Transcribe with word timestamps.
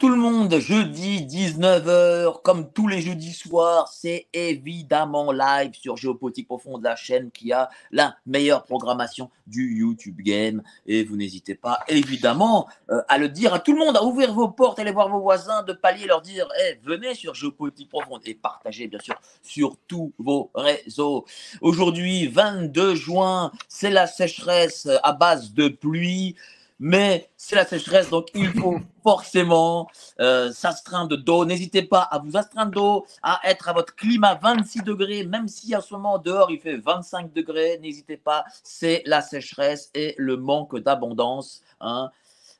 Tout 0.00 0.08
le 0.10 0.16
monde, 0.16 0.58
jeudi 0.58 1.24
19h, 1.24 2.42
comme 2.42 2.70
tous 2.72 2.86
les 2.86 3.00
jeudis 3.00 3.32
soirs, 3.32 3.88
c'est 3.88 4.26
évidemment 4.32 5.32
live 5.32 5.72
sur 5.74 5.96
Géopolitique 5.96 6.48
Profonde, 6.48 6.82
la 6.82 6.96
chaîne 6.96 7.30
qui 7.30 7.52
a 7.52 7.70
la 7.92 8.16
meilleure 8.26 8.64
programmation 8.64 9.30
du 9.46 9.78
YouTube 9.78 10.20
Game. 10.20 10.62
Et 10.86 11.04
vous 11.04 11.16
n'hésitez 11.16 11.54
pas, 11.54 11.80
évidemment, 11.88 12.68
euh, 12.90 13.00
à 13.08 13.16
le 13.16 13.28
dire 13.28 13.54
à 13.54 13.58
tout 13.58 13.72
le 13.72 13.78
monde, 13.78 13.96
à 13.96 14.04
ouvrir 14.04 14.34
vos 14.34 14.48
portes, 14.48 14.78
aller 14.78 14.92
voir 14.92 15.08
vos 15.08 15.20
voisins 15.20 15.62
de 15.62 15.72
palier, 15.72 16.06
leur 16.06 16.20
dire 16.20 16.48
Eh, 16.64 16.78
venez 16.82 17.14
sur 17.14 17.34
Géopolitique 17.34 17.88
Profonde 17.88 18.20
et 18.26 18.34
partagez 18.34 18.88
bien 18.88 19.00
sûr 19.00 19.14
sur 19.42 19.76
tous 19.86 20.12
vos 20.18 20.50
réseaux. 20.54 21.24
Aujourd'hui, 21.60 22.26
22 22.26 22.94
juin, 22.94 23.50
c'est 23.68 23.90
la 23.90 24.06
sécheresse 24.06 24.88
à 25.02 25.12
base 25.12 25.54
de 25.54 25.68
pluie 25.68 26.36
mais 26.78 27.30
c'est 27.36 27.56
la 27.56 27.64
sécheresse, 27.64 28.10
donc 28.10 28.28
il 28.34 28.52
faut 28.52 28.78
forcément 29.02 29.88
euh, 30.20 30.52
s'astreindre 30.52 31.16
d'eau. 31.16 31.44
N'hésitez 31.44 31.82
pas 31.82 32.02
à 32.02 32.18
vous 32.18 32.36
astreindre 32.36 32.72
d'eau, 32.72 33.06
à 33.22 33.40
être 33.44 33.68
à 33.68 33.72
votre 33.72 33.94
climat 33.94 34.34
26 34.34 34.82
degrés, 34.82 35.24
même 35.24 35.48
si 35.48 35.74
en 35.74 35.80
ce 35.80 35.94
moment 35.94 36.18
dehors 36.18 36.50
il 36.50 36.60
fait 36.60 36.76
25 36.76 37.32
degrés. 37.32 37.78
N'hésitez 37.80 38.16
pas, 38.16 38.44
c'est 38.62 39.02
la 39.06 39.22
sécheresse 39.22 39.90
et 39.94 40.14
le 40.18 40.36
manque 40.36 40.78
d'abondance. 40.78 41.62
Hein. 41.80 42.10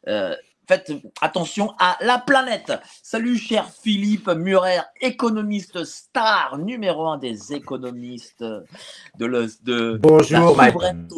Euh, 0.09 0.35
faites 0.67 0.93
attention 1.21 1.75
à 1.79 1.97
la 2.01 2.19
planète. 2.19 2.73
Salut 3.03 3.39
cher 3.39 3.69
Philippe 3.83 4.29
Murer, 4.29 4.81
économiste 5.01 5.85
star 5.85 6.59
numéro 6.59 7.07
un 7.07 7.19
des 7.19 7.53
économistes 7.53 8.43
de 8.43 9.27
le 9.27 9.47
de 9.63 9.99
Bonjour, 10.01 10.57
Mike. 10.57 10.75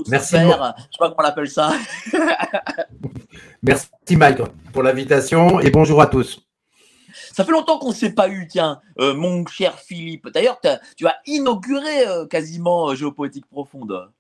Merci. 0.08 0.36
Je 0.36 0.40
sais 0.40 0.48
pas 0.48 0.74
comment 0.98 1.14
on 1.18 1.24
appelle 1.24 1.50
ça. 1.50 1.72
Merci 3.62 4.16
Mike 4.16 4.38
pour 4.72 4.82
l'invitation 4.82 5.60
et 5.60 5.70
bonjour 5.70 6.00
à 6.00 6.06
tous. 6.06 6.40
Ça 7.32 7.44
fait 7.44 7.52
longtemps 7.52 7.78
qu'on 7.78 7.90
ne 7.90 7.94
s'est 7.94 8.14
pas 8.14 8.28
eu, 8.28 8.46
tiens, 8.48 8.80
euh, 8.98 9.14
mon 9.14 9.46
cher 9.46 9.78
Philippe. 9.78 10.28
D'ailleurs, 10.28 10.60
tu 10.96 11.06
as 11.06 11.16
inauguré 11.26 12.06
euh, 12.06 12.26
quasiment 12.26 12.90
euh, 12.90 12.94
Géopolitique 12.94 13.46
Profonde. 13.46 14.10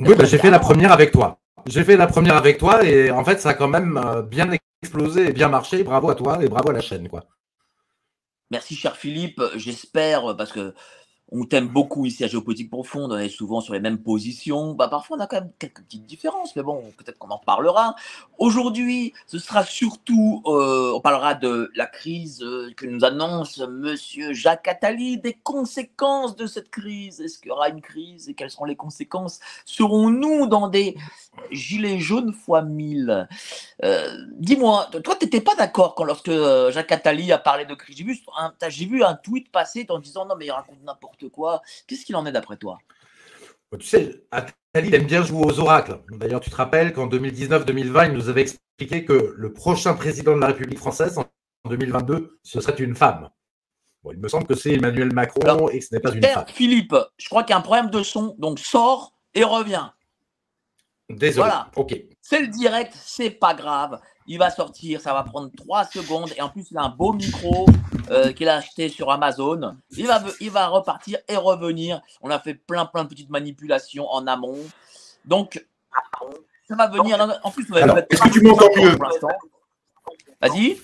Oui, 0.00 0.14
bah, 0.16 0.24
j'ai 0.24 0.38
fait 0.38 0.50
la 0.50 0.58
première 0.58 0.92
avec 0.92 1.12
toi. 1.12 1.38
J'ai 1.66 1.84
fait 1.84 1.96
la 1.96 2.06
première 2.06 2.36
avec 2.36 2.58
toi 2.58 2.84
et 2.84 3.10
en 3.10 3.24
fait 3.24 3.40
ça 3.40 3.50
a 3.50 3.54
quand 3.54 3.68
même 3.68 3.96
euh, 3.96 4.22
bien 4.22 4.50
explosé 4.82 5.28
et 5.28 5.32
bien 5.32 5.48
marché. 5.48 5.82
Bravo 5.82 6.10
à 6.10 6.14
toi 6.14 6.38
et 6.42 6.48
bravo 6.48 6.70
à 6.70 6.72
la 6.74 6.80
chaîne 6.80 7.08
quoi. 7.08 7.24
Merci, 8.50 8.76
cher 8.76 8.96
Philippe. 8.96 9.40
J'espère, 9.56 10.36
parce 10.36 10.52
que 10.52 10.74
on 11.34 11.46
t'aime 11.46 11.68
beaucoup 11.68 12.06
ici 12.06 12.24
à 12.24 12.28
Géopolitique 12.28 12.70
Profonde, 12.70 13.12
on 13.12 13.18
est 13.18 13.28
souvent 13.30 13.60
sur 13.60 13.74
les 13.74 13.80
mêmes 13.80 13.98
positions. 13.98 14.74
Bah, 14.74 14.88
parfois, 14.88 15.18
on 15.18 15.20
a 15.20 15.28
quand 15.28 15.38
même 15.42 15.52
quelques 15.58 15.82
petites 15.82 16.06
différences, 16.06 16.56
mais 16.56 16.62
bon, 16.62 16.82
peut-être 16.98 17.18
qu'on 17.18 17.30
en 17.30 17.38
parlera. 17.38 17.96
Aujourd'hui, 18.38 19.14
ce 19.26 19.38
sera 19.40 19.64
surtout, 19.64 20.42
euh, 20.46 20.92
on 20.94 21.00
parlera 21.02 21.34
de 21.34 21.70
la 21.76 21.86
crise 21.86 22.42
euh, 22.42 22.72
que 22.76 22.86
nous 22.86 23.04
annonce 23.04 23.58
Monsieur 23.60 24.34
Jacques 24.34 24.68
Attali, 24.68 25.18
des 25.18 25.34
conséquences 25.34 26.36
de 26.36 26.46
cette 26.46 26.70
crise. 26.70 27.20
Est-ce 27.20 27.38
qu'il 27.40 27.48
y 27.48 27.52
aura 27.52 27.70
une 27.70 27.82
crise 27.82 28.28
et 28.30 28.34
quelles 28.34 28.50
seront 28.50 28.66
les 28.66 28.76
conséquences? 28.76 29.40
Serons-nous 29.66 30.46
dans 30.48 30.68
des 30.68 30.96
gilets 31.52 32.00
jaunes 32.00 32.32
fois 32.34 32.62
1000 32.62 33.28
Euh, 33.84 34.08
Dis-moi, 34.38 34.88
toi, 35.04 35.16
tu 35.16 35.26
n'étais 35.26 35.40
pas 35.42 35.56
d'accord 35.56 35.94
quand 35.96 36.04
lorsque 36.04 36.28
euh, 36.28 36.72
Jacques 36.72 36.92
Attali 36.92 37.32
a 37.32 37.38
parlé 37.38 37.66
de 37.66 37.74
crise 37.74 37.96
J'ai 37.96 38.04
vu, 38.04 38.18
un- 38.38 38.52
vu 38.86 39.04
un 39.04 39.14
tweet 39.14 39.50
passer 39.52 39.86
en 39.90 39.98
disant 40.00 40.26
non 40.26 40.36
mais 40.38 40.46
il 40.46 40.52
raconte 40.52 40.82
n'importe 40.84 41.23
quoi. 41.28 41.62
Qu'est-ce 41.86 42.04
qu'il 42.04 42.16
en 42.16 42.26
est 42.26 42.32
d'après 42.32 42.56
toi? 42.56 42.78
Tu 43.78 43.86
sais, 43.86 44.24
Attali 44.30 44.88
il 44.88 44.94
aime 44.94 45.06
bien 45.06 45.24
jouer 45.24 45.44
aux 45.44 45.58
oracles. 45.58 46.00
D'ailleurs, 46.10 46.40
tu 46.40 46.50
te 46.50 46.56
rappelles 46.56 46.92
qu'en 46.92 47.08
2019-2020, 47.08 48.06
il 48.06 48.12
nous 48.12 48.28
avait 48.28 48.42
expliqué 48.42 49.04
que 49.04 49.34
le 49.36 49.52
prochain 49.52 49.94
président 49.94 50.34
de 50.34 50.40
la 50.40 50.48
République 50.48 50.78
française 50.78 51.18
en 51.18 51.24
2022, 51.68 52.38
ce 52.42 52.60
serait 52.60 52.74
une 52.74 52.94
femme. 52.94 53.30
Bon, 54.02 54.12
il 54.12 54.18
me 54.18 54.28
semble 54.28 54.46
que 54.46 54.54
c'est 54.54 54.74
Emmanuel 54.74 55.12
Macron 55.12 55.40
Alors, 55.42 55.70
et 55.72 55.78
que 55.78 55.84
ce 55.84 55.94
n'est 55.94 56.00
pas 56.00 56.12
une 56.12 56.22
femme. 56.22 56.44
Philippe, 56.48 56.94
je 57.16 57.28
crois 57.28 57.42
qu'il 57.42 57.50
y 57.50 57.54
a 57.54 57.58
un 57.58 57.62
problème 57.62 57.90
de 57.90 58.02
son, 58.02 58.36
donc 58.38 58.58
sors 58.58 59.14
et 59.32 59.44
reviens. 59.44 59.92
Désolé. 61.08 61.48
Voilà. 61.48 61.70
Ok. 61.76 61.96
C'est 62.20 62.40
le 62.40 62.48
direct, 62.48 62.94
c'est 62.94 63.30
pas 63.30 63.54
grave. 63.54 64.00
Il 64.26 64.38
va 64.38 64.50
sortir, 64.50 65.00
ça 65.00 65.12
va 65.12 65.22
prendre 65.22 65.50
3 65.54 65.84
secondes. 65.84 66.30
Et 66.36 66.40
en 66.40 66.48
plus, 66.48 66.70
il 66.70 66.78
a 66.78 66.82
un 66.82 66.88
beau 66.88 67.12
micro 67.12 67.66
euh, 68.10 68.32
qu'il 68.32 68.48
a 68.48 68.56
acheté 68.56 68.88
sur 68.88 69.10
Amazon. 69.10 69.76
Il 69.90 70.06
va, 70.06 70.22
il 70.40 70.50
va 70.50 70.68
repartir 70.68 71.18
et 71.28 71.36
revenir. 71.36 72.00
On 72.22 72.30
a 72.30 72.38
fait 72.38 72.54
plein, 72.54 72.86
plein 72.86 73.04
de 73.04 73.08
petites 73.08 73.30
manipulations 73.30 74.08
en 74.08 74.26
amont. 74.26 74.58
Donc, 75.24 75.64
ça 76.68 76.74
va 76.74 76.88
venir. 76.88 77.18
En 77.42 77.50
plus, 77.50 77.66
est-ce 77.70 78.22
que 78.22 78.32
tu 78.32 78.40
m'entends 78.42 78.68
mieux 78.76 78.96
pour 78.96 79.04
l'instant. 79.04 79.28
Vas-y. 80.40 80.78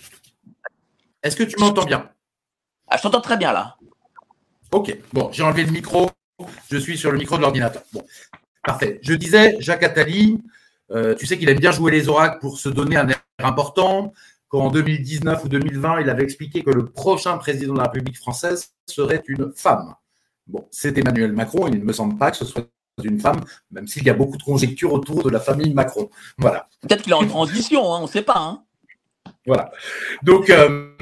Est-ce 1.22 1.36
que 1.36 1.44
tu 1.44 1.58
m'entends 1.58 1.84
bien? 1.84 2.10
Ah, 2.88 2.96
je 2.96 3.02
t'entends 3.02 3.20
très 3.20 3.36
bien 3.36 3.52
là. 3.52 3.76
Ok, 4.72 4.96
bon, 5.12 5.30
j'ai 5.32 5.42
enlevé 5.42 5.64
le 5.64 5.72
micro. 5.72 6.10
Je 6.70 6.78
suis 6.78 6.96
sur 6.96 7.10
le 7.10 7.18
micro 7.18 7.36
de 7.36 7.42
l'ordinateur. 7.42 7.82
Bon, 7.92 8.04
parfait. 8.64 9.00
Je 9.02 9.14
disais, 9.14 9.56
Jacques 9.60 9.82
Attali, 9.82 10.40
euh, 10.90 11.14
tu 11.14 11.26
sais 11.26 11.38
qu'il 11.38 11.48
aime 11.48 11.58
bien 11.58 11.72
jouer 11.72 11.92
les 11.92 12.08
oracles 12.08 12.38
pour 12.40 12.58
se 12.58 12.68
donner 12.68 12.96
un 12.96 13.08
air 13.08 13.20
important. 13.44 14.12
Quand 14.48 14.62
en 14.62 14.70
2019 14.70 15.44
ou 15.44 15.48
2020, 15.48 16.00
il 16.00 16.10
avait 16.10 16.24
expliqué 16.24 16.64
que 16.64 16.70
le 16.70 16.86
prochain 16.86 17.38
président 17.38 17.74
de 17.74 17.78
la 17.78 17.84
République 17.84 18.18
française 18.18 18.72
serait 18.86 19.22
une 19.28 19.52
femme. 19.54 19.94
Bon, 20.46 20.66
c'est 20.72 20.98
Emmanuel 20.98 21.32
Macron. 21.32 21.68
Il 21.68 21.78
ne 21.78 21.84
me 21.84 21.92
semble 21.92 22.18
pas 22.18 22.32
que 22.32 22.36
ce 22.36 22.44
soit 22.44 22.66
une 23.04 23.20
femme, 23.20 23.40
même 23.70 23.86
s'il 23.86 24.04
y 24.04 24.10
a 24.10 24.14
beaucoup 24.14 24.36
de 24.36 24.42
conjectures 24.42 24.92
autour 24.92 25.22
de 25.22 25.30
la 25.30 25.40
famille 25.40 25.72
Macron. 25.72 26.10
Voilà. 26.36 26.66
Peut-être 26.82 27.02
qu'il 27.02 27.12
est 27.12 27.16
en 27.16 27.26
transition, 27.26 27.94
hein, 27.94 27.98
on 28.00 28.02
ne 28.02 28.08
sait 28.08 28.22
pas. 28.22 28.38
Hein. 28.38 28.64
Voilà. 29.46 29.70
Donc, 30.22 30.50
euh, 30.50 30.92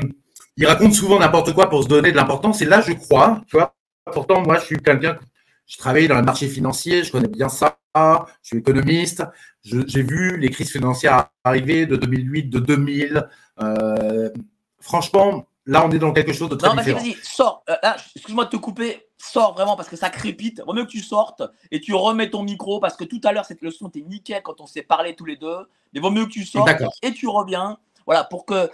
il 0.57 0.67
raconte 0.67 0.95
souvent 0.95 1.19
n'importe 1.19 1.55
quoi 1.55 1.69
pour 1.69 1.83
se 1.83 1.89
donner 1.89 2.11
de 2.11 2.17
l'importance. 2.17 2.61
Et 2.63 2.67
là, 2.67 2.81
je 2.81 2.93
crois, 2.93 3.43
tu 3.49 3.57
vois, 3.57 3.75
pourtant, 4.13 4.43
moi, 4.43 4.59
je 4.59 4.65
suis 4.67 4.79
quelqu'un, 4.79 5.19
je 5.69 5.77
travaille 5.77 6.09
dans 6.09 6.17
le 6.17 6.23
marché 6.23 6.49
financier, 6.49 7.05
je 7.05 7.13
connais 7.13 7.29
bien 7.29 7.49
ça, 7.49 7.79
je 7.95 8.49
suis 8.49 8.59
économiste, 8.59 9.23
j'ai 9.63 10.03
vu 10.03 10.39
les 10.39 10.51
crises 10.51 10.73
financières 10.73 11.29
arriver 11.45 11.87
de 11.87 11.97
2008, 11.97 12.45
de 12.45 12.59
2000. 12.59 13.29
Euh, 13.61 14.31
franchement, 14.81 15.47
là, 15.67 15.85
on 15.87 15.91
est 15.91 15.99
dans 15.99 16.13
quelque 16.13 16.33
chose 16.33 16.49
de 16.49 16.57
très 16.57 16.69
Non, 16.69 16.77
différent. 16.77 17.01
vas-y, 17.01 17.17
sors. 17.23 17.65
Euh, 17.69 17.75
excuse-moi 18.15 18.47
de 18.47 18.51
te 18.51 18.57
couper. 18.57 19.05
Sors 19.19 19.55
vraiment 19.55 19.77
parce 19.77 19.89
que 19.89 19.97
ça 19.97 20.11
crépite. 20.11 20.63
Vaut 20.65 20.73
mieux 20.73 20.85
que 20.85 20.91
tu 20.91 21.01
sortes 21.01 21.43
et 21.71 21.81
tu 21.81 21.93
remets 21.93 22.31
ton 22.31 22.45
micro 22.45 22.79
parce 22.81 22.97
que 22.97 23.05
tout 23.05 23.21
à 23.25 23.33
l'heure, 23.33 23.45
cette 23.45 23.63
leçon 23.63 23.89
était 23.89 24.01
nickel 24.01 24.43
quand 24.43 24.61
on 24.61 24.67
s'est 24.67 24.83
parlé 24.83 25.15
tous 25.17 25.25
les 25.25 25.37
deux. 25.37 25.69
Mais 25.93 26.01
vaut 26.01 26.11
mieux 26.11 26.25
que 26.27 26.31
tu 26.31 26.45
sortes 26.45 26.71
et 27.03 27.13
tu 27.13 27.27
reviens. 27.27 27.79
Voilà, 28.07 28.25
pour 28.25 28.47
que 28.47 28.71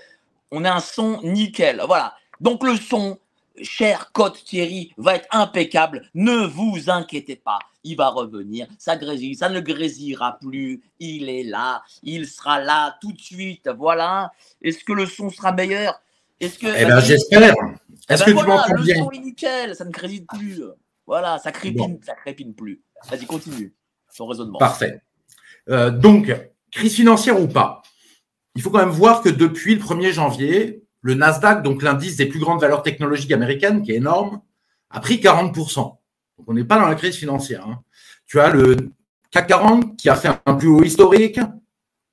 on 0.51 0.65
ait 0.65 0.69
un 0.69 0.81
son 0.81 1.21
nickel. 1.23 1.83
Voilà. 1.87 2.15
Donc 2.41 2.63
le 2.63 2.77
son, 2.77 3.19
cher 3.63 4.11
Côte 4.13 4.43
Thierry, 4.45 4.93
va 4.97 5.17
être 5.17 5.29
impeccable. 5.31 6.09
Ne 6.15 6.47
vous 6.47 6.91
inquiétez 6.91 7.37
pas. 7.37 7.59
Il 7.85 7.97
va 7.97 8.09
revenir. 8.09 8.67
Ça 8.79 8.97
grésille. 8.97 9.35
Ça 9.35 9.49
ne 9.49 9.61
grésillera 9.61 10.39
plus. 10.41 10.83
Il 10.99 11.29
est 11.29 11.45
là. 11.45 11.83
Il 12.03 12.27
sera 12.27 12.61
là 12.61 12.97
tout 13.01 13.13
de 13.13 13.21
suite. 13.21 13.69
Voilà. 13.77 14.33
Est-ce 14.63 14.85
que 14.85 14.93
le 14.93 15.07
son 15.07 15.31
sera 15.31 15.53
meilleur? 15.53 16.01
Est-ce 16.41 16.59
que 16.59 16.67
Eh 16.67 16.85
ben, 16.85 17.01
j'espère. 17.01 17.55
Eh 18.09 18.13
Est-ce 18.13 18.25
ben 18.25 18.33
que 18.33 18.39
tu 18.39 18.45
voilà, 18.45 18.55
m'entends 18.69 18.83
le 18.83 18.95
son 18.95 19.11
est 19.11 19.19
nickel, 19.19 19.75
ça 19.77 19.85
ne 19.85 19.91
crédite 19.91 20.27
plus. 20.27 20.63
Voilà, 21.07 21.39
ça 21.39 21.53
crépine, 21.53 22.01
ça 22.03 22.15
crépine 22.15 22.55
plus. 22.55 22.83
Vas-y, 23.09 23.27
continue 23.27 23.75
ton 24.17 24.27
raisonnement. 24.27 24.59
Parfait. 24.59 25.01
Euh, 25.69 25.91
donc, 25.91 26.35
crise 26.71 26.95
financière 26.95 27.41
ou 27.41 27.49
pas? 27.49 27.83
Il 28.55 28.63
faut 28.63 28.71
quand 28.71 28.79
même 28.79 28.91
voir 28.91 29.23
que 29.23 29.29
depuis 29.29 29.75
le 29.75 29.81
1er 29.81 30.13
janvier, 30.13 30.84
le 31.05 31.15
Nasdaq, 31.15 31.63
donc 31.63 31.83
l'indice 31.83 32.17
des 32.17 32.25
plus 32.25 32.41
grandes 32.41 32.63
valeurs 32.63 32.83
technologiques 32.83 33.31
américaines, 33.31 33.83
qui 33.83 33.93
est 33.93 33.97
énorme, 33.97 34.41
a 34.89 35.01
pris 35.01 35.17
40%. 35.17 35.75
Donc, 35.75 35.99
on 36.47 36.55
n'est 36.55 36.65
pas 36.65 36.79
dans 36.79 36.89
la 36.89 36.95
crise 36.95 37.17
financière. 37.17 37.67
hein. 37.69 37.83
Tu 38.27 38.41
as 38.41 38.49
le 38.49 38.91
CAC 39.31 39.49
40 39.49 39.97
qui 39.99 40.09
a 40.09 40.17
fait 40.17 40.31
un 40.47 40.55
plus 40.55 40.69
haut 40.69 40.83
historique 40.83 41.39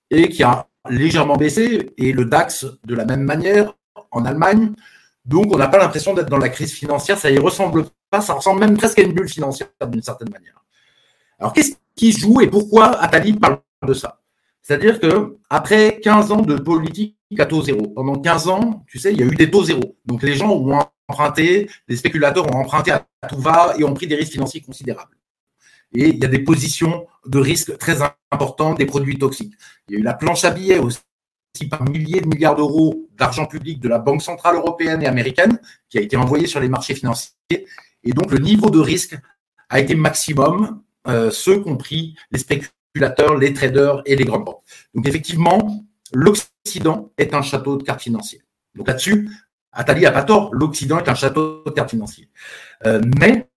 et 0.10 0.28
qui 0.28 0.44
a 0.44 0.68
légèrement 0.90 1.38
baissé, 1.38 1.94
et 1.98 2.12
le 2.12 2.26
DAX 2.26 2.66
de 2.84 2.94
la 2.94 3.06
même 3.06 3.24
manière 3.24 3.74
en 4.12 4.26
Allemagne. 4.26 4.74
Donc, 5.24 5.54
on 5.54 5.58
n'a 5.58 5.70
pas 5.70 5.78
l'impression 5.78 6.14
d'être 6.14 6.30
dans 6.30 6.38
la 6.38 6.50
crise 6.50 6.74
financière. 6.74 7.18
Ça 7.18 7.32
y 7.32 7.40
ressemble 7.40 7.86
pas. 8.10 8.20
Ça 8.20 8.34
ressemble 8.34 8.60
même 8.60 8.76
presque 8.76 9.00
à 9.00 9.04
une 9.04 9.14
bulle 9.14 9.30
financière 9.30 9.70
d'une 9.88 10.02
certaine 10.02 10.32
manière. 10.32 10.66
Alors, 11.40 11.54
qu'est-ce 11.54 11.76
qui 11.96 12.12
joue 12.12 12.42
et 12.42 12.48
pourquoi 12.48 12.88
Attali 13.00 13.34
parle 13.34 13.62
de 13.88 13.94
ça? 13.94 14.20
C'est-à-dire 14.62 15.00
que 15.00 15.38
après 15.50 16.02
15 16.04 16.32
ans 16.34 16.42
de 16.42 16.56
politique 16.56 17.16
à 17.39 17.45
taux 17.45 17.63
zéro, 17.63 17.88
pendant 17.88 18.19
15 18.19 18.48
ans, 18.48 18.83
tu 18.88 19.00
sais, 19.00 19.13
il 19.13 19.19
y 19.19 19.24
a 19.24 19.25
eu 19.25 19.36
des 19.36 19.50
taux 19.50 19.63
zéro. 19.63 19.98
Donc, 20.06 20.24
les 20.24 20.36
gens 20.36 20.51
ont 20.51 20.80
emprunté, 21.07 21.69
les 21.88 21.95
spéculateurs 21.95 22.48
ont 22.48 22.60
emprunté 22.60 22.92
à 22.92 23.06
tout 23.30 23.39
va 23.39 23.74
et 23.78 23.83
ont 23.83 23.94
pris 23.94 24.07
des 24.07 24.16
risques 24.16 24.33
financiers 24.33 24.62
considérables. 24.62 25.16
Et 25.94 26.10
il 26.10 26.18
y 26.18 26.25
a 26.25 26.28
des 26.28 26.39
positions 26.39 27.06
de 27.25 27.39
risque 27.39 27.78
très 27.78 27.98
importantes 28.31 28.78
des 28.78 28.86
produits 28.86 29.18
toxiques. 29.18 29.54
Il 29.88 29.94
y 29.94 29.98
a 29.98 30.00
eu 30.00 30.04
la 30.04 30.13
planche 30.13 30.44
à 30.45 30.51
billets 30.51 30.80
aussi 30.80 31.01
par 31.69 31.83
milliers 31.83 32.22
de 32.22 32.28
milliards 32.28 32.56
d'euros 32.56 33.10
d'argent 33.18 33.45
public 33.45 33.80
de 33.80 33.89
la 33.89 34.00
Banque 34.00 34.22
centrale 34.22 34.56
européenne 34.56 35.04
et 35.04 35.07
américaine 35.07 35.60
qui 35.89 35.98
a 35.98 36.01
été 36.01 36.16
envoyé 36.16 36.48
sur 36.48 36.60
les 36.60 36.69
marchés 36.69 36.95
financiers. 36.95 37.34
Et 38.04 38.13
donc, 38.13 38.31
le 38.31 38.39
niveau 38.39 38.69
de 38.69 38.80
risque 38.80 39.18
a 39.69 39.80
été 39.80 39.95
maximum, 39.95 40.81
euh, 41.07 41.30
ceux 41.30 41.60
compris 41.60 42.16
les 42.31 42.39
spéculateurs, 42.39 43.36
les 43.38 43.54
traders 43.54 44.01
et 44.06 44.16
les 44.16 44.24
grandes 44.24 44.45
banques. 44.45 44.63
Donc, 44.94 45.07
effectivement, 45.07 45.86
l'Occident 46.13 46.50
est 47.18 47.34
un 47.34 47.42
château 47.42 47.78
de 47.78 47.84
cartes 47.84 48.02
financières. 48.02 48.44
Donc, 48.75 48.88
là-dessus, 48.88 49.30
Attali 49.72 50.02
n'a 50.02 50.12
pas 50.12 50.24
tort, 50.24 50.54
l'Occident 50.54 51.00
est 51.00 51.10
un 51.10 51.16
château 51.16 51.63
de 51.66 51.72
cartes 51.72 51.92
financières. 51.92 52.28
Euh, 52.86 53.02
mais, 53.18 53.50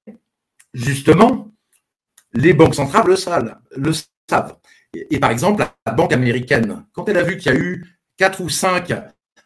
justement, 0.73 1.53
les 2.33 2.53
banques 2.53 2.75
centrales 2.75 3.06
le 3.06 3.17
savent. 3.17 3.56
Le 3.77 3.93
savent. 4.29 4.56
Et, 4.95 5.19
par 5.19 5.31
exemple, 5.31 5.67
la 5.87 5.93
banque 5.93 6.12
américaine, 6.12 6.87
quand 6.93 7.09
elle 7.09 7.19
a 7.19 7.23
vu 7.23 7.37
qu'il 7.37 7.53
y 7.53 7.56
a 7.56 7.59
eu 7.59 7.99
quatre 8.17 8.41
ou 8.41 8.49
cinq 8.49 8.93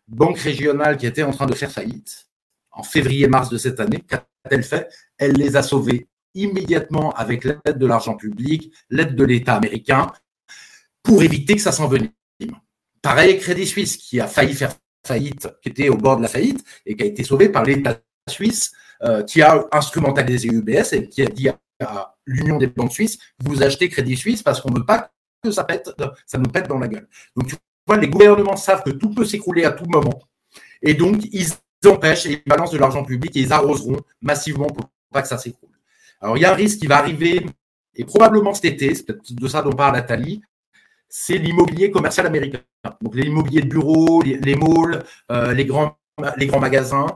banques 0.07 0.39
régionales 0.39 0.97
qui 0.97 1.07
étaient 1.07 1.23
en 1.23 1.33
train 1.33 1.47
de 1.47 1.55
faire 1.55 1.71
faillite, 1.71 2.29
en 2.71 2.83
février-mars 2.83 3.49
de 3.49 3.59
cette 3.59 3.81
année, 3.81 4.05
qu'a-t-elle 4.07 4.63
fait? 4.63 4.89
Elle 5.17 5.33
les 5.33 5.57
a 5.57 5.63
sauvées 5.63 6.09
immédiatement 6.35 7.13
avec 7.13 7.45
l'aide 7.45 7.79
de 7.79 7.87
l'argent 7.87 8.15
public, 8.15 8.73
l'aide 8.91 9.17
de 9.17 9.25
l'État 9.25 9.57
américain, 9.57 10.13
pour 11.03 11.23
éviter 11.23 11.57
que 11.57 11.63
ça 11.63 11.73
s'envenime. 11.73 12.11
Pareil, 13.03 13.39
Crédit 13.39 13.67
Suisse, 13.67 13.97
qui 13.97 14.21
a 14.21 14.27
failli 14.27 14.55
faire 14.55 14.75
faillite, 15.07 15.49
qui 15.63 15.71
était 15.71 15.89
au 15.89 15.97
bord 15.97 16.17
de 16.17 16.23
la 16.23 16.29
faillite, 16.29 16.65
et 16.85 16.97
qui 16.97 17.03
a 17.03 17.07
été 17.07 17.25
sauvé 17.25 17.49
par 17.49 17.65
l'État 17.65 17.99
suisse, 18.29 18.73
euh, 19.03 19.23
qui 19.23 19.43
a 19.43 19.67
instrumentalisé 19.73 20.49
UBS 20.49 20.93
et 20.93 21.09
qui 21.09 21.23
a 21.23 21.27
dit 21.27 21.49
à 21.81 22.15
l'Union 22.27 22.59
des 22.59 22.67
banques 22.67 22.93
suisses, 22.93 23.19
vous 23.39 23.63
achetez 23.63 23.89
Crédit 23.89 24.17
Suisse 24.17 24.43
parce 24.43 24.61
qu'on 24.61 24.71
ne 24.71 24.79
veut 24.79 24.85
pas 24.85 25.11
que 25.43 25.51
ça 25.51 25.65
pète, 25.65 25.91
ça 26.27 26.39
nous 26.39 26.51
pète 26.51 26.69
dans 26.69 26.79
la 26.79 26.89
gueule. 26.89 27.09
Donc, 27.37 27.49
tu 27.49 27.57
vois, 27.87 27.97
les 27.97 28.09
gouvernements 28.09 28.57
savent 28.57 28.83
que 28.83 28.91
tout 28.91 29.11
peut 29.11 29.25
s'écrouler 29.25 29.65
à 29.65 29.71
tout 29.71 29.87
moment. 29.87 30.21
Et 30.83 30.95
donc, 30.95 31.23
ils 31.33 31.49
empêchent 31.87 32.27
et 32.27 32.43
ils 32.45 32.51
balancent 32.51 32.73
de 32.73 32.79
l'argent 32.79 33.05
public 33.05 33.37
et 33.37 33.41
ils 33.41 33.53
arroseront 33.53 34.01
massivement 34.21 34.67
pour 34.67 34.91
pas 35.13 35.23
que 35.23 35.29
ça 35.29 35.39
s'écroule. 35.39 35.71
Alors, 36.21 36.37
il 36.37 36.41
y 36.41 36.45
a 36.45 36.53
un 36.53 36.57
risque 36.57 36.81
qui 36.81 36.89
va 36.89 36.99
arriver, 36.99 37.47
et 37.95 38.05
probablement 38.05 38.53
cet 38.53 38.65
été, 38.65 38.95
c'est 38.95 39.05
peut-être 39.05 39.33
de 39.33 39.49
ça 39.49 39.63
dont 39.63 39.73
parle 39.73 39.95
Nathalie, 39.95 40.43
c'est 41.09 41.39
l'immobilier 41.39 41.91
commercial 41.91 42.27
américain. 42.27 42.61
Donc, 43.01 43.15
l'immobilier 43.15 43.63
de 43.63 43.69
bureau, 43.69 44.23
les, 44.23 44.55
malls, 44.55 45.05
euh, 45.33 45.53
les, 45.53 45.65
grands, 45.65 45.97
les 46.37 46.47
grands 46.47 46.61
magasins. 46.61 47.07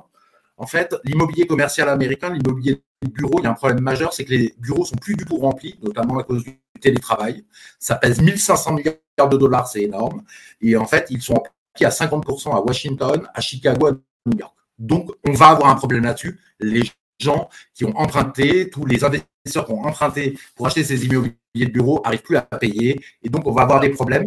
En 0.56 0.66
fait, 0.66 0.94
l'immobilier 1.04 1.46
commercial 1.46 1.88
américain, 1.88 2.32
l'immobilier 2.32 2.82
de 3.02 3.08
bureau, 3.10 3.38
il 3.38 3.44
y 3.44 3.46
a 3.46 3.50
un 3.50 3.54
problème 3.54 3.80
majeur, 3.80 4.12
c'est 4.12 4.24
que 4.24 4.30
les 4.30 4.54
bureaux 4.58 4.84
sont 4.84 4.96
plus 4.96 5.16
du 5.16 5.24
tout 5.24 5.36
remplis, 5.36 5.78
notamment 5.82 6.18
à 6.18 6.24
cause 6.24 6.44
du 6.44 6.60
télétravail. 6.80 7.44
Ça 7.78 7.96
pèse 7.96 8.20
1500 8.20 8.74
milliards 8.74 9.28
de 9.28 9.36
dollars, 9.36 9.66
c'est 9.68 9.82
énorme. 9.82 10.22
Et 10.60 10.76
en 10.76 10.86
fait, 10.86 11.06
ils 11.10 11.20
sont 11.20 11.34
remplis 11.34 11.84
à 11.84 11.88
50% 11.88 12.54
à 12.54 12.60
Washington, 12.60 13.28
à 13.34 13.40
Chicago, 13.40 13.86
à 13.86 13.92
New 14.26 14.38
York. 14.38 14.54
Donc, 14.78 15.10
on 15.26 15.32
va 15.32 15.48
avoir 15.48 15.70
un 15.70 15.74
problème 15.74 16.04
là-dessus. 16.04 16.38
Les 16.60 16.82
gens 17.18 17.48
qui 17.74 17.84
ont 17.84 17.96
emprunté, 17.96 18.70
tous 18.70 18.84
les 18.84 19.04
investisseurs 19.04 19.31
qui 19.44 19.58
ont 19.58 19.84
emprunté 19.84 20.38
pour 20.54 20.66
acheter 20.66 20.84
ces 20.84 21.04
immobiliers 21.04 21.36
de 21.54 21.66
bureau 21.66 22.00
n'arrivent 22.04 22.22
plus 22.22 22.36
à 22.36 22.42
payer. 22.42 23.00
Et 23.22 23.28
donc, 23.28 23.46
on 23.46 23.52
va 23.52 23.62
avoir 23.62 23.80
des 23.80 23.90
problèmes. 23.90 24.26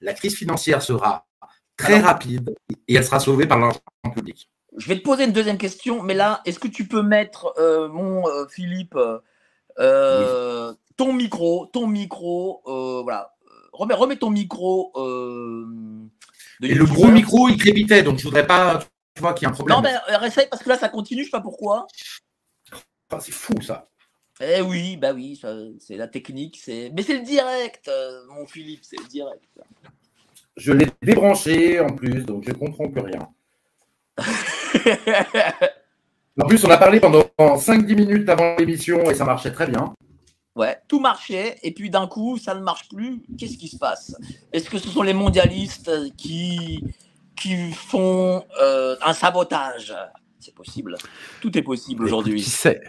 La 0.00 0.14
crise 0.14 0.36
financière 0.36 0.82
sera 0.82 1.26
très 1.76 2.00
rapide 2.00 2.54
et 2.88 2.94
elle 2.94 3.04
sera 3.04 3.20
sauvée 3.20 3.46
par 3.46 3.58
l'argent 3.58 3.80
public. 4.14 4.48
Je 4.76 4.88
vais 4.88 4.98
te 4.98 5.02
poser 5.02 5.24
une 5.24 5.32
deuxième 5.32 5.58
question, 5.58 6.02
mais 6.02 6.14
là, 6.14 6.40
est-ce 6.44 6.58
que 6.58 6.68
tu 6.68 6.86
peux 6.86 7.02
mettre, 7.02 7.54
euh, 7.58 7.88
mon 7.88 8.26
euh, 8.28 8.46
Philippe, 8.48 8.98
euh, 9.78 10.74
ton 10.96 11.12
micro, 11.12 11.66
ton 11.66 11.86
micro, 11.86 12.62
voilà, 13.02 13.32
remets, 13.72 13.94
remets, 13.94 14.16
ton 14.16 14.30
micro. 14.30 14.92
Et 16.62 16.74
le 16.74 16.84
gros 16.84 17.08
micro, 17.08 17.48
il 17.48 17.56
crépitait, 17.56 18.02
donc 18.02 18.18
je 18.18 18.24
voudrais 18.24 18.46
pas, 18.46 18.80
tu 19.14 19.20
vois, 19.22 19.32
qu'il 19.32 19.44
y 19.44 19.46
a 19.46 19.50
un 19.50 19.52
problème. 19.52 19.76
Non, 19.76 19.82
mais 19.82 20.26
essaye 20.26 20.48
parce 20.50 20.62
que 20.62 20.68
là, 20.68 20.78
ça 20.78 20.88
continue, 20.88 21.22
je 21.22 21.26
sais 21.26 21.30
pas 21.30 21.40
pourquoi. 21.40 21.86
c'est 23.20 23.32
fou 23.32 23.60
ça. 23.60 23.84
Eh 24.40 24.60
oui, 24.62 24.96
bah 24.96 25.12
oui, 25.12 25.40
c'est 25.78 25.96
la 25.96 26.08
technique, 26.08 26.58
c'est. 26.62 26.90
Mais 26.94 27.02
c'est 27.02 27.18
le 27.18 27.24
direct, 27.24 27.90
mon 28.30 28.46
Philippe, 28.46 28.80
c'est 28.82 28.98
le 28.98 29.06
direct. 29.06 29.44
Je 30.56 30.72
l'ai 30.72 30.88
débranché 31.02 31.80
en 31.80 31.94
plus, 31.94 32.24
donc 32.24 32.44
je 32.46 32.52
comprends 32.52 32.88
plus 32.88 33.00
rien. 33.00 33.28
en 36.40 36.46
plus, 36.46 36.64
on 36.64 36.70
a 36.70 36.76
parlé 36.76 37.00
pendant 37.00 37.24
5-10 37.38 37.94
minutes 37.96 38.28
avant 38.28 38.56
l'émission 38.56 39.10
et 39.10 39.14
ça 39.14 39.24
marchait 39.24 39.52
très 39.52 39.66
bien. 39.66 39.94
Ouais, 40.54 40.78
tout 40.86 41.00
marchait 41.00 41.58
et 41.62 41.72
puis 41.72 41.90
d'un 41.90 42.06
coup, 42.06 42.38
ça 42.38 42.54
ne 42.54 42.60
marche 42.60 42.88
plus. 42.88 43.24
Qu'est-ce 43.36 43.58
qui 43.58 43.66
se 43.68 43.76
passe? 43.76 44.14
Est-ce 44.52 44.70
que 44.70 44.78
ce 44.78 44.88
sont 44.88 45.02
les 45.02 45.14
mondialistes 45.14 45.90
qui, 46.16 46.84
qui 47.36 47.72
font 47.72 48.44
euh, 48.60 48.96
un 49.04 49.12
sabotage? 49.12 49.92
C'est 50.38 50.54
possible. 50.54 50.96
Tout 51.40 51.58
est 51.58 51.62
possible 51.62 52.04
aujourd'hui. 52.04 52.40
Qui 52.40 52.50
sait? 52.50 52.80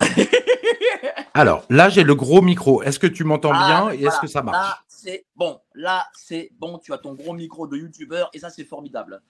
Alors, 1.34 1.64
là, 1.70 1.88
j'ai 1.88 2.02
le 2.02 2.14
gros 2.14 2.42
micro. 2.42 2.82
Est-ce 2.82 2.98
que 2.98 3.06
tu 3.06 3.24
m'entends 3.24 3.52
ah, 3.54 3.66
bien 3.66 3.92
et 3.92 4.04
est-ce 4.04 4.20
que 4.20 4.26
ça 4.26 4.42
marche 4.42 4.56
Là, 4.56 4.78
c'est 4.88 5.26
bon. 5.36 5.60
Là, 5.74 6.06
c'est 6.14 6.50
bon. 6.58 6.78
Tu 6.78 6.92
as 6.92 6.98
ton 6.98 7.14
gros 7.14 7.32
micro 7.32 7.66
de 7.66 7.76
YouTuber 7.76 8.24
et 8.32 8.38
ça, 8.38 8.50
c'est 8.50 8.64
formidable. 8.64 9.22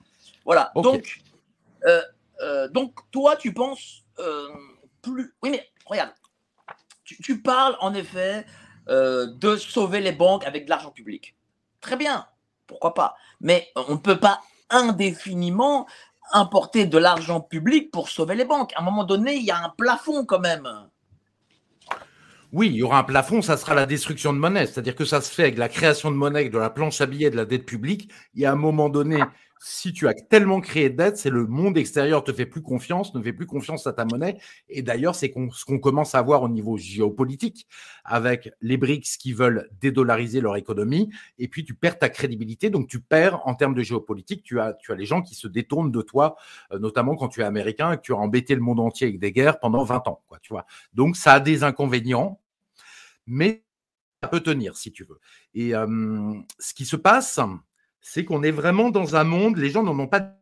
Voilà. 0.45 0.73
Donc, 0.75 1.21
euh, 1.87 2.03
euh, 2.43 2.69
donc, 2.69 2.95
toi, 3.11 3.37
tu 3.37 3.53
penses 3.53 4.05
euh, 4.19 4.49
plus. 5.03 5.35
Oui, 5.43 5.51
mais 5.51 5.69
regarde, 5.87 6.13
tu, 7.05 7.43
parles 7.43 7.77
en 7.81 7.95
effet 7.95 8.47
de 8.87 9.57
sauver 9.57 10.01
les 10.01 10.13
banques 10.13 10.45
avec 10.45 10.65
de 10.65 10.71
l'argent 10.71 10.91
public. 10.91 11.37
Très 11.81 11.97
bien, 11.97 12.27
pourquoi 12.67 12.95
pas? 12.95 13.17
Mais 13.41 13.69
on 13.77 13.93
ne 13.93 13.99
peut 13.99 14.19
pas 14.19 14.41
indéfiniment 14.69 15.87
importer 16.33 16.87
de 16.87 16.99
l'argent 16.99 17.41
public 17.41 17.91
pour 17.91 18.09
sauver 18.09 18.35
les 18.35 18.45
banques. 18.45 18.73
À 18.77 18.81
un 18.81 18.85
moment 18.85 19.05
donné, 19.05 19.35
il 19.35 19.45
y 19.45 19.51
a 19.51 19.59
un 19.59 19.73
plafond 19.77 20.25
quand 20.25 20.41
même. 20.41 20.69
Oui, 22.53 22.67
il 22.67 22.75
y 22.75 22.83
aura 22.83 22.99
un 22.99 23.05
plafond, 23.05 23.43
ça 23.43 23.57
sera 23.57 23.75
la 23.75 23.87
destruction 23.87 24.33
de 24.33 24.39
monnaie. 24.39 24.67
C'est-à-dire 24.67 24.97
que 24.97 25.05
ça 25.05 25.21
se 25.21 25.33
fait 25.33 25.45
avec 25.45 25.59
la 25.59 25.69
création 25.69 26.11
de 26.11 26.17
monnaie, 26.17 26.49
de 26.49 26.59
la 26.59 26.71
planche 26.71 27.01
à 27.01 27.07
billets, 27.07 27.31
de 27.31 27.37
la 27.37 27.45
dette 27.45 27.65
publique. 27.65 28.11
Il 28.35 28.41
y 28.41 28.47
a 28.47 28.53
un 28.53 28.57
moment 28.57 28.89
donné, 28.89 29.23
si 29.63 29.93
tu 29.93 30.09
as 30.09 30.15
tellement 30.15 30.61
créé 30.63 30.89
de 30.89 30.97
dette, 30.97 31.19
c'est 31.19 31.29
le 31.29 31.47
monde 31.47 31.77
extérieur 31.77 32.25
te 32.25 32.33
fait 32.33 32.47
plus 32.47 32.63
confiance, 32.63 33.15
ne 33.15 33.23
fait 33.23 33.35
plus 33.35 33.47
confiance 33.47 33.87
à 33.87 33.93
ta 33.93 34.07
monnaie. 34.07 34.39
Et 34.71 34.81
d'ailleurs, 34.81 35.15
c'est 35.15 35.33
ce 35.53 35.65
qu'on 35.67 35.79
commence 35.79 36.15
à 36.15 36.23
voir 36.23 36.43
au 36.43 36.49
niveau 36.49 36.79
géopolitique 36.79 37.67
avec 38.03 38.51
les 38.63 38.79
BRICS 38.79 39.19
qui 39.19 39.35
veulent 39.35 39.69
dédollariser 39.79 40.41
leur 40.41 40.57
économie. 40.57 41.11
Et 41.39 41.47
puis, 41.47 41.63
tu 41.63 41.75
perds 41.75 41.99
ta 41.99 42.09
crédibilité. 42.09 42.71
Donc, 42.71 42.89
tu 42.89 43.01
perds 43.01 43.47
en 43.47 43.55
termes 43.55 43.75
de 43.75 43.83
géopolitique. 43.83 44.43
Tu 44.43 44.59
as, 44.59 44.73
tu 44.73 44.93
as 44.93 44.95
les 44.95 45.05
gens 45.05 45.21
qui 45.21 45.35
se 45.35 45.47
détournent 45.47 45.93
de 45.93 46.01
toi, 46.01 46.37
euh, 46.73 46.79
notamment 46.79 47.15
quand 47.15 47.29
tu 47.29 47.43
es 47.43 47.45
américain 47.45 47.93
et 47.93 47.97
que 47.99 48.03
tu 48.03 48.15
as 48.15 48.17
embêté 48.17 48.55
le 48.55 48.63
monde 48.63 48.81
entier 48.81 49.09
avec 49.09 49.21
des 49.21 49.31
guerres 49.31 49.61
pendant 49.61 49.85
20 49.85 50.09
ans. 50.09 50.23
Quoi, 50.27 50.39
tu 50.41 50.55
vois. 50.55 50.65
Donc, 50.95 51.17
ça 51.17 51.35
a 51.35 51.41
des 51.41 51.65
inconvénients, 51.65 52.41
mais 53.27 53.63
ça 54.23 54.29
peut 54.31 54.41
tenir 54.41 54.79
si 54.79 54.91
tu 54.91 55.05
veux. 55.05 55.21
Et 55.53 55.75
euh, 55.75 56.33
ce 56.59 56.73
qui 56.73 56.87
se 56.87 56.97
passe, 56.97 57.39
c'est 58.01 58.25
qu'on 58.25 58.43
est 58.43 58.51
vraiment 58.51 58.91
dans 58.91 59.17
un 59.17 59.25
monde, 59.25 59.57
les 59.57 59.71
gens 59.71 59.83
n'en 59.83 59.99
ont 59.99 60.09
pas 60.09 60.37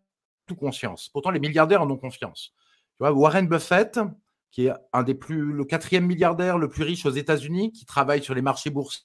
tout 0.47 0.57
conscience. 0.57 1.09
Pourtant, 1.09 1.31
les 1.31 1.41
milliardaires 1.41 1.83
en 1.83 1.91
ont 1.91 1.97
confiance. 1.97 2.53
Tu 2.93 2.99
vois, 3.01 3.13
Warren 3.13 3.47
Buffett, 3.47 4.01
qui 4.51 4.67
est 4.67 4.73
un 4.93 5.03
des 5.03 5.15
plus, 5.15 5.53
le 5.53 5.65
quatrième 5.65 6.07
milliardaire 6.07 6.59
le 6.59 6.69
plus 6.69 6.85
riche 6.85 7.05
aux 7.07 7.11
États-Unis, 7.11 7.73
qui 7.73 7.85
travaille 7.85 8.23
sur 8.23 8.35
les 8.35 8.43
marchés 8.43 8.71
boursiers 8.71 9.05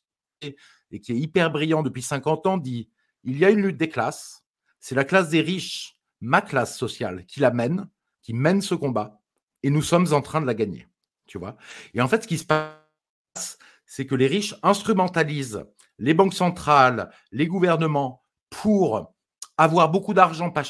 et 0.92 1.00
qui 1.00 1.12
est 1.12 1.18
hyper 1.18 1.52
brillant 1.52 1.84
depuis 1.84 2.02
50 2.02 2.46
ans, 2.48 2.58
dit 2.58 2.90
il 3.24 3.38
y 3.38 3.46
a 3.46 3.50
une 3.50 3.62
lutte 3.62 3.78
des 3.78 3.90
classes. 3.90 4.44
C'est 4.80 4.96
la 4.96 5.06
classe 5.06 5.30
des 5.30 5.42
riches, 5.42 5.98
ma 6.22 6.42
classe 6.42 6.78
sociale, 6.78 7.26
qui 7.26 7.40
la 7.40 7.52
mène, 7.52 7.90
qui 8.22 8.34
mène 8.34 8.62
ce 8.62 8.76
combat, 8.76 9.22
et 9.64 9.70
nous 9.70 9.82
sommes 9.82 10.14
en 10.14 10.22
train 10.22 10.42
de 10.42 10.46
la 10.46 10.54
gagner. 10.54 10.88
Tu 11.26 11.38
vois? 11.38 11.58
Et 11.94 12.02
en 12.02 12.08
fait, 12.08 12.24
ce 12.24 12.28
qui 12.28 12.38
se 12.38 12.46
passe, 12.46 13.58
c'est 13.86 14.06
que 14.06 14.16
les 14.16 14.28
riches 14.28 14.56
instrumentalisent 14.62 15.66
les 16.00 16.14
banques 16.14 16.34
centrales, 16.34 17.12
les 17.32 17.48
gouvernements 17.48 18.23
pour 18.62 19.14
avoir 19.58 19.90
beaucoup 19.90 20.14
d'argent 20.14 20.52
pas 20.52 20.64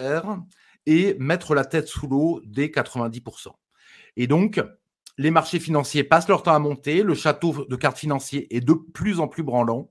cher 0.00 0.38
et 0.86 1.14
mettre 1.18 1.54
la 1.54 1.64
tête 1.64 1.88
sous 1.88 2.06
l'eau 2.06 2.40
dès 2.44 2.68
90%. 2.68 3.48
Et 4.16 4.26
donc, 4.26 4.62
les 5.18 5.30
marchés 5.30 5.60
financiers 5.60 6.04
passent 6.04 6.28
leur 6.28 6.42
temps 6.42 6.54
à 6.54 6.58
monter, 6.58 7.02
le 7.02 7.14
château 7.14 7.66
de 7.68 7.76
cartes 7.76 7.98
financiers 7.98 8.54
est 8.54 8.60
de 8.60 8.72
plus 8.72 9.20
en 9.20 9.28
plus 9.28 9.42
branlant, 9.42 9.90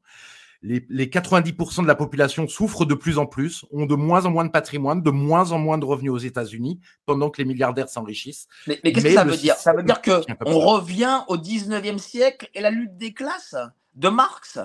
les, 0.63 0.81
90% 1.07 1.83
de 1.83 1.87
la 1.87 1.95
population 1.95 2.47
souffrent 2.47 2.85
de 2.85 2.95
plus 2.95 3.19
en 3.19 3.25
plus, 3.25 3.63
ont 3.71 3.85
de 3.85 3.95
moins 3.95 4.25
en 4.25 4.31
moins 4.31 4.45
de 4.45 4.49
patrimoine, 4.49 5.03
de 5.03 5.11
moins 5.11 5.51
en 5.51 5.59
moins 5.59 5.77
de 5.77 5.85
revenus 5.85 6.11
aux 6.11 6.17
États-Unis, 6.17 6.79
pendant 7.05 7.29
que 7.29 7.41
les 7.41 7.45
milliardaires 7.47 7.89
s'enrichissent. 7.89 8.47
Mais, 8.67 8.79
qu'est-ce 8.81 9.05
que 9.05 9.13
ça 9.13 9.23
veut 9.23 9.37
dire? 9.37 9.55
Ça 9.55 9.73
veut 9.73 9.83
dire 9.83 10.01
que 10.01 10.21
on 10.45 10.59
revient 10.59 11.21
au 11.27 11.37
19e 11.37 11.99
siècle 11.99 12.49
et 12.53 12.61
la 12.61 12.71
lutte 12.71 12.97
des 12.97 13.13
classes 13.13 13.55
de 13.93 14.09
Marx? 14.09 14.59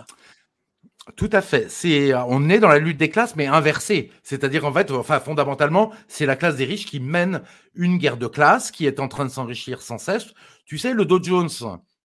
Tout 1.16 1.30
à 1.32 1.40
fait. 1.42 1.68
C'est, 1.68 2.14
on 2.14 2.48
est 2.48 2.60
dans 2.60 2.68
la 2.68 2.78
lutte 2.78 2.96
des 2.96 3.08
classes, 3.08 3.34
mais 3.34 3.46
inversée. 3.46 4.12
C'est-à-dire, 4.22 4.64
en 4.64 4.72
fait, 4.72 4.90
enfin, 4.92 5.18
fondamentalement, 5.18 5.92
c'est 6.06 6.26
la 6.26 6.36
classe 6.36 6.56
des 6.56 6.64
riches 6.64 6.86
qui 6.86 7.00
mène 7.00 7.42
une 7.74 7.98
guerre 7.98 8.16
de 8.16 8.28
classe, 8.28 8.70
qui 8.70 8.86
est 8.86 9.00
en 9.00 9.08
train 9.08 9.24
de 9.24 9.30
s'enrichir 9.30 9.82
sans 9.82 9.98
cesse. 9.98 10.32
Tu 10.64 10.78
sais, 10.78 10.94
le 10.94 11.04
Dow 11.04 11.20
Jones, 11.22 11.48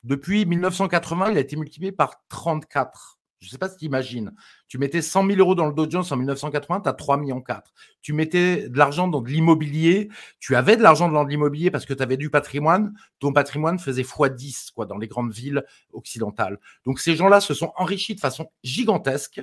depuis 0.04 0.46
1980, 0.46 1.32
il 1.32 1.38
a 1.38 1.42
été 1.42 1.56
multiplié 1.56 1.92
par 1.92 2.24
34. 2.30 3.17
Je 3.40 3.48
ne 3.48 3.50
sais 3.52 3.58
pas 3.58 3.70
si 3.70 3.78
tu 3.78 3.86
imagines. 3.86 4.34
Tu 4.68 4.78
mettais 4.78 5.02
100 5.02 5.28
000 5.28 5.40
euros 5.40 5.54
dans 5.54 5.68
le 5.68 5.74
Dow 5.74 5.86
en 5.96 6.18
1980, 6.18 6.82
tu 6.82 6.90
as 6.90 6.94
3 6.94 7.18
millions 7.18 7.42
4. 7.42 7.72
Tu 8.02 8.14
mettais 8.14 8.68
de 8.68 8.78
l'argent 8.78 9.08
dans 9.08 9.22
de 9.22 9.30
l'immobilier. 9.30 10.10
Tu 10.40 10.56
avais 10.56 10.76
de 10.76 10.82
l'argent 10.82 11.10
dans 11.10 11.24
de 11.24 11.30
l'immobilier 11.30 11.70
parce 11.70 11.86
que 11.86 11.94
tu 11.94 12.02
avais 12.02 12.18
du 12.18 12.30
patrimoine. 12.30 12.94
Ton 13.20 13.34
patrimoine 13.34 13.78
faisait 13.78 14.02
x10 14.02 14.72
quoi, 14.74 14.86
dans 14.86 14.98
les 14.98 15.08
grandes 15.08 15.32
villes 15.32 15.64
occidentales. 15.94 16.60
Donc 16.86 17.00
ces 17.00 17.16
gens-là 17.16 17.40
se 17.40 17.54
sont 17.54 17.72
enrichis 17.76 18.16
de 18.16 18.20
façon 18.20 18.50
gigantesque 18.64 19.42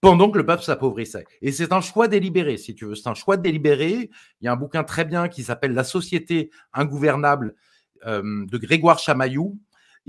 pendant 0.00 0.30
que 0.30 0.38
le 0.38 0.46
peuple 0.46 0.62
s'appauvrissait. 0.62 1.24
Et 1.42 1.52
c'est 1.52 1.72
un 1.72 1.80
choix 1.80 2.08
délibéré, 2.08 2.56
si 2.56 2.74
tu 2.74 2.86
veux. 2.86 2.94
C'est 2.94 3.08
un 3.08 3.14
choix 3.14 3.36
délibéré. 3.36 4.10
Il 4.40 4.44
y 4.44 4.48
a 4.48 4.52
un 4.52 4.56
bouquin 4.56 4.84
très 4.84 5.04
bien 5.04 5.28
qui 5.28 5.42
s'appelle 5.42 5.74
La 5.74 5.84
société 5.84 6.50
ingouvernable 6.72 7.54
euh, 8.06 8.46
de 8.46 8.58
Grégoire 8.58 8.98
Chamaillou 8.98 9.58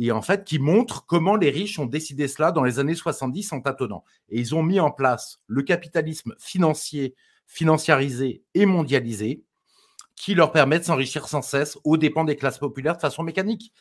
et 0.02 0.12
en 0.12 0.22
fait 0.22 0.46
qui 0.46 0.60
montre 0.60 1.06
comment 1.06 1.36
les 1.36 1.50
riches 1.50 1.78
ont 1.78 1.86
décidé 1.86 2.28
cela 2.28 2.52
dans 2.52 2.64
les 2.64 2.80
années 2.80 2.96
70 2.96 3.52
en 3.52 3.62
tâtonnant. 3.62 4.06
Et 4.30 4.40
ils 4.40 4.56
ont 4.56 4.64
mis 4.64 4.80
en 4.80 4.92
place 4.92 5.40
le 5.48 5.62
capitalisme 5.62 6.34
financier, 6.40 7.16
financiarisé 7.46 8.44
et 8.54 8.66
mondialisé 8.66 9.44
qui 10.16 10.36
leur 10.36 10.52
permet 10.52 10.80
de 10.80 10.86
s'enrichir 10.86 11.28
sans 11.28 11.42
cesse 11.42 11.78
aux 11.84 11.98
dépens 11.98 12.24
des 12.24 12.38
classes 12.38 12.58
populaires 12.60 12.96
de 12.96 13.02
façon 13.02 13.24
mécanique. 13.24 13.74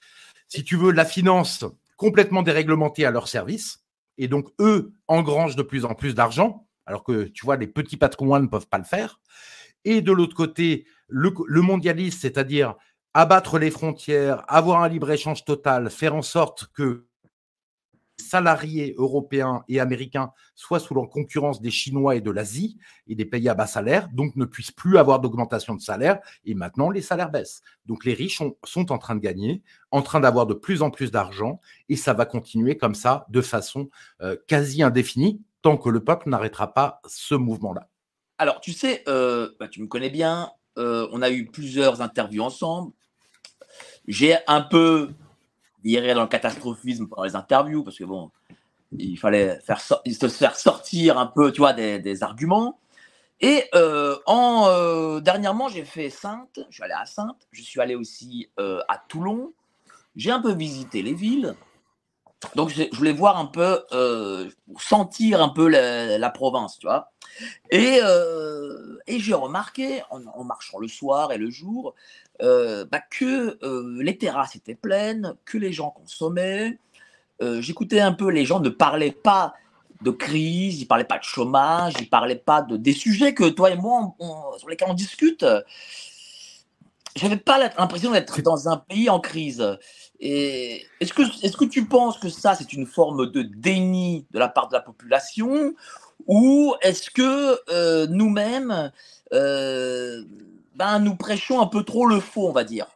Si 0.49 0.65
tu 0.65 0.77
veux, 0.77 0.93
la 0.93 1.05
finance 1.05 1.65
complètement 1.97 2.43
déréglementée 2.43 3.05
à 3.05 3.11
leur 3.11 3.29
service, 3.29 3.85
et 4.19 4.29
donc 4.29 4.49
eux 4.61 4.93
engrangent 5.07 5.57
de 5.57 5.63
plus 5.63 5.85
en 5.85 5.95
plus 5.95 6.15
d'argent, 6.15 6.67
alors 6.87 7.05
que 7.05 7.25
tu 7.25 7.45
vois, 7.45 7.57
les 7.57 7.67
petits 7.67 7.97
patrimoines 7.97 8.45
ne 8.45 8.49
peuvent 8.49 8.69
pas 8.69 8.79
le 8.79 8.85
faire. 8.85 9.21
Et 9.85 10.01
de 10.01 10.13
l'autre 10.13 10.35
côté, 10.35 10.87
le, 11.09 11.33
le 11.47 11.61
mondialisme, 11.61 12.19
c'est-à-dire 12.21 12.75
abattre 13.19 13.59
les 13.59 13.73
frontières, 13.73 14.45
avoir 14.47 14.81
un 14.81 14.89
libre-échange 14.89 15.45
total, 15.45 15.91
faire 15.91 16.15
en 16.15 16.23
sorte 16.23 16.69
que 16.73 17.09
salariés 18.17 18.95
européens 18.97 19.65
et 19.67 19.81
américains 19.81 20.31
soient 20.55 20.79
sous 20.79 20.95
la 20.95 21.05
concurrence 21.05 21.61
des 21.61 21.73
Chinois 21.73 22.15
et 22.15 22.21
de 22.21 22.31
l'Asie 22.31 22.79
et 23.09 23.17
des 23.17 23.25
pays 23.25 23.49
à 23.49 23.55
bas 23.55 23.67
salaire, 23.67 24.09
donc 24.13 24.37
ne 24.37 24.45
puissent 24.45 24.71
plus 24.71 24.99
avoir 24.99 25.19
d'augmentation 25.19 25.75
de 25.75 25.81
salaire. 25.81 26.21
Et 26.45 26.55
maintenant, 26.55 26.91
les 26.91 27.03
salaires 27.03 27.33
baissent. 27.33 27.63
Donc 27.87 28.05
les 28.05 28.15
riches 28.15 28.41
sont 28.65 28.93
en 28.93 28.99
train 28.99 29.17
de 29.17 29.21
gagner, 29.21 29.65
en 29.91 30.03
train 30.03 30.21
d'avoir 30.21 30.47
de 30.47 30.55
plus 30.55 30.83
en 30.83 30.91
plus 30.91 31.11
d'argent, 31.11 31.61
et 31.89 31.97
ça 31.97 32.13
va 32.13 32.25
continuer 32.25 32.77
comme 32.77 32.95
ça 32.95 33.27
de 33.31 33.41
façon 33.41 33.91
euh, 34.23 34.37
quasi 34.47 34.81
indéfinie 34.81 35.43
tant 35.63 35.77
que 35.77 35.89
le 35.89 36.05
peuple 36.05 36.29
n'arrêtera 36.29 36.73
pas 36.73 37.01
ce 37.09 37.35
mouvement-là. 37.35 37.89
Alors, 38.39 38.61
tu 38.61 38.73
sais, 38.73 39.03
euh, 39.09 39.51
bah, 39.59 39.67
tu 39.67 39.83
me 39.83 39.89
connais 39.89 40.11
bien, 40.11 40.53
euh, 40.79 41.09
on 41.11 41.23
a 41.23 41.31
eu 41.31 41.47
plusieurs 41.47 42.01
interviews 42.01 42.45
ensemble. 42.45 42.93
J'ai 44.09 44.37
un 44.47 44.63
peu 44.63 45.11
viré 45.85 46.15
dans 46.15 46.23
le 46.23 46.29
catastrophisme 46.29 47.07
pendant 47.09 47.25
les 47.25 47.37
interviews 47.37 47.85
parce 47.85 47.99
que 47.99 48.05
bon, 48.05 48.31
il 48.93 49.19
fallait 49.19 49.61
faire 49.61 49.81
se 49.81 49.95
faire 50.29 50.57
sortir 50.57 51.19
un 51.19 51.27
peu, 51.27 51.53
tu 51.53 51.59
vois, 51.59 51.75
des, 51.75 52.23
arguments. 52.23 52.81
Et 53.41 53.65
euh, 53.75 54.17
en 54.27 54.67
euh, 54.69 55.21
dernièrement, 55.21 55.69
j'ai 55.69 55.85
fait 55.85 56.09
Sainte. 56.09 56.59
Je 56.71 56.75
suis 56.75 56.83
allé 56.83 56.95
à 56.95 57.05
Sainte. 57.05 57.47
Je 57.53 57.63
suis 57.63 57.81
allé 57.81 57.95
aussi 57.95 58.51
euh, 58.59 58.81
à 58.89 58.97
Toulon. 58.97 59.53
J'ai 60.17 60.31
un 60.31 60.41
peu 60.41 60.55
visité 60.55 61.03
les 61.03 61.15
villes. 61.15 61.55
Donc, 62.55 62.71
je, 62.71 62.85
voulais 62.97 63.13
voir 63.13 63.37
un 63.37 63.47
peu, 63.47 63.81
sentir 64.81 65.43
un 65.43 65.51
peu 65.51 65.69
la, 65.69 66.31
province, 66.31 66.79
tu 66.79 66.87
vois. 66.87 67.13
Et, 67.71 68.01
et 69.07 69.19
j'ai 69.19 69.35
remarqué, 69.35 70.03
en, 70.11 70.45
marchant 70.45 70.79
le 70.79 70.89
soir 70.89 71.33
et 71.33 71.39
le 71.39 71.51
jour, 71.51 71.95
euh, 72.41 72.85
bah, 72.85 73.01
que 73.01 73.59
euh, 73.65 74.01
les 74.01 74.17
terrasses 74.17 74.55
étaient 74.55 74.77
pleines, 74.77 75.35
que 75.45 75.59
les 75.59 75.73
gens 75.73 75.91
consommaient. 75.91 76.79
Euh, 77.43 77.61
j'écoutais 77.61 78.01
un 78.01 78.13
peu, 78.13 78.31
les 78.31 78.45
gens 78.45 78.61
ne 78.61 78.69
parlaient 78.69 79.11
pas 79.11 79.55
de 80.03 80.13
crise, 80.13 80.81
ils 80.81 80.87
parlaient 80.87 81.03
pas 81.03 81.19
de 81.19 81.25
chômage, 81.25 81.95
ils 82.01 82.09
parlaient 82.09 82.37
pas 82.37 82.63
de 82.63 82.77
des 82.77 82.93
sujets 82.93 83.35
que 83.35 83.49
toi 83.49 83.71
et 83.71 83.77
moi 83.77 84.15
sur 84.59 84.69
lesquels 84.69 84.89
on 84.89 84.95
discute. 84.95 85.45
J'avais 87.17 87.37
pas 87.37 87.59
l'impression 87.59 88.13
d'être 88.13 88.41
dans 88.43 88.69
un 88.69 88.77
pays 88.77 89.11
en 89.11 89.19
crise. 89.19 89.77
Et 90.21 90.87
est-ce 91.01 91.13
que 91.13 91.23
est-ce 91.45 91.57
que 91.57 91.65
tu 91.65 91.87
penses 91.87 92.19
que 92.19 92.29
ça 92.29 92.55
c'est 92.55 92.73
une 92.73 92.87
forme 92.87 93.33
de 93.33 93.43
déni 93.43 94.27
de 94.31 94.39
la 94.39 94.49
part 94.49 94.69
de 94.69 94.75
la 94.75 94.81
population 94.81 95.75
ou 96.29 96.75
est-ce 96.83 97.11
que 97.11 98.07
nous-mêmes 98.07 98.93
ben, 99.33 101.01
nous 101.01 101.17
prêchons 101.17 101.61
un 101.61 101.67
peu 101.67 101.83
trop 101.83 102.07
le 102.07 102.21
faux, 102.21 102.49
on 102.49 102.53
va 102.53 102.63
dire? 102.63 102.87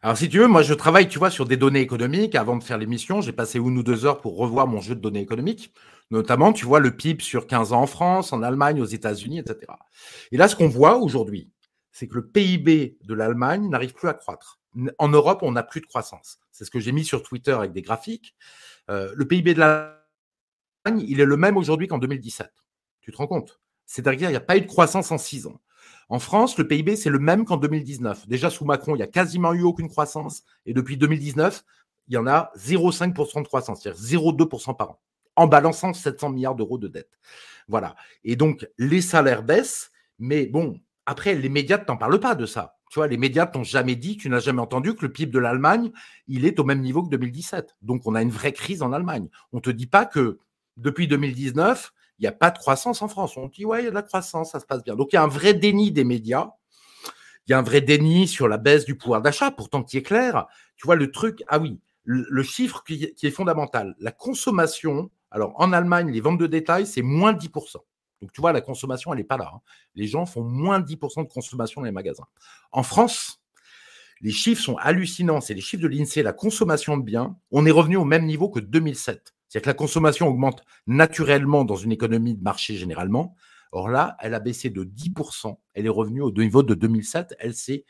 Alors, 0.00 0.16
si 0.16 0.28
tu 0.28 0.38
veux, 0.38 0.46
moi, 0.46 0.62
je 0.62 0.74
travaille, 0.74 1.08
tu 1.08 1.18
vois, 1.18 1.30
sur 1.30 1.44
des 1.44 1.56
données 1.56 1.80
économiques. 1.80 2.36
Avant 2.36 2.56
de 2.56 2.62
faire 2.62 2.78
l'émission, 2.78 3.20
j'ai 3.20 3.32
passé 3.32 3.58
une 3.58 3.76
ou 3.76 3.82
deux 3.82 4.06
heures 4.06 4.20
pour 4.20 4.36
revoir 4.36 4.68
mon 4.68 4.80
jeu 4.80 4.94
de 4.94 5.00
données 5.00 5.20
économiques. 5.20 5.74
Notamment, 6.10 6.52
tu 6.52 6.64
vois, 6.64 6.78
le 6.78 6.96
PIB 6.96 7.22
sur 7.22 7.46
15 7.46 7.72
ans 7.72 7.82
en 7.82 7.86
France, 7.86 8.32
en 8.32 8.42
Allemagne, 8.42 8.80
aux 8.80 8.86
États-Unis, 8.86 9.40
etc. 9.40 9.72
Et 10.30 10.36
là, 10.36 10.48
ce 10.48 10.54
qu'on 10.54 10.68
voit 10.68 10.96
aujourd'hui, 10.96 11.50
c'est 11.92 12.06
que 12.06 12.14
le 12.14 12.26
PIB 12.28 12.96
de 13.02 13.14
l'Allemagne 13.14 13.68
n'arrive 13.68 13.92
plus 13.92 14.08
à 14.08 14.14
croître. 14.14 14.60
En 14.98 15.08
Europe, 15.08 15.40
on 15.42 15.52
n'a 15.52 15.64
plus 15.64 15.80
de 15.80 15.86
croissance. 15.86 16.38
C'est 16.52 16.64
ce 16.64 16.70
que 16.70 16.78
j'ai 16.78 16.92
mis 16.92 17.04
sur 17.04 17.22
Twitter 17.24 17.52
avec 17.52 17.72
des 17.72 17.82
graphiques. 17.82 18.36
Euh, 18.90 19.12
le 19.16 19.26
PIB 19.26 19.54
de 19.54 19.58
l'Allemagne, 19.58 19.97
il 20.96 21.20
est 21.20 21.24
le 21.24 21.36
même 21.36 21.56
aujourd'hui 21.56 21.88
qu'en 21.88 21.98
2017. 21.98 22.50
Tu 23.00 23.12
te 23.12 23.16
rends 23.16 23.26
compte? 23.26 23.60
C'est-à-dire 23.86 24.18
qu'il 24.18 24.28
n'y 24.28 24.36
a 24.36 24.40
pas 24.40 24.56
eu 24.56 24.60
de 24.60 24.66
croissance 24.66 25.10
en 25.10 25.18
six 25.18 25.46
ans. 25.46 25.60
En 26.10 26.18
France, 26.18 26.56
le 26.56 26.66
PIB, 26.66 26.96
c'est 26.96 27.10
le 27.10 27.18
même 27.18 27.44
qu'en 27.44 27.56
2019. 27.56 28.28
Déjà, 28.28 28.48
sous 28.50 28.64
Macron, 28.64 28.94
il 28.94 28.98
n'y 28.98 29.04
a 29.04 29.08
quasiment 29.08 29.52
eu 29.52 29.62
aucune 29.62 29.88
croissance. 29.88 30.42
Et 30.64 30.72
depuis 30.72 30.96
2019, 30.96 31.64
il 32.08 32.14
y 32.14 32.16
en 32.16 32.26
a 32.26 32.50
0,5% 32.56 33.42
de 33.42 33.46
croissance, 33.46 33.82
c'est-à-dire 33.82 34.02
0,2% 34.02 34.76
par 34.76 34.90
an, 34.90 35.00
en 35.36 35.46
balançant 35.46 35.92
700 35.92 36.30
milliards 36.30 36.54
d'euros 36.54 36.78
de 36.78 36.88
dette. 36.88 37.10
Voilà. 37.68 37.94
Et 38.24 38.36
donc, 38.36 38.66
les 38.78 39.02
salaires 39.02 39.42
baissent. 39.42 39.90
Mais 40.18 40.46
bon, 40.46 40.80
après, 41.04 41.34
les 41.34 41.48
médias 41.48 41.78
ne 41.78 41.84
t'en 41.84 41.96
parlent 41.96 42.20
pas 42.20 42.34
de 42.34 42.46
ça. 42.46 42.76
Tu 42.90 42.98
vois, 42.98 43.06
les 43.06 43.18
médias 43.18 43.46
t'ont 43.46 43.64
jamais 43.64 43.96
dit, 43.96 44.16
tu 44.16 44.30
n'as 44.30 44.40
jamais 44.40 44.62
entendu 44.62 44.94
que 44.94 45.02
le 45.02 45.12
PIB 45.12 45.30
de 45.30 45.38
l'Allemagne, 45.38 45.90
il 46.26 46.46
est 46.46 46.58
au 46.58 46.64
même 46.64 46.80
niveau 46.80 47.02
que 47.02 47.10
2017. 47.10 47.76
Donc, 47.82 48.06
on 48.06 48.14
a 48.14 48.22
une 48.22 48.30
vraie 48.30 48.52
crise 48.52 48.82
en 48.82 48.94
Allemagne. 48.94 49.28
On 49.52 49.58
ne 49.58 49.62
te 49.62 49.70
dit 49.70 49.86
pas 49.86 50.06
que 50.06 50.38
depuis 50.78 51.08
2019, 51.08 51.92
il 52.18 52.22
n'y 52.22 52.28
a 52.28 52.32
pas 52.32 52.50
de 52.50 52.58
croissance 52.58 53.02
en 53.02 53.08
France. 53.08 53.36
On 53.36 53.46
dit, 53.46 53.64
ouais, 53.64 53.82
il 53.82 53.84
y 53.84 53.86
a 53.88 53.90
de 53.90 53.94
la 53.94 54.02
croissance, 54.02 54.52
ça 54.52 54.60
se 54.60 54.66
passe 54.66 54.82
bien. 54.82 54.96
Donc, 54.96 55.12
il 55.12 55.16
y 55.16 55.18
a 55.18 55.22
un 55.22 55.28
vrai 55.28 55.54
déni 55.54 55.92
des 55.92 56.04
médias. 56.04 56.50
Il 57.46 57.52
y 57.52 57.54
a 57.54 57.58
un 57.58 57.62
vrai 57.62 57.80
déni 57.80 58.28
sur 58.28 58.48
la 58.48 58.58
baisse 58.58 58.84
du 58.84 58.96
pouvoir 58.96 59.22
d'achat, 59.22 59.50
pourtant 59.50 59.82
qui 59.82 59.98
est 59.98 60.02
clair. 60.02 60.46
Tu 60.76 60.86
vois, 60.86 60.96
le 60.96 61.10
truc, 61.10 61.42
ah 61.48 61.58
oui, 61.58 61.80
le, 62.04 62.42
chiffre 62.42 62.82
qui, 62.84 63.14
est 63.22 63.30
fondamental, 63.30 63.94
la 63.98 64.12
consommation, 64.12 65.10
alors 65.30 65.52
en 65.56 65.72
Allemagne, 65.72 66.10
les 66.10 66.20
ventes 66.20 66.38
de 66.38 66.46
détail, 66.46 66.86
c'est 66.86 67.02
moins 67.02 67.32
10%. 67.32 67.76
Donc, 68.20 68.32
tu 68.32 68.40
vois, 68.40 68.52
la 68.52 68.60
consommation, 68.60 69.12
elle 69.12 69.18
n'est 69.18 69.24
pas 69.24 69.36
là. 69.36 69.52
Hein. 69.54 69.60
Les 69.94 70.06
gens 70.06 70.26
font 70.26 70.42
moins 70.42 70.80
10% 70.80 71.22
de 71.22 71.28
consommation 71.28 71.80
dans 71.80 71.86
les 71.86 71.92
magasins. 71.92 72.26
En 72.72 72.82
France, 72.82 73.40
les 74.20 74.32
chiffres 74.32 74.62
sont 74.62 74.76
hallucinants. 74.76 75.40
C'est 75.40 75.54
les 75.54 75.60
chiffres 75.60 75.82
de 75.82 75.88
l'INSEE, 75.88 76.22
la 76.22 76.32
consommation 76.32 76.96
de 76.96 77.04
biens. 77.04 77.36
On 77.52 77.64
est 77.64 77.70
revenu 77.70 77.96
au 77.96 78.04
même 78.04 78.26
niveau 78.26 78.48
que 78.48 78.58
2007. 78.58 79.34
C'est-à-dire 79.48 79.64
que 79.64 79.70
la 79.70 79.74
consommation 79.74 80.28
augmente 80.28 80.62
naturellement 80.86 81.64
dans 81.64 81.76
une 81.76 81.92
économie 81.92 82.34
de 82.34 82.42
marché 82.42 82.76
généralement. 82.76 83.34
Or 83.72 83.88
là, 83.88 84.16
elle 84.20 84.34
a 84.34 84.40
baissé 84.40 84.70
de 84.70 84.84
10%. 84.84 85.58
Elle 85.74 85.86
est 85.86 85.90
revenue 85.90 86.22
au 86.22 86.32
niveau 86.32 86.62
de 86.62 86.74
2007. 86.74 87.34
Elle 87.38 87.54
s'est 87.54 87.84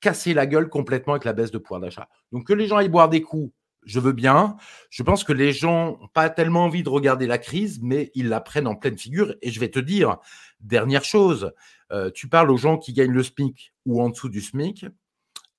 cassée 0.00 0.34
la 0.34 0.46
gueule 0.46 0.68
complètement 0.68 1.14
avec 1.14 1.24
la 1.24 1.32
baisse 1.32 1.50
de 1.50 1.58
pouvoir 1.58 1.80
d'achat. 1.80 2.08
Donc 2.32 2.46
que 2.46 2.52
les 2.52 2.66
gens 2.66 2.76
aillent 2.76 2.88
boire 2.88 3.08
des 3.08 3.22
coups, 3.22 3.52
je 3.84 4.00
veux 4.00 4.12
bien. 4.12 4.56
Je 4.90 5.02
pense 5.02 5.24
que 5.24 5.32
les 5.32 5.52
gens 5.52 5.98
n'ont 5.98 6.08
pas 6.08 6.30
tellement 6.30 6.64
envie 6.64 6.82
de 6.82 6.88
regarder 6.88 7.26
la 7.26 7.38
crise, 7.38 7.80
mais 7.82 8.10
ils 8.14 8.28
la 8.28 8.40
prennent 8.40 8.66
en 8.66 8.76
pleine 8.76 8.98
figure. 8.98 9.34
Et 9.42 9.50
je 9.50 9.60
vais 9.60 9.70
te 9.70 9.78
dire, 9.78 10.18
dernière 10.60 11.04
chose, 11.04 11.52
euh, 11.92 12.10
tu 12.10 12.28
parles 12.28 12.50
aux 12.50 12.56
gens 12.56 12.78
qui 12.78 12.92
gagnent 12.92 13.12
le 13.12 13.22
SMIC 13.22 13.72
ou 13.86 14.02
en 14.02 14.10
dessous 14.10 14.28
du 14.28 14.40
SMIC. 14.40 14.86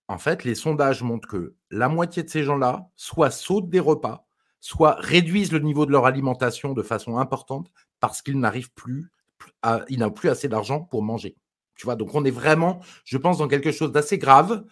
En 0.08 0.18
fait, 0.18 0.44
les 0.44 0.56
sondages 0.56 1.04
montrent 1.04 1.28
que 1.28 1.56
la 1.70 1.90
moitié 1.90 2.24
de 2.24 2.30
ces 2.30 2.44
gens-là 2.44 2.90
soit 2.96 3.32
sautent 3.32 3.70
des 3.70 3.80
repas, 3.80 4.28
soit 4.62 4.96
réduisent 5.00 5.52
le 5.52 5.60
niveau 5.60 5.86
de 5.86 5.92
leur 5.92 6.06
alimentation 6.06 6.74
de 6.74 6.84
façon 6.84 7.18
importante 7.18 7.72
parce 8.00 8.22
qu'ils 8.22 8.40
n'arrivent 8.40 8.74
plus, 8.74 9.12
à, 9.62 9.82
ils 9.90 10.00
n'ont 10.00 10.12
plus 10.12 10.30
assez 10.30 10.48
d'argent 10.48 10.82
pour 10.82 11.04
manger. 11.04 11.36
Tu 11.76 11.86
vois, 11.86 11.96
donc 11.96 12.14
on 12.14 12.26
est 12.26 12.32
vraiment, 12.32 12.82
je 13.06 13.18
pense, 13.18 13.38
dans 13.38 13.48
quelque 13.48 13.72
chose 13.72 13.92
d'assez 13.92 14.18
grave. 14.18 14.66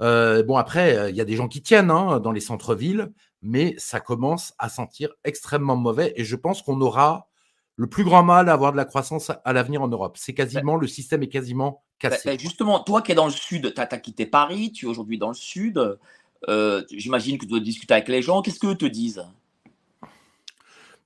Euh, 0.00 0.42
bon, 0.42 0.56
après, 0.56 0.96
euh, 0.96 1.10
il 1.10 1.16
y 1.16 1.20
a 1.20 1.24
des 1.24 1.36
gens 1.36 1.48
qui 1.48 1.62
tiennent 1.62 1.90
hein, 1.90 2.20
dans 2.20 2.32
les 2.32 2.40
centres-villes, 2.40 3.12
mais 3.42 3.74
ça 3.78 4.00
commence 4.00 4.54
à 4.58 4.68
sentir 4.68 5.10
extrêmement 5.24 5.76
mauvais. 5.76 6.12
Et 6.16 6.24
je 6.24 6.36
pense 6.36 6.62
qu'on 6.62 6.80
aura 6.80 7.28
le 7.76 7.88
plus 7.88 8.04
grand 8.04 8.22
mal 8.22 8.48
à 8.48 8.52
avoir 8.52 8.72
de 8.72 8.76
la 8.76 8.84
croissance 8.84 9.32
à 9.44 9.52
l'avenir 9.52 9.82
en 9.82 9.88
Europe. 9.88 10.16
C'est 10.16 10.34
quasiment, 10.34 10.76
le 10.76 10.86
système 10.86 11.22
est 11.22 11.28
quasiment 11.28 11.82
bah, 12.02 12.10
cassé. 12.10 12.30
bah, 12.30 12.36
justement, 12.38 12.80
toi 12.80 13.02
qui 13.02 13.12
es 13.12 13.14
dans 13.14 13.26
le 13.26 13.32
sud, 13.32 13.74
tu 13.74 13.80
as, 13.80 13.86
quitté 13.98 14.26
Paris, 14.26 14.72
tu 14.72 14.86
es 14.86 14.88
aujourd'hui 14.88 15.18
dans 15.18 15.28
le 15.28 15.34
sud. 15.34 15.98
Euh, 16.48 16.82
j'imagine 16.90 17.38
que 17.38 17.44
tu 17.44 17.50
dois 17.50 17.60
discuter 17.60 17.94
avec 17.94 18.08
les 18.08 18.22
gens. 18.22 18.42
Qu'est-ce 18.42 18.60
qu'eux 18.60 18.74
te 18.74 18.84
disent? 18.84 19.24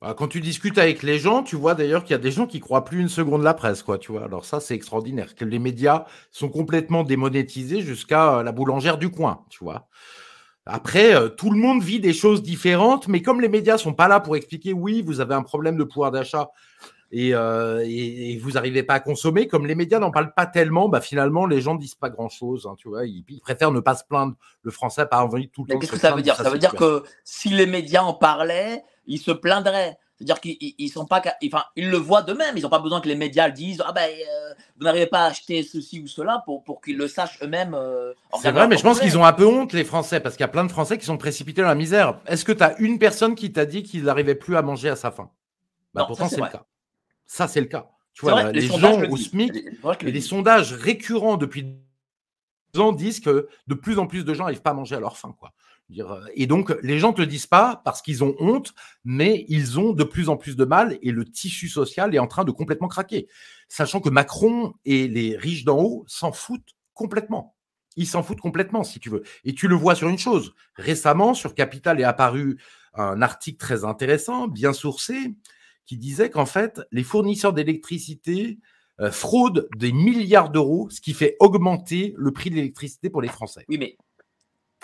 Bah, 0.01 0.15
quand 0.17 0.29
tu 0.29 0.41
discutes 0.41 0.79
avec 0.79 1.03
les 1.03 1.19
gens, 1.19 1.43
tu 1.43 1.57
vois 1.57 1.75
d'ailleurs 1.75 2.05
qu'il 2.05 2.13
y 2.13 2.15
a 2.15 2.19
des 2.19 2.31
gens 2.31 2.47
qui 2.47 2.61
croient 2.61 2.85
plus 2.85 3.01
une 3.01 3.09
seconde 3.09 3.43
la 3.43 3.55
presse, 3.55 3.83
quoi. 3.83 3.99
Tu 3.99 4.13
vois. 4.13 4.25
Alors 4.25 4.45
ça, 4.45 4.61
c'est 4.61 4.75
extraordinaire. 4.75 5.35
Les 5.41 5.59
médias 5.59 6.05
sont 6.31 6.49
complètement 6.49 7.03
démonétisés 7.03 7.81
jusqu'à 7.83 8.43
la 8.43 8.53
boulangère 8.53 8.99
du 8.99 9.11
coin. 9.11 9.45
Après, 10.67 11.15
euh, 11.15 11.29
tout 11.29 11.51
le 11.51 11.59
monde 11.59 11.83
vit 11.83 11.99
des 11.99 12.13
choses 12.13 12.43
différentes, 12.43 13.09
mais 13.09 13.23
comme 13.23 13.41
les 13.41 13.49
médias 13.49 13.79
sont 13.79 13.95
pas 13.95 14.07
là 14.07 14.21
pour 14.21 14.37
expliquer, 14.37 14.73
oui, 14.73 15.03
vous 15.03 15.21
avez 15.21 15.35
un 15.35 15.43
problème 15.43 15.77
de 15.79 15.85
pouvoir 15.85 16.11
d'achat 16.11 16.51
et, 17.11 17.35
euh, 17.35 17.85
vous 18.41 18.53
n'arrivez 18.53 18.83
pas 18.83 18.95
à 18.95 19.01
consommer, 19.01 19.47
comme 19.49 19.67
les 19.67 19.75
médias 19.75 19.99
n'en 19.99 20.11
parlent 20.11 20.35
pas 20.35 20.47
tellement, 20.47 20.89
bah 20.89 21.01
finalement, 21.01 21.47
les 21.47 21.61
gens 21.61 21.75
disent 21.75 21.95
pas 21.95 22.11
grand-chose. 22.11 22.67
Hein, 22.71 22.75
tu 22.79 22.89
vois, 22.89 23.07
ils, 23.07 23.25
préfèrent 23.41 23.73
ne 23.73 23.81
pas 23.81 23.95
se 23.95 24.05
plaindre. 24.05 24.35
Le 24.63 24.71
français 24.71 25.03
n'a 25.03 25.07
pas 25.07 25.23
envie 25.23 25.49
tout 25.49 25.65
le 25.65 25.73
temps. 25.73 25.79
Qu'est-ce 25.79 25.93
que 25.93 25.99
ça 25.99 26.15
veut 26.15 26.23
dire? 26.23 26.37
Ça 26.37 26.51
veut 26.51 26.59
dire 26.59 26.75
que 26.75 27.03
si 27.25 27.49
les 27.49 27.67
médias 27.67 28.03
en 28.03 28.15
parlaient, 28.15 28.83
ils 29.07 29.19
se 29.19 29.31
plaindraient. 29.31 29.97
C'est-à-dire 30.17 30.41
qu'ils 30.41 30.91
sont 30.91 31.07
pas, 31.07 31.23
enfin, 31.47 31.65
ils 31.77 31.89
le 31.89 31.97
voient 31.97 32.23
d'eux-mêmes. 32.23 32.57
Ils 32.57 32.63
n'ont 32.63 32.69
pas 32.69 32.81
besoin 32.81 33.01
que 33.01 33.07
les 33.07 33.15
médias 33.15 33.47
le 33.47 33.55
disent. 33.55 33.83
Ah 33.87 33.93
ben, 33.93 34.11
euh, 34.11 34.55
vous 34.77 34.85
n'arrivez 34.85 35.07
pas 35.07 35.21
à 35.21 35.27
acheter 35.27 35.63
ceci 35.63 36.01
ou 36.01 36.09
cela 36.09 36.43
pour, 36.45 36.65
pour 36.65 36.81
qu'ils 36.81 36.99
le 36.99 37.07
sachent 37.07 37.41
eux-mêmes. 37.41 37.73
Euh, 37.75 38.13
c'est 38.43 38.51
vrai, 38.51 38.67
mais 38.67 38.77
je 38.77 38.83
pense 38.83 38.99
qu'ils 38.99 39.17
ont 39.17 39.25
un 39.25 39.33
peu 39.33 39.47
honte, 39.47 39.73
les 39.73 39.85
Français, 39.85 40.19
parce 40.19 40.35
qu'il 40.35 40.43
y 40.43 40.45
a 40.45 40.49
plein 40.49 40.65
de 40.65 40.73
Français 40.73 40.99
qui 40.99 41.07
sont 41.07 41.19
précipités 41.19 41.63
dans 41.63 41.69
la 41.69 41.77
misère. 41.77 42.19
Est-ce 42.27 42.45
que 42.45 42.51
tu 42.51 42.65
as 42.65 42.77
une 42.81 42.99
personne 42.99 43.37
qui 43.37 43.53
t'a 43.53 43.65
dit 43.65 43.85
qu'il 43.85 44.03
n'arrivait 44.03 44.35
plus 44.35 44.57
à 44.57 44.63
manger 44.63 44.89
à 44.89 44.97
sa 44.97 45.13
faim? 45.13 45.31
Bah, 45.95 46.05
Pourtant, 46.05 46.29
c'est 46.29 46.41
le 46.41 46.49
cas. 46.49 46.65
Ça, 47.29 47.47
c'est 47.47 47.61
le 47.61 47.67
cas. 47.67 47.89
Tu 48.15 48.23
vois, 48.23 48.51
les, 48.51 48.63
gens 48.63 49.01
au 49.09 49.17
SMIC 49.17 49.53
et 50.01 50.11
les 50.11 50.21
sondages 50.21 50.73
récurrents 50.73 51.37
depuis 51.37 51.79
ans 52.77 52.93
disent 52.93 53.21
que 53.21 53.49
de 53.69 53.75
plus 53.75 53.99
en 53.99 54.07
plus 54.07 54.25
de 54.25 54.35
gens 54.35 54.45
n'arrivent 54.45 54.63
pas 54.63 54.71
à 54.71 54.75
manger 54.75 54.97
à 54.97 55.01
leur 55.01 55.17
faim. 55.17 55.35
Quoi. 55.39 55.53
Euh, 55.99 56.27
et 56.35 56.47
donc, 56.47 56.75
les 56.83 56.99
gens 56.99 57.11
ne 57.11 57.15
te 57.15 57.21
le 57.21 57.27
disent 57.27 57.47
pas 57.47 57.81
parce 57.85 58.03
qu'ils 58.03 58.25
ont 58.25 58.35
honte, 58.41 58.75
mais 59.05 59.45
ils 59.49 59.79
ont 59.79 59.93
de 59.93 60.05
plus 60.05 60.29
en 60.29 60.37
plus 60.37 60.57
de 60.57 60.65
mal 60.65 60.99
et 61.01 61.13
le 61.13 61.25
tissu 61.25 61.69
social 61.69 62.15
est 62.15 62.19
en 62.19 62.27
train 62.27 62.45
de 62.45 62.51
complètement 62.51 62.89
craquer. 62.89 63.29
Sachant 63.69 64.01
que 64.01 64.11
Macron 64.11 64.75
et 64.85 65.09
les 65.09 65.37
riches 65.37 65.65
d'en 65.65 65.79
haut 65.79 66.05
s'en 66.07 66.33
foutent 66.33 66.75
complètement. 66.95 67.55
Ils 67.97 68.07
s'en 68.07 68.23
foutent 68.23 68.41
complètement, 68.41 68.85
si 68.85 69.01
tu 69.01 69.11
veux. 69.11 69.23
Et 69.45 69.55
tu 69.55 69.69
le 69.69 69.75
vois 69.75 69.95
sur 69.95 70.09
une 70.09 70.19
chose. 70.19 70.55
Récemment, 70.75 71.35
sur 71.35 71.55
Capital 71.55 72.01
est 72.01 72.05
apparu 72.05 72.59
un 72.95 73.23
article 73.23 73.59
très 73.59 73.85
intéressant, 73.85 74.49
bien 74.49 74.73
sourcé, 74.73 75.35
qui 75.89 75.97
disait 75.97 76.31
qu'en 76.31 76.47
fait, 76.47 76.83
les 76.93 77.03
fournisseurs 77.03 77.55
d'électricité 77.55 78.59
euh, 79.01 79.11
fraudent 79.11 79.67
des 79.77 79.91
milliards 79.91 80.51
d'euros, 80.51 80.89
ce 80.91 81.01
qui 81.01 81.15
fait 81.15 81.37
augmenter 81.41 82.15
le 82.17 82.31
prix 82.31 82.51
de 82.51 82.57
l'électricité 82.57 83.11
pour 83.11 83.23
les 83.23 83.29
Français. 83.29 83.65
Oui, 83.69 83.79
mais 83.79 83.97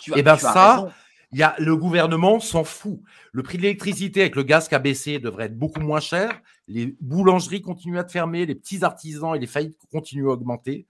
et 0.09 0.13
eh 0.17 0.23
bien 0.23 0.37
ça, 0.37 0.89
il 1.31 1.39
y 1.39 1.43
a, 1.43 1.55
le 1.59 1.77
gouvernement 1.77 2.41
s'en 2.41 2.65
fout. 2.65 3.01
Le 3.33 3.43
prix 3.43 3.59
de 3.59 3.63
l'électricité 3.63 4.23
avec 4.23 4.35
le 4.35 4.43
gaz 4.43 4.67
qui 4.67 4.75
a 4.75 4.79
baissé 4.79 5.19
devrait 5.19 5.47
être 5.47 5.59
beaucoup 5.59 5.81
moins 5.81 6.01
cher. 6.01 6.41
Les 6.69 6.97
boulangeries 7.01 7.61
continuent 7.61 7.99
à 7.99 8.09
fermer, 8.09 8.47
les 8.47 8.55
petits 8.55 8.83
artisans 8.83 9.37
et 9.37 9.39
les 9.39 9.47
faillites 9.47 9.79
continuent 9.93 10.29
à 10.29 10.33
augmenter. 10.33 10.87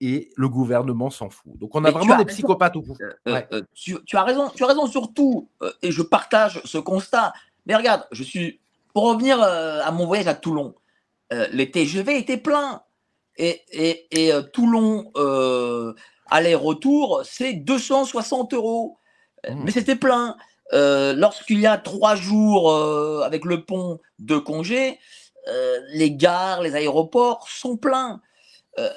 Et 0.00 0.30
le 0.36 0.48
gouvernement 0.48 1.10
s'en 1.10 1.28
fout. 1.28 1.58
Donc 1.58 1.74
on 1.74 1.84
a 1.84 1.90
vraiment 1.90 2.16
des 2.16 2.24
psychopathes 2.24 2.76
au 2.76 2.82
bout. 2.82 2.96
Euh, 3.00 3.12
euh, 3.26 3.42
euh, 3.52 3.62
tu, 3.74 4.16
as 4.16 4.22
raison, 4.22 4.48
tu 4.54 4.62
as 4.62 4.68
raison 4.68 4.86
surtout, 4.86 5.50
et 5.82 5.90
je 5.90 6.02
partage 6.02 6.62
ce 6.64 6.78
constat. 6.78 7.32
Mais 7.66 7.74
regarde, 7.74 8.06
je 8.12 8.22
suis 8.22 8.60
pour 8.98 9.10
revenir 9.10 9.40
à 9.40 9.92
mon 9.92 10.06
voyage 10.06 10.26
à 10.26 10.34
Toulon, 10.34 10.74
les 11.52 11.70
TGV 11.70 12.18
étaient 12.18 12.36
pleins 12.36 12.82
et, 13.36 13.62
et, 13.70 14.08
et 14.10 14.32
Toulon 14.52 15.12
aller-retour, 16.30 17.22
c'est 17.24 17.52
260 17.54 18.54
euros. 18.54 18.98
Euh, 19.46 19.54
mmh. 19.54 19.62
Mais 19.64 19.70
c'était 19.70 19.96
plein. 19.96 20.36
Euh, 20.72 21.14
lorsqu'il 21.14 21.60
y 21.60 21.66
a 21.66 21.78
trois 21.78 22.14
jours 22.14 22.70
euh, 22.70 23.22
avec 23.24 23.44
le 23.44 23.64
pont 23.64 24.00
de 24.18 24.36
congé, 24.36 24.98
les 25.94 26.10
gares, 26.10 26.60
les 26.60 26.74
aéroports 26.74 27.48
sont 27.48 27.78
pleins. 27.78 28.20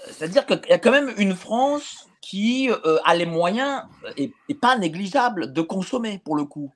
C'est-à-dire 0.10 0.46
qu'il 0.46 0.60
y 0.70 0.74
a 0.74 0.80
quand 0.80 0.92
même 0.92 1.14
une 1.18 1.34
France 1.34 2.10
qui 2.20 2.70
a 3.06 3.16
les 3.16 3.26
moyens, 3.26 3.84
et, 4.18 4.34
pas 4.62 4.78
négligeable, 4.78 5.54
de 5.54 5.62
consommer 5.62 6.20
pour 6.26 6.36
le 6.36 6.44
coup. 6.44 6.74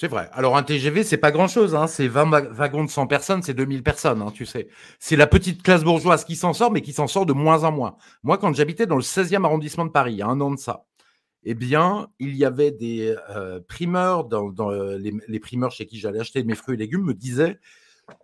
C'est 0.00 0.06
vrai. 0.06 0.28
Alors 0.32 0.56
un 0.56 0.62
TGV, 0.62 1.02
c'est 1.02 1.16
pas 1.16 1.32
grand-chose. 1.32 1.74
Hein. 1.74 1.88
C'est 1.88 2.06
20 2.06 2.52
wagons 2.52 2.84
de 2.84 2.88
100 2.88 3.08
personnes, 3.08 3.42
c'est 3.42 3.52
2000 3.52 3.82
personnes, 3.82 4.22
hein, 4.22 4.30
tu 4.32 4.46
sais. 4.46 4.68
C'est 5.00 5.16
la 5.16 5.26
petite 5.26 5.60
classe 5.60 5.82
bourgeoise 5.82 6.24
qui 6.24 6.36
s'en 6.36 6.52
sort, 6.52 6.70
mais 6.70 6.82
qui 6.82 6.92
s'en 6.92 7.08
sort 7.08 7.26
de 7.26 7.32
moins 7.32 7.64
en 7.64 7.72
moins. 7.72 7.96
Moi, 8.22 8.38
quand 8.38 8.54
j'habitais 8.54 8.86
dans 8.86 8.94
le 8.94 9.02
16e 9.02 9.44
arrondissement 9.44 9.84
de 9.84 9.90
Paris, 9.90 10.12
il 10.12 10.18
y 10.18 10.22
a 10.22 10.28
un 10.28 10.40
an 10.40 10.52
de 10.52 10.56
ça, 10.56 10.84
eh 11.42 11.54
bien, 11.54 12.10
il 12.20 12.36
y 12.36 12.44
avait 12.44 12.70
des 12.70 13.16
euh, 13.30 13.58
primeurs, 13.66 14.26
dans, 14.26 14.70
euh, 14.70 14.98
les, 14.98 15.40
primeurs 15.40 15.72
chez 15.72 15.84
qui 15.84 15.98
j'allais 15.98 16.20
acheter 16.20 16.44
mes 16.44 16.54
fruits 16.54 16.76
et 16.76 16.78
légumes 16.78 17.04
me 17.04 17.14
disaient, 17.14 17.58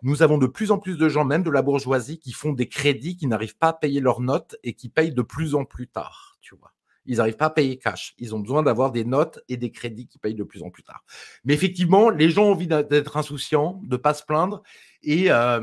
nous 0.03 0.23
avons 0.23 0.39
de 0.39 0.47
plus 0.47 0.71
en 0.71 0.79
plus 0.79 0.97
de 0.97 1.09
gens, 1.09 1.25
même 1.25 1.43
de 1.43 1.51
la 1.51 1.63
bourgeoisie, 1.63 2.21
qui 2.21 2.31
font 2.31 2.53
des 2.53 2.69
crédits, 2.69 3.17
qui 3.17 3.27
n'arrivent 3.27 3.59
pas 3.59 3.71
à 3.71 3.73
payer 3.73 4.01
leurs 4.01 4.21
notes 4.21 4.55
et 4.63 4.75
qui 4.75 4.89
payent 4.91 5.13
de 5.13 5.23
plus 5.23 5.57
en 5.57 5.65
plus 5.65 5.89
tard, 5.89 6.39
tu 6.41 6.55
vois 6.55 6.74
ils 7.07 7.19
n'arrivent 7.19 7.37
pas 7.37 7.47
à 7.47 7.51
payer 7.51 7.79
cash. 7.79 8.15
Ils 8.19 8.35
ont 8.35 8.41
besoin 8.41 8.63
d'avoir 8.63 8.93
des 8.93 9.05
notes 9.05 9.41
et 9.49 9.57
des 9.57 9.71
crédits 9.71 10.07
qui 10.07 10.19
payent 10.19 10.35
de 10.35 10.45
plus 10.45 10.63
en 10.63 10.71
plus 10.71 10.83
tard. 10.83 11.05
Mais 11.45 11.55
effectivement, 11.55 12.11
les 12.11 12.31
gens 12.31 12.45
ont 12.45 12.53
envie 12.53 12.67
d'être 12.67 13.17
insouciants, 13.17 13.81
de 13.85 13.93
ne 13.93 13.97
pas 13.97 14.15
se 14.15 14.25
plaindre 14.25 14.63
et 15.03 15.31
euh, 15.31 15.61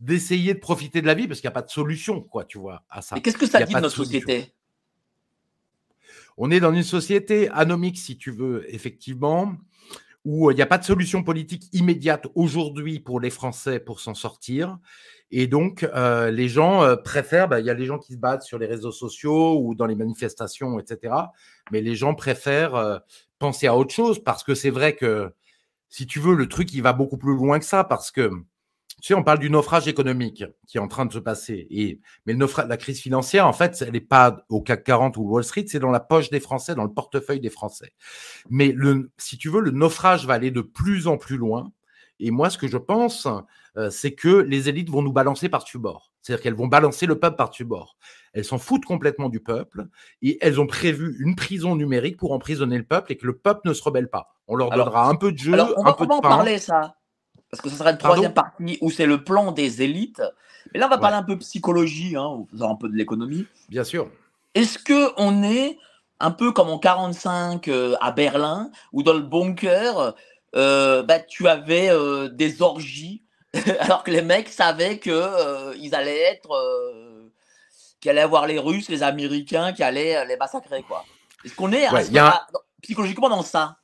d'essayer 0.00 0.54
de 0.54 0.58
profiter 0.58 1.00
de 1.00 1.06
la 1.06 1.14
vie 1.14 1.28
parce 1.28 1.40
qu'il 1.40 1.48
n'y 1.48 1.52
a 1.52 1.54
pas 1.54 1.62
de 1.62 1.70
solution, 1.70 2.20
quoi, 2.22 2.44
tu 2.44 2.58
vois, 2.58 2.84
à 2.90 3.02
ça. 3.02 3.16
Et 3.16 3.22
qu'est-ce 3.22 3.38
que 3.38 3.46
ça 3.46 3.62
dit 3.62 3.74
de 3.74 3.80
notre 3.80 3.94
société? 3.94 4.52
On 6.36 6.50
est 6.50 6.60
dans 6.60 6.72
une 6.72 6.82
société 6.82 7.48
anomique, 7.50 7.98
si 7.98 8.16
tu 8.16 8.30
veux, 8.30 8.64
effectivement, 8.74 9.56
où 10.24 10.50
il 10.50 10.54
n'y 10.54 10.62
a 10.62 10.66
pas 10.66 10.78
de 10.78 10.84
solution 10.84 11.22
politique 11.22 11.64
immédiate 11.72 12.26
aujourd'hui 12.34 12.98
pour 12.98 13.20
les 13.20 13.30
Français 13.30 13.78
pour 13.78 14.00
s'en 14.00 14.14
sortir. 14.14 14.78
Et 15.32 15.46
donc, 15.46 15.84
euh, 15.84 16.30
les 16.30 16.48
gens 16.48 16.82
euh, 16.82 16.96
préfèrent, 16.96 17.48
bah, 17.48 17.60
il 17.60 17.66
y 17.66 17.70
a 17.70 17.74
les 17.74 17.86
gens 17.86 17.98
qui 17.98 18.14
se 18.14 18.18
battent 18.18 18.42
sur 18.42 18.58
les 18.58 18.66
réseaux 18.66 18.92
sociaux 18.92 19.60
ou 19.60 19.74
dans 19.74 19.86
les 19.86 19.94
manifestations, 19.94 20.78
etc. 20.80 21.14
Mais 21.70 21.80
les 21.80 21.94
gens 21.94 22.14
préfèrent 22.14 22.74
euh, 22.74 22.98
penser 23.38 23.66
à 23.66 23.76
autre 23.76 23.94
chose 23.94 24.22
parce 24.22 24.42
que 24.42 24.54
c'est 24.54 24.70
vrai 24.70 24.96
que, 24.96 25.32
si 25.88 26.06
tu 26.06 26.18
veux, 26.18 26.34
le 26.34 26.48
truc, 26.48 26.72
il 26.74 26.82
va 26.82 26.92
beaucoup 26.92 27.16
plus 27.16 27.34
loin 27.34 27.58
que 27.60 27.64
ça 27.64 27.84
parce 27.84 28.10
que, 28.10 28.28
tu 29.00 29.06
sais, 29.06 29.14
on 29.14 29.22
parle 29.22 29.38
du 29.38 29.50
naufrage 29.50 29.86
économique 29.86 30.44
qui 30.66 30.78
est 30.78 30.80
en 30.80 30.88
train 30.88 31.06
de 31.06 31.12
se 31.12 31.18
passer. 31.20 31.66
Et, 31.70 32.00
mais 32.26 32.32
le 32.32 32.40
naufrage, 32.40 32.66
la 32.68 32.76
crise 32.76 33.00
financière, 33.00 33.46
en 33.46 33.52
fait, 33.52 33.82
elle 33.86 33.92
n'est 33.92 34.00
pas 34.00 34.44
au 34.48 34.60
CAC 34.60 34.82
40 34.82 35.16
ou 35.16 35.22
Wall 35.22 35.44
Street, 35.44 35.64
c'est 35.68 35.78
dans 35.78 35.90
la 35.90 36.00
poche 36.00 36.30
des 36.30 36.40
Français, 36.40 36.74
dans 36.74 36.84
le 36.84 36.92
portefeuille 36.92 37.40
des 37.40 37.50
Français. 37.50 37.92
Mais 38.50 38.72
le, 38.72 39.10
si 39.16 39.38
tu 39.38 39.48
veux, 39.48 39.60
le 39.60 39.70
naufrage 39.70 40.26
va 40.26 40.34
aller 40.34 40.50
de 40.50 40.60
plus 40.60 41.06
en 41.06 41.16
plus 41.18 41.36
loin. 41.36 41.70
Et 42.18 42.30
moi, 42.30 42.50
ce 42.50 42.58
que 42.58 42.68
je 42.68 42.76
pense, 42.76 43.26
c'est 43.90 44.12
que 44.12 44.28
les 44.28 44.68
élites 44.68 44.90
vont 44.90 45.02
nous 45.02 45.12
balancer 45.12 45.48
par-dessus 45.48 45.78
bord. 45.78 46.10
C'est-à-dire 46.22 46.42
qu'elles 46.42 46.54
vont 46.54 46.66
balancer 46.66 47.06
le 47.06 47.18
peuple 47.18 47.36
par-dessus 47.36 47.64
bord. 47.64 47.96
Elles 48.32 48.44
s'en 48.44 48.58
foutent 48.58 48.84
complètement 48.84 49.28
du 49.28 49.40
peuple 49.40 49.86
et 50.22 50.38
elles 50.40 50.60
ont 50.60 50.66
prévu 50.66 51.16
une 51.20 51.34
prison 51.34 51.76
numérique 51.76 52.16
pour 52.16 52.32
emprisonner 52.32 52.78
le 52.78 52.84
peuple 52.84 53.12
et 53.12 53.16
que 53.16 53.26
le 53.26 53.36
peuple 53.36 53.62
ne 53.64 53.72
se 53.72 53.82
rebelle 53.82 54.08
pas. 54.08 54.34
On 54.46 54.54
leur 54.56 54.70
donnera 54.70 55.08
un 55.08 55.14
peu 55.16 55.32
de 55.32 55.38
jeu, 55.38 55.54
alors 55.54 55.72
on 55.76 55.86
un 55.86 55.92
peu 55.92 56.06
de 56.06 56.12
en 56.12 56.20
parler 56.20 56.58
ça 56.58 56.96
Parce 57.50 57.62
que 57.62 57.68
ce 57.68 57.76
sera 57.76 57.90
une 57.90 57.98
troisième 57.98 58.34
partie 58.34 58.78
où 58.80 58.90
c'est 58.90 59.06
le 59.06 59.24
plan 59.24 59.52
des 59.52 59.82
élites. 59.82 60.22
Mais 60.72 60.80
là, 60.80 60.86
on 60.86 60.90
va 60.90 60.98
parler 60.98 61.16
un 61.16 61.22
peu 61.22 61.38
psychologie, 61.38 62.16
hein, 62.16 62.44
un 62.60 62.74
peu 62.76 62.88
de 62.88 62.94
l'économie. 62.94 63.46
Bien 63.68 63.84
sûr. 63.84 64.10
Est-ce 64.54 64.78
que 64.78 65.12
on 65.16 65.42
est 65.42 65.78
un 66.20 66.30
peu 66.30 66.52
comme 66.52 66.68
en 66.68 66.78
45 66.78 67.66
euh, 67.68 67.96
à 68.00 68.12
Berlin, 68.12 68.70
ou 68.92 69.02
dans 69.02 69.14
le 69.14 69.20
bunker, 69.20 70.14
euh, 70.54 71.02
bah, 71.02 71.18
tu 71.18 71.48
avais 71.48 71.90
des 72.32 72.60
orgies 72.60 73.24
alors 73.80 74.04
que 74.04 74.10
les 74.10 74.22
mecs 74.22 74.48
savaient 74.48 74.98
que 74.98 75.10
euh, 75.10 75.74
ils 75.78 75.94
allaient 75.94 76.20
être, 76.20 76.52
euh, 76.52 77.32
qu'il 78.00 78.10
allait 78.10 78.20
avoir 78.20 78.46
les 78.46 78.58
Russes, 78.58 78.88
les 78.88 79.02
Américains, 79.02 79.72
qui 79.72 79.82
allaient 79.82 80.16
euh, 80.16 80.24
les 80.24 80.36
massacrer 80.36 80.82
quoi. 80.82 81.04
Est-ce 81.44 81.54
qu'on 81.54 81.72
est, 81.72 81.86
psychologiquement 82.82 83.28
dans 83.28 83.42
ça? 83.42 83.76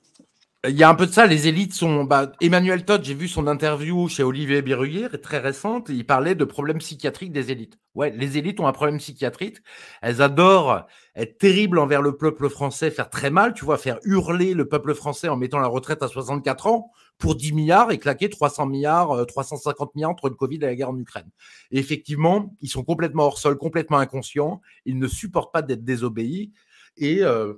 Il 0.68 0.74
y 0.74 0.82
a 0.82 0.88
un 0.88 0.94
peu 0.94 1.06
de 1.06 1.12
ça, 1.12 1.26
les 1.26 1.46
élites 1.46 1.74
sont. 1.74 2.04
Bah, 2.04 2.32
Emmanuel 2.40 2.84
Todd, 2.84 3.04
j'ai 3.04 3.14
vu 3.14 3.28
son 3.28 3.46
interview 3.46 4.08
chez 4.08 4.24
Olivier 4.24 4.62
Biruyer, 4.62 5.08
très 5.22 5.38
récente, 5.38 5.88
il 5.90 6.04
parlait 6.04 6.34
de 6.34 6.44
problèmes 6.44 6.78
psychiatriques 6.78 7.32
des 7.32 7.52
élites. 7.52 7.78
Ouais, 7.94 8.10
les 8.10 8.36
élites 8.36 8.58
ont 8.58 8.66
un 8.66 8.72
problème 8.72 8.98
psychiatrique. 8.98 9.58
Elles 10.02 10.22
adorent 10.22 10.86
être 11.14 11.38
terribles 11.38 11.78
envers 11.78 12.02
le 12.02 12.16
peuple 12.16 12.48
français, 12.48 12.90
faire 12.90 13.10
très 13.10 13.30
mal, 13.30 13.54
tu 13.54 13.64
vois, 13.64 13.78
faire 13.78 13.98
hurler 14.02 14.54
le 14.54 14.68
peuple 14.68 14.94
français 14.94 15.28
en 15.28 15.36
mettant 15.36 15.60
la 15.60 15.68
retraite 15.68 16.02
à 16.02 16.08
64 16.08 16.66
ans 16.66 16.90
pour 17.18 17.34
10 17.34 17.52
milliards 17.52 17.90
et 17.92 17.98
claquer 17.98 18.28
300 18.28 18.66
milliards, 18.66 19.26
350 19.26 19.94
milliards 19.94 20.10
entre 20.10 20.28
le 20.28 20.34
Covid 20.34 20.56
et 20.56 20.60
la 20.60 20.74
guerre 20.74 20.90
en 20.90 20.98
Ukraine. 20.98 21.30
Et 21.70 21.78
effectivement, 21.78 22.54
ils 22.60 22.68
sont 22.68 22.84
complètement 22.84 23.24
hors 23.24 23.38
sol, 23.38 23.56
complètement 23.56 23.98
inconscients. 23.98 24.60
Ils 24.84 24.98
ne 24.98 25.08
supportent 25.08 25.52
pas 25.52 25.62
d'être 25.62 25.84
désobéis. 25.84 26.52
Et. 26.96 27.22
Euh, 27.22 27.54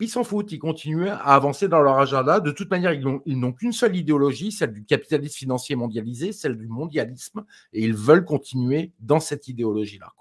ils 0.00 0.08
s'en 0.10 0.24
foutent, 0.24 0.52
ils 0.52 0.58
continuent 0.58 1.08
à 1.08 1.34
avancer 1.34 1.68
dans 1.68 1.80
leur 1.80 1.98
agenda. 1.98 2.40
De 2.40 2.50
toute 2.50 2.70
manière, 2.70 2.92
ils 2.92 3.38
n'ont 3.38 3.52
qu'une 3.52 3.72
seule 3.72 3.96
idéologie, 3.96 4.52
celle 4.52 4.72
du 4.72 4.84
capitalisme 4.84 5.36
financier 5.36 5.74
mondialisé, 5.74 6.32
celle 6.32 6.56
du 6.56 6.68
mondialisme, 6.68 7.44
et 7.72 7.82
ils 7.82 7.94
veulent 7.94 8.24
continuer 8.24 8.92
dans 9.00 9.20
cette 9.20 9.48
idéologie-là. 9.48 10.12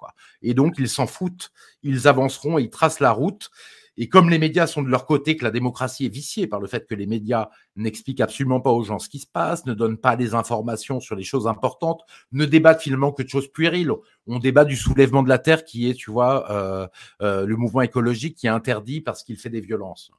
Et 0.42 0.54
donc, 0.54 0.76
ils 0.78 0.88
s'en 0.88 1.08
foutent, 1.08 1.52
ils 1.84 2.08
avanceront 2.08 2.58
et 2.58 2.64
ils 2.64 2.70
tracent 2.70 3.02
la 3.02 3.12
route. 3.12 3.50
Et 3.98 4.10
comme 4.10 4.30
les 4.30 4.40
médias 4.40 4.68
sont 4.68 4.82
de 4.82 4.90
leur 4.90 5.06
côté, 5.06 5.38
que 5.38 5.44
la 5.44 5.52
démocratie 5.52 6.06
est 6.06 6.10
viciée 6.10 6.48
par 6.48 6.60
le 6.60 6.68
fait 6.68 6.86
que 6.86 6.96
les 6.96 7.06
médias 7.06 7.50
n'expliquent 7.76 8.22
absolument 8.22 8.60
pas 8.60 8.72
aux 8.72 8.84
gens 8.84 9.00
ce 9.00 9.10
qui 9.10 9.20
se 9.20 9.28
passe, 9.28 9.66
ne 9.66 9.74
donnent 9.74 9.98
pas 9.98 10.16
des 10.16 10.34
informations 10.36 11.00
sur 11.00 11.16
les 11.16 11.24
choses 11.24 11.48
importantes, 11.48 12.04
ne 12.32 12.46
débattent 12.46 12.82
finalement 12.82 13.12
que 13.12 13.24
de 13.24 13.30
choses 13.30 13.52
puériles. 13.52 13.92
On 14.28 14.40
débat 14.40 14.66
du 14.66 14.76
soulèvement 14.76 15.24
de 15.24 15.30
la 15.30 15.40
terre 15.40 15.64
qui 15.64 15.90
est, 15.90 15.94
tu 15.94 16.12
vois, 16.12 16.52
euh, 16.52 16.88
euh, 17.22 17.46
le 17.46 17.56
mouvement 17.56 17.82
écologique 17.82 18.36
qui 18.36 18.48
est 18.48 18.50
interdit 18.50 19.02
parce 19.02 19.24
qu'il 19.24 19.38
fait 19.38 19.50
des 19.50 19.62
violences. 19.62 20.12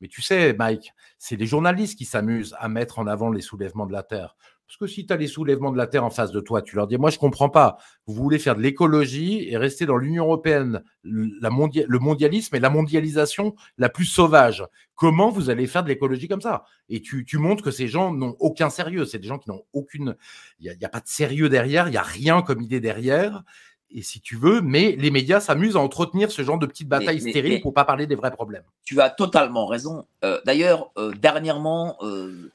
Mais 0.00 0.08
tu 0.08 0.20
sais, 0.20 0.52
Mike, 0.52 0.92
c'est 1.18 1.36
les 1.36 1.46
journalistes 1.46 1.96
qui 1.96 2.04
s'amusent 2.04 2.54
à 2.58 2.68
mettre 2.68 2.98
en 2.98 3.06
avant 3.06 3.30
les 3.30 3.40
soulèvements 3.40 3.86
de 3.86 3.92
la 3.92 4.02
terre. 4.02 4.36
Parce 4.66 4.78
que 4.78 4.86
si 4.86 5.06
tu 5.06 5.12
as 5.12 5.16
les 5.16 5.28
soulèvements 5.28 5.70
de 5.70 5.76
la 5.76 5.86
Terre 5.86 6.04
en 6.04 6.10
face 6.10 6.32
de 6.32 6.40
toi, 6.40 6.60
tu 6.60 6.74
leur 6.74 6.86
dis, 6.86 6.98
moi 6.98 7.10
je 7.10 7.18
comprends 7.18 7.48
pas, 7.48 7.78
vous 8.06 8.14
voulez 8.14 8.38
faire 8.38 8.56
de 8.56 8.62
l'écologie 8.62 9.48
et 9.48 9.56
rester 9.56 9.86
dans 9.86 9.96
l'Union 9.96 10.24
européenne, 10.24 10.82
la 11.04 11.50
le 11.50 11.98
mondialisme 11.98 12.56
et 12.56 12.60
la 12.60 12.70
mondialisation 12.70 13.54
la 13.78 13.88
plus 13.88 14.06
sauvage. 14.06 14.64
Comment 14.96 15.30
vous 15.30 15.50
allez 15.50 15.66
faire 15.66 15.84
de 15.84 15.88
l'écologie 15.88 16.26
comme 16.26 16.40
ça? 16.40 16.64
Et 16.88 17.00
tu, 17.00 17.24
tu, 17.24 17.38
montres 17.38 17.62
que 17.62 17.70
ces 17.70 17.86
gens 17.86 18.12
n'ont 18.12 18.34
aucun 18.40 18.70
sérieux, 18.70 19.04
c'est 19.04 19.18
des 19.18 19.28
gens 19.28 19.38
qui 19.38 19.50
n'ont 19.50 19.62
aucune... 19.72 20.16
Il 20.58 20.64
n'y 20.64 20.84
a, 20.84 20.86
a, 20.86 20.90
pas 20.90 21.00
de 21.00 21.08
sérieux 21.08 21.48
derrière, 21.48 21.86
il 21.88 21.92
n'y 21.92 21.96
a 21.96 22.02
rien 22.02 22.42
comme 22.42 22.60
idée 22.62 22.80
derrière. 22.80 23.44
Et 23.90 24.02
si 24.02 24.20
tu 24.20 24.36
veux, 24.36 24.60
mais 24.60 24.96
les 24.98 25.10
médias 25.10 25.40
s'amusent 25.40 25.76
à 25.76 25.80
entretenir 25.80 26.30
ce 26.30 26.42
genre 26.42 26.58
de 26.58 26.66
petites 26.66 26.88
batailles 26.88 27.20
stériles 27.20 27.60
pour 27.60 27.72
pas 27.72 27.84
parler 27.84 28.06
des 28.06 28.16
vrais 28.16 28.32
problèmes. 28.32 28.64
Tu 28.84 29.00
as 29.00 29.10
totalement 29.10 29.66
raison. 29.66 30.06
Euh, 30.24 30.40
D'ailleurs, 30.44 30.90
euh, 30.98 31.12
dernièrement, 31.12 31.96
euh, 32.02 32.50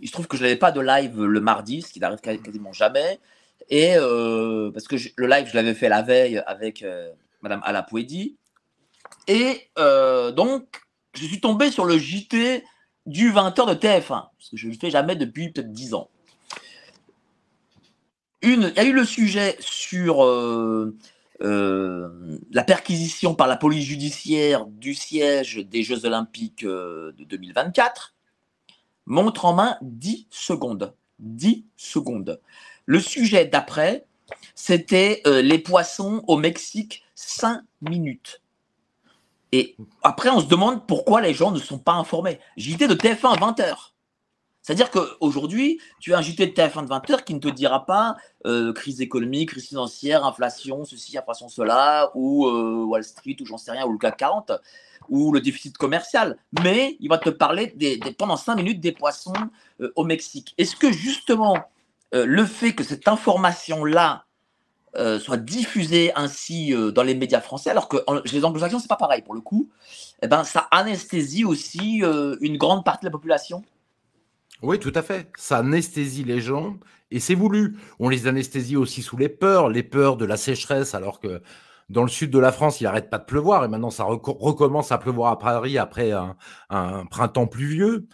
il 0.00 0.08
se 0.08 0.12
trouve 0.12 0.26
que 0.26 0.36
je 0.36 0.42
n'avais 0.42 0.56
pas 0.56 0.72
de 0.72 0.80
live 0.80 1.22
le 1.22 1.40
mardi, 1.40 1.82
ce 1.82 1.92
qui 1.92 2.00
n'arrive 2.00 2.20
quasiment 2.20 2.72
jamais. 2.72 3.20
Et 3.68 3.94
euh, 3.96 4.70
parce 4.72 4.88
que 4.88 4.96
le 5.16 5.26
live, 5.26 5.48
je 5.48 5.54
l'avais 5.54 5.74
fait 5.74 5.88
la 5.88 6.02
veille 6.02 6.42
avec 6.46 6.82
euh, 6.82 7.10
Madame 7.42 7.60
Alapouedi. 7.64 8.36
Et 9.28 9.68
euh, 9.78 10.32
donc, 10.32 10.80
je 11.14 11.24
suis 11.24 11.40
tombé 11.40 11.70
sur 11.70 11.84
le 11.84 11.98
JT 11.98 12.64
du 13.06 13.32
20h 13.32 13.68
de 13.68 13.74
TF1, 13.74 14.06
parce 14.08 14.50
que 14.50 14.56
je 14.56 14.66
ne 14.66 14.72
le 14.72 14.78
fais 14.78 14.90
jamais 14.90 15.16
depuis 15.16 15.50
peut-être 15.50 15.72
10 15.72 15.94
ans. 15.94 16.10
Une, 18.42 18.72
il 18.74 18.76
y 18.76 18.80
a 18.80 18.84
eu 18.84 18.92
le 18.92 19.04
sujet 19.04 19.56
sur 19.60 20.24
la 21.40 22.64
perquisition 22.64 23.34
par 23.34 23.46
la 23.46 23.56
police 23.56 23.84
judiciaire 23.84 24.66
du 24.66 24.94
siège 24.94 25.56
des 25.56 25.82
Jeux 25.82 26.06
Olympiques 26.06 26.64
de 26.64 27.14
2024 27.18 28.14
montre 29.10 29.44
en 29.44 29.52
main 29.52 29.76
10 29.82 30.28
secondes. 30.30 30.94
10 31.18 31.66
secondes. 31.76 32.40
Le 32.86 33.00
sujet 33.00 33.44
d'après, 33.44 34.06
c'était 34.54 35.20
euh, 35.26 35.42
les 35.42 35.58
poissons 35.58 36.24
au 36.28 36.36
Mexique, 36.36 37.02
5 37.16 37.62
minutes. 37.82 38.40
Et 39.52 39.76
après, 40.02 40.30
on 40.30 40.40
se 40.40 40.46
demande 40.46 40.86
pourquoi 40.86 41.20
les 41.20 41.34
gens 41.34 41.50
ne 41.50 41.58
sont 41.58 41.78
pas 41.78 41.94
informés. 41.94 42.38
JT 42.56 42.86
de 42.86 42.94
TF1 42.94 43.34
à 43.34 43.36
20h. 43.36 43.74
C'est-à-dire 44.62 44.90
qu'aujourd'hui, 44.90 45.80
tu 45.98 46.14
as 46.14 46.18
un 46.18 46.22
JT 46.22 46.46
de 46.46 46.52
TF1 46.52 46.84
de 46.84 46.90
20h 46.90 47.24
qui 47.24 47.34
ne 47.34 47.40
te 47.40 47.48
dira 47.48 47.86
pas 47.86 48.16
euh, 48.46 48.72
crise 48.72 49.00
économique, 49.00 49.50
crise 49.50 49.66
financière, 49.66 50.24
inflation, 50.24 50.84
ceci, 50.84 51.18
inflation, 51.18 51.48
cela, 51.48 52.12
ou 52.14 52.46
euh, 52.46 52.84
Wall 52.84 53.02
Street, 53.02 53.36
ou 53.40 53.46
j'en 53.46 53.58
sais 53.58 53.72
rien, 53.72 53.86
ou 53.86 53.92
le 53.92 53.98
CAC 53.98 54.18
40 54.18 54.52
ou 55.10 55.32
le 55.32 55.40
déficit 55.40 55.76
commercial, 55.76 56.38
mais 56.62 56.96
il 57.00 57.08
va 57.08 57.18
te 57.18 57.28
parler 57.28 57.76
pendant 58.16 58.36
cinq 58.36 58.56
minutes 58.56 58.80
des 58.80 58.92
poissons 58.92 59.34
euh, 59.80 59.92
au 59.96 60.04
Mexique. 60.04 60.54
Est-ce 60.56 60.76
que 60.76 60.90
justement 60.90 61.58
euh, 62.14 62.24
le 62.24 62.46
fait 62.46 62.72
que 62.72 62.84
cette 62.84 63.06
information-là 63.08 64.24
euh, 64.96 65.20
soit 65.20 65.36
diffusée 65.36 66.12
ainsi 66.16 66.72
dans 66.94 67.02
les 67.02 67.14
médias 67.14 67.40
français, 67.40 67.70
alors 67.70 67.88
que 67.88 67.98
les 68.32 68.44
anglo-saxons, 68.44 68.78
c'est 68.78 68.88
pas 68.88 68.96
pareil 68.96 69.22
pour 69.22 69.34
le 69.34 69.40
coup, 69.40 69.68
eh 70.22 70.28
ben, 70.28 70.44
ça 70.44 70.68
anesthésie 70.70 71.44
aussi 71.44 72.02
une 72.40 72.56
grande 72.56 72.84
partie 72.84 73.04
de 73.04 73.08
la 73.08 73.12
population? 73.12 73.62
Oui, 74.62 74.78
tout 74.78 74.92
à 74.94 75.02
fait. 75.02 75.30
Ça 75.36 75.58
anesthésie 75.58 76.24
les 76.24 76.40
gens 76.40 76.76
et 77.10 77.20
c'est 77.20 77.34
voulu. 77.34 77.76
On 77.98 78.08
les 78.08 78.26
anesthésie 78.26 78.76
aussi 78.76 79.02
sous 79.02 79.16
les 79.16 79.28
peurs, 79.28 79.68
les 79.68 79.82
peurs 79.82 80.16
de 80.16 80.24
la 80.24 80.36
sécheresse, 80.36 80.94
alors 80.94 81.20
que 81.20 81.40
dans 81.90 82.02
le 82.02 82.08
sud 82.08 82.30
de 82.30 82.38
la 82.38 82.52
France, 82.52 82.80
il 82.80 82.84
n'arrête 82.84 83.10
pas 83.10 83.18
de 83.18 83.24
pleuvoir 83.24 83.64
et 83.64 83.68
maintenant 83.68 83.90
ça 83.90 84.04
recommence 84.04 84.92
à 84.92 84.98
pleuvoir 84.98 85.32
à 85.32 85.38
Paris 85.38 85.76
après 85.76 86.12
un, 86.12 87.06
printemps 87.10 87.46
pluvieux. 87.46 88.06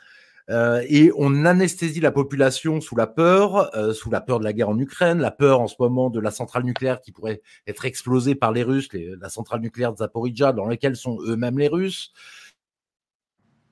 Euh, 0.49 0.81
et 0.89 1.11
on 1.17 1.45
anesthésie 1.45 2.01
la 2.01 2.12
population 2.12 2.81
sous 2.81 2.95
la 2.95 3.09
peur, 3.09 3.77
euh, 3.77 3.93
sous 3.93 4.11
la 4.11 4.21
peur 4.21 4.39
de 4.39 4.45
la 4.45 4.53
guerre 4.53 4.69
en 4.69 4.79
Ukraine, 4.79 5.19
la 5.19 5.33
peur 5.33 5.61
en 5.61 5.67
ce 5.67 5.75
moment 5.81 6.09
de 6.09 6.21
la 6.21 6.31
centrale 6.31 6.62
nucléaire 6.62 7.01
qui 7.01 7.11
pourrait 7.11 7.43
être 7.67 7.85
explosée 7.85 8.37
par 8.37 8.53
les 8.53 8.62
Russes, 8.62 8.89
la 8.93 9.29
centrale 9.29 9.61
nucléaire 9.61 9.93
de 9.93 9.99
Zaporizhia 9.99 10.53
dans 10.53 10.67
laquelle 10.67 10.95
sont 10.95 11.19
eux-mêmes 11.23 11.59
les 11.59 11.69
Russes. 11.69 12.12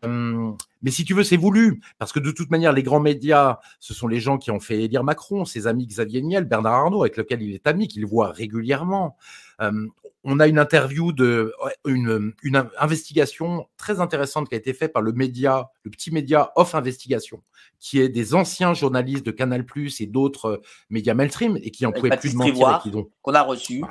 Hum, 0.03 0.57
mais 0.85 0.91
si 0.91 1.05
tu 1.05 1.15
veux, 1.15 1.25
c'est 1.25 1.39
voulu, 1.39 1.81
parce 1.99 2.13
que 2.13 2.21
de 2.21 2.31
toute 2.31 2.51
manière, 2.51 2.73
les 2.75 2.83
grands 2.83 3.01
médias, 3.01 3.59
ce 3.81 3.95
sont 3.95 4.07
les 4.07 4.21
gens 4.21 4.37
qui 4.37 4.51
ont 4.51 4.61
fait 4.61 4.83
élire 4.83 5.03
Macron, 5.03 5.47
ses 5.47 5.67
amis 5.67 5.87
Xavier 5.87 6.21
Niel, 6.21 6.45
Bernard 6.45 6.75
Arnault, 6.75 7.03
avec 7.03 7.17
lequel 7.17 7.41
il 7.41 7.55
est 7.55 7.67
ami, 7.67 7.89
qu'il 7.89 8.05
voit 8.05 8.31
régulièrement. 8.31 9.17
Hum, 9.59 9.91
on 10.25 10.41
a 10.41 10.47
une 10.47 10.59
interview 10.59 11.13
de 11.13 11.55
une, 11.87 12.33
investigation 12.79 13.67
très 13.79 14.01
intéressante 14.01 14.49
qui 14.49 14.55
a 14.55 14.59
été 14.59 14.75
faite 14.75 14.93
par 14.93 15.03
le 15.03 15.13
média, 15.13 15.71
le 15.85 15.91
petit 15.91 16.11
média 16.11 16.53
Off 16.57 16.75
Investigation, 16.75 17.43
qui 17.81 18.01
est 18.01 18.11
des 18.11 18.35
anciens 18.35 18.75
journalistes 18.75 19.25
de 19.25 19.31
Canal+ 19.31 19.65
et 20.01 20.07
d'autres 20.07 20.63
médias 20.91 21.15
mainstream 21.15 21.59
et 21.63 21.71
qui 21.71 21.87
en 21.87 21.93
pouvaient 21.93 22.17
plus 22.17 22.33
de 22.33 22.39
mentir, 22.39 22.83
qu'on 23.23 23.35
a 23.35 23.43
reçu. 23.43 23.83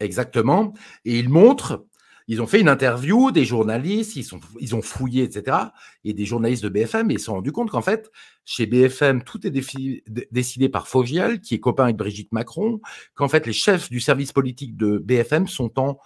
Exactement. 0.00 0.72
Et 1.04 1.18
il 1.18 1.28
montre 1.28 1.86
ils 2.26 2.40
ont 2.40 2.46
fait 2.46 2.60
une 2.60 2.68
interview 2.68 3.30
des 3.30 3.44
journalistes, 3.44 4.16
ils, 4.16 4.24
sont, 4.24 4.40
ils 4.60 4.74
ont 4.74 4.82
fouillé, 4.82 5.24
etc. 5.24 5.56
Et 6.04 6.14
des 6.14 6.24
journalistes 6.24 6.62
de 6.62 6.68
BFM, 6.68 7.10
ils 7.10 7.18
se 7.18 7.26
sont 7.26 7.34
rendus 7.34 7.52
compte 7.52 7.70
qu'en 7.70 7.82
fait, 7.82 8.10
chez 8.44 8.66
BFM, 8.66 9.22
tout 9.22 9.46
est 9.46 9.50
décidé 9.50 10.68
par 10.68 10.88
Fogiel, 10.88 11.40
qui 11.40 11.54
est 11.54 11.60
copain 11.60 11.84
avec 11.84 11.96
Brigitte 11.96 12.32
Macron, 12.32 12.80
qu'en 13.14 13.28
fait, 13.28 13.46
les 13.46 13.52
chefs 13.52 13.90
du 13.90 14.00
service 14.00 14.32
politique 14.32 14.76
de 14.76 14.98
BFM 14.98 15.48
sont 15.48 15.78
en 15.78 15.98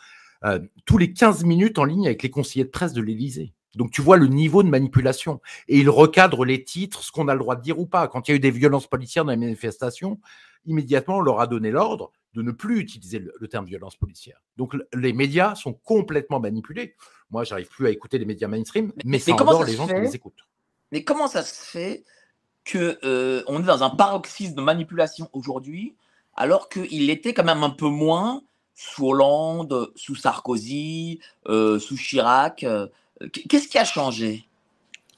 euh, 0.44 0.60
tous 0.84 0.98
les 0.98 1.12
15 1.12 1.44
minutes 1.44 1.78
en 1.78 1.84
ligne 1.84 2.06
avec 2.06 2.22
les 2.22 2.30
conseillers 2.30 2.64
de 2.64 2.70
presse 2.70 2.92
de 2.92 3.02
l'Élysée. 3.02 3.52
Donc 3.74 3.90
tu 3.90 4.02
vois 4.02 4.16
le 4.16 4.26
niveau 4.26 4.62
de 4.62 4.68
manipulation. 4.68 5.40
Et 5.68 5.78
ils 5.78 5.90
recadrent 5.90 6.44
les 6.44 6.64
titres, 6.64 7.02
ce 7.02 7.12
qu'on 7.12 7.28
a 7.28 7.34
le 7.34 7.40
droit 7.40 7.56
de 7.56 7.62
dire 7.62 7.78
ou 7.78 7.86
pas. 7.86 8.08
Quand 8.08 8.26
il 8.26 8.32
y 8.32 8.34
a 8.34 8.36
eu 8.36 8.40
des 8.40 8.50
violences 8.50 8.86
policières 8.86 9.24
dans 9.24 9.30
les 9.30 9.36
manifestations, 9.36 10.18
immédiatement 10.68 11.16
on 11.16 11.20
leur 11.20 11.40
a 11.40 11.46
donné 11.46 11.70
l'ordre 11.70 12.12
de 12.34 12.42
ne 12.42 12.52
plus 12.52 12.78
utiliser 12.78 13.18
le, 13.18 13.48
terme 13.48 13.64
violence 13.64 13.96
policière. 13.96 14.40
Donc 14.56 14.76
les 14.94 15.12
médias 15.12 15.54
sont 15.54 15.72
complètement 15.72 16.38
manipulés. 16.38 16.94
Moi, 17.30 17.44
j'arrive 17.44 17.68
plus 17.68 17.86
à 17.86 17.90
écouter 17.90 18.18
les 18.18 18.26
médias 18.26 18.48
mainstream, 18.48 18.92
mais, 19.04 19.18
encore 19.32 19.64
les 19.64 19.74
gens 19.74 19.86
qui 19.86 19.94
les 19.94 20.14
écoutent. 20.14 20.46
Mais 20.92 21.02
comment 21.04 21.26
ça 21.26 21.42
se 21.42 21.64
fait 21.64 22.04
que 22.64 22.98
euh, 23.04 23.42
on 23.46 23.60
est 23.60 23.66
dans 23.66 23.82
un 23.82 23.90
paroxysme 23.90 24.54
de 24.54 24.60
manipulation 24.60 25.28
aujourd'hui, 25.32 25.96
alors 26.36 26.68
qu'il 26.68 27.10
était 27.10 27.34
quand 27.34 27.44
même 27.44 27.62
un 27.62 27.70
peu 27.70 27.88
moins 27.88 28.42
sous 28.74 29.08
Hollande, 29.08 29.90
sous 29.96 30.14
Sarkozy, 30.14 31.18
euh, 31.48 31.78
sous 31.78 31.96
Chirac. 31.96 32.62
Euh, 32.62 32.86
qu'est-ce 33.32 33.68
qui 33.68 33.78
a 33.78 33.84
changé? 33.84 34.47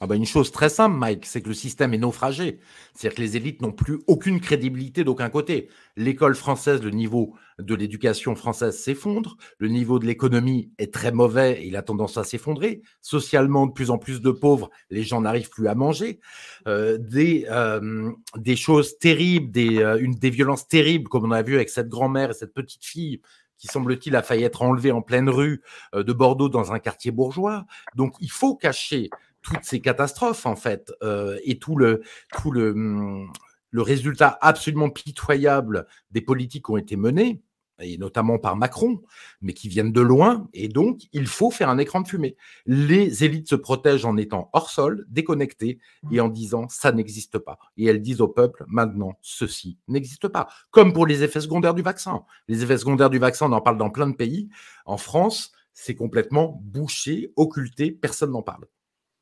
Ah 0.03 0.07
bah 0.07 0.15
une 0.15 0.25
chose 0.25 0.51
très 0.51 0.69
simple, 0.69 0.97
Mike, 0.97 1.27
c'est 1.27 1.43
que 1.43 1.47
le 1.47 1.53
système 1.53 1.93
est 1.93 1.99
naufragé. 1.99 2.59
C'est-à-dire 2.95 3.17
que 3.17 3.21
les 3.21 3.37
élites 3.37 3.61
n'ont 3.61 3.71
plus 3.71 3.99
aucune 4.07 4.41
crédibilité 4.41 5.03
d'aucun 5.03 5.29
côté. 5.29 5.69
L'école 5.95 6.33
française, 6.33 6.81
le 6.81 6.89
niveau 6.89 7.35
de 7.59 7.75
l'éducation 7.75 8.35
française 8.35 8.75
s'effondre, 8.75 9.37
le 9.59 9.67
niveau 9.67 9.99
de 9.99 10.07
l'économie 10.07 10.71
est 10.79 10.91
très 10.91 11.11
mauvais 11.11 11.61
et 11.61 11.67
il 11.67 11.75
a 11.75 11.83
tendance 11.83 12.17
à 12.17 12.23
s'effondrer. 12.23 12.81
Socialement, 13.03 13.67
de 13.67 13.73
plus 13.73 13.91
en 13.91 13.99
plus 13.99 14.21
de 14.21 14.31
pauvres, 14.31 14.71
les 14.89 15.03
gens 15.03 15.21
n'arrivent 15.21 15.51
plus 15.51 15.67
à 15.67 15.75
manger. 15.75 16.19
Euh, 16.67 16.97
des, 16.97 17.45
euh, 17.51 18.11
des 18.37 18.55
choses 18.55 18.97
terribles, 18.97 19.51
des, 19.51 19.83
euh, 19.83 19.99
une, 19.99 20.15
des 20.15 20.31
violences 20.31 20.67
terribles, 20.67 21.09
comme 21.09 21.25
on 21.25 21.31
a 21.31 21.43
vu 21.43 21.53
avec 21.53 21.69
cette 21.69 21.89
grand-mère 21.89 22.31
et 22.31 22.33
cette 22.33 22.55
petite 22.55 22.83
fille 22.83 23.21
qui 23.59 23.67
semble-t-il 23.67 24.15
a 24.15 24.23
failli 24.23 24.43
être 24.43 24.63
enlevée 24.63 24.91
en 24.91 25.03
pleine 25.03 25.29
rue 25.29 25.61
de 25.93 26.13
Bordeaux 26.13 26.49
dans 26.49 26.73
un 26.73 26.79
quartier 26.79 27.11
bourgeois. 27.11 27.67
Donc 27.95 28.15
il 28.19 28.31
faut 28.31 28.55
cacher 28.55 29.11
toutes 29.41 29.63
ces 29.63 29.79
catastrophes 29.79 30.45
en 30.45 30.55
fait 30.55 30.91
euh, 31.03 31.37
et 31.43 31.59
tout 31.59 31.75
le 31.75 32.01
tout 32.33 32.51
le 32.51 32.71
hum, 32.71 33.31
le 33.71 33.81
résultat 33.81 34.37
absolument 34.41 34.89
pitoyable 34.89 35.87
des 36.11 36.21
politiques 36.21 36.65
qui 36.65 36.71
ont 36.71 36.77
été 36.77 36.95
menées 36.95 37.41
et 37.81 37.97
notamment 37.97 38.37
par 38.37 38.55
Macron, 38.55 39.01
mais 39.41 39.53
qui 39.53 39.67
viennent 39.67 39.91
de 39.91 40.01
loin, 40.01 40.47
et 40.53 40.67
donc 40.67 41.01
il 41.13 41.27
faut 41.27 41.51
faire 41.51 41.69
un 41.69 41.77
écran 41.77 42.01
de 42.01 42.07
fumée. 42.07 42.35
Les 42.65 43.23
élites 43.23 43.49
se 43.49 43.55
protègent 43.55 44.05
en 44.05 44.17
étant 44.17 44.49
hors 44.53 44.69
sol, 44.69 45.05
déconnectées, 45.09 45.79
et 46.11 46.19
en 46.19 46.29
disant 46.29 46.67
ça 46.69 46.91
n'existe 46.91 47.37
pas. 47.39 47.57
Et 47.77 47.85
elles 47.85 48.01
disent 48.01 48.21
au 48.21 48.27
peuple 48.27 48.63
maintenant 48.67 49.13
ceci 49.21 49.77
n'existe 49.87 50.27
pas. 50.27 50.47
Comme 50.69 50.93
pour 50.93 51.05
les 51.05 51.23
effets 51.23 51.41
secondaires 51.41 51.73
du 51.73 51.81
vaccin. 51.81 52.23
Les 52.47 52.63
effets 52.63 52.77
secondaires 52.77 53.09
du 53.09 53.19
vaccin, 53.19 53.47
on 53.49 53.53
en 53.53 53.61
parle 53.61 53.77
dans 53.77 53.89
plein 53.89 54.07
de 54.07 54.15
pays. 54.15 54.49
En 54.85 54.97
France, 54.97 55.51
c'est 55.73 55.95
complètement 55.95 56.59
bouché, 56.63 57.31
occulté, 57.35 57.91
personne 57.91 58.31
n'en 58.31 58.43
parle. 58.43 58.65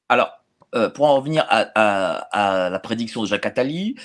Alors, 0.09 0.31
euh, 0.75 0.89
pour 0.89 1.05
en 1.05 1.15
revenir 1.15 1.45
à, 1.47 2.69
la 2.69 2.79
prédiction 2.79 3.21
de 3.21 3.27
Jacques 3.27 3.45
Attali, 3.45 3.95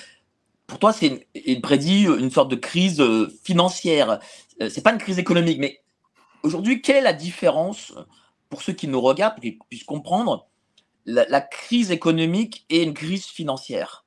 pour 0.67 0.79
toi, 0.79 0.93
une, 1.01 1.61
prédit 1.61 2.05
une 2.05 2.31
sorte 2.31 2.49
de 2.49 2.55
crise 2.55 2.99
euh, 3.01 3.27
financière. 3.43 4.19
Euh, 4.61 4.69
c'est 4.69 4.81
pas 4.81 4.93
une 4.93 4.99
crise 4.99 5.19
économique, 5.19 5.59
mais 5.59 5.81
aujourd'hui, 6.43 6.81
quelle 6.81 6.97
est 6.97 7.01
la 7.01 7.13
différence 7.13 7.93
pour 8.49 8.61
ceux 8.61 8.73
qui 8.73 8.87
nous 8.87 9.01
regardent, 9.01 9.35
pour 9.35 9.41
qu'ils 9.41 9.59
puissent 9.69 9.83
comprendre 9.83 10.47
la, 11.05 11.41
crise 11.41 11.91
économique 11.91 12.65
et 12.69 12.81
une 12.81 12.93
crise 12.93 13.25
financière? 13.25 14.05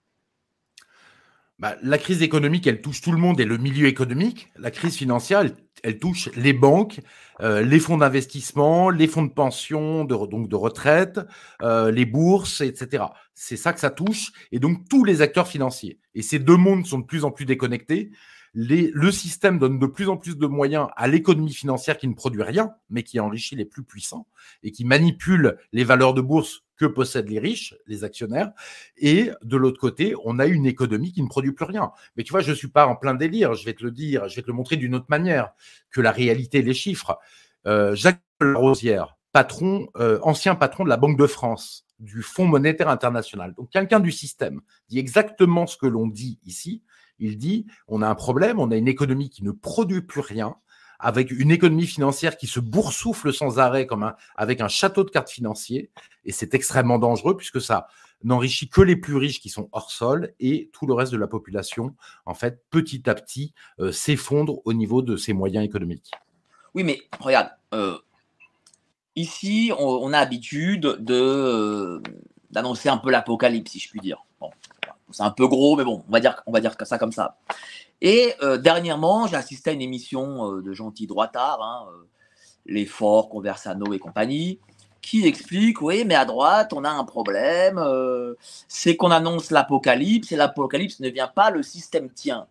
Bah, 1.59 1.77
La 1.83 1.99
crise 1.99 2.23
économique, 2.23 2.67
elle 2.67 2.81
touche 2.81 3.01
tout 3.01 3.13
le 3.13 3.19
monde 3.19 3.41
et 3.41 3.45
le 3.45 3.59
milieu 3.59 3.87
économique. 3.87 4.49
La 4.57 4.71
crise 4.71 4.97
financière, 4.97 5.41
elle, 5.41 5.55
touche 6.01 6.29
les 6.37 6.53
banques, 6.53 7.01
euh, 7.41 7.63
les 7.63 7.79
fonds 7.79 7.99
d'investissement, 7.99 8.91
les 8.91 9.07
fonds 9.07 9.23
de 9.23 9.33
pension, 9.33 10.05
de, 10.05 10.15
donc 10.27 10.49
de 10.49 10.57
retraite, 10.57 11.21
euh, 11.63 11.91
les 11.91 12.05
bourses, 12.05 12.61
etc. 12.61 13.05
C'est 13.35 13.57
ça 13.57 13.73
que 13.73 13.81
ça 13.81 13.91
touche, 13.91 14.33
et 14.53 14.59
donc 14.59 14.89
tous 14.89 15.05
les 15.05 15.23
acteurs 15.23 15.49
financiers. 15.49 15.99
Et 16.15 16.23
ces 16.23 16.39
deux 16.39 16.57
mondes 16.57 16.87
sont 16.87 16.99
de 16.99 17.07
plus 17.07 17.25
en 17.25 17.31
plus 17.31 17.45
déconnectés 17.45 18.11
le 18.55 19.11
système 19.11 19.59
donne 19.59 19.79
de 19.79 19.87
plus 19.87 20.09
en 20.09 20.17
plus 20.17 20.37
de 20.37 20.47
moyens 20.47 20.89
à 20.97 21.07
l'économie 21.07 21.53
financière 21.53 21.99
qui 21.99 22.09
ne 22.09 22.15
produit 22.15 22.43
rien, 22.43 22.73
mais 22.91 23.03
qui 23.03 23.21
enrichit 23.21 23.57
les 23.57 23.65
plus 23.65 23.85
puissants 23.85 24.27
et 24.63 24.73
qui 24.73 24.85
manipule 24.85 25.59
les 25.73 25.85
valeurs 25.85 26.15
de 26.15 26.21
bourse 26.21 26.65
que 26.79 26.87
possèdent 26.87 27.29
les 27.29 27.39
riches, 27.39 27.75
les 27.87 28.05
actionnaires. 28.05 28.53
Et 28.97 29.31
de 29.43 29.57
l'autre 29.57 29.81
côté, 29.81 30.15
on 30.25 30.39
a 30.39 30.47
une 30.47 30.65
économie 30.65 31.13
qui 31.13 31.23
ne 31.23 31.29
produit 31.29 31.53
plus 31.53 31.67
rien. 31.67 31.91
Mais 32.17 32.23
tu 32.23 32.31
vois, 32.31 32.41
je 32.41 32.51
ne 32.51 32.57
suis 32.57 32.69
pas 32.69 32.87
en 32.87 32.97
plein 32.97 33.15
délire, 33.15 33.55
je 33.55 33.65
vais 33.65 33.75
te 33.75 33.85
le 33.85 33.91
dire, 33.91 34.29
je 34.29 34.37
vais 34.37 34.43
te 34.43 34.47
le 34.47 34.53
montrer 34.53 34.77
d'une 34.77 34.95
autre 34.95 35.07
manière 35.09 35.51
que 35.91 36.01
la 36.01 36.13
réalité, 36.13 36.63
les 36.63 36.75
chiffres. 36.75 37.19
Euh, 37.67 37.95
Jacques 37.95 38.23
Rosière, 38.41 39.17
patron, 39.33 39.89
euh, 39.97 40.19
ancien 40.23 40.55
patron 40.55 40.85
de 40.85 40.89
la 40.89 40.97
Banque 40.97 41.19
de 41.19 41.27
France, 41.27 41.87
du 41.99 42.23
Fonds 42.23 42.47
monétaire 42.47 42.89
international, 42.89 43.55
donc 43.55 43.71
quelqu'un 43.71 43.99
du 43.99 44.13
système, 44.13 44.61
dit 44.89 44.99
exactement 44.99 45.67
ce 45.67 45.77
que 45.77 45.87
l'on 45.87 46.07
dit 46.07 46.39
ici. 46.45 46.83
Il 47.19 47.37
dit, 47.37 47.67
on 47.89 48.01
a 48.01 48.09
un 48.09 48.15
problème, 48.15 48.61
on 48.61 48.71
a 48.71 48.77
une 48.77 48.87
économie 48.87 49.29
qui 49.29 49.43
ne 49.43 49.51
produit 49.51 50.03
plus 50.03 50.21
rien, 50.21 50.57
avec 50.99 51.31
une 51.31 51.51
économie 51.51 51.87
financière 51.87 52.37
qui 52.37 52.47
se 52.47 52.61
boursoufle 52.61 53.33
sans 53.33 53.59
arrêt 53.59 53.87
comme 53.87 54.03
un, 54.03 54.17
avec 54.37 54.61
un 54.61 54.69
château 54.69 55.05
de 55.05 55.11
cartes 55.11 55.31
financiers. 55.31 55.91
Et 56.25 56.33
c'est 56.33 56.55
extrêmement 56.55 56.99
dangereux 56.99 57.37
puisque 57.37 57.61
ça 57.61 57.89
n'enrichit 58.25 58.69
que 58.69 58.81
les 58.81 58.97
plus 58.97 59.17
riches 59.17 59.41
qui 59.41 59.49
sont 59.49 59.69
hors 59.73 59.91
sol 59.91 60.35
et 60.41 60.71
tout 60.73 60.87
le 60.87 60.95
reste 60.95 61.13
de 61.13 61.19
la 61.19 61.29
population, 61.29 61.95
en 62.27 62.35
fait, 62.35 62.65
petit 62.71 63.09
à 63.09 63.15
petit, 63.15 63.55
euh, 63.79 63.93
s'effondre 63.93 64.61
au 64.65 64.73
niveau 64.73 65.03
de 65.03 65.17
ses 65.17 65.33
moyens 65.33 65.65
économiques. 65.65 66.11
Oui, 66.75 66.83
mais 66.83 67.01
regarde, 67.21 67.51
euh, 67.75 67.99
ici, 69.15 69.73
on, 69.79 70.13
a 70.13 70.21
l'habitude 70.21 70.81
de, 70.81 71.15
euh, 71.15 72.03
d'annoncer 72.51 72.89
un 72.89 72.99
peu 72.99 73.11
l'apocalypse, 73.11 73.71
si 73.71 73.79
je 73.79 73.89
puis 73.91 74.01
dire. 74.01 74.25
Bon, 74.41 74.51
c'est 75.11 75.23
un 75.23 75.31
peu 75.31 75.47
gros, 75.47 75.77
mais 75.77 75.85
bon, 75.85 76.05
on 76.07 76.13
va 76.13 76.21
dire, 76.21 76.43
on 76.47 76.53
va 76.53 76.61
dire 76.61 76.75
ça 76.83 76.99
comme 76.99 77.13
ça. 77.13 77.39
Et 78.01 78.35
euh, 78.43 78.59
dernièrement, 78.59 79.27
j'ai 79.27 79.37
assisté 79.37 79.71
à 79.71 79.73
une 79.73 79.83
émission 79.83 80.53
euh, 80.53 80.63
de 80.63 80.73
gentils 80.73 81.07
droitards, 81.07 81.63
hein, 81.63 81.87
euh, 81.91 82.07
les 82.67 82.87
Forts, 82.87 83.29
Conversano 83.29 83.93
et 83.93 83.99
compagnie, 83.99 84.61
qui 85.03 85.27
expliquent, 85.27 85.83
oui, 85.83 86.05
mais 86.05 86.15
à 86.15 86.25
droite, 86.25 86.73
on 86.73 86.85
a 86.85 86.91
un 86.91 87.05
problème, 87.05 87.83
c'est 88.67 88.97
qu'on 88.97 89.11
annonce 89.11 89.51
l'apocalypse, 89.51 90.33
et 90.33 90.37
l'apocalypse 90.37 91.01
ne 91.01 91.09
vient 91.09 91.29
pas, 91.29 91.51
le 91.51 91.63
système 91.63 92.11
tient. 92.11 92.47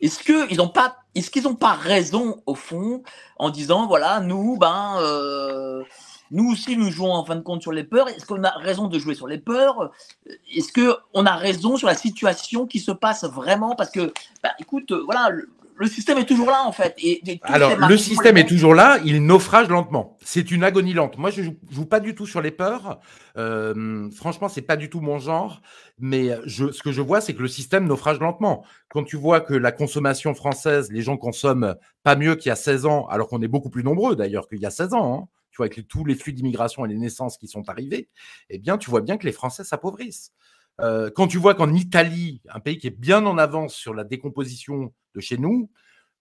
Est-ce 0.00 0.18
qu'ils 0.18 0.56
n'ont 0.56 0.68
pas, 0.68 0.96
est-ce 1.14 1.30
qu'ils 1.30 1.44
n'ont 1.44 1.54
pas 1.54 1.74
raison 1.74 2.42
au 2.46 2.56
fond 2.56 3.04
en 3.38 3.50
disant, 3.50 3.86
voilà, 3.86 4.18
nous, 4.20 4.56
ben 4.58 4.98
nous 6.30 6.50
aussi, 6.50 6.76
nous 6.76 6.90
jouons 6.90 7.12
en 7.12 7.24
fin 7.24 7.36
de 7.36 7.42
compte 7.42 7.62
sur 7.62 7.72
les 7.72 7.84
peurs. 7.84 8.08
Est-ce 8.08 8.26
qu'on 8.26 8.42
a 8.44 8.50
raison 8.50 8.88
de 8.88 8.98
jouer 8.98 9.14
sur 9.14 9.28
les 9.28 9.38
peurs? 9.38 9.92
Est-ce 10.54 10.72
qu'on 10.72 11.26
a 11.26 11.36
raison 11.36 11.76
sur 11.76 11.86
la 11.86 11.94
situation 11.94 12.66
qui 12.66 12.80
se 12.80 12.92
passe 12.92 13.24
vraiment? 13.24 13.74
Parce 13.74 13.90
que, 13.90 14.12
bah, 14.42 14.50
écoute, 14.58 14.90
euh, 14.90 15.02
voilà, 15.04 15.30
le, 15.76 15.86
système 15.86 16.18
est 16.18 16.24
toujours 16.24 16.46
là 16.46 16.64
en 16.64 16.72
fait. 16.72 16.94
Et, 16.98 17.40
Alors, 17.42 17.76
le 17.76 17.96
système 17.96 18.36
est 18.36 18.48
toujours 18.48 18.74
là, 18.74 18.98
il 19.04 19.24
naufrage 19.24 19.68
lentement. 19.68 20.16
C'est 20.24 20.50
une 20.50 20.64
agonie 20.64 20.94
lente. 20.94 21.18
Moi, 21.18 21.30
je 21.30 21.42
ne 21.42 21.50
joue, 21.70 21.84
pas 21.84 22.00
du 22.00 22.14
tout 22.14 22.26
sur 22.26 22.40
les 22.40 22.50
peurs. 22.50 23.00
Euh, 23.36 24.08
franchement, 24.10 24.48
c'est 24.48 24.62
pas 24.62 24.76
du 24.76 24.88
tout 24.88 25.00
mon 25.00 25.18
genre. 25.18 25.60
Mais 25.98 26.30
je, 26.46 26.72
ce 26.72 26.82
que 26.82 26.90
je 26.90 27.02
vois, 27.02 27.20
c'est 27.20 27.34
que 27.34 27.42
le 27.42 27.48
système 27.48 27.86
naufrage 27.86 28.18
lentement. 28.18 28.64
Quand 28.88 29.04
tu 29.04 29.16
vois 29.16 29.40
que 29.40 29.54
la 29.54 29.72
consommation 29.72 30.34
française, 30.34 30.90
les 30.90 31.02
gens 31.02 31.16
consomment 31.16 31.76
pas 32.02 32.16
mieux 32.16 32.34
qu'il 32.34 32.48
y 32.48 32.52
a 32.52 32.56
16 32.56 32.86
ans, 32.86 33.06
alors 33.08 33.28
qu'on 33.28 33.42
est 33.42 33.48
beaucoup 33.48 33.70
plus 33.70 33.84
nombreux 33.84 34.16
d'ailleurs 34.16 34.48
qu'il 34.48 34.58
y 34.58 34.66
a 34.66 34.70
16 34.70 34.94
ans. 34.94 35.20
Hein, 35.22 35.28
tu 35.54 35.58
vois, 35.58 35.66
avec 35.66 35.86
tous 35.86 36.04
les 36.04 36.16
flux 36.16 36.32
d'immigration 36.32 36.84
et 36.84 36.88
les 36.88 36.98
naissances 36.98 37.38
qui 37.38 37.46
sont 37.46 37.68
arrivés, 37.68 38.08
eh 38.50 38.58
bien, 38.58 38.76
tu 38.76 38.90
vois 38.90 39.02
bien 39.02 39.16
que 39.16 39.24
les 39.24 39.30
Français 39.30 39.62
s'appauvrissent. 39.62 40.32
Euh, 40.80 41.12
quand 41.14 41.28
tu 41.28 41.38
vois 41.38 41.54
qu'en 41.54 41.72
Italie, 41.72 42.42
un 42.48 42.58
pays 42.58 42.76
qui 42.76 42.88
est 42.88 42.98
bien 42.98 43.24
en 43.24 43.38
avance 43.38 43.72
sur 43.72 43.94
la 43.94 44.02
décomposition 44.02 44.92
de 45.14 45.20
chez 45.20 45.38
nous, 45.38 45.70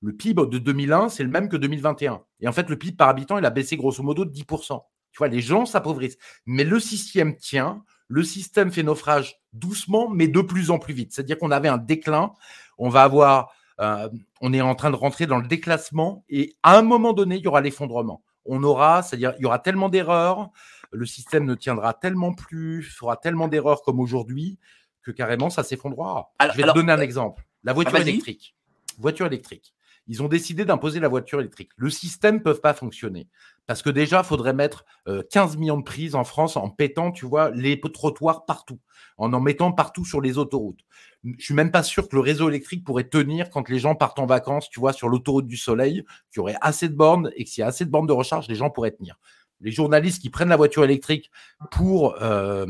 le 0.02 0.14
PIB 0.14 0.46
de 0.52 0.60
2001, 0.60 1.10
c'est 1.10 1.24
le 1.24 1.30
même 1.30 1.50
que 1.50 1.58
2021. 1.58 2.22
Et 2.42 2.48
en 2.48 2.52
fait, 2.52 2.70
le 2.70 2.78
PIB 2.78 2.96
par 2.96 3.10
habitant, 3.10 3.40
il 3.40 3.46
a 3.46 3.50
baissé 3.50 3.76
grosso 3.76 4.04
modo 4.04 4.24
de 4.24 4.32
10%. 4.32 4.80
Tu 5.12 5.18
vois, 5.18 5.30
les 5.30 5.42
gens 5.42 5.66
s'appauvrissent. 5.66 6.20
Mais 6.46 6.64
le 6.64 6.80
système 6.80 7.36
tient, 7.36 7.84
le 8.08 8.22
système 8.22 8.72
fait 8.72 8.84
naufrage 8.84 9.40
doucement, 9.52 10.10
mais 10.10 10.28
de 10.28 10.42
plus 10.42 10.70
en 10.70 10.78
plus 10.78 10.94
vite. 10.94 11.12
C'est-à-dire 11.12 11.40
qu'on 11.40 11.50
avait 11.50 11.70
un 11.70 11.80
déclin, 11.80 12.34
on 12.78 12.90
va 12.90 13.02
avoir, 13.02 13.52
euh, 13.80 14.10
on 14.42 14.54
est 14.54 14.62
en 14.62 14.76
train 14.76 14.92
de 14.92 14.96
rentrer 14.96 15.26
dans 15.26 15.40
le 15.40 15.48
déclassement, 15.48 16.24
et 16.30 16.56
à 16.62 16.78
un 16.78 16.84
moment 16.84 17.14
donné, 17.14 17.38
il 17.38 17.44
y 17.44 17.48
aura 17.48 17.62
l'effondrement 17.62 18.24
on 18.46 18.64
aura, 18.64 19.04
c'est-à-dire 19.04 19.34
il 19.38 19.44
y 19.44 19.46
aura 19.46 19.60
tellement 19.60 19.90
d'erreurs, 19.90 20.50
le 20.92 21.06
système 21.06 21.46
ne 21.46 21.56
tiendra 21.56 21.94
tellement 21.94 22.34
plus, 22.34 22.84
fera 22.84 23.18
tellement 23.18 23.48
d'erreurs 23.48 23.82
comme 23.84 24.00
aujourd'hui 24.00 24.60
que 25.02 25.12
carrément 25.12 25.50
ça 25.50 25.64
s'effondrera. 25.64 26.32
Je 26.42 26.58
vais 26.58 26.64
te 26.64 26.74
donner 26.74 26.92
un 26.92 27.02
exemple. 27.02 27.46
La 27.64 27.74
voiture 27.74 27.96
ah, 27.96 28.02
électrique. 28.02 28.56
Voiture 28.98 29.26
électrique. 29.26 29.74
Ils 30.08 30.22
ont 30.22 30.28
décidé 30.28 30.66
d'imposer 30.66 31.00
la 31.00 31.08
voiture 31.08 31.40
électrique. 31.40 31.72
Le 31.78 31.90
système 31.90 32.36
ne 32.36 32.40
peut 32.40 32.56
pas 32.56 32.74
fonctionner. 32.74 33.28
Parce 33.66 33.82
que 33.82 33.90
déjà, 33.90 34.20
il 34.20 34.26
faudrait 34.26 34.54
mettre 34.54 34.86
15 35.32 35.56
euh, 35.56 35.60
millions 35.60 35.78
de 35.78 35.84
prises 35.84 36.16
en 36.16 36.26
France 36.26 36.58
en 36.58 36.70
pétant, 36.70 37.12
tu 37.12 37.26
vois, 37.26 37.50
les 37.52 37.80
trottoirs 37.80 38.46
partout, 38.46 38.80
en 39.18 39.32
en 39.32 39.40
mettant 39.40 39.72
partout 39.72 40.04
sur 40.04 40.20
les 40.20 40.38
autoroutes. 40.38 40.82
Je 41.24 41.44
suis 41.44 41.54
même 41.54 41.72
pas 41.72 41.84
sûr 41.84 42.10
que 42.10 42.16
le 42.16 42.22
réseau 42.22 42.50
électrique 42.50 42.84
pourrait 42.84 43.08
tenir 43.08 43.50
quand 43.50 43.70
les 43.70 43.80
gens 43.80 43.96
partent 43.96 44.20
en 44.20 44.26
vacances, 44.26 44.70
tu 44.70 44.82
vois, 44.82 44.92
sur 44.92 45.08
l'autoroute 45.08 45.48
du 45.48 45.56
Soleil, 45.56 46.04
qu'il 46.32 46.38
y 46.38 46.40
aurait 46.40 46.58
assez 46.60 46.90
de 46.90 46.96
bornes 46.96 47.32
et 47.38 47.46
que 47.46 47.50
s'il 47.50 47.62
y 47.62 47.64
a 47.64 47.68
assez 47.68 47.86
de 47.86 47.90
bornes 47.90 48.08
de 48.08 48.14
recharge, 48.14 48.50
les 48.50 48.56
gens 48.56 48.70
pourraient 48.70 48.92
tenir. 48.92 49.18
Les 49.62 49.72
journalistes 49.72 50.22
qui 50.22 50.30
prennent 50.30 50.50
la 50.50 50.58
voiture 50.58 50.84
électrique 50.84 51.32
pour 51.72 52.22
euh, 52.22 52.66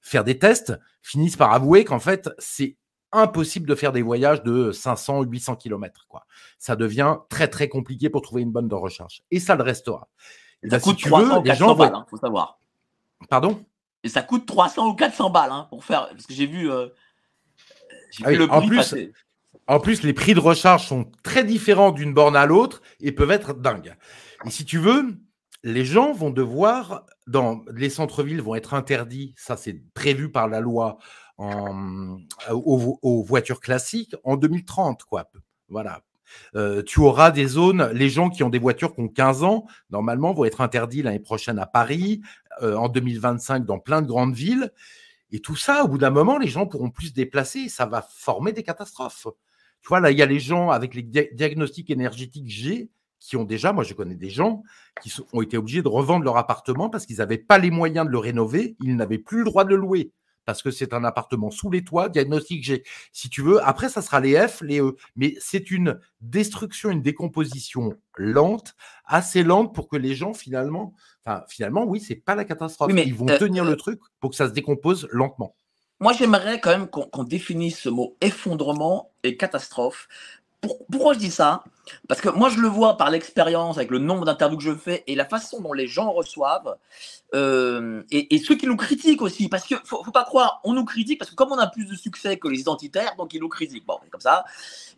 faire 0.00 0.24
des 0.24 0.38
tests 0.38 0.72
finissent 1.02 1.36
par 1.36 1.52
avouer 1.52 1.84
qu'en 1.84 2.00
fait, 2.00 2.30
c'est 2.38 2.76
impossible 3.12 3.68
de 3.68 3.74
faire 3.74 3.92
des 3.92 4.02
voyages 4.02 4.42
de 4.42 4.72
500 4.72 5.20
ou 5.20 5.24
800 5.24 5.56
km. 5.56 6.06
Quoi. 6.08 6.26
Ça 6.58 6.76
devient 6.76 7.16
très 7.28 7.48
très 7.48 7.68
compliqué 7.68 8.10
pour 8.10 8.22
trouver 8.22 8.42
une 8.42 8.52
bonne 8.52 8.68
de 8.68 8.74
recharge. 8.74 9.22
Et 9.30 9.40
ça 9.40 9.56
le 9.56 9.62
restera. 9.62 10.08
ça 10.68 10.80
coûte 10.80 11.00
300 11.00 11.38
ou 11.38 11.42
400 11.42 11.74
balles, 11.74 11.92
il 11.94 12.10
faut 12.10 12.16
savoir. 12.16 12.58
Pardon? 13.28 13.64
Et 14.02 14.08
ça 14.08 14.22
coûte 14.22 14.46
300 14.46 14.88
ou 14.88 14.94
400 14.94 15.30
balles 15.30 15.52
hein, 15.52 15.66
pour 15.70 15.84
faire. 15.84 16.08
Parce 16.10 16.26
que 16.26 16.34
j'ai 16.34 16.46
vu, 16.46 16.70
euh, 16.70 16.88
ah 18.24 18.30
le 18.30 18.46
prix 18.46 18.56
en 18.56 18.66
plus, 18.66 18.94
En 19.66 19.80
plus, 19.80 20.02
les 20.02 20.12
prix 20.12 20.34
de 20.34 20.40
recharge 20.40 20.86
sont 20.86 21.10
très 21.22 21.44
différents 21.44 21.90
d'une 21.90 22.14
borne 22.14 22.36
à 22.36 22.46
l'autre 22.46 22.82
et 23.00 23.12
peuvent 23.12 23.30
être 23.30 23.54
dingues. 23.54 23.94
Et 24.46 24.50
si 24.50 24.64
tu 24.64 24.78
veux, 24.78 25.16
les 25.62 25.84
gens 25.84 26.12
vont 26.12 26.30
devoir, 26.30 27.04
dans 27.26 27.62
les 27.72 27.90
centres-villes, 27.90 28.40
vont 28.40 28.54
être 28.54 28.74
interdits. 28.74 29.34
Ça, 29.36 29.56
c'est 29.56 29.82
prévu 29.92 30.30
par 30.30 30.48
la 30.48 30.60
loi 30.60 30.98
en, 31.40 32.18
aux, 32.52 33.22
voitures 33.22 33.60
classiques 33.60 34.14
en 34.24 34.36
2030, 34.36 35.04
quoi. 35.04 35.30
Voilà. 35.68 36.02
Euh, 36.54 36.82
tu 36.82 37.00
auras 37.00 37.30
des 37.30 37.46
zones, 37.46 37.90
les 37.92 38.08
gens 38.08 38.28
qui 38.30 38.44
ont 38.44 38.50
des 38.50 38.58
voitures 38.58 38.94
qui 38.94 39.00
ont 39.00 39.08
15 39.08 39.42
ans, 39.42 39.66
normalement, 39.90 40.32
vont 40.32 40.44
être 40.44 40.60
interdits 40.60 41.02
l'année 41.02 41.18
prochaine 41.18 41.58
à 41.58 41.66
Paris, 41.66 42.20
euh, 42.62 42.76
en 42.76 42.88
2025 42.88 43.64
dans 43.64 43.78
plein 43.78 44.02
de 44.02 44.06
grandes 44.06 44.34
villes. 44.34 44.70
Et 45.32 45.40
tout 45.40 45.56
ça, 45.56 45.84
au 45.84 45.88
bout 45.88 45.98
d'un 45.98 46.10
moment, 46.10 46.38
les 46.38 46.48
gens 46.48 46.66
pourront 46.66 46.90
plus 46.90 47.08
se 47.08 47.14
déplacer 47.14 47.68
ça 47.68 47.86
va 47.86 48.02
former 48.02 48.52
des 48.52 48.62
catastrophes. 48.62 49.26
Tu 49.80 49.88
vois, 49.88 50.00
là, 50.00 50.10
il 50.10 50.18
y 50.18 50.22
a 50.22 50.26
les 50.26 50.40
gens 50.40 50.70
avec 50.70 50.94
les 50.94 51.02
diagnostics 51.02 51.90
énergétiques 51.90 52.48
G 52.48 52.90
qui 53.18 53.36
ont 53.36 53.44
déjà, 53.44 53.72
moi 53.72 53.84
je 53.84 53.92
connais 53.92 54.14
des 54.14 54.30
gens 54.30 54.62
qui 55.02 55.12
ont 55.32 55.42
été 55.42 55.58
obligés 55.58 55.82
de 55.82 55.88
revendre 55.88 56.24
leur 56.24 56.38
appartement 56.38 56.88
parce 56.88 57.06
qu'ils 57.06 57.18
n'avaient 57.18 57.38
pas 57.38 57.58
les 57.58 57.70
moyens 57.70 58.06
de 58.06 58.10
le 58.10 58.18
rénover, 58.18 58.76
ils 58.80 58.96
n'avaient 58.96 59.18
plus 59.18 59.38
le 59.38 59.44
droit 59.44 59.64
de 59.64 59.70
le 59.70 59.76
louer 59.76 60.10
parce 60.44 60.62
que 60.62 60.70
c'est 60.70 60.92
un 60.92 61.04
appartement 61.04 61.50
sous 61.50 61.70
les 61.70 61.84
toits, 61.84 62.08
diagnostic 62.08 62.64
G. 62.64 62.82
Si 63.12 63.28
tu 63.28 63.42
veux, 63.42 63.62
après, 63.66 63.88
ça 63.88 64.02
sera 64.02 64.20
les 64.20 64.36
F, 64.36 64.62
les 64.62 64.80
E. 64.80 64.96
Mais 65.16 65.34
c'est 65.40 65.70
une 65.70 65.98
destruction, 66.20 66.90
une 66.90 67.02
décomposition 67.02 67.94
lente, 68.16 68.74
assez 69.04 69.42
lente 69.42 69.74
pour 69.74 69.88
que 69.88 69.96
les 69.96 70.14
gens, 70.14 70.34
finalement, 70.34 70.94
enfin, 71.24 71.44
finalement, 71.48 71.84
oui, 71.84 72.00
c'est 72.00 72.16
pas 72.16 72.34
la 72.34 72.44
catastrophe. 72.44 72.92
mais, 72.92 73.04
Ils 73.04 73.14
vont 73.14 73.28
euh, 73.28 73.38
tenir 73.38 73.64
le 73.64 73.72
euh, 73.72 73.76
truc 73.76 74.00
pour 74.20 74.30
que 74.30 74.36
ça 74.36 74.48
se 74.48 74.52
décompose 74.52 75.08
lentement. 75.10 75.54
Moi, 76.02 76.14
j'aimerais 76.14 76.60
quand 76.60 76.70
même 76.70 76.88
qu'on 76.88 77.24
définisse 77.24 77.80
ce 77.80 77.90
mot 77.90 78.16
effondrement 78.22 79.12
et 79.22 79.36
catastrophe. 79.36 80.08
Pourquoi 80.60 81.14
je 81.14 81.18
dis 81.18 81.30
ça? 81.30 81.64
Parce 82.08 82.20
que 82.20 82.28
moi, 82.28 82.50
je 82.50 82.58
le 82.60 82.68
vois 82.68 82.96
par 82.96 83.10
l'expérience, 83.10 83.78
avec 83.78 83.90
le 83.90 83.98
nombre 83.98 84.24
d'interviews 84.24 84.58
que 84.58 84.64
je 84.64 84.74
fais 84.74 85.02
et 85.06 85.14
la 85.14 85.24
façon 85.24 85.60
dont 85.60 85.72
les 85.72 85.86
gens 85.86 86.12
reçoivent, 86.12 86.76
euh, 87.34 88.02
et, 88.10 88.38
ceux 88.38 88.56
qui 88.56 88.66
nous 88.66 88.76
critiquent 88.76 89.22
aussi. 89.22 89.48
Parce 89.48 89.66
que 89.66 89.74
faut, 89.84 90.04
faut 90.04 90.10
pas 90.10 90.24
croire, 90.24 90.60
on 90.64 90.72
nous 90.74 90.84
critique 90.84 91.18
parce 91.18 91.30
que 91.30 91.36
comme 91.36 91.52
on 91.52 91.58
a 91.58 91.66
plus 91.66 91.86
de 91.86 91.94
succès 91.94 92.36
que 92.36 92.48
les 92.48 92.60
identitaires, 92.60 93.14
donc 93.16 93.32
ils 93.34 93.40
nous 93.40 93.48
critiquent. 93.48 93.86
Bon, 93.86 93.98
comme 94.10 94.20
ça. 94.20 94.44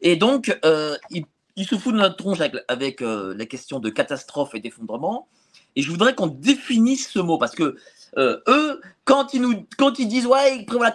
Et 0.00 0.16
donc, 0.16 0.58
euh, 0.64 0.96
ils, 1.10 1.26
se 1.64 1.76
foutent 1.76 1.94
de 1.94 2.00
notre 2.00 2.16
tronche 2.16 2.38
avec, 2.68 3.02
euh, 3.02 3.34
les 3.34 3.46
questions 3.46 3.78
de 3.78 3.90
catastrophe 3.90 4.54
et 4.54 4.60
d'effondrement. 4.60 5.28
Et 5.76 5.82
je 5.82 5.90
voudrais 5.90 6.14
qu'on 6.14 6.26
définisse 6.26 7.08
ce 7.08 7.18
mot 7.18 7.38
parce 7.38 7.54
que 7.54 7.76
euh, 8.18 8.38
eux, 8.48 8.80
quand 9.04 9.34
ils, 9.34 9.40
nous, 9.40 9.66
quand 9.78 9.98
ils 9.98 10.08
disent 10.08 10.26
ouais, 10.26 10.58
ils 10.58 10.66
prévoient 10.66 10.92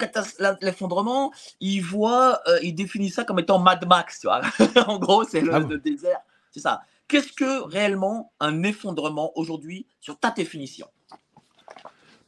l'effondrement, 0.61 1.33
ils 1.59 1.81
voient, 1.81 2.39
euh, 2.47 2.59
ils 2.61 2.73
définissent 2.73 3.15
ça 3.15 3.23
comme 3.23 3.39
étant 3.39 3.59
Mad 3.59 3.85
Max, 3.87 4.19
tu 4.19 4.27
vois. 4.27 4.41
en 4.87 4.99
gros, 4.99 5.23
c'est 5.23 5.41
le, 5.41 5.53
ah 5.53 5.59
désert, 5.61 6.19
c'est 6.51 6.59
ça. 6.59 6.81
Qu'est-ce 7.07 7.33
que 7.33 7.63
réellement 7.63 8.33
un 8.39 8.63
effondrement 8.63 9.31
aujourd'hui 9.35 9.87
sur 10.01 10.19
ta 10.19 10.31
définition? 10.31 10.87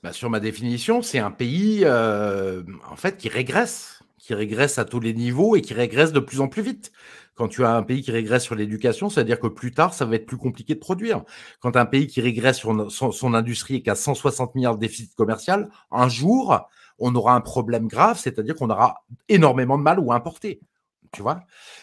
Bah, 0.02 0.14
Sur 0.14 0.30
ma 0.30 0.40
définition, 0.40 1.02
c'est 1.02 1.20
un 1.20 1.32
pays 1.32 1.82
euh, 1.84 2.64
en 2.90 2.96
fait 2.96 3.18
qui 3.18 3.28
régresse, 3.28 4.00
qui 4.18 4.34
régresse 4.34 4.80
à 4.80 4.86
tous 4.86 5.02
les 5.02 5.14
niveaux 5.14 5.56
et 5.56 5.62
qui 5.62 5.74
régresse 5.74 6.14
de 6.14 6.20
plus 6.20 6.40
en 6.40 6.48
plus 6.48 6.62
vite. 6.62 6.92
Quand 7.40 7.48
tu 7.48 7.64
as 7.64 7.74
un 7.74 7.84
pays 7.84 8.02
qui 8.02 8.12
régresse 8.12 8.44
sur 8.44 8.54
l'éducation, 8.54 9.10
c'est-à-dire 9.10 9.40
que 9.40 9.48
plus 9.48 9.72
tard, 9.72 9.94
ça 9.94 10.04
va 10.04 10.16
être 10.18 10.26
plus 10.26 10.36
compliqué 10.36 10.76
de 10.76 10.80
produire. 10.80 11.24
Quand 11.62 11.78
un 11.78 11.86
pays 11.86 12.06
qui 12.06 12.20
régresse 12.20 12.58
sur 12.58 12.92
son, 12.92 13.34
industrie 13.34 13.76
et 13.76 13.82
qui 13.82 13.90
a 13.90 13.96
160 13.96 14.56
milliards 14.56 14.76
de 14.76 14.82
déficit 14.82 15.16
commercial, 15.16 15.70
un 15.90 16.10
jour, 16.10 16.68
on 16.98 17.16
aura 17.16 17.36
un 17.36 17.40
problème 17.40 17.88
grave, 17.88 18.20
c'est-à-dire 18.20 18.56
qu'on 18.56 18.70
aura 18.70 19.06
énormément 19.30 19.78
de 19.78 19.84
mal 19.84 20.02
ou 20.02 20.12
importer. 20.12 20.60
Tu 21.14 21.22
vois? 21.22 21.40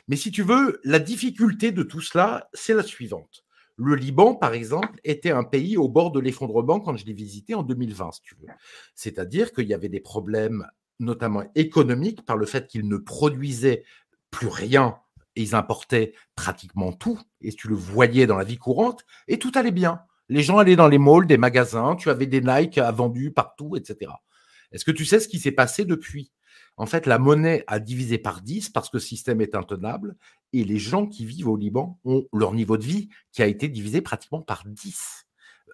Mais 0.09 0.17
si 0.17 0.31
tu 0.31 0.43
veux, 0.43 0.79
la 0.85 0.99
difficulté 0.99 1.73
de 1.73 1.83
tout 1.83 2.03
cela, 2.03 2.51
c'est 2.53 2.75
la 2.75 2.83
suivante. 2.83 3.47
Le 3.79 3.95
Liban, 3.95 4.35
par 4.35 4.53
exemple, 4.53 5.01
était 5.05 5.31
un 5.31 5.43
pays 5.43 5.79
au 5.79 5.89
bord 5.89 6.13
de 6.13 6.21
l'effondrement 6.21 6.81
quand 6.81 6.99
je 6.99 7.07
l'ai 7.07 7.15
visité 7.15 7.55
en 7.55 7.63
2020, 7.63 8.13
si 8.13 8.21
tu 8.21 8.35
veux. 8.35 8.49
C'est-à-dire 8.95 9.55
qu'il 9.55 9.69
y 9.69 9.73
avait 9.73 9.89
des 9.89 10.01
problèmes, 10.01 10.67
notamment 11.01 11.45
économiques, 11.55 12.27
par 12.27 12.37
le 12.37 12.45
fait 12.45 12.69
qu'il 12.69 12.87
ne 12.87 12.99
produisait 12.99 13.85
plus 14.31 14.49
rien 14.49 14.99
ils 15.43 15.55
importaient 15.55 16.15
pratiquement 16.35 16.93
tout, 16.93 17.21
et 17.41 17.53
tu 17.53 17.69
le 17.69 17.75
voyais 17.75 18.27
dans 18.27 18.37
la 18.37 18.45
vie 18.45 18.59
courante, 18.59 19.05
et 19.29 19.39
tout 19.39 19.53
allait 19.55 19.71
bien. 19.71 20.01
Les 20.29 20.43
gens 20.43 20.59
allaient 20.59 20.77
dans 20.77 20.89
les 20.89 20.99
malls, 20.99 21.27
des 21.27 21.39
magasins, 21.39 21.95
tu 21.97 22.11
avais 22.11 22.27
des 22.27 22.41
Nike 22.41 22.79
à 22.79 22.91
vendus 22.91 23.31
partout, 23.31 23.77
etc. 23.77 24.13
Est-ce 24.73 24.85
que 24.85 24.91
tu 24.91 25.05
sais 25.05 25.21
ce 25.21 25.29
qui 25.29 25.39
s'est 25.39 25.53
passé 25.53 25.85
depuis? 25.85 26.33
En 26.77 26.87
fait, 26.87 27.07
la 27.07 27.19
monnaie 27.19 27.65
a 27.69 27.79
divisé 27.79 28.19
par 28.19 28.43
10 28.43 28.71
parce 28.71 28.91
que 28.91 28.97
le 28.97 29.03
système 29.03 29.41
est 29.41 29.55
intenable, 29.55 30.17
et 30.53 30.65
les 30.65 30.79
gens 30.79 31.07
qui 31.07 31.25
vivent 31.25 31.49
au 31.49 31.57
Liban 31.57 31.99
ont 32.05 32.27
leur 32.33 32.53
niveau 32.53 32.77
de 32.77 32.85
vie 32.85 33.09
qui 33.33 33.43
a 33.43 33.47
été 33.47 33.69
divisé 33.69 34.01
pratiquement 34.01 34.43
par 34.43 34.65
10 34.67 35.27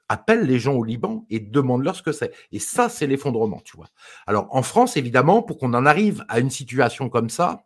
appelle 0.08 0.42
les 0.44 0.58
gens 0.58 0.74
au 0.74 0.84
Liban 0.84 1.26
et 1.30 1.40
demande-leur 1.40 1.96
ce 1.96 2.02
que 2.02 2.12
c'est. 2.12 2.32
Et 2.52 2.58
ça, 2.58 2.88
c'est 2.88 3.06
l'effondrement, 3.06 3.60
tu 3.64 3.76
vois. 3.76 3.88
Alors, 4.26 4.46
en 4.50 4.62
France, 4.62 4.96
évidemment, 4.96 5.42
pour 5.42 5.58
qu'on 5.58 5.72
en 5.74 5.86
arrive 5.86 6.24
à 6.28 6.38
une 6.38 6.50
situation 6.50 7.08
comme 7.08 7.30
ça, 7.30 7.64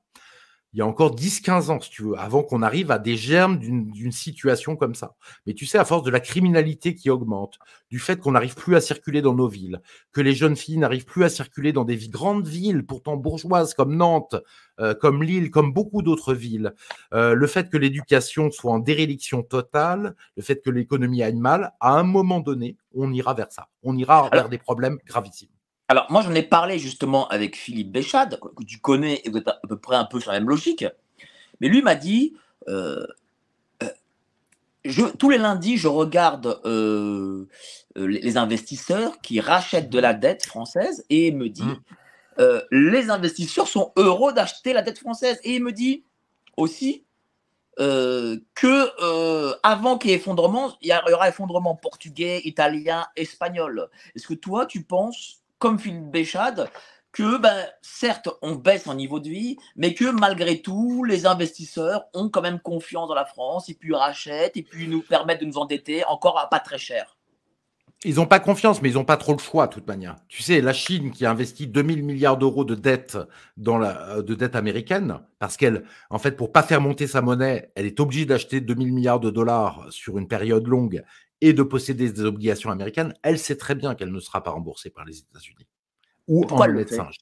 il 0.76 0.80
y 0.80 0.82
a 0.82 0.86
encore 0.86 1.16
10-15 1.16 1.70
ans, 1.70 1.80
si 1.80 1.88
tu 1.88 2.02
veux, 2.02 2.18
avant 2.18 2.42
qu'on 2.42 2.60
arrive 2.60 2.90
à 2.90 2.98
des 2.98 3.16
germes 3.16 3.58
d'une 3.58 4.12
situation 4.12 4.76
comme 4.76 4.94
ça. 4.94 5.14
Mais 5.46 5.54
tu 5.54 5.64
sais, 5.64 5.78
à 5.78 5.86
force 5.86 6.02
de 6.02 6.10
la 6.10 6.20
criminalité 6.20 6.94
qui 6.94 7.08
augmente, 7.08 7.58
du 7.88 7.98
fait 7.98 8.20
qu'on 8.20 8.32
n'arrive 8.32 8.54
plus 8.54 8.76
à 8.76 8.82
circuler 8.82 9.22
dans 9.22 9.32
nos 9.32 9.48
villes, 9.48 9.80
que 10.12 10.20
les 10.20 10.34
jeunes 10.34 10.54
filles 10.54 10.76
n'arrivent 10.76 11.06
plus 11.06 11.24
à 11.24 11.30
circuler 11.30 11.72
dans 11.72 11.86
des 11.86 11.96
grandes 12.08 12.46
villes, 12.46 12.84
pourtant 12.84 13.16
bourgeoises 13.16 13.72
comme 13.72 13.96
Nantes, 13.96 14.36
euh, 14.78 14.92
comme 14.92 15.22
Lille, 15.22 15.50
comme 15.50 15.72
beaucoup 15.72 16.02
d'autres 16.02 16.34
villes, 16.34 16.74
euh, 17.14 17.32
le 17.32 17.46
fait 17.46 17.70
que 17.70 17.78
l'éducation 17.78 18.50
soit 18.50 18.72
en 18.72 18.78
déréliction 18.78 19.42
totale, 19.42 20.14
le 20.36 20.42
fait 20.42 20.60
que 20.62 20.68
l'économie 20.68 21.22
aille 21.22 21.36
mal, 21.36 21.72
à 21.80 21.92
un 21.92 22.02
moment 22.02 22.40
donné, 22.40 22.76
on 22.94 23.14
ira 23.14 23.32
vers 23.32 23.50
ça. 23.50 23.68
On 23.82 23.96
ira 23.96 24.28
vers 24.30 24.50
des 24.50 24.58
problèmes 24.58 24.98
gravissimes. 25.06 25.55
Alors, 25.88 26.06
moi, 26.10 26.22
j'en 26.22 26.34
ai 26.34 26.42
parlé 26.42 26.78
justement 26.78 27.28
avec 27.28 27.56
Philippe 27.56 27.92
Béchade, 27.92 28.40
que 28.40 28.64
tu 28.64 28.78
connais 28.78 29.20
et 29.24 29.30
vous 29.30 29.38
êtes 29.38 29.48
à 29.48 29.60
peu 29.68 29.78
près 29.78 29.96
un 29.96 30.04
peu 30.04 30.20
sur 30.20 30.32
la 30.32 30.40
même 30.40 30.48
logique. 30.48 30.84
Mais 31.60 31.68
lui 31.68 31.82
m'a 31.82 31.94
dit 31.94 32.34
euh, 32.68 33.06
euh, 33.82 33.88
je, 34.84 35.04
tous 35.04 35.30
les 35.30 35.38
lundis, 35.38 35.76
je 35.76 35.88
regarde 35.88 36.60
euh, 36.64 37.46
les 37.94 38.36
investisseurs 38.36 39.20
qui 39.20 39.40
rachètent 39.40 39.90
de 39.90 39.98
la 39.98 40.12
dette 40.12 40.44
française 40.44 41.04
et 41.08 41.28
il 41.28 41.36
me 41.36 41.48
dit 41.48 41.62
mmh. 41.62 42.60
les 42.70 43.10
investisseurs 43.10 43.68
sont 43.68 43.92
heureux 43.96 44.32
d'acheter 44.32 44.72
la 44.72 44.82
dette 44.82 44.98
française. 44.98 45.40
Et 45.44 45.56
il 45.56 45.62
me 45.62 45.72
dit 45.72 46.04
aussi 46.56 47.04
que 47.78 49.66
avant 49.66 49.98
qu'il 49.98 50.10
y 50.10 50.14
ait 50.14 50.16
effondrement, 50.16 50.76
il 50.82 50.88
y 50.88 51.12
aura 51.12 51.28
effondrement 51.28 51.76
portugais, 51.76 52.40
italien, 52.44 53.06
espagnol. 53.16 53.88
Est-ce 54.14 54.26
que 54.26 54.34
toi, 54.34 54.66
tu 54.66 54.82
penses 54.82 55.42
comme 55.58 55.78
Philippe 55.78 56.10
Béchade, 56.10 56.68
que 57.12 57.38
ben, 57.38 57.66
certes, 57.80 58.28
on 58.42 58.56
baisse 58.56 58.86
en 58.86 58.94
niveau 58.94 59.20
de 59.20 59.30
vie, 59.30 59.56
mais 59.74 59.94
que 59.94 60.10
malgré 60.10 60.60
tout, 60.60 61.02
les 61.02 61.24
investisseurs 61.24 62.04
ont 62.12 62.28
quand 62.28 62.42
même 62.42 62.60
confiance 62.60 63.08
dans 63.08 63.14
la 63.14 63.24
France, 63.24 63.70
et 63.70 63.74
puis 63.74 63.94
rachètent, 63.94 64.56
et 64.56 64.62
puis 64.62 64.86
nous 64.86 65.00
permettent 65.00 65.40
de 65.40 65.46
nous 65.46 65.56
endetter 65.56 66.04
encore 66.04 66.38
à 66.38 66.50
pas 66.50 66.60
très 66.60 66.78
cher. 66.78 67.16
Ils 68.04 68.16
n'ont 68.16 68.26
pas 68.26 68.38
confiance, 68.38 68.82
mais 68.82 68.90
ils 68.90 68.94
n'ont 68.96 69.06
pas 69.06 69.16
trop 69.16 69.32
le 69.32 69.38
choix, 69.38 69.66
de 69.66 69.72
toute 69.72 69.88
manière. 69.88 70.16
Tu 70.28 70.42
sais, 70.42 70.60
la 70.60 70.74
Chine 70.74 71.10
qui 71.10 71.24
a 71.24 71.30
investi 71.30 71.66
2000 71.66 72.04
milliards 72.04 72.36
d'euros 72.36 72.66
de 72.66 72.74
dette 72.74 73.16
dans 73.56 73.80
dette 74.22 74.54
américaine, 74.54 75.20
parce 75.38 75.56
qu'elle, 75.56 75.84
en 76.10 76.18
fait, 76.18 76.32
pour 76.32 76.52
pas 76.52 76.62
faire 76.62 76.82
monter 76.82 77.06
sa 77.06 77.22
monnaie, 77.22 77.72
elle 77.74 77.86
est 77.86 77.98
obligée 77.98 78.26
d'acheter 78.26 78.60
2000 78.60 78.92
milliards 78.92 79.20
de 79.20 79.30
dollars 79.30 79.86
sur 79.88 80.18
une 80.18 80.28
période 80.28 80.66
longue 80.66 81.02
et 81.40 81.52
de 81.52 81.62
posséder 81.62 82.10
des 82.10 82.24
obligations 82.24 82.70
américaines, 82.70 83.14
elle 83.22 83.38
sait 83.38 83.56
très 83.56 83.74
bien 83.74 83.94
qu'elle 83.94 84.12
ne 84.12 84.20
sera 84.20 84.42
pas 84.42 84.50
remboursée 84.50 84.90
par 84.90 85.04
les 85.04 85.18
États-Unis 85.18 85.66
ou 86.28 86.44
en 86.44 86.56
monnaie 86.56 86.84
de 86.84 86.90
singe. 86.90 87.16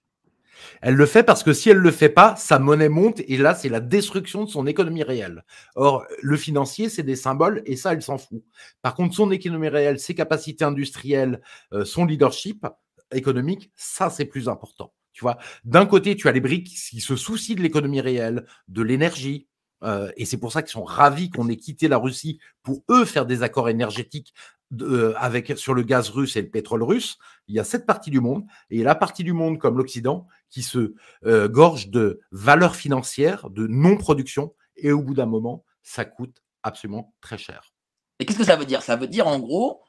Elle 0.81 0.95
le 0.95 1.07
fait 1.07 1.23
parce 1.23 1.43
que 1.43 1.53
si 1.53 1.71
elle 1.71 1.79
ne 1.79 1.83
le 1.83 1.91
fait 1.91 2.09
pas, 2.09 2.37
sa 2.37 2.59
monnaie 2.59 2.89
monte 2.89 3.21
et 3.27 3.37
là, 3.37 3.55
c'est 3.55 3.69
la 3.69 3.81
destruction 3.81 4.45
de 4.45 4.49
son 4.49 4.67
économie 4.67 5.03
réelle. 5.03 5.45
Or, 5.75 6.05
le 6.23 6.37
financier, 6.37 6.89
c'est 6.89 7.03
des 7.03 7.17
symboles 7.17 7.63
et 7.67 7.77
ça, 7.77 7.93
elle 7.93 8.03
s'en 8.03 8.19
fout. 8.19 8.43
Par 8.83 8.95
contre, 8.95 9.15
son 9.15 9.31
économie 9.31 9.69
réelle, 9.69 9.99
ses 9.99 10.15
capacités 10.15 10.65
industrielles, 10.65 11.41
euh, 11.73 11.85
son 11.85 12.05
leadership 12.05 12.67
économique, 13.13 13.73
ça, 13.75 14.11
c'est 14.11 14.25
plus 14.25 14.49
important. 14.49 14.93
Tu 15.13 15.23
vois, 15.23 15.39
d'un 15.65 15.87
côté, 15.87 16.17
tu 16.17 16.29
as 16.29 16.33
les 16.33 16.41
briques 16.41 16.67
qui 16.67 17.01
se 17.01 17.15
soucient 17.15 17.55
de 17.55 17.63
l'économie 17.63 18.01
réelle, 18.01 18.47
de 18.69 18.83
l'énergie, 18.83 19.49
euh, 19.85 20.11
et 20.17 20.25
c'est 20.25 20.39
pour 20.39 20.53
ça 20.53 20.63
qu'ils 20.63 20.73
sont 20.73 20.85
ravis 20.85 21.31
qu'on 21.31 21.49
ait 21.49 21.57
quitté 21.57 21.89
la 21.89 21.99
Russie 21.99 22.39
pour 22.63 22.83
eux 22.91 23.05
faire 23.05 23.27
des 23.27 23.43
accords 23.43 23.69
énergétiques 23.69 24.35
euh, 24.81 25.15
sur 25.57 25.75
le 25.75 25.83
gaz 25.83 26.09
russe 26.11 26.37
et 26.37 26.43
le 26.43 26.51
pétrole 26.51 26.83
russe. 26.83 27.19
Il 27.49 27.55
y 27.55 27.61
a 27.61 27.65
cette 27.65 27.87
partie 27.87 28.11
du 28.11 28.21
monde 28.21 28.45
et 28.71 28.83
la 28.83 28.95
partie 28.95 29.25
du 29.25 29.33
monde 29.33 29.59
comme 29.59 29.77
l'Occident 29.77 30.27
qui 30.51 30.63
se 30.63 30.95
euh, 31.27 31.49
gorge 31.49 31.89
de 31.89 32.21
valeurs 32.33 32.77
financières, 32.77 33.51
de 33.51 33.67
non-production. 33.67 34.55
Et 34.77 34.91
au 34.91 35.03
bout 35.03 35.15
d'un 35.15 35.27
moment, 35.27 35.65
ça 35.83 36.05
coûte 36.05 36.43
absolument 36.63 37.15
très 37.21 37.39
cher. 37.39 37.73
Et 38.19 38.25
qu'est-ce 38.27 38.39
que 38.39 38.45
ça 38.45 38.57
veut 38.57 38.65
dire? 38.65 38.83
Ça 38.83 38.97
veut 38.97 39.07
dire 39.07 39.29
en 39.29 39.39
gros 39.39 39.83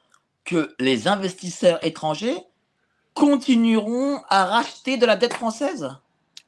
que 0.44 0.74
les 0.78 1.08
investisseurs 1.08 1.84
étrangers 1.84 2.36
continueront 3.14 4.20
à 4.28 4.44
racheter 4.44 4.98
de 4.98 5.06
la 5.06 5.16
dette 5.16 5.32
française? 5.32 5.88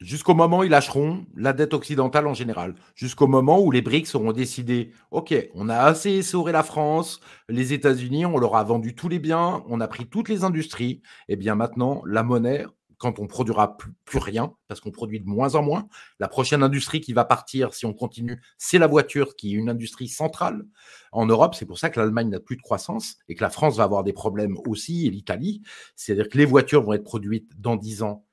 Jusqu'au 0.00 0.34
moment 0.34 0.60
où 0.60 0.64
ils 0.64 0.70
lâcheront 0.70 1.26
la 1.34 1.52
dette 1.52 1.74
occidentale 1.74 2.28
en 2.28 2.34
général. 2.34 2.76
Jusqu'au 2.94 3.26
moment 3.26 3.60
où 3.60 3.72
les 3.72 3.82
BRICS 3.82 4.14
auront 4.14 4.30
décidé 4.30 4.92
OK, 5.10 5.34
on 5.54 5.68
a 5.68 5.76
assez 5.76 6.12
essoré 6.12 6.52
la 6.52 6.62
France, 6.62 7.18
les 7.48 7.72
États-Unis, 7.72 8.24
on 8.24 8.38
leur 8.38 8.54
a 8.54 8.62
vendu 8.62 8.94
tous 8.94 9.08
les 9.08 9.18
biens, 9.18 9.64
on 9.68 9.80
a 9.80 9.88
pris 9.88 10.06
toutes 10.06 10.28
les 10.28 10.44
industries. 10.44 11.02
Et 11.28 11.32
eh 11.32 11.36
bien 11.36 11.56
maintenant, 11.56 12.00
la 12.06 12.22
monnaie, 12.22 12.64
quand 12.98 13.18
on 13.18 13.26
produira 13.26 13.76
plus, 13.76 14.18
rien, 14.18 14.52
parce 14.68 14.80
qu'on 14.80 14.92
produit 14.92 15.18
de 15.18 15.26
moins 15.26 15.56
en 15.56 15.62
moins, 15.62 15.88
la 16.20 16.28
prochaine 16.28 16.62
industrie 16.62 17.00
qui 17.00 17.12
va 17.12 17.24
partir, 17.24 17.74
si 17.74 17.84
on 17.84 17.92
continue, 17.92 18.40
c'est 18.56 18.78
la 18.78 18.86
voiture, 18.86 19.34
qui 19.34 19.54
est 19.54 19.56
une 19.56 19.68
industrie 19.68 20.08
centrale 20.08 20.64
en 21.10 21.26
Europe. 21.26 21.56
C'est 21.56 21.66
pour 21.66 21.78
ça 21.78 21.90
que 21.90 21.98
l'Allemagne 21.98 22.28
n'a 22.28 22.40
plus 22.40 22.56
de 22.56 22.62
croissance 22.62 23.16
et 23.28 23.34
que 23.34 23.42
la 23.42 23.50
France 23.50 23.76
va 23.76 23.82
avoir 23.82 24.04
des 24.04 24.12
problèmes 24.12 24.58
aussi, 24.64 25.08
et 25.08 25.10
l'Italie. 25.10 25.62
C'est-à-dire 25.96 26.28
que 26.28 26.38
les 26.38 26.44
voitures 26.44 26.84
vont 26.84 26.92
être 26.92 27.02
produites 27.02 27.50
dans 27.60 27.74
10 27.74 28.02
ans 28.02 28.24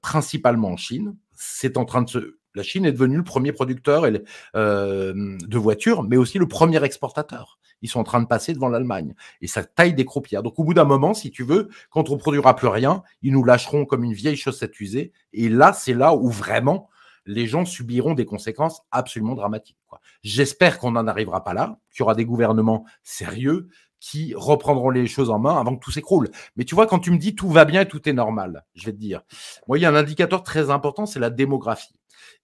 principalement 0.00 0.68
en 0.68 0.76
Chine. 0.76 1.16
C'est 1.34 1.76
en 1.76 1.84
train 1.84 2.02
de 2.02 2.08
se 2.08 2.36
la 2.54 2.62
Chine 2.62 2.84
est 2.84 2.92
devenue 2.92 3.16
le 3.16 3.24
premier 3.24 3.52
producteur 3.52 4.06
euh, 4.54 5.12
de 5.14 5.58
voitures, 5.58 6.02
mais 6.02 6.16
aussi 6.16 6.38
le 6.38 6.48
premier 6.48 6.82
exportateur. 6.84 7.58
Ils 7.80 7.88
sont 7.88 8.00
en 8.00 8.04
train 8.04 8.20
de 8.20 8.26
passer 8.26 8.52
devant 8.52 8.68
l'Allemagne. 8.68 9.14
Et 9.40 9.46
ça 9.46 9.64
taille 9.64 9.94
des 9.94 10.04
croupières. 10.04 10.42
Donc, 10.42 10.58
au 10.58 10.64
bout 10.64 10.74
d'un 10.74 10.84
moment, 10.84 11.14
si 11.14 11.30
tu 11.30 11.42
veux, 11.42 11.68
quand 11.90 12.10
on 12.10 12.16
produira 12.16 12.54
plus 12.54 12.68
rien, 12.68 13.02
ils 13.22 13.32
nous 13.32 13.42
lâcheront 13.42 13.86
comme 13.86 14.04
une 14.04 14.12
vieille 14.12 14.36
chaussette 14.36 14.78
usée. 14.80 15.12
Et 15.32 15.48
là, 15.48 15.72
c'est 15.72 15.94
là 15.94 16.14
où 16.14 16.28
vraiment 16.28 16.88
les 17.26 17.46
gens 17.46 17.64
subiront 17.64 18.14
des 18.14 18.24
conséquences 18.24 18.82
absolument 18.90 19.34
dramatiques. 19.34 19.76
J'espère 20.22 20.78
qu'on 20.78 20.92
n'en 20.92 21.06
arrivera 21.06 21.44
pas 21.44 21.54
là, 21.54 21.78
qu'il 21.90 22.00
y 22.00 22.02
aura 22.02 22.14
des 22.14 22.24
gouvernements 22.24 22.84
sérieux 23.02 23.68
qui 24.02 24.34
reprendront 24.34 24.90
les 24.90 25.06
choses 25.06 25.30
en 25.30 25.38
main 25.38 25.60
avant 25.60 25.76
que 25.76 25.80
tout 25.84 25.92
s'écroule. 25.92 26.28
Mais 26.56 26.64
tu 26.64 26.74
vois, 26.74 26.88
quand 26.88 26.98
tu 26.98 27.12
me 27.12 27.18
dis 27.18 27.36
tout 27.36 27.48
va 27.48 27.64
bien 27.64 27.82
et 27.82 27.88
tout 27.88 28.08
est 28.08 28.12
normal, 28.12 28.64
je 28.74 28.86
vais 28.86 28.92
te 28.92 28.98
dire, 28.98 29.22
moi, 29.68 29.78
il 29.78 29.82
y 29.82 29.84
a 29.84 29.90
un 29.90 29.94
indicateur 29.94 30.42
très 30.42 30.70
important, 30.70 31.06
c'est 31.06 31.20
la 31.20 31.30
démographie. 31.30 31.94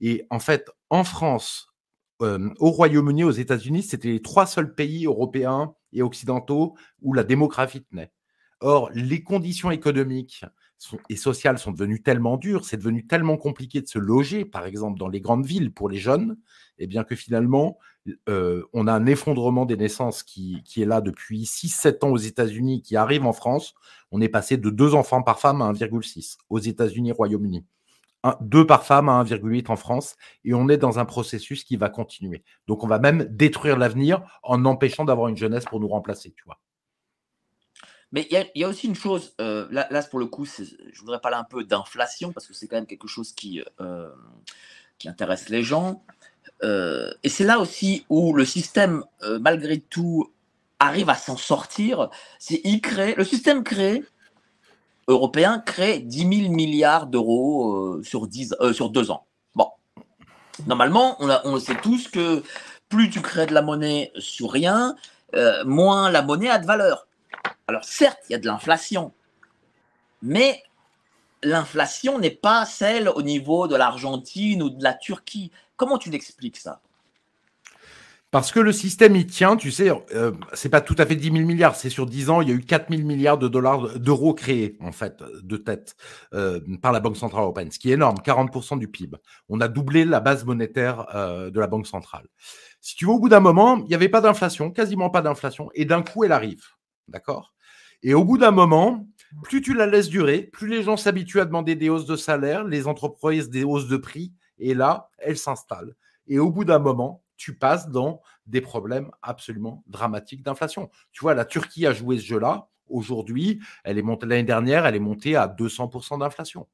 Et 0.00 0.24
en 0.30 0.38
fait, 0.38 0.70
en 0.88 1.02
France, 1.02 1.74
euh, 2.22 2.48
au 2.60 2.70
Royaume-Uni, 2.70 3.24
aux 3.24 3.32
États-Unis, 3.32 3.82
c'était 3.82 4.12
les 4.12 4.22
trois 4.22 4.46
seuls 4.46 4.72
pays 4.72 5.06
européens 5.06 5.74
et 5.92 6.00
occidentaux 6.00 6.76
où 7.02 7.12
la 7.12 7.24
démographie 7.24 7.82
tenait. 7.82 8.12
Or, 8.60 8.90
les 8.94 9.24
conditions 9.24 9.72
économiques 9.72 10.44
et 11.08 11.16
sociales 11.16 11.58
sont 11.58 11.72
devenues 11.72 12.02
tellement 12.02 12.36
dures, 12.36 12.64
c'est 12.64 12.76
devenu 12.76 13.06
tellement 13.06 13.36
compliqué 13.36 13.80
de 13.80 13.88
se 13.88 13.98
loger, 13.98 14.44
par 14.44 14.66
exemple, 14.66 14.98
dans 14.98 15.08
les 15.08 15.20
grandes 15.20 15.44
villes 15.44 15.72
pour 15.72 15.88
les 15.88 15.98
jeunes, 15.98 16.36
et 16.78 16.84
eh 16.84 16.86
bien 16.86 17.04
que 17.04 17.16
finalement, 17.16 17.78
euh, 18.28 18.64
on 18.72 18.86
a 18.86 18.92
un 18.92 19.06
effondrement 19.06 19.66
des 19.66 19.76
naissances 19.76 20.22
qui, 20.22 20.62
qui 20.64 20.82
est 20.82 20.86
là 20.86 21.00
depuis 21.00 21.44
6-7 21.44 22.04
ans 22.04 22.10
aux 22.10 22.16
États-Unis, 22.16 22.82
qui 22.82 22.96
arrive 22.96 23.26
en 23.26 23.32
France. 23.32 23.74
On 24.12 24.20
est 24.20 24.28
passé 24.28 24.56
de 24.56 24.70
2 24.70 24.94
enfants 24.94 25.22
par 25.22 25.40
femme 25.40 25.60
à 25.62 25.72
1,6 25.72 26.36
aux 26.48 26.58
États-Unis, 26.58 27.12
Royaume-Uni. 27.12 27.64
2 28.40 28.66
par 28.66 28.84
femme 28.84 29.08
à 29.08 29.22
1,8 29.22 29.70
en 29.70 29.76
France, 29.76 30.16
et 30.44 30.52
on 30.54 30.68
est 30.68 30.76
dans 30.76 30.98
un 30.98 31.04
processus 31.04 31.64
qui 31.64 31.76
va 31.76 31.88
continuer. 31.88 32.42
Donc 32.66 32.82
on 32.82 32.86
va 32.86 32.98
même 32.98 33.24
détruire 33.24 33.78
l'avenir 33.78 34.22
en 34.42 34.64
empêchant 34.64 35.04
d'avoir 35.04 35.28
une 35.28 35.36
jeunesse 35.36 35.64
pour 35.64 35.80
nous 35.80 35.88
remplacer, 35.88 36.32
tu 36.36 36.44
vois. 36.44 36.58
Mais 38.12 38.26
il 38.30 38.50
y, 38.54 38.64
a 38.64 38.68
aussi 38.68 38.86
une 38.86 38.94
chose, 38.94 39.34
euh, 39.40 39.68
là, 39.70 39.86
là, 39.90 40.02
pour 40.02 40.18
le 40.18 40.26
coup, 40.26 40.46
je 40.46 41.00
voudrais 41.00 41.20
parler 41.20 41.36
un 41.36 41.44
peu 41.44 41.62
d'inflation, 41.64 42.32
parce 42.32 42.46
que 42.46 42.54
c'est 42.54 42.66
quand 42.66 42.76
même 42.76 42.86
quelque 42.86 43.06
chose 43.06 43.32
qui, 43.32 43.62
euh, 43.80 44.08
qui 44.98 45.08
intéresse 45.08 45.50
les 45.50 45.62
gens. 45.62 46.02
Euh, 46.62 47.10
et 47.22 47.28
c'est 47.28 47.44
là 47.44 47.58
aussi 47.58 48.06
où 48.08 48.32
le 48.32 48.46
système, 48.46 49.04
malgré 49.40 49.78
tout, 49.78 50.32
arrive 50.78 51.10
à 51.10 51.16
s'en 51.16 51.36
sortir. 51.36 52.08
Il 52.48 52.80
crée, 52.80 53.14
le 53.14 53.24
système 53.24 53.62
créé, 53.62 54.02
européen, 55.06 55.58
crée 55.58 55.98
10 55.98 56.18
000 56.18 56.52
milliards 56.54 57.08
d'euros 57.08 58.02
sur, 58.02 58.26
10, 58.26 58.54
sur 58.72 58.88
deux 58.88 59.10
ans. 59.10 59.26
Bon, 59.54 59.68
normalement, 60.66 61.16
on, 61.20 61.28
on 61.44 61.60
sait 61.60 61.76
tous 61.82 62.08
que 62.08 62.42
plus 62.88 63.10
tu 63.10 63.20
crées 63.20 63.46
de 63.46 63.52
la 63.52 63.60
monnaie 63.60 64.12
sur 64.16 64.50
rien, 64.50 64.96
moins 65.66 66.10
la 66.10 66.22
monnaie 66.22 66.48
a 66.48 66.58
de 66.58 66.66
valeur. 66.66 67.07
Alors 67.66 67.84
certes, 67.84 68.20
il 68.28 68.32
y 68.32 68.36
a 68.36 68.38
de 68.38 68.46
l'inflation, 68.46 69.12
mais 70.22 70.62
l'inflation 71.42 72.18
n'est 72.18 72.30
pas 72.30 72.64
celle 72.64 73.08
au 73.08 73.22
niveau 73.22 73.68
de 73.68 73.76
l'Argentine 73.76 74.62
ou 74.62 74.70
de 74.70 74.82
la 74.82 74.94
Turquie. 74.94 75.52
Comment 75.76 75.98
tu 75.98 76.10
l'expliques 76.10 76.56
ça? 76.56 76.80
Parce 78.30 78.52
que 78.52 78.60
le 78.60 78.72
système 78.72 79.16
y 79.16 79.24
tient, 79.24 79.56
tu 79.56 79.70
sais, 79.70 79.90
euh, 80.14 80.32
c'est 80.52 80.68
pas 80.68 80.82
tout 80.82 80.94
à 80.98 81.06
fait 81.06 81.16
10 81.16 81.32
000 81.32 81.46
milliards, 81.46 81.74
c'est 81.76 81.88
sur 81.88 82.04
10 82.04 82.28
ans, 82.28 82.42
il 82.42 82.48
y 82.48 82.52
a 82.52 82.54
eu 82.54 82.60
4 82.60 82.90
000 82.90 83.06
milliards 83.06 83.38
de 83.38 83.48
dollars, 83.48 83.98
d'euros 83.98 84.34
créés, 84.34 84.76
en 84.80 84.92
fait, 84.92 85.22
de 85.42 85.56
tête, 85.56 85.96
euh, 86.34 86.60
par 86.82 86.92
la 86.92 87.00
Banque 87.00 87.16
Centrale 87.16 87.44
Européenne, 87.44 87.70
ce 87.70 87.78
qui 87.78 87.90
est 87.90 87.94
énorme, 87.94 88.18
40% 88.18 88.78
du 88.78 88.86
PIB. 88.86 89.16
On 89.48 89.62
a 89.62 89.68
doublé 89.68 90.04
la 90.04 90.20
base 90.20 90.44
monétaire 90.44 91.06
euh, 91.14 91.50
de 91.50 91.58
la 91.58 91.68
Banque 91.68 91.86
Centrale. 91.86 92.26
Si 92.82 92.96
tu 92.96 93.06
veux, 93.06 93.12
au 93.12 93.18
bout 93.18 93.30
d'un 93.30 93.40
moment, 93.40 93.78
il 93.78 93.84
n'y 93.84 93.94
avait 93.94 94.10
pas 94.10 94.20
d'inflation, 94.20 94.70
quasiment 94.72 95.08
pas 95.08 95.22
d'inflation, 95.22 95.70
et 95.74 95.86
d'un 95.86 96.02
coup, 96.02 96.22
elle 96.22 96.32
arrive. 96.32 96.64
D'accord? 97.08 97.54
Et 98.02 98.14
au 98.14 98.24
bout 98.24 98.38
d'un 98.38 98.50
moment, 98.50 99.06
plus 99.42 99.60
tu 99.60 99.74
la 99.74 99.86
laisses 99.86 100.08
durer, 100.08 100.42
plus 100.42 100.68
les 100.68 100.82
gens 100.82 100.96
s'habituent 100.96 101.40
à 101.40 101.44
demander 101.44 101.74
des 101.74 101.88
hausses 101.88 102.06
de 102.06 102.16
salaire, 102.16 102.64
les 102.64 102.86
entreprises 102.86 103.50
des 103.50 103.64
hausses 103.64 103.88
de 103.88 103.96
prix, 103.96 104.32
et 104.58 104.74
là, 104.74 105.10
elle 105.18 105.36
s'installe. 105.36 105.94
Et 106.26 106.38
au 106.38 106.50
bout 106.50 106.64
d'un 106.64 106.78
moment, 106.78 107.22
tu 107.36 107.56
passes 107.56 107.88
dans 107.88 108.20
des 108.46 108.60
problèmes 108.60 109.10
absolument 109.22 109.82
dramatiques 109.86 110.42
d'inflation. 110.42 110.90
Tu 111.12 111.20
vois, 111.20 111.34
la 111.34 111.44
Turquie 111.44 111.86
a 111.86 111.92
joué 111.92 112.18
ce 112.18 112.24
jeu-là. 112.24 112.68
Aujourd'hui, 112.88 113.60
elle 113.84 113.98
est 113.98 114.02
montée 114.02 114.26
l'année 114.26 114.42
dernière, 114.42 114.86
elle 114.86 114.96
est 114.96 115.00
montée 115.00 115.36
à 115.36 115.46
200% 115.46 116.18
d'inflation. 116.20 116.66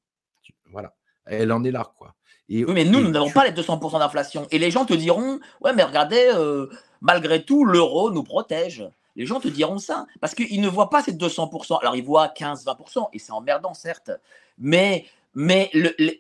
Voilà, 0.71 0.95
elle 1.27 1.53
en 1.53 1.65
est 1.65 1.71
là, 1.71 1.93
quoi. 1.97 2.15
Et, 2.49 2.65
oui, 2.65 2.73
mais 2.75 2.85
nous, 2.85 3.01
nous 3.01 3.11
n'avons 3.11 3.31
pas 3.31 3.45
les 3.45 3.53
200% 3.53 3.99
d'inflation. 3.99 4.47
Et 4.51 4.59
les 4.59 4.71
gens 4.71 4.85
te 4.85 4.93
diront, 4.93 5.41
ouais, 5.63 5.73
mais 5.73 5.83
regardez, 5.83 6.31
euh, 6.35 6.69
malgré 7.01 7.45
tout, 7.45 7.65
l'euro 7.65 8.11
nous 8.11 8.23
protège 8.23 8.85
les 9.17 9.27
gens 9.27 9.41
te 9.41 9.49
diront 9.49 9.79
ça 9.79 10.07
parce 10.21 10.35
qu'ils 10.35 10.61
ne 10.61 10.69
voient 10.69 10.91
pas 10.91 11.03
ces 11.03 11.13
200%. 11.13 11.81
Alors, 11.81 11.97
ils 11.97 12.05
voient 12.05 12.29
15-20% 12.29 13.09
et 13.13 13.19
c'est 13.19 13.33
emmerdant, 13.33 13.75
certes. 13.75 14.11
Mais, 14.59 15.07
mais 15.35 15.71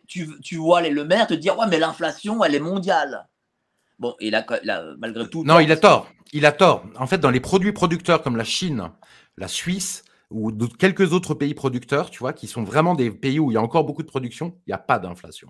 tu, 0.06 0.28
tu, 0.40 0.56
vois 0.56 0.82
les, 0.82 0.90
le 0.90 1.04
maire 1.04 1.26
te 1.26 1.34
dire 1.34 1.58
Ouais, 1.58 1.66
mais 1.68 1.78
l'inflation, 1.78 2.44
elle 2.44 2.54
est 2.54 2.60
mondiale. 2.60 3.26
Bon, 3.98 4.14
et 4.20 4.30
là, 4.30 4.44
malgré 4.98 5.28
tout. 5.28 5.44
Non, 5.44 5.60
il 5.60 5.70
a 5.72 5.76
tort. 5.76 6.08
Il 6.32 6.46
a 6.46 6.52
tort. 6.52 6.84
En 6.98 7.06
fait, 7.06 7.18
dans 7.18 7.30
les 7.30 7.40
produits 7.40 7.72
producteurs 7.72 8.22
comme 8.22 8.36
la 8.36 8.44
Chine, 8.44 8.90
la 9.36 9.48
Suisse 9.48 10.04
ou 10.30 10.50
quelques 10.50 11.12
autres 11.12 11.34
pays 11.34 11.54
producteurs, 11.54 12.10
tu 12.10 12.18
vois, 12.18 12.32
qui 12.32 12.48
sont 12.48 12.64
vraiment 12.64 12.94
des 12.94 13.10
pays 13.10 13.38
où 13.38 13.50
il 13.50 13.54
y 13.54 13.56
a 13.56 13.62
encore 13.62 13.84
beaucoup 13.84 14.02
de 14.02 14.08
production, 14.08 14.56
il 14.66 14.70
n'y 14.70 14.74
a 14.74 14.78
pas 14.78 14.98
d'inflation. 14.98 15.48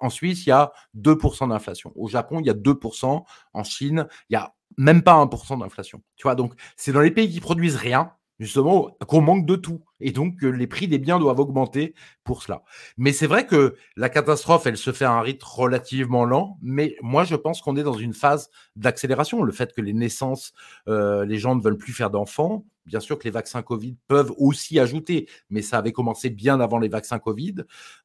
En 0.00 0.08
Suisse, 0.08 0.46
il 0.46 0.50
y 0.50 0.52
a 0.52 0.72
2% 0.96 1.50
d'inflation. 1.50 1.92
Au 1.96 2.08
Japon, 2.08 2.40
il 2.40 2.46
y 2.46 2.50
a 2.50 2.54
2%. 2.54 3.24
En 3.52 3.64
Chine, 3.64 4.06
il 4.30 4.34
y 4.34 4.36
a 4.36 4.54
même 4.76 5.02
pas 5.02 5.14
1% 5.14 5.58
d'inflation. 5.58 6.02
Tu 6.16 6.24
vois, 6.24 6.34
donc 6.34 6.54
c'est 6.76 6.92
dans 6.92 7.00
les 7.00 7.10
pays 7.10 7.30
qui 7.30 7.40
produisent 7.40 7.76
rien, 7.76 8.12
justement, 8.38 8.96
qu'on 9.06 9.20
manque 9.20 9.46
de 9.46 9.56
tout. 9.56 9.82
Et 10.00 10.12
donc, 10.12 10.42
les 10.42 10.66
prix 10.66 10.88
des 10.88 10.98
biens 10.98 11.18
doivent 11.18 11.40
augmenter 11.40 11.94
pour 12.22 12.42
cela. 12.42 12.62
Mais 12.98 13.12
c'est 13.12 13.26
vrai 13.26 13.46
que 13.46 13.76
la 13.96 14.10
catastrophe, 14.10 14.66
elle 14.66 14.76
se 14.76 14.92
fait 14.92 15.06
à 15.06 15.12
un 15.12 15.20
rythme 15.20 15.46
relativement 15.46 16.24
lent. 16.24 16.58
Mais 16.60 16.96
moi, 17.00 17.24
je 17.24 17.34
pense 17.34 17.62
qu'on 17.62 17.76
est 17.76 17.82
dans 17.82 17.94
une 17.94 18.12
phase 18.12 18.50
d'accélération. 18.76 19.42
Le 19.42 19.52
fait 19.52 19.72
que 19.72 19.80
les 19.80 19.94
naissances, 19.94 20.52
euh, 20.88 21.24
les 21.24 21.38
gens 21.38 21.54
ne 21.56 21.62
veulent 21.62 21.78
plus 21.78 21.94
faire 21.94 22.10
d'enfants. 22.10 22.66
Bien 22.84 23.00
sûr 23.00 23.18
que 23.18 23.24
les 23.24 23.30
vaccins 23.30 23.62
Covid 23.62 23.96
peuvent 24.06 24.32
aussi 24.36 24.78
ajouter, 24.78 25.28
mais 25.50 25.62
ça 25.62 25.78
avait 25.78 25.92
commencé 25.92 26.30
bien 26.30 26.60
avant 26.60 26.78
les 26.78 26.88
vaccins 26.88 27.18
Covid. 27.18 27.56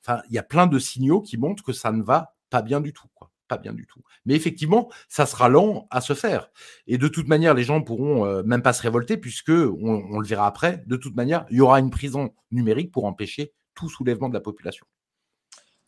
Enfin, 0.04 0.22
il 0.30 0.34
y 0.34 0.40
a 0.40 0.44
plein 0.44 0.66
de 0.66 0.80
signaux 0.80 1.22
qui 1.22 1.38
montrent 1.38 1.64
que 1.64 1.74
ça 1.74 1.92
ne 1.92 2.02
va 2.02 2.36
pas 2.50 2.62
bien 2.62 2.82
du 2.82 2.94
tout. 2.94 3.08
Pas 3.52 3.58
bien 3.58 3.74
du 3.74 3.86
tout. 3.86 4.02
Mais 4.26 4.34
effectivement, 4.34 4.90
ça 5.10 5.26
sera 5.26 5.50
lent 5.50 5.86
à 5.92 6.00
se 6.00 6.14
faire. 6.14 6.50
Et 6.88 6.98
de 6.98 7.10
toute 7.10 7.28
manière, 7.28 7.54
les 7.54 7.64
gens 7.64 7.82
pourront 7.82 8.26
euh, 8.26 8.44
même 8.44 8.62
pas 8.62 8.72
se 8.72 8.82
révolter 8.82 9.18
puisque, 9.18 9.50
on, 9.50 10.20
le 10.20 10.26
verra 10.26 10.48
après, 10.48 10.86
de 10.88 10.96
toute 10.96 11.18
manière, 11.18 11.46
il 11.50 11.58
y 11.58 11.62
aura 11.62 11.82
une 11.82 11.90
prison 11.90 12.34
numérique 12.52 12.94
pour 12.94 13.04
empêcher 13.04 13.52
tout 13.76 13.90
soulèvement 13.90 14.30
de 14.30 14.34
la 14.34 14.40
population. 14.40 14.86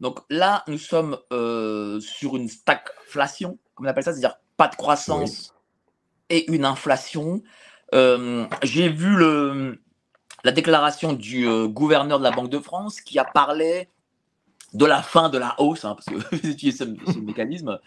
Donc 0.01 0.19
là, 0.29 0.65
nous 0.67 0.77
sommes 0.77 1.17
euh, 1.31 2.01
sur 2.01 2.35
une 2.35 2.49
stagflation, 2.49 3.57
comme 3.75 3.85
on 3.85 3.89
appelle 3.89 4.03
ça, 4.03 4.11
c'est-à-dire 4.11 4.35
pas 4.57 4.67
de 4.67 4.75
croissance 4.75 5.55
et 6.29 6.51
une 6.51 6.65
inflation. 6.65 7.43
Euh, 7.93 8.45
j'ai 8.61 8.89
vu 8.89 9.15
le, 9.15 9.79
la 10.43 10.51
déclaration 10.51 11.13
du 11.13 11.47
gouverneur 11.69 12.19
de 12.19 12.23
la 12.25 12.31
Banque 12.31 12.49
de 12.49 12.59
France 12.59 12.99
qui 12.99 13.17
a 13.19 13.23
parlé 13.23 13.87
de 14.73 14.85
la 14.85 15.01
fin 15.01 15.29
de 15.29 15.37
la 15.37 15.59
hausse, 15.59 15.85
hein, 15.85 15.95
parce 15.95 16.05
que 16.05 16.35
vous 16.35 16.49
utilisez 16.49 16.85
ce, 16.85 17.19
mécanisme, 17.19 17.79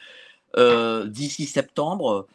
euh, 0.57 1.07
d'ici 1.07 1.47
septembre. 1.47 2.27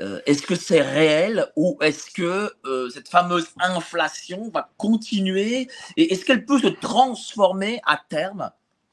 Euh, 0.00 0.20
est-ce 0.26 0.42
que 0.42 0.54
c'est 0.54 0.80
réel 0.80 1.46
ou 1.56 1.76
est-ce 1.82 2.10
que 2.12 2.52
euh, 2.66 2.88
cette 2.88 3.08
fameuse 3.08 3.48
inflation 3.58 4.48
va 4.54 4.70
continuer 4.76 5.66
et 5.96 6.12
est-ce 6.12 6.24
qu'elle 6.24 6.44
peut 6.44 6.60
se 6.60 6.68
transformer 6.68 7.80
à 7.84 8.00
terme 8.08 8.52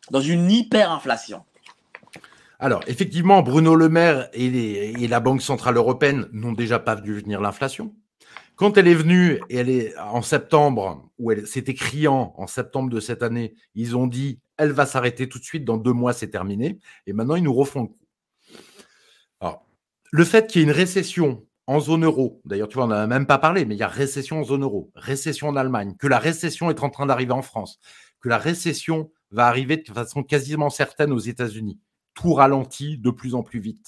dans 0.10 0.22
une 0.22 0.50
hyperinflation? 0.50 1.44
Alors, 2.58 2.82
effectivement, 2.88 3.44
Bruno 3.44 3.76
Le 3.76 3.88
Maire 3.88 4.30
et, 4.34 4.46
et 4.46 5.08
la 5.08 5.20
Banque 5.20 5.44
Centrale 5.44 5.78
Européenne 5.78 6.28
n'ont 6.32 6.54
déjà 6.54 6.80
pas 6.80 6.96
vu 6.96 7.20
venir 7.20 7.40
l'inflation. 7.40 7.94
Quand 8.56 8.78
elle 8.78 8.88
est 8.88 8.96
venue, 8.96 9.42
et 9.50 9.58
elle 9.58 9.70
est 9.70 9.98
en 9.98 10.22
septembre, 10.22 11.10
ou 11.20 11.32
c'était 11.46 11.74
criant 11.74 12.34
en 12.38 12.48
septembre 12.48 12.90
de 12.90 13.02
cette 13.02 13.22
année, 13.22 13.54
ils 13.76 13.98
ont 13.98 14.08
dit 14.08 14.40
elle 14.58 14.72
va 14.72 14.86
s'arrêter 14.86 15.28
tout 15.30 15.40
de 15.40 15.44
suite, 15.44 15.66
dans 15.66 15.78
deux 15.78 15.94
mois 15.94 16.14
c'est 16.14 16.30
terminé, 16.30 16.80
et 17.08 17.14
maintenant 17.14 17.36
ils 17.36 17.44
nous 17.44 17.54
refont 17.54 17.82
le 17.84 17.88
coup. 17.88 18.08
Alors, 19.40 19.66
le 20.12 20.24
fait 20.24 20.48
qu'il 20.48 20.62
y 20.62 20.64
ait 20.64 20.68
une 20.68 20.74
récession 20.74 21.46
en 21.68 21.80
zone 21.80 22.06
euro, 22.06 22.42
d'ailleurs 22.46 22.68
tu 22.68 22.76
vois, 22.76 22.86
on 22.86 22.90
n'en 22.90 22.96
a 22.96 23.08
même 23.08 23.28
pas 23.28 23.38
parlé, 23.38 23.66
mais 23.66 23.76
il 23.76 23.80
y 23.80 23.84
a 23.84 23.88
récession 23.88 24.40
en 24.40 24.44
zone 24.44 24.64
euro, 24.64 24.92
récession 24.96 25.48
en 25.48 25.56
Allemagne, 25.56 25.96
que 25.98 26.08
la 26.08 26.20
récession 26.20 26.70
est 26.70 26.84
en 26.84 26.90
train 26.90 27.06
d'arriver 27.06 27.34
en 27.34 27.42
France, 27.42 27.80
que 28.22 28.30
la 28.30 28.38
récession 28.38 29.12
va 29.32 29.48
arriver 29.48 29.78
de 29.78 29.92
façon 29.92 30.24
quasiment 30.24 30.70
certaine 30.70 31.12
aux 31.12 31.20
États-Unis, 31.20 31.80
tout 32.14 32.34
ralentit 32.34 32.98
de 32.98 33.10
plus 33.10 33.36
en 33.36 33.44
plus 33.44 33.60
vite. 33.60 33.88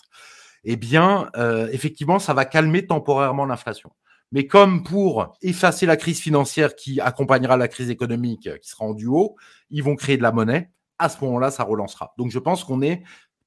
Eh 0.63 0.75
bien, 0.75 1.29
euh, 1.37 1.69
effectivement, 1.71 2.19
ça 2.19 2.33
va 2.33 2.43
calmer 2.43 2.85
temporairement 2.85 3.45
l'inflation. 3.45 3.91
Mais 4.31 4.47
comme 4.47 4.83
pour 4.83 5.33
effacer 5.41 5.85
la 5.85 5.95
crise 5.95 6.19
financière 6.19 6.75
qui 6.75 6.99
accompagnera 6.99 7.57
la 7.57 7.67
crise 7.67 7.89
économique 7.89 8.49
qui 8.61 8.69
sera 8.69 8.85
en 8.85 8.93
duo, 8.93 9.35
ils 9.69 9.83
vont 9.83 9.95
créer 9.95 10.17
de 10.17 10.23
la 10.23 10.31
monnaie. 10.31 10.71
À 10.99 11.09
ce 11.09 11.23
moment-là, 11.23 11.51
ça 11.51 11.63
relancera. 11.63 12.13
Donc 12.17 12.31
je 12.31 12.39
pense 12.39 12.63
qu'on 12.63 12.81
est 12.81 13.03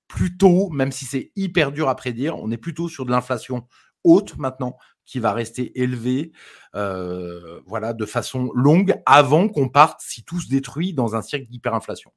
plutôt, 0.09 0.71
même 0.71 0.93
si 0.93 1.05
c'est 1.05 1.33
hyper 1.37 1.73
dur 1.73 1.89
à 1.89 1.97
prédire, 1.97 2.37
on 2.37 2.51
est 2.51 2.57
plutôt 2.57 2.89
sur 2.89 3.05
de 3.05 3.11
l'inflation 3.11 3.67
haute 4.05 4.37
maintenant 4.39 4.77
qui 5.05 5.19
va 5.19 5.33
rester 5.33 5.81
élevée 5.81 6.33
euh, 6.75 7.61
voilà, 7.67 7.93
de 7.93 8.07
façon 8.07 8.51
longue 8.55 8.95
avant 9.07 9.49
qu'on 9.49 9.69
parte, 9.69 10.01
si 10.01 10.25
tout 10.25 10.41
se 10.41 10.49
détruit, 10.49 10.95
dans 10.95 11.17
un 11.17 11.23
cycle 11.23 11.49
d'hyperinflation. 11.49 12.13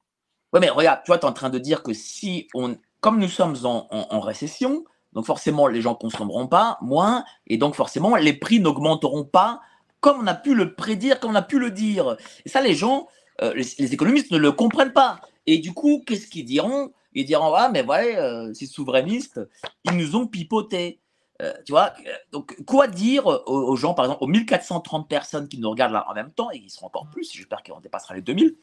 Oui, 0.53 0.59
mais 0.59 0.69
regarde, 0.69 1.01
toi, 1.03 1.17
tu 1.17 1.25
es 1.25 1.29
en 1.29 1.33
train 1.33 1.49
de 1.49 1.57
dire 1.57 1.81
que 1.81 1.93
si 1.93 2.47
on, 2.53 2.77
comme 2.99 3.19
nous 3.19 3.27
sommes 3.27 3.57
en 3.65 4.19
récession, 4.19 4.85
donc 5.13 5.25
forcément, 5.25 5.67
les 5.67 5.81
gens 5.81 5.95
consommeront 5.95 6.47
pas 6.47 6.77
moins, 6.81 7.23
et 7.47 7.57
donc 7.57 7.75
forcément, 7.75 8.15
les 8.15 8.33
prix 8.33 8.59
n'augmenteront 8.59 9.23
pas 9.23 9.61
comme 9.99 10.19
on 10.19 10.27
a 10.27 10.33
pu 10.33 10.53
le 10.53 10.75
prédire, 10.75 11.19
comme 11.19 11.31
on 11.31 11.35
a 11.35 11.41
pu 11.41 11.59
le 11.59 11.71
dire. 11.71 12.17
Et 12.45 12.49
ça, 12.49 12.61
les 12.61 12.75
gens, 12.75 13.07
euh, 13.41 13.53
les, 13.53 13.93
économistes 13.93 14.31
ne 14.31 14.37
le 14.37 14.51
comprennent 14.51 14.91
pas. 14.91 15.21
Et 15.47 15.59
du 15.59 15.73
coup, 15.73 16.03
qu'est-ce 16.05 16.27
qu'ils 16.27 16.43
diront? 16.43 16.91
Ils 17.13 17.25
diront 17.25 17.53
Ah, 17.53 17.69
mais 17.69 17.85
ouais, 17.85 18.17
euh, 18.17 18.53
ces 18.53 18.65
souverainistes, 18.65 19.39
ils 19.85 19.95
nous 19.95 20.17
ont 20.17 20.27
pipoté. 20.27 20.99
Euh, 21.41 21.53
tu 21.65 21.71
vois, 21.71 21.93
donc 22.31 22.55
quoi 22.65 22.87
dire 22.87 23.25
aux, 23.25 23.75
gens, 23.75 23.93
par 23.93 24.05
exemple, 24.05 24.23
aux 24.23 24.27
1430 24.27 25.07
personnes 25.07 25.47
qui 25.47 25.57
nous 25.57 25.69
regardent 25.69 25.93
là 25.93 26.05
en 26.09 26.13
même 26.13 26.31
temps, 26.31 26.51
et 26.51 26.59
qui 26.59 26.69
seront 26.69 26.87
encore 26.87 27.07
plus, 27.11 27.31
j'espère 27.33 27.63
qu'on 27.63 27.79
dépassera 27.79 28.13
les 28.13 28.21
2000, 28.21 28.55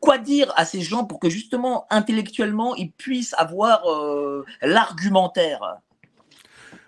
quoi 0.00 0.18
dire 0.18 0.52
à 0.56 0.64
ces 0.64 0.80
gens 0.80 1.04
pour 1.04 1.20
que 1.20 1.28
justement, 1.28 1.86
intellectuellement, 1.90 2.74
ils 2.76 2.90
puissent 2.90 3.34
avoir 3.34 3.86
euh, 3.90 4.44
l'argumentaire? 4.62 5.80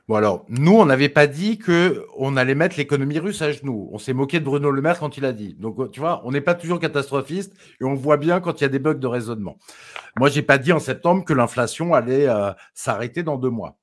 Bon 0.09 0.15
alors, 0.15 0.45
nous, 0.49 0.73
on 0.73 0.87
n'avait 0.87 1.09
pas 1.09 1.27
dit 1.27 1.59
que 1.59 2.07
on 2.17 2.37
allait 2.37 2.55
mettre 2.55 2.77
l'économie 2.77 3.19
russe 3.19 3.43
à 3.43 3.51
genoux. 3.51 3.89
On 3.91 3.99
s'est 3.99 4.13
moqué 4.13 4.39
de 4.39 4.45
Bruno 4.45 4.71
Le 4.71 4.81
Maire 4.81 5.01
quand 5.01 5.17
il 5.17 5.25
a 5.25 5.33
dit. 5.33 5.55
Donc, 5.55 5.91
tu 5.91 5.99
vois, 5.99 6.23
on 6.25 6.31
n'est 6.31 6.41
pas 6.41 6.55
toujours 6.55 6.79
catastrophiste 6.79 7.53
et 7.81 7.85
on 7.85 7.95
voit 7.95 8.17
bien 8.17 8.39
quand 8.39 8.61
il 8.61 8.63
y 8.63 8.67
a 8.67 8.69
des 8.69 8.79
bugs 8.79 8.95
de 8.95 9.07
raisonnement. 9.09 9.59
Moi, 10.17 10.29
j'ai 10.29 10.43
pas 10.43 10.59
dit 10.59 10.73
en 10.73 10.79
septembre 10.79 11.25
que 11.25 11.33
l'inflation 11.33 11.93
allait 11.93 12.29
euh, 12.29 12.53
s'arrêter 12.73 13.25
dans 13.25 13.37
deux 13.37 13.51
mois. 13.51 13.79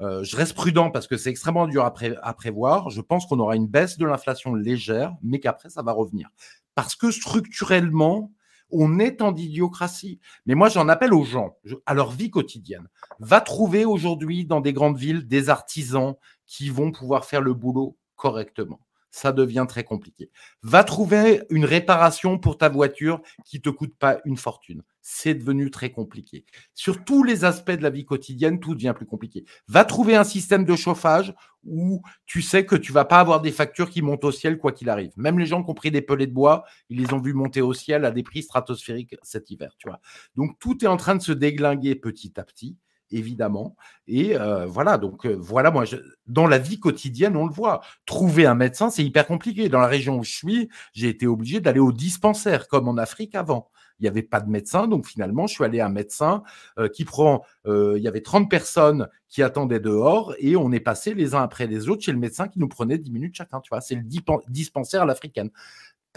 Euh, 0.00 0.24
je 0.24 0.36
reste 0.36 0.54
prudent 0.54 0.90
parce 0.90 1.06
que 1.06 1.16
c'est 1.16 1.30
extrêmement 1.30 1.68
dur 1.68 1.84
à, 1.84 1.94
à, 2.22 2.34
prévoir. 2.34 2.90
Je 2.90 3.00
pense 3.00 3.26
qu'on 3.26 3.38
aura 3.38 3.54
une 3.54 3.68
baisse 3.68 3.98
de 3.98 4.06
l'inflation 4.06 4.54
légère, 4.56 5.14
mais 5.22 5.38
qu'après, 5.38 5.70
ça 5.70 5.82
va 5.82 5.92
revenir. 5.92 6.28
Parce 6.74 6.96
que 6.96 7.12
structurellement, 7.12 8.32
on 8.70 8.98
est 8.98 9.22
en 9.22 9.34
idiocratie. 9.34 10.20
Mais 10.46 10.54
moi, 10.54 10.68
j'en 10.68 10.88
appelle 10.88 11.14
aux 11.14 11.24
gens, 11.24 11.56
à 11.86 11.94
leur 11.94 12.10
vie 12.10 12.30
quotidienne. 12.30 12.88
Va 13.18 13.40
trouver 13.40 13.84
aujourd'hui 13.84 14.44
dans 14.44 14.60
des 14.60 14.72
grandes 14.72 14.98
villes 14.98 15.26
des 15.26 15.48
artisans 15.48 16.14
qui 16.46 16.70
vont 16.70 16.92
pouvoir 16.92 17.24
faire 17.24 17.40
le 17.40 17.54
boulot 17.54 17.96
correctement 18.16 18.80
ça 19.18 19.32
devient 19.32 19.66
très 19.68 19.82
compliqué. 19.82 20.30
Va 20.62 20.84
trouver 20.84 21.42
une 21.50 21.64
réparation 21.64 22.38
pour 22.38 22.56
ta 22.56 22.68
voiture 22.68 23.20
qui 23.44 23.60
te 23.60 23.68
coûte 23.68 23.94
pas 23.98 24.18
une 24.24 24.36
fortune. 24.36 24.82
C'est 25.02 25.34
devenu 25.34 25.70
très 25.70 25.90
compliqué. 25.90 26.44
Sur 26.74 27.04
tous 27.04 27.24
les 27.24 27.44
aspects 27.44 27.72
de 27.72 27.82
la 27.82 27.90
vie 27.90 28.04
quotidienne, 28.04 28.60
tout 28.60 28.74
devient 28.74 28.94
plus 28.94 29.06
compliqué. 29.06 29.44
Va 29.66 29.84
trouver 29.84 30.14
un 30.14 30.24
système 30.24 30.64
de 30.64 30.76
chauffage 30.76 31.34
où 31.64 32.02
tu 32.26 32.42
sais 32.42 32.64
que 32.64 32.76
tu 32.76 32.92
vas 32.92 33.04
pas 33.04 33.18
avoir 33.18 33.40
des 33.40 33.50
factures 33.50 33.90
qui 33.90 34.02
montent 34.02 34.24
au 34.24 34.32
ciel 34.32 34.58
quoi 34.58 34.70
qu'il 34.70 34.88
arrive. 34.88 35.12
Même 35.16 35.38
les 35.38 35.46
gens 35.46 35.64
qui 35.64 35.70
ont 35.70 35.74
pris 35.74 35.90
des 35.90 36.02
pelets 36.02 36.28
de 36.28 36.32
bois, 36.32 36.64
ils 36.88 37.00
les 37.00 37.12
ont 37.12 37.20
vus 37.20 37.34
monter 37.34 37.60
au 37.60 37.74
ciel 37.74 38.04
à 38.04 38.12
des 38.12 38.22
prix 38.22 38.42
stratosphériques 38.42 39.16
cet 39.22 39.50
hiver, 39.50 39.74
tu. 39.78 39.88
Donc 40.36 40.58
tout 40.60 40.84
est 40.84 40.88
en 40.88 40.96
train 40.96 41.16
de 41.16 41.22
se 41.22 41.32
déglinguer 41.32 41.96
petit 41.96 42.38
à 42.38 42.44
petit 42.44 42.76
évidemment. 43.10 43.76
Et 44.06 44.36
euh, 44.36 44.66
voilà, 44.66 44.98
donc 44.98 45.26
euh, 45.26 45.36
voilà, 45.38 45.70
moi, 45.70 45.84
dans 46.26 46.46
la 46.46 46.58
vie 46.58 46.80
quotidienne, 46.80 47.36
on 47.36 47.46
le 47.46 47.52
voit. 47.52 47.80
Trouver 48.06 48.46
un 48.46 48.54
médecin, 48.54 48.90
c'est 48.90 49.04
hyper 49.04 49.26
compliqué. 49.26 49.68
Dans 49.68 49.80
la 49.80 49.86
région 49.86 50.18
où 50.18 50.24
je 50.24 50.32
suis, 50.32 50.68
j'ai 50.92 51.08
été 51.08 51.26
obligé 51.26 51.60
d'aller 51.60 51.80
au 51.80 51.92
dispensaire, 51.92 52.68
comme 52.68 52.88
en 52.88 52.96
Afrique 52.96 53.34
avant. 53.34 53.70
Il 54.00 54.04
n'y 54.04 54.08
avait 54.08 54.22
pas 54.22 54.40
de 54.40 54.48
médecin, 54.48 54.86
donc 54.86 55.06
finalement, 55.06 55.48
je 55.48 55.54
suis 55.54 55.64
allé 55.64 55.80
à 55.80 55.86
un 55.86 55.90
médecin 55.90 56.44
euh, 56.78 56.88
qui 56.88 57.04
prend. 57.04 57.42
il 57.66 58.00
y 58.00 58.08
avait 58.08 58.20
30 58.20 58.48
personnes 58.48 59.08
qui 59.28 59.42
attendaient 59.42 59.80
dehors 59.80 60.34
et 60.38 60.56
on 60.56 60.72
est 60.72 60.80
passé 60.80 61.14
les 61.14 61.34
uns 61.34 61.42
après 61.42 61.66
les 61.66 61.88
autres 61.88 62.02
chez 62.02 62.12
le 62.12 62.18
médecin 62.18 62.48
qui 62.48 62.58
nous 62.58 62.68
prenait 62.68 62.96
10 62.96 63.10
minutes 63.10 63.34
chacun. 63.34 63.60
Tu 63.60 63.68
vois, 63.70 63.80
c'est 63.80 63.96
le 63.96 64.04
dispensaire 64.48 65.02
à 65.02 65.04
l'africaine. 65.04 65.50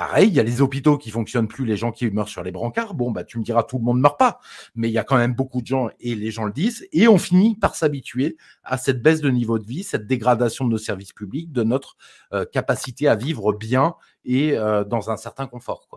Pareil, 0.01 0.29
il 0.29 0.33
y 0.33 0.39
a 0.39 0.43
les 0.43 0.63
hôpitaux 0.63 0.97
qui 0.97 1.11
fonctionnent 1.11 1.47
plus, 1.47 1.63
les 1.63 1.77
gens 1.77 1.91
qui 1.91 2.09
meurent 2.09 2.27
sur 2.27 2.41
les 2.41 2.51
brancards. 2.51 2.95
Bon, 2.95 3.11
bah, 3.11 3.23
tu 3.23 3.37
me 3.37 3.43
diras, 3.43 3.61
tout 3.61 3.77
le 3.77 3.83
monde 3.83 3.97
ne 3.97 4.01
meurt 4.01 4.17
pas. 4.17 4.39
Mais 4.73 4.89
il 4.89 4.91
y 4.93 4.97
a 4.97 5.03
quand 5.03 5.15
même 5.15 5.35
beaucoup 5.35 5.61
de 5.61 5.67
gens, 5.67 5.89
et 5.99 6.15
les 6.15 6.31
gens 6.31 6.45
le 6.45 6.51
disent, 6.51 6.87
et 6.91 7.07
on 7.07 7.19
finit 7.19 7.53
par 7.53 7.75
s'habituer 7.75 8.35
à 8.63 8.79
cette 8.79 9.03
baisse 9.03 9.21
de 9.21 9.29
niveau 9.29 9.59
de 9.59 9.63
vie, 9.63 9.83
cette 9.83 10.07
dégradation 10.07 10.65
de 10.65 10.71
nos 10.71 10.79
services 10.79 11.13
publics, 11.13 11.51
de 11.51 11.61
notre 11.61 11.97
euh, 12.33 12.45
capacité 12.51 13.07
à 13.07 13.13
vivre 13.13 13.53
bien 13.53 13.93
et 14.25 14.57
euh, 14.57 14.83
dans 14.83 15.11
un 15.11 15.17
certain 15.17 15.45
confort. 15.45 15.87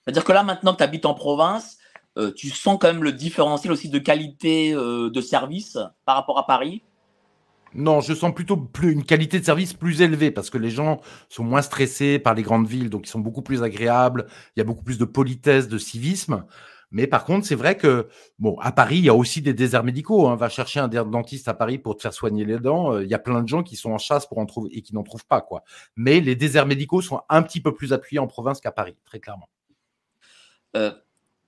C'est-à-dire 0.00 0.24
que 0.24 0.32
là, 0.32 0.42
maintenant 0.42 0.72
que 0.72 0.78
tu 0.78 0.82
habites 0.82 1.06
en 1.06 1.14
province, 1.14 1.78
euh, 2.18 2.32
tu 2.32 2.50
sens 2.50 2.78
quand 2.80 2.88
même 2.88 3.04
le 3.04 3.12
différentiel 3.12 3.72
aussi 3.72 3.88
de 3.88 4.00
qualité 4.00 4.72
de 4.74 5.20
service 5.20 5.78
par 6.04 6.16
rapport 6.16 6.40
à 6.40 6.48
Paris? 6.48 6.82
Non, 7.74 8.00
je 8.00 8.14
sens 8.14 8.34
plutôt 8.34 8.56
plus, 8.56 8.92
une 8.92 9.04
qualité 9.04 9.40
de 9.40 9.44
service 9.44 9.72
plus 9.72 10.02
élevée 10.02 10.30
parce 10.30 10.50
que 10.50 10.58
les 10.58 10.70
gens 10.70 11.00
sont 11.28 11.44
moins 11.44 11.62
stressés 11.62 12.18
par 12.18 12.34
les 12.34 12.42
grandes 12.42 12.66
villes, 12.66 12.90
donc 12.90 13.06
ils 13.06 13.10
sont 13.10 13.20
beaucoup 13.20 13.42
plus 13.42 13.62
agréables. 13.62 14.26
Il 14.56 14.60
y 14.60 14.62
a 14.62 14.64
beaucoup 14.64 14.84
plus 14.84 14.98
de 14.98 15.04
politesse, 15.04 15.68
de 15.68 15.78
civisme. 15.78 16.44
Mais 16.92 17.06
par 17.06 17.24
contre, 17.24 17.46
c'est 17.46 17.54
vrai 17.54 17.78
que, 17.78 18.08
bon, 18.38 18.58
à 18.60 18.70
Paris, 18.70 18.98
il 18.98 19.04
y 19.04 19.08
a 19.08 19.14
aussi 19.14 19.40
des 19.40 19.54
déserts 19.54 19.82
médicaux. 19.82 20.28
Hein. 20.28 20.36
Va 20.36 20.50
chercher 20.50 20.78
un 20.80 20.88
dentiste 20.88 21.48
à 21.48 21.54
Paris 21.54 21.78
pour 21.78 21.96
te 21.96 22.02
faire 22.02 22.12
soigner 22.12 22.44
les 22.44 22.58
dents. 22.58 22.92
Euh, 22.92 23.02
il 23.02 23.08
y 23.08 23.14
a 23.14 23.18
plein 23.18 23.42
de 23.42 23.48
gens 23.48 23.62
qui 23.62 23.76
sont 23.76 23.92
en 23.92 23.98
chasse 23.98 24.26
pour 24.26 24.38
en 24.38 24.44
trouver 24.44 24.70
et 24.76 24.82
qui 24.82 24.94
n'en 24.94 25.02
trouvent 25.02 25.26
pas, 25.26 25.40
quoi. 25.40 25.64
Mais 25.96 26.20
les 26.20 26.36
déserts 26.36 26.66
médicaux 26.66 27.00
sont 27.00 27.22
un 27.30 27.42
petit 27.42 27.62
peu 27.62 27.74
plus 27.74 27.94
appuyés 27.94 28.18
en 28.18 28.26
province 28.26 28.60
qu'à 28.60 28.72
Paris, 28.72 28.96
très 29.06 29.20
clairement. 29.20 29.48
Euh, 30.76 30.92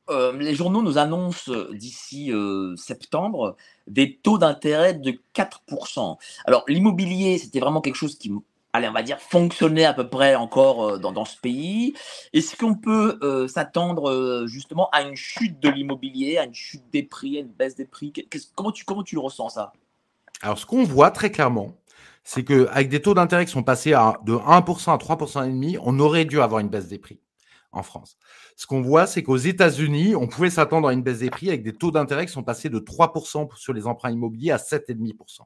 les 0.08 0.54
journaux 0.54 0.82
nous 0.82 0.98
annoncent 0.98 1.50
d'ici 1.72 2.32
septembre 2.76 3.56
des 3.86 4.16
taux 4.16 4.38
d'intérêt 4.38 4.94
de 4.94 5.18
4%. 5.34 6.16
Alors 6.44 6.64
l'immobilier, 6.68 7.38
c'était 7.38 7.60
vraiment 7.60 7.80
quelque 7.80 7.96
chose 7.96 8.18
qui, 8.18 8.30
allez, 8.72 8.88
on 8.88 8.92
va 8.92 9.02
dire, 9.02 9.18
fonctionnait 9.20 9.84
à 9.84 9.94
peu 9.94 10.08
près 10.08 10.34
encore 10.34 10.98
dans, 10.98 11.24
ce 11.24 11.38
pays. 11.38 11.94
Est-ce 12.32 12.56
qu'on 12.56 12.74
peut 12.74 13.18
s'attendre 13.48 14.44
justement 14.46 14.88
à 14.90 15.02
une 15.02 15.16
chute 15.16 15.60
de 15.60 15.68
l'immobilier, 15.68 16.38
à 16.38 16.44
une 16.44 16.54
chute 16.54 16.84
des 16.92 17.02
prix, 17.02 17.38
à 17.38 17.40
une 17.40 17.48
baisse 17.48 17.76
des 17.76 17.86
prix? 17.86 18.12
Comment, 18.54 18.72
tu, 18.72 18.84
comment 18.84 19.02
tu 19.02 19.14
le 19.14 19.20
ressens 19.20 19.50
ça? 19.50 19.72
Alors 20.42 20.58
ce 20.58 20.66
qu'on 20.66 20.84
voit 20.84 21.10
très 21.10 21.30
clairement, 21.30 21.74
c'est 22.22 22.44
qu'avec 22.44 22.88
des 22.88 23.00
taux 23.00 23.14
d'intérêt 23.14 23.44
qui 23.44 23.52
sont 23.52 23.62
passés 23.62 23.92
à, 23.92 24.18
de 24.24 24.34
1% 24.34 24.90
à 24.90 24.96
3,5%, 24.96 25.78
on 25.82 25.98
aurait 26.00 26.24
dû 26.24 26.40
avoir 26.40 26.60
une 26.60 26.68
baisse 26.68 26.88
des 26.88 26.98
prix 26.98 27.18
en 27.74 27.82
France. 27.82 28.16
Ce 28.56 28.66
qu'on 28.66 28.80
voit, 28.80 29.06
c'est 29.06 29.22
qu'aux 29.22 29.36
États-Unis, 29.36 30.14
on 30.16 30.26
pouvait 30.26 30.50
s'attendre 30.50 30.88
à 30.88 30.92
une 30.92 31.02
baisse 31.02 31.18
des 31.18 31.30
prix 31.30 31.48
avec 31.48 31.62
des 31.62 31.72
taux 31.72 31.90
d'intérêt 31.90 32.26
qui 32.26 32.32
sont 32.32 32.42
passés 32.42 32.70
de 32.70 32.78
3% 32.78 33.48
sur 33.56 33.72
les 33.72 33.86
emprunts 33.86 34.10
immobiliers 34.10 34.52
à 34.52 34.56
7,5%. 34.56 35.40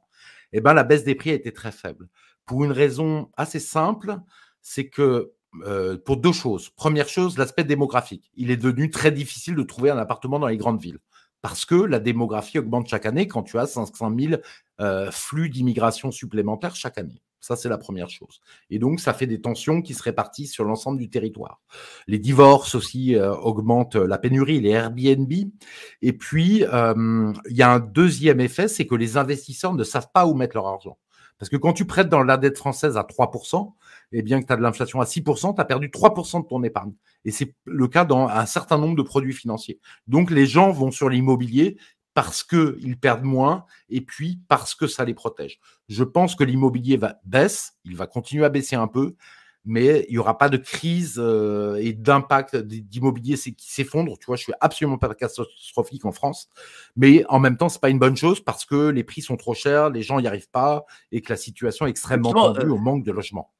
Eh 0.53 0.61
bien, 0.61 0.73
la 0.73 0.83
baisse 0.83 1.03
des 1.03 1.15
prix 1.15 1.31
a 1.31 1.33
été 1.33 1.51
très 1.51 1.71
faible. 1.71 2.07
Pour 2.45 2.63
une 2.63 2.71
raison 2.71 3.29
assez 3.37 3.59
simple, 3.59 4.17
c'est 4.61 4.89
que 4.89 5.33
euh, 5.65 5.97
pour 5.97 6.17
deux 6.17 6.31
choses. 6.31 6.69
Première 6.69 7.09
chose, 7.09 7.37
l'aspect 7.37 7.63
démographique. 7.63 8.31
Il 8.35 8.51
est 8.51 8.57
devenu 8.57 8.91
très 8.91 9.11
difficile 9.11 9.55
de 9.55 9.63
trouver 9.63 9.89
un 9.89 9.97
appartement 9.97 10.37
dans 10.39 10.47
les 10.47 10.57
grandes 10.57 10.81
villes 10.81 10.99
parce 11.41 11.65
que 11.65 11.75
la 11.75 11.99
démographie 11.99 12.59
augmente 12.59 12.87
chaque 12.87 13.05
année 13.05 13.27
quand 13.27 13.43
tu 13.43 13.57
as 13.57 13.65
500 13.65 14.13
000 14.17 14.41
euh, 14.79 15.09
flux 15.11 15.49
d'immigration 15.49 16.11
supplémentaires 16.11 16.75
chaque 16.75 16.97
année. 16.97 17.21
Ça, 17.39 17.55
c'est 17.55 17.69
la 17.69 17.77
première 17.77 18.09
chose. 18.09 18.41
Et 18.69 18.79
donc, 18.79 18.99
ça 18.99 19.13
fait 19.13 19.27
des 19.27 19.41
tensions 19.41 19.81
qui 19.81 19.93
se 19.93 20.03
répartissent 20.03 20.51
sur 20.51 20.65
l'ensemble 20.65 20.99
du 20.99 21.09
territoire. 21.09 21.61
Les 22.07 22.19
divorces 22.19 22.75
aussi 22.75 23.15
euh, 23.15 23.33
augmentent 23.35 23.95
la 23.95 24.17
pénurie, 24.17 24.59
les 24.59 24.71
Airbnb. 24.71 25.31
Et 26.01 26.13
puis, 26.13 26.63
euh, 26.65 27.33
il 27.49 27.55
y 27.55 27.61
a 27.61 27.71
un 27.71 27.79
deuxième 27.79 28.39
effet, 28.39 28.67
c'est 28.67 28.85
que 28.85 28.95
les 28.95 29.17
investisseurs 29.17 29.73
ne 29.73 29.83
savent 29.83 30.09
pas 30.13 30.25
où 30.25 30.33
mettre 30.33 30.55
leur 30.55 30.67
argent. 30.67 30.97
Parce 31.39 31.49
que 31.49 31.55
quand 31.55 31.71
tu 31.71 31.85
prêtes 31.85 32.09
dans 32.09 32.21
la 32.21 32.35
dette 32.35 32.57
française 32.57 32.97
à 32.97 33.03
3%, 33.03 33.73
et 34.11 34.21
bien 34.21 34.41
que 34.41 34.45
tu 34.45 34.51
as 34.51 34.57
de 34.57 34.61
l'inflation 34.61 34.99
à 34.99 35.05
6%, 35.05 35.55
tu 35.55 35.61
as 35.61 35.65
perdu 35.65 35.87
3% 35.87 36.43
de 36.43 36.47
ton 36.47 36.61
épargne. 36.63 36.91
Et 37.23 37.31
c'est 37.31 37.55
le 37.63 37.87
cas 37.87 38.03
dans 38.03 38.27
un 38.27 38.45
certain 38.45 38.77
nombre 38.77 38.97
de 38.97 39.01
produits 39.01 39.33
financiers. 39.33 39.79
Donc, 40.07 40.31
les 40.31 40.45
gens 40.45 40.71
vont 40.71 40.91
sur 40.91 41.07
l'immobilier 41.07 41.77
parce 42.19 42.43
qu'ils 42.43 42.99
perdent 42.99 43.23
moins 43.23 43.65
et 43.87 44.01
puis 44.01 44.41
parce 44.49 44.75
que 44.75 44.87
ça 44.87 45.05
les 45.05 45.13
protège. 45.13 45.61
Je 45.87 46.03
pense 46.03 46.35
que 46.35 46.43
l'immobilier 46.43 46.97
va 46.97 47.15
baisse, 47.23 47.77
il 47.85 47.95
va 47.95 48.07
continuer 48.07 48.43
à 48.43 48.49
baisser 48.49 48.75
un 48.75 48.89
peu, 48.89 49.15
mais 49.63 50.05
il 50.09 50.11
n'y 50.11 50.17
aura 50.17 50.37
pas 50.37 50.49
de 50.49 50.57
crise 50.57 51.15
euh, 51.17 51.77
et 51.77 51.93
d'impact 51.93 52.57
d'immobilier 52.57 53.37
qui 53.37 53.71
s'effondre. 53.71 54.17
Tu 54.19 54.25
vois, 54.25 54.35
je 54.35 54.43
suis 54.43 54.53
absolument 54.59 54.97
pas 54.97 55.15
catastrophique 55.15 56.03
en 56.03 56.11
France, 56.11 56.49
mais 56.97 57.23
en 57.29 57.39
même 57.39 57.55
temps, 57.55 57.69
c'est 57.69 57.79
pas 57.79 57.89
une 57.89 57.99
bonne 57.99 58.17
chose 58.17 58.43
parce 58.43 58.65
que 58.65 58.89
les 58.89 59.05
prix 59.05 59.21
sont 59.21 59.37
trop 59.37 59.53
chers, 59.53 59.89
les 59.89 60.01
gens 60.01 60.19
n'y 60.19 60.27
arrivent 60.27 60.51
pas 60.51 60.83
et 61.13 61.21
que 61.21 61.31
la 61.31 61.37
situation 61.37 61.87
est 61.87 61.91
extrêmement 61.91 62.33
tendue 62.33 62.65
euh, 62.65 62.73
au 62.73 62.77
manque 62.77 63.05
de 63.05 63.13
logement 63.13 63.53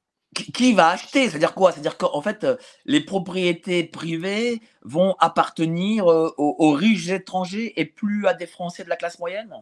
qui 0.44 0.72
va 0.72 0.90
acheter 0.90 1.28
C'est-à-dire 1.28 1.54
quoi? 1.54 1.72
C'est-à-dire 1.72 1.96
qu'en 1.96 2.20
fait, 2.22 2.44
euh, 2.44 2.56
les 2.84 3.00
propriétés 3.00 3.84
privées 3.84 4.60
vont 4.82 5.14
appartenir 5.18 6.10
euh, 6.10 6.30
aux, 6.36 6.72
riches 6.72 7.08
étrangers 7.08 7.72
et 7.80 7.84
plus 7.84 8.26
à 8.26 8.34
des 8.34 8.46
Français 8.46 8.84
de 8.84 8.88
la 8.88 8.96
classe 8.96 9.18
moyenne? 9.18 9.54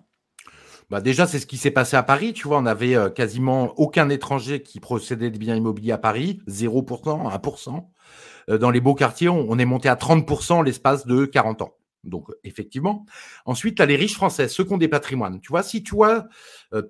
Bah 0.90 1.00
déjà, 1.00 1.26
c'est 1.26 1.38
ce 1.38 1.46
qui 1.46 1.58
s'est 1.58 1.70
passé 1.70 1.96
à 1.96 2.02
Paris. 2.02 2.32
Tu 2.32 2.48
vois, 2.48 2.58
on 2.58 2.66
avait 2.66 2.94
euh, 2.94 3.10
quasiment 3.10 3.74
aucun 3.78 4.08
étranger 4.08 4.62
qui 4.62 4.80
procédait 4.80 5.30
des 5.30 5.38
biens 5.38 5.56
immobiliers 5.56 5.92
à 5.92 5.98
Paris, 5.98 6.40
0%, 6.48 7.30
1%. 7.30 8.58
dans 8.58 8.70
les 8.70 8.80
beaux 8.80 8.94
quartiers, 8.94 9.28
on, 9.28 9.58
est 9.58 9.66
monté 9.66 9.88
à 9.88 9.96
30% 9.96 10.64
l'espace 10.64 11.06
de 11.06 11.26
40 11.26 11.62
ans. 11.62 11.74
Donc, 12.04 12.28
effectivement. 12.44 13.04
Ensuite, 13.44 13.76
tu 13.76 13.82
as 13.82 13.86
les 13.86 13.96
riches 13.96 14.14
français, 14.14 14.48
ceux 14.48 14.64
qui 14.64 14.72
ont 14.72 14.78
des 14.78 14.88
patrimoines. 14.88 15.40
Tu 15.40 15.48
vois, 15.48 15.62
si 15.62 15.82
tu 15.82 15.94
vois, 15.94 16.26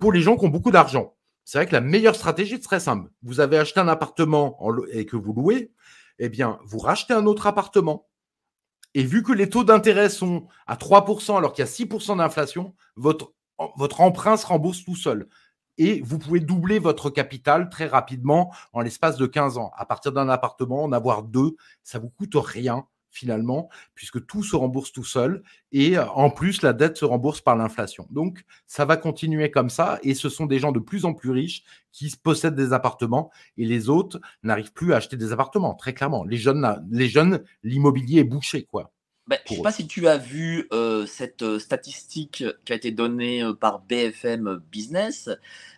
pour 0.01 0.13
les 0.13 0.21
gens 0.21 0.37
qui 0.37 0.45
ont 0.45 0.51
beaucoup 0.51 0.71
d'argent, 0.71 1.15
c'est 1.49 1.57
vrai 1.57 1.67
que 1.67 1.73
la 1.73 1.81
meilleure 1.81 2.15
stratégie 2.15 2.57
c'est 2.57 2.61
très 2.61 2.79
simple. 2.79 3.11
Vous 3.23 3.41
avez 3.41 3.57
acheté 3.57 3.81
un 3.81 3.89
appartement 3.89 4.59
et 4.93 5.07
que 5.07 5.17
vous 5.17 5.33
louez, 5.33 5.73
eh 6.19 6.31
vous 6.67 6.79
rachetez 6.79 7.15
un 7.15 7.25
autre 7.25 7.47
appartement. 7.47 8.07
Et 8.93 9.03
vu 9.03 9.23
que 9.23 9.33
les 9.33 9.49
taux 9.49 9.65
d'intérêt 9.65 10.11
sont 10.11 10.47
à 10.67 10.77
3% 10.77 11.39
alors 11.39 11.55
qu'il 11.55 11.65
y 11.65 11.67
a 11.67 11.71
6% 11.71 12.19
d'inflation, 12.19 12.75
votre, 12.97 13.33
emprunt 13.99 14.37
se 14.37 14.47
rembourse 14.47 14.85
tout 14.85 14.95
seul. 14.95 15.27
Et 15.79 16.03
vous 16.03 16.19
pouvez 16.19 16.41
doubler 16.41 16.79
votre 16.79 17.09
capital 17.09 17.71
très 17.71 17.87
rapidement 17.87 18.55
en 18.75 18.83
l'espace 18.83 19.17
de 19.17 19.25
15 19.25 19.57
ans. 19.57 19.73
À 19.75 19.87
partir 19.87 20.13
d'un 20.13 20.29
appartement, 20.29 20.85
en 20.85 20.93
avoir 20.93 21.23
deux, 21.23 21.57
ça 21.83 21.99
vous 21.99 22.11
coûte 22.11 22.35
rien 22.35 22.87
finalement, 23.11 23.69
puisque 23.95 24.25
tout 24.27 24.43
se 24.43 24.55
rembourse 24.55 24.93
tout 24.93 25.05
seul 25.05 25.43
et 25.73 25.99
en 25.99 26.31
plus 26.31 26.63
la 26.63 26.73
dette 26.73 26.97
se 26.97 27.05
rembourse 27.05 27.41
par 27.41 27.57
l'inflation. 27.57 28.07
Donc 28.11 28.45
ça 28.67 28.85
va 28.85 28.97
continuer 28.97 29.51
comme 29.51 29.71
ça 29.71 29.99
et 30.03 30.15
ce 30.15 30.29
sont 30.29 30.47
des 30.47 30.59
gens 30.59 30.73
de 30.73 30.79
plus 30.79 31.05
en 31.05 31.15
plus 31.15 31.31
riches 31.31 31.63
qui 31.93 32.15
possèdent 32.23 32.55
des 32.55 32.73
appartements 32.73 33.31
et 33.57 33.65
les 33.65 33.89
autres 33.89 34.21
n'arrivent 34.43 34.73
plus 34.73 34.93
à 34.93 34.97
acheter 34.97 35.17
des 35.17 35.33
appartements, 35.33 35.75
très 35.75 35.95
clairement. 35.95 36.25
Les 36.25 36.37
jeunes, 36.37 36.87
les 36.91 37.09
jeunes 37.09 37.43
l'immobilier 37.63 38.21
est 38.21 38.25
bouché, 38.25 38.65
quoi. 38.65 38.93
Ben, 39.27 39.39
je 39.47 39.53
ne 39.53 39.57
sais 39.57 39.63
pas 39.63 39.73
si 39.73 39.87
tu 39.87 40.09
as 40.09 40.17
vu 40.17 40.69
cette 41.07 41.59
statistique 41.59 42.45
qui 42.65 42.73
a 42.73 42.77
été 42.77 42.93
donnée 42.93 43.43
par 43.61 43.81
BFM 43.81 44.61
Business, 44.71 45.29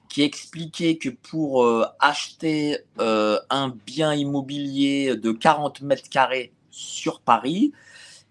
qui 0.08 0.22
expliquait 0.22 0.98
que 0.98 1.08
pour 1.08 1.66
acheter 1.98 2.78
un 2.98 3.74
bien 3.86 4.14
immobilier 4.14 5.16
de 5.16 5.32
40 5.32 5.82
mètres 5.82 6.08
carrés 6.08 6.52
sur 6.70 7.20
Paris, 7.20 7.72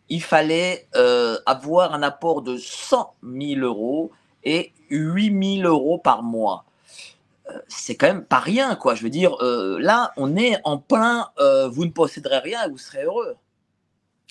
il 0.10 0.24
fallait 0.24 0.88
avoir 1.46 1.94
un 1.94 2.04
apport 2.04 2.42
de 2.42 2.58
100 2.58 3.16
000 3.24 3.62
euros 3.62 4.12
et 4.44 4.74
8 4.90 5.62
000 5.62 5.68
euros 5.70 5.98
par 5.98 6.24
mois. 6.24 6.66
C'est 7.68 7.96
quand 7.96 8.08
même 8.08 8.26
pas 8.26 8.40
rien, 8.40 8.76
quoi. 8.76 8.96
Je 8.96 9.04
veux 9.04 9.10
dire, 9.10 9.36
là, 9.42 10.14
on 10.18 10.36
est 10.36 10.58
en 10.64 10.78
plein, 10.78 11.30
vous 11.72 11.86
ne 11.86 11.92
posséderez 11.92 12.40
rien 12.40 12.66
et 12.66 12.70
vous 12.70 12.78
serez 12.78 13.04
heureux. 13.04 13.36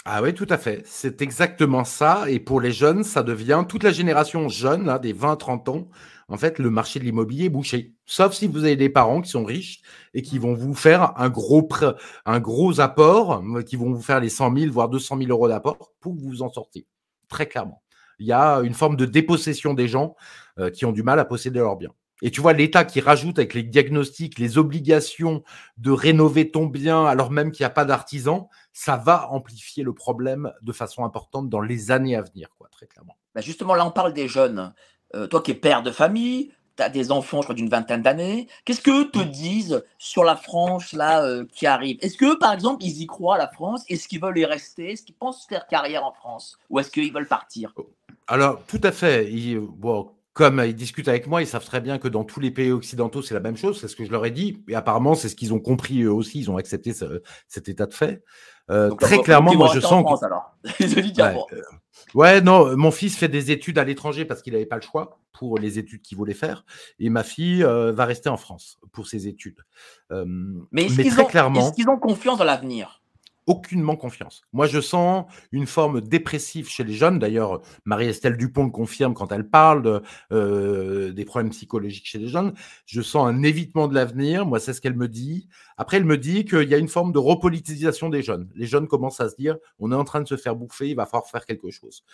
Ah 0.04 0.22
oui, 0.22 0.32
tout 0.32 0.46
à 0.48 0.56
fait. 0.56 0.82
C'est 0.86 1.20
exactement 1.20 1.84
ça. 1.84 2.24
Et 2.28 2.40
pour 2.40 2.60
les 2.60 2.72
jeunes, 2.72 3.04
ça 3.04 3.22
devient 3.22 3.64
toute 3.68 3.82
la 3.82 3.92
génération 3.92 4.48
jeune, 4.48 4.98
des 5.02 5.12
20-30 5.12 5.70
ans. 5.70 5.88
En 6.30 6.36
fait, 6.36 6.58
le 6.58 6.68
marché 6.68 6.98
de 6.98 7.04
l'immobilier 7.04 7.46
est 7.46 7.50
bouché. 7.50 7.94
Sauf 8.04 8.34
si 8.34 8.46
vous 8.46 8.64
avez 8.64 8.76
des 8.76 8.90
parents 8.90 9.22
qui 9.22 9.30
sont 9.30 9.44
riches 9.44 9.80
et 10.12 10.20
qui 10.20 10.38
vont 10.38 10.52
vous 10.52 10.74
faire 10.74 11.14
un 11.16 11.30
gros, 11.30 12.80
apport, 12.80 13.42
qui 13.66 13.76
vont 13.76 13.92
vous 13.92 14.02
faire 14.02 14.20
les 14.20 14.28
100 14.28 14.54
000, 14.54 14.72
voire 14.72 14.90
200 14.90 15.18
000 15.18 15.30
euros 15.30 15.48
d'apport 15.48 15.92
pour 16.00 16.14
que 16.14 16.20
vous 16.20 16.28
vous 16.28 16.42
en 16.42 16.50
sortiez. 16.50 16.86
Très 17.28 17.46
clairement. 17.46 17.82
Il 18.18 18.26
y 18.26 18.32
a 18.32 18.56
une 18.58 18.74
forme 18.74 18.96
de 18.96 19.06
dépossession 19.06 19.72
des 19.72 19.88
gens 19.88 20.16
euh, 20.58 20.70
qui 20.70 20.84
ont 20.84 20.92
du 20.92 21.02
mal 21.02 21.18
à 21.18 21.24
posséder 21.24 21.60
leurs 21.60 21.76
biens. 21.76 21.94
Et 22.20 22.30
tu 22.30 22.40
vois, 22.40 22.52
l'État 22.52 22.84
qui 22.84 23.00
rajoute 23.00 23.38
avec 23.38 23.54
les 23.54 23.62
diagnostics, 23.62 24.38
les 24.38 24.58
obligations 24.58 25.44
de 25.76 25.92
rénover 25.92 26.50
ton 26.50 26.66
bien 26.66 27.04
alors 27.04 27.30
même 27.30 27.52
qu'il 27.52 27.62
n'y 27.62 27.68
a 27.68 27.70
pas 27.70 27.84
d'artisan, 27.84 28.48
ça 28.72 28.96
va 28.96 29.30
amplifier 29.30 29.84
le 29.84 29.94
problème 29.94 30.52
de 30.62 30.72
façon 30.72 31.04
importante 31.04 31.48
dans 31.48 31.60
les 31.60 31.92
années 31.92 32.16
à 32.16 32.22
venir, 32.22 32.48
quoi, 32.58 32.68
très 32.72 32.86
clairement. 32.86 33.16
Bah, 33.34 33.40
justement, 33.40 33.74
là, 33.74 33.86
on 33.86 33.92
parle 33.92 34.12
des 34.12 34.26
jeunes. 34.26 34.74
Euh, 35.14 35.26
toi 35.26 35.42
qui 35.42 35.52
es 35.52 35.54
père 35.54 35.82
de 35.82 35.90
famille, 35.90 36.52
tu 36.76 36.82
as 36.82 36.88
des 36.88 37.10
enfants, 37.10 37.38
je 37.38 37.46
crois, 37.46 37.54
d'une 37.54 37.68
vingtaine 37.68 38.02
d'années. 38.02 38.46
Qu'est-ce 38.64 38.80
que 38.80 39.04
te 39.04 39.18
disent 39.18 39.82
sur 39.98 40.24
la 40.24 40.36
France 40.36 40.92
là 40.92 41.24
euh, 41.24 41.44
qui 41.52 41.66
arrive? 41.66 41.98
Est-ce 42.00 42.16
que, 42.16 42.38
par 42.38 42.52
exemple, 42.52 42.84
ils 42.84 43.02
y 43.02 43.06
croient 43.06 43.36
à 43.36 43.38
la 43.38 43.48
France? 43.48 43.84
Est-ce 43.88 44.06
qu'ils 44.06 44.20
veulent 44.20 44.38
y 44.38 44.44
rester? 44.44 44.92
Est-ce 44.92 45.02
qu'ils 45.02 45.14
pensent 45.14 45.46
faire 45.46 45.66
carrière 45.66 46.04
en 46.04 46.12
France? 46.12 46.58
Ou 46.70 46.78
est-ce 46.78 46.90
qu'ils 46.90 47.12
veulent 47.12 47.28
partir? 47.28 47.72
Alors, 48.26 48.62
tout 48.66 48.80
à 48.82 48.92
fait. 48.92 49.30
bon, 49.56 50.10
comme 50.38 50.62
ils 50.64 50.76
discutent 50.76 51.08
avec 51.08 51.26
moi, 51.26 51.42
ils 51.42 51.48
savent 51.48 51.64
très 51.64 51.80
bien 51.80 51.98
que 51.98 52.06
dans 52.06 52.22
tous 52.22 52.38
les 52.38 52.52
pays 52.52 52.70
occidentaux, 52.70 53.22
c'est 53.22 53.34
la 53.34 53.40
même 53.40 53.56
chose. 53.56 53.80
C'est 53.80 53.88
ce 53.88 53.96
que 53.96 54.04
je 54.04 54.12
leur 54.12 54.24
ai 54.24 54.30
dit. 54.30 54.62
Et 54.68 54.76
apparemment, 54.76 55.16
c'est 55.16 55.28
ce 55.28 55.34
qu'ils 55.34 55.52
ont 55.52 55.58
compris 55.58 56.02
eux 56.02 56.12
aussi. 56.12 56.38
Ils 56.38 56.48
ont 56.48 56.56
accepté 56.56 56.92
cet 57.48 57.68
état 57.68 57.86
de 57.86 57.92
fait. 57.92 58.22
Euh, 58.70 58.88
très 58.94 59.18
clairement, 59.18 59.52
moi, 59.56 59.68
je 59.74 59.80
sens. 59.80 60.04
France, 60.04 60.22
alors. 60.22 60.54
ouais, 60.80 61.34
ouais, 62.14 62.40
non, 62.40 62.76
mon 62.76 62.92
fils 62.92 63.16
fait 63.16 63.26
des 63.26 63.50
études 63.50 63.78
à 63.78 63.84
l'étranger 63.84 64.24
parce 64.24 64.40
qu'il 64.40 64.52
n'avait 64.52 64.64
pas 64.64 64.76
le 64.76 64.82
choix 64.82 65.18
pour 65.32 65.58
les 65.58 65.80
études 65.80 66.02
qu'il 66.02 66.16
voulait 66.16 66.34
faire. 66.34 66.64
Et 67.00 67.10
ma 67.10 67.24
fille 67.24 67.64
euh, 67.64 67.90
va 67.90 68.04
rester 68.04 68.28
en 68.28 68.36
France 68.36 68.78
pour 68.92 69.08
ses 69.08 69.26
études. 69.26 69.64
Euh, 70.12 70.24
mais, 70.70 70.86
très 70.86 71.26
clairement. 71.26 71.66
Est-ce 71.66 71.72
qu'ils 71.72 71.88
ont 71.88 71.98
confiance 71.98 72.38
dans 72.38 72.44
l'avenir? 72.44 72.97
Aucunement 73.48 73.96
confiance. 73.96 74.42
Moi, 74.52 74.66
je 74.66 74.80
sens 74.80 75.24
une 75.50 75.66
forme 75.66 76.00
dépressive 76.00 76.68
chez 76.68 76.84
les 76.84 76.92
jeunes. 76.92 77.18
D'ailleurs, 77.18 77.62
Marie-Estelle 77.86 78.36
Dupont 78.36 78.64
le 78.64 78.70
confirme 78.70 79.14
quand 79.14 79.32
elle 79.32 79.48
parle 79.48 79.82
de, 79.82 80.02
euh, 80.32 81.12
des 81.12 81.24
problèmes 81.24 81.50
psychologiques 81.50 82.06
chez 82.06 82.18
les 82.18 82.28
jeunes. 82.28 82.52
Je 82.84 83.00
sens 83.00 83.26
un 83.26 83.42
évitement 83.42 83.88
de 83.88 83.94
l'avenir. 83.94 84.46
Moi, 84.46 84.60
c'est 84.60 84.74
ce 84.74 84.80
qu'elle 84.80 84.96
me 84.96 85.08
dit. 85.08 85.48
Après, 85.78 85.96
elle 85.96 86.04
me 86.04 86.18
dit 86.18 86.44
qu'il 86.44 86.68
y 86.68 86.74
a 86.74 86.78
une 86.78 86.88
forme 86.88 87.10
de 87.10 87.18
repolitisation 87.18 88.10
des 88.10 88.22
jeunes. 88.22 88.48
Les 88.54 88.66
jeunes 88.66 88.86
commencent 88.86 89.20
à 89.20 89.30
se 89.30 89.36
dire, 89.36 89.56
on 89.78 89.90
est 89.92 89.96
en 89.96 90.04
train 90.04 90.20
de 90.20 90.28
se 90.28 90.36
faire 90.36 90.54
bouffer, 90.54 90.90
il 90.90 90.96
va 90.96 91.06
falloir 91.06 91.26
faire 91.26 91.46
quelque 91.46 91.70
chose. 91.70 92.04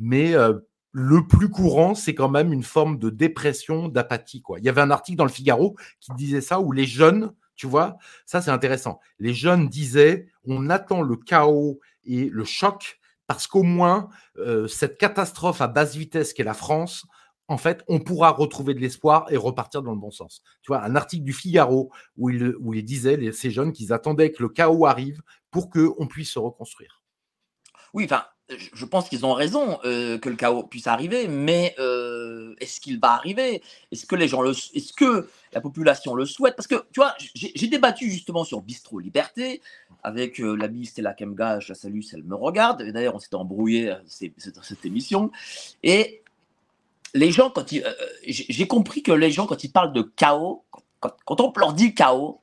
Mais 0.00 0.34
euh, 0.34 0.54
le 0.92 1.26
plus 1.26 1.50
courant, 1.50 1.94
c'est 1.94 2.14
quand 2.14 2.28
même 2.28 2.52
une 2.52 2.64
forme 2.64 2.98
de 2.98 3.10
dépression, 3.10 3.88
d'apathie. 3.88 4.42
Quoi. 4.42 4.58
Il 4.58 4.64
y 4.64 4.68
avait 4.68 4.80
un 4.80 4.90
article 4.90 5.18
dans 5.18 5.24
le 5.24 5.30
Figaro 5.30 5.76
qui 6.00 6.10
disait 6.16 6.40
ça, 6.40 6.60
où 6.60 6.72
les 6.72 6.86
jeunes 6.86 7.32
tu 7.60 7.66
vois, 7.66 7.98
ça 8.24 8.40
c'est 8.40 8.50
intéressant. 8.50 9.00
Les 9.18 9.34
jeunes 9.34 9.68
disaient, 9.68 10.28
on 10.46 10.70
attend 10.70 11.02
le 11.02 11.14
chaos 11.14 11.78
et 12.04 12.30
le 12.30 12.44
choc 12.44 12.98
parce 13.26 13.46
qu'au 13.46 13.64
moins 13.64 14.08
euh, 14.38 14.66
cette 14.66 14.96
catastrophe 14.96 15.60
à 15.60 15.68
basse 15.68 15.94
vitesse 15.94 16.32
qu'est 16.32 16.42
la 16.42 16.54
France, 16.54 17.04
en 17.48 17.58
fait, 17.58 17.84
on 17.86 17.98
pourra 17.98 18.30
retrouver 18.30 18.72
de 18.72 18.80
l'espoir 18.80 19.26
et 19.30 19.36
repartir 19.36 19.82
dans 19.82 19.92
le 19.92 19.98
bon 19.98 20.10
sens. 20.10 20.42
Tu 20.62 20.68
vois, 20.68 20.82
un 20.82 20.96
article 20.96 21.22
du 21.22 21.34
Figaro 21.34 21.92
où 22.16 22.30
il, 22.30 22.56
où 22.60 22.72
il 22.72 22.82
disait, 22.82 23.30
ces 23.32 23.50
jeunes, 23.50 23.72
qu'ils 23.72 23.92
attendaient 23.92 24.32
que 24.32 24.42
le 24.42 24.48
chaos 24.48 24.86
arrive 24.86 25.20
pour 25.50 25.68
qu'on 25.68 26.06
puisse 26.06 26.30
se 26.30 26.38
reconstruire. 26.38 27.02
Oui, 27.92 28.06
enfin, 28.06 28.24
je 28.58 28.84
pense 28.84 29.08
qu'ils 29.08 29.24
ont 29.24 29.32
raison 29.32 29.78
euh, 29.84 30.18
que 30.18 30.28
le 30.28 30.36
chaos 30.36 30.62
puisse 30.62 30.86
arriver, 30.86 31.28
mais 31.28 31.74
euh, 31.78 32.54
est-ce 32.60 32.80
qu'il 32.80 32.98
va 32.98 33.12
arriver? 33.12 33.62
Est-ce 33.92 34.06
que 34.06 34.16
les 34.16 34.28
gens 34.28 34.42
le, 34.42 34.50
est-ce 34.50 34.92
que 34.92 35.28
la 35.52 35.60
population 35.60 36.14
le 36.14 36.26
souhaite? 36.26 36.56
Parce 36.56 36.66
que 36.66 36.76
tu 36.92 37.00
vois, 37.00 37.14
j'ai 37.34 37.68
débattu 37.68 38.10
justement 38.10 38.44
sur 38.44 38.60
Bistro 38.62 38.98
Liberté 38.98 39.60
avec 40.02 40.40
euh, 40.40 40.54
l'amie 40.54 40.86
Stella 40.86 41.12
Kemga, 41.12 41.60
je 41.60 41.68
la 41.68 41.74
salue 41.74 42.00
elle 42.12 42.24
me 42.24 42.34
regarde. 42.34 42.82
D'ailleurs, 42.82 43.14
on 43.14 43.20
s'est 43.20 43.34
embrouillé 43.34 43.88
dans 43.88 44.62
cette 44.62 44.84
émission. 44.84 45.30
Et 45.82 46.22
les 47.14 47.32
gens, 47.32 47.50
quand 47.50 47.72
ils, 47.72 47.84
j'ai 48.24 48.66
compris 48.66 49.02
que 49.02 49.12
les 49.12 49.30
gens, 49.30 49.46
quand 49.46 49.64
ils 49.64 49.72
parlent 49.72 49.92
de 49.92 50.02
chaos, 50.02 50.64
quand 51.00 51.40
on 51.40 51.52
leur 51.56 51.72
dit 51.72 51.94
chaos, 51.94 52.40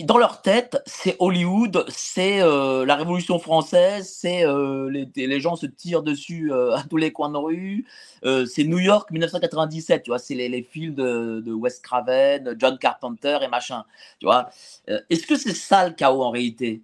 dans 0.00 0.18
leur 0.18 0.42
tête, 0.42 0.82
c'est 0.86 1.14
Hollywood, 1.20 1.84
c'est 1.88 2.42
euh, 2.42 2.84
la 2.84 2.96
Révolution 2.96 3.38
française, 3.38 4.12
c'est 4.12 4.44
euh, 4.44 4.90
les, 4.90 5.08
les, 5.14 5.40
gens 5.40 5.54
se 5.54 5.66
tirent 5.66 6.02
dessus 6.02 6.52
euh, 6.52 6.72
à 6.76 6.82
tous 6.82 6.96
les 6.96 7.12
coins 7.12 7.30
de 7.30 7.36
rue, 7.36 7.86
c'est 8.22 8.64
New 8.64 8.78
York 8.78 9.10
1997, 9.12 10.02
tu 10.02 10.10
vois, 10.10 10.18
c'est 10.18 10.34
les, 10.34 10.48
les, 10.48 10.62
films 10.62 10.94
de, 10.94 11.40
de, 11.40 11.52
Wes 11.52 11.78
Craven, 11.80 12.56
John 12.58 12.76
Carpenter 12.78 13.38
et 13.42 13.48
machin, 13.48 13.84
tu 14.18 14.26
vois. 14.26 14.48
Est-ce 14.88 15.26
que 15.26 15.36
c'est 15.36 15.54
ça 15.54 15.86
le 15.86 15.94
chaos 15.94 16.22
en 16.22 16.30
réalité? 16.30 16.82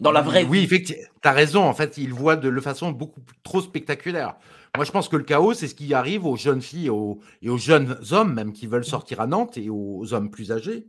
Dans 0.00 0.12
la 0.12 0.22
vraie 0.22 0.44
Oui, 0.44 0.60
effectivement, 0.60 1.04
tu 1.22 1.28
as 1.28 1.32
raison, 1.32 1.62
en 1.62 1.74
fait, 1.74 1.98
ils 1.98 2.12
voient 2.12 2.36
de, 2.36 2.50
de 2.50 2.60
façon 2.60 2.90
beaucoup 2.90 3.20
trop 3.42 3.60
spectaculaire. 3.60 4.36
Moi, 4.74 4.86
je 4.86 4.92
pense 4.92 5.08
que 5.08 5.16
le 5.16 5.24
chaos, 5.24 5.52
c'est 5.52 5.68
ce 5.68 5.74
qui 5.74 5.92
arrive 5.92 6.24
aux 6.24 6.36
jeunes 6.36 6.62
filles 6.62 6.86
et 6.86 6.90
aux, 6.90 7.20
et 7.42 7.50
aux 7.50 7.58
jeunes 7.58 7.98
hommes, 8.12 8.32
même 8.32 8.52
qui 8.52 8.66
veulent 8.66 8.84
sortir 8.84 9.20
à 9.20 9.26
Nantes, 9.26 9.58
et 9.58 9.68
aux 9.68 10.14
hommes 10.14 10.30
plus 10.30 10.52
âgés 10.52 10.86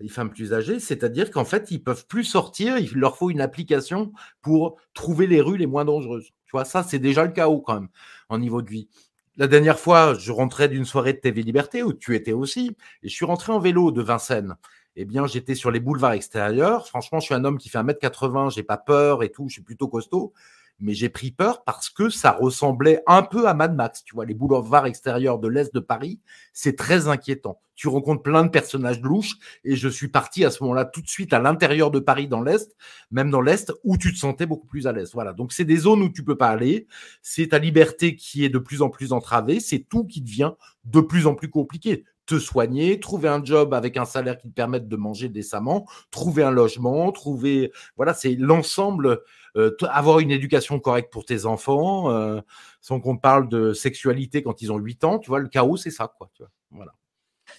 les 0.00 0.08
femmes 0.08 0.30
plus 0.30 0.52
âgées, 0.52 0.80
c'est-à-dire 0.80 1.30
qu'en 1.30 1.44
fait, 1.44 1.70
ils 1.70 1.82
peuvent 1.82 2.06
plus 2.06 2.24
sortir, 2.24 2.78
il 2.78 2.92
leur 2.94 3.16
faut 3.16 3.30
une 3.30 3.40
application 3.40 4.12
pour 4.42 4.76
trouver 4.92 5.26
les 5.26 5.40
rues 5.40 5.56
les 5.56 5.66
moins 5.66 5.84
dangereuses. 5.84 6.30
Tu 6.46 6.50
vois, 6.52 6.64
ça, 6.64 6.82
c'est 6.82 6.98
déjà 6.98 7.24
le 7.24 7.32
chaos 7.32 7.60
quand 7.60 7.74
même, 7.74 7.88
en 8.28 8.38
niveau 8.38 8.62
de 8.62 8.70
vie. 8.70 8.88
La 9.36 9.46
dernière 9.48 9.78
fois, 9.78 10.14
je 10.14 10.30
rentrais 10.32 10.68
d'une 10.68 10.84
soirée 10.84 11.12
de 11.12 11.18
TV 11.18 11.42
Liberté, 11.42 11.82
où 11.82 11.92
tu 11.92 12.14
étais 12.14 12.32
aussi, 12.32 12.76
et 13.02 13.08
je 13.08 13.14
suis 13.14 13.24
rentré 13.24 13.52
en 13.52 13.58
vélo 13.58 13.90
de 13.90 14.02
Vincennes. 14.02 14.56
Eh 14.96 15.04
bien, 15.04 15.26
j'étais 15.26 15.56
sur 15.56 15.72
les 15.72 15.80
boulevards 15.80 16.12
extérieurs. 16.12 16.86
Franchement, 16.86 17.18
je 17.18 17.26
suis 17.26 17.34
un 17.34 17.44
homme 17.44 17.58
qui 17.58 17.68
fait 17.68 17.78
1m80, 17.78 18.54
j'ai 18.54 18.62
pas 18.62 18.76
peur 18.76 19.24
et 19.24 19.30
tout, 19.30 19.48
je 19.48 19.54
suis 19.54 19.62
plutôt 19.62 19.88
costaud 19.88 20.32
mais 20.80 20.94
j'ai 20.94 21.08
pris 21.08 21.30
peur 21.30 21.64
parce 21.64 21.88
que 21.88 22.10
ça 22.10 22.32
ressemblait 22.32 23.02
un 23.06 23.22
peu 23.22 23.48
à 23.48 23.54
Mad 23.54 23.74
Max. 23.74 24.04
Tu 24.04 24.14
vois, 24.14 24.24
les 24.24 24.34
boulevards 24.34 24.86
extérieurs 24.86 25.38
de 25.38 25.48
l'Est 25.48 25.74
de 25.74 25.80
Paris, 25.80 26.20
c'est 26.52 26.76
très 26.76 27.08
inquiétant. 27.08 27.60
Tu 27.76 27.88
rencontres 27.88 28.22
plein 28.22 28.44
de 28.44 28.50
personnages 28.50 29.00
louches 29.00 29.36
et 29.64 29.74
je 29.76 29.88
suis 29.88 30.08
parti 30.08 30.44
à 30.44 30.50
ce 30.50 30.62
moment-là 30.62 30.84
tout 30.84 31.00
de 31.00 31.08
suite 31.08 31.32
à 31.32 31.40
l'intérieur 31.40 31.90
de 31.90 31.98
Paris 31.98 32.28
dans 32.28 32.40
l'Est, 32.40 32.76
même 33.10 33.30
dans 33.30 33.40
l'Est, 33.40 33.72
où 33.82 33.96
tu 33.96 34.12
te 34.12 34.18
sentais 34.18 34.46
beaucoup 34.46 34.66
plus 34.66 34.86
à 34.86 34.92
l'aise. 34.92 35.10
Voilà. 35.12 35.32
Donc, 35.32 35.52
c'est 35.52 35.64
des 35.64 35.78
zones 35.78 36.02
où 36.02 36.08
tu 36.08 36.24
peux 36.24 36.36
pas 36.36 36.48
aller. 36.48 36.86
C'est 37.22 37.48
ta 37.48 37.58
liberté 37.58 38.14
qui 38.14 38.44
est 38.44 38.48
de 38.48 38.58
plus 38.58 38.82
en 38.82 38.90
plus 38.90 39.12
entravée. 39.12 39.58
C'est 39.58 39.80
tout 39.80 40.04
qui 40.04 40.20
devient 40.20 40.52
de 40.84 41.00
plus 41.00 41.26
en 41.26 41.34
plus 41.34 41.50
compliqué 41.50 42.04
te 42.26 42.38
soigner, 42.38 43.00
trouver 43.00 43.28
un 43.28 43.44
job 43.44 43.74
avec 43.74 43.96
un 43.96 44.04
salaire 44.04 44.38
qui 44.38 44.48
te 44.48 44.54
permette 44.54 44.88
de 44.88 44.96
manger 44.96 45.28
décemment, 45.28 45.86
trouver 46.10 46.42
un 46.42 46.50
logement, 46.50 47.12
trouver, 47.12 47.72
voilà, 47.96 48.14
c'est 48.14 48.34
l'ensemble, 48.34 49.22
euh, 49.56 49.70
avoir 49.90 50.20
une 50.20 50.30
éducation 50.30 50.80
correcte 50.80 51.12
pour 51.12 51.24
tes 51.24 51.46
enfants, 51.46 52.10
euh, 52.10 52.40
sans 52.80 53.00
qu'on 53.00 53.16
parle 53.16 53.48
de 53.48 53.72
sexualité 53.72 54.42
quand 54.42 54.62
ils 54.62 54.72
ont 54.72 54.78
8 54.78 55.04
ans, 55.04 55.18
tu 55.18 55.28
vois, 55.28 55.38
le 55.38 55.48
chaos, 55.48 55.76
c'est 55.76 55.90
ça, 55.90 56.12
quoi, 56.18 56.30
tu 56.34 56.42
vois, 56.42 56.50
voilà. 56.70 56.92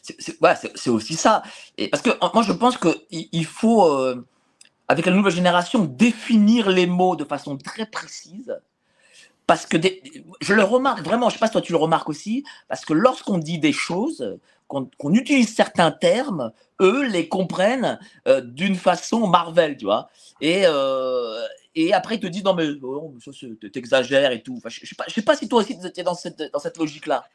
C'est 0.02 0.90
aussi 0.90 1.16
ça. 1.16 1.44
Et 1.78 1.88
parce 1.88 2.02
que 2.02 2.10
moi, 2.34 2.44
je 2.44 2.52
pense 2.52 2.78
qu'il 2.78 2.96
il 3.32 3.46
faut, 3.46 3.86
euh, 3.86 4.26
avec 4.88 5.06
la 5.06 5.12
nouvelle 5.12 5.32
génération, 5.32 5.86
définir 5.86 6.70
les 6.70 6.86
mots 6.88 7.16
de 7.16 7.24
façon 7.24 7.58
très 7.58 7.86
précise 7.86 8.56
parce 9.48 9.66
que 9.66 9.78
je 10.42 10.54
le 10.54 10.64
remarque 10.64 11.02
vraiment, 11.02 11.30
je 11.30 11.36
ne 11.36 11.38
sais 11.38 11.40
pas 11.40 11.48
si 11.48 11.54
toi 11.54 11.62
tu 11.62 11.72
le 11.72 11.78
remarques 11.78 12.10
aussi, 12.10 12.44
parce 12.68 12.84
que 12.86 12.94
lorsqu'on 12.94 13.38
dit 13.38 13.60
des 13.60 13.74
choses, 13.74 14.40
qu'on 14.68 15.14
utilise 15.14 15.54
certains 15.54 15.92
termes, 15.92 16.52
eux 16.82 17.08
les 17.08 17.28
comprennent 17.28 18.00
euh, 18.28 18.42
d'une 18.42 18.76
façon 18.76 19.28
Marvel, 19.28 19.78
tu 19.78 19.86
vois. 19.86 20.10
Et, 20.42 20.64
euh, 20.66 21.42
et 21.76 21.94
après, 21.94 22.16
ils 22.16 22.20
te 22.20 22.28
disent 22.28 22.44
non, 22.44 22.56
mais 22.56 22.68
oh, 22.82 23.14
t'exagères 23.72 24.32
et 24.32 24.42
tout. 24.42 24.60
je 24.66 24.82
ne 24.82 24.86
sais, 24.86 24.96
sais, 25.08 25.22
pas 25.22 25.36
si 25.36 25.48
toi 25.48 25.62
aussi 25.62 25.80
tu 25.80 25.86
étais 25.86 26.04
dans 26.04 26.16
cette, 26.16 26.42
dans 26.52 26.60
cette 26.60 26.78
logique-là. 26.78 27.26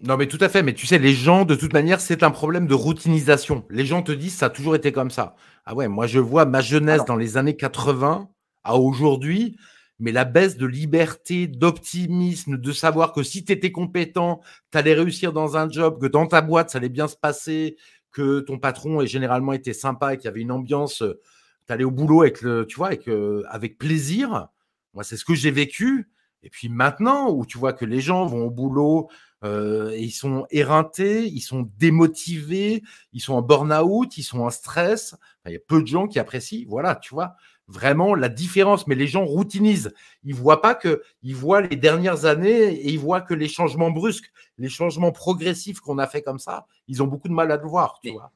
Non, 0.00 0.16
mais 0.16 0.26
tout 0.26 0.38
à 0.40 0.48
fait. 0.48 0.62
Mais 0.62 0.74
tu 0.74 0.86
sais, 0.86 0.98
les 0.98 1.14
gens, 1.14 1.44
de 1.44 1.54
toute 1.54 1.72
manière, 1.72 2.00
c'est 2.00 2.22
un 2.22 2.30
problème 2.30 2.66
de 2.66 2.74
routinisation. 2.74 3.64
Les 3.70 3.86
gens 3.86 4.02
te 4.02 4.12
disent 4.12 4.34
ça 4.34 4.46
a 4.46 4.50
toujours 4.50 4.74
été 4.74 4.90
comme 4.90 5.10
ça. 5.10 5.36
Ah 5.64 5.74
ouais, 5.74 5.86
moi, 5.86 6.06
je 6.06 6.18
vois 6.18 6.44
ma 6.44 6.60
jeunesse 6.60 7.04
dans 7.04 7.16
les 7.16 7.36
années 7.36 7.56
80 7.56 8.28
à 8.64 8.76
aujourd'hui 8.76 9.56
mais 10.02 10.10
la 10.10 10.24
baisse 10.24 10.56
de 10.56 10.66
liberté, 10.66 11.46
d'optimisme, 11.46 12.58
de 12.58 12.72
savoir 12.72 13.12
que 13.12 13.22
si 13.22 13.44
tu 13.44 13.52
étais 13.52 13.70
compétent, 13.70 14.40
tu 14.72 14.78
allais 14.78 14.94
réussir 14.94 15.32
dans 15.32 15.56
un 15.56 15.70
job, 15.70 16.00
que 16.00 16.06
dans 16.06 16.26
ta 16.26 16.40
boîte, 16.40 16.70
ça 16.70 16.78
allait 16.78 16.88
bien 16.88 17.06
se 17.06 17.16
passer, 17.16 17.76
que 18.10 18.40
ton 18.40 18.58
patron 18.58 19.00
est 19.00 19.06
généralement 19.06 19.52
était 19.52 19.72
sympa 19.72 20.12
et 20.12 20.16
qu'il 20.16 20.24
y 20.24 20.28
avait 20.28 20.40
une 20.40 20.50
ambiance, 20.50 21.02
euh, 21.02 21.20
tu 21.68 21.72
allais 21.72 21.84
au 21.84 21.92
boulot 21.92 22.22
avec 22.22 22.42
le, 22.42 22.66
tu 22.66 22.76
vois, 22.76 22.88
avec, 22.88 23.06
euh, 23.06 23.44
avec 23.48 23.78
plaisir. 23.78 24.48
Moi, 24.92 25.04
c'est 25.04 25.16
ce 25.16 25.24
que 25.24 25.36
j'ai 25.36 25.52
vécu. 25.52 26.10
Et 26.42 26.50
puis 26.50 26.68
maintenant, 26.68 27.30
où 27.30 27.46
tu 27.46 27.56
vois 27.56 27.72
que 27.72 27.84
les 27.84 28.00
gens 28.00 28.26
vont 28.26 28.46
au 28.46 28.50
boulot, 28.50 29.08
euh, 29.44 29.90
et 29.92 30.02
ils 30.02 30.10
sont 30.10 30.46
éreintés, 30.50 31.28
ils 31.28 31.40
sont 31.40 31.70
démotivés, 31.78 32.82
ils 33.12 33.20
sont 33.20 33.34
en 33.34 33.42
burn-out, 33.42 34.18
ils 34.18 34.24
sont 34.24 34.40
en 34.40 34.50
stress. 34.50 35.14
Il 35.46 35.52
y 35.52 35.56
a 35.56 35.60
peu 35.64 35.80
de 35.80 35.86
gens 35.86 36.08
qui 36.08 36.18
apprécient. 36.18 36.66
Voilà, 36.68 36.96
tu 36.96 37.14
vois 37.14 37.36
vraiment 37.68 38.14
la 38.14 38.28
différence. 38.28 38.86
Mais 38.86 38.94
les 38.94 39.06
gens 39.06 39.24
routinisent. 39.24 39.92
Ils 40.24 40.34
voient 40.34 40.60
pas 40.60 40.74
que, 40.74 41.02
ils 41.22 41.34
voient 41.34 41.60
les 41.60 41.76
dernières 41.76 42.24
années 42.24 42.72
et 42.72 42.90
ils 42.90 42.98
voient 42.98 43.20
que 43.20 43.34
les 43.34 43.48
changements 43.48 43.90
brusques, 43.90 44.30
les 44.58 44.68
changements 44.68 45.12
progressifs 45.12 45.80
qu'on 45.80 45.98
a 45.98 46.06
fait 46.06 46.22
comme 46.22 46.38
ça, 46.38 46.66
ils 46.88 47.02
ont 47.02 47.06
beaucoup 47.06 47.28
de 47.28 47.34
mal 47.34 47.50
à 47.50 47.56
le 47.56 47.66
voir. 47.66 47.98
Tu, 48.02 48.10
vois. 48.10 48.32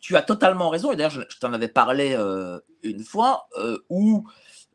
tu 0.00 0.16
as 0.16 0.22
totalement 0.22 0.70
raison. 0.70 0.92
Et 0.92 0.96
d'ailleurs, 0.96 1.10
je, 1.10 1.38
t'en 1.40 1.52
avais 1.52 1.68
parlé 1.68 2.14
euh, 2.16 2.58
une 2.82 3.02
fois 3.02 3.48
euh, 3.58 3.78
où 3.88 4.26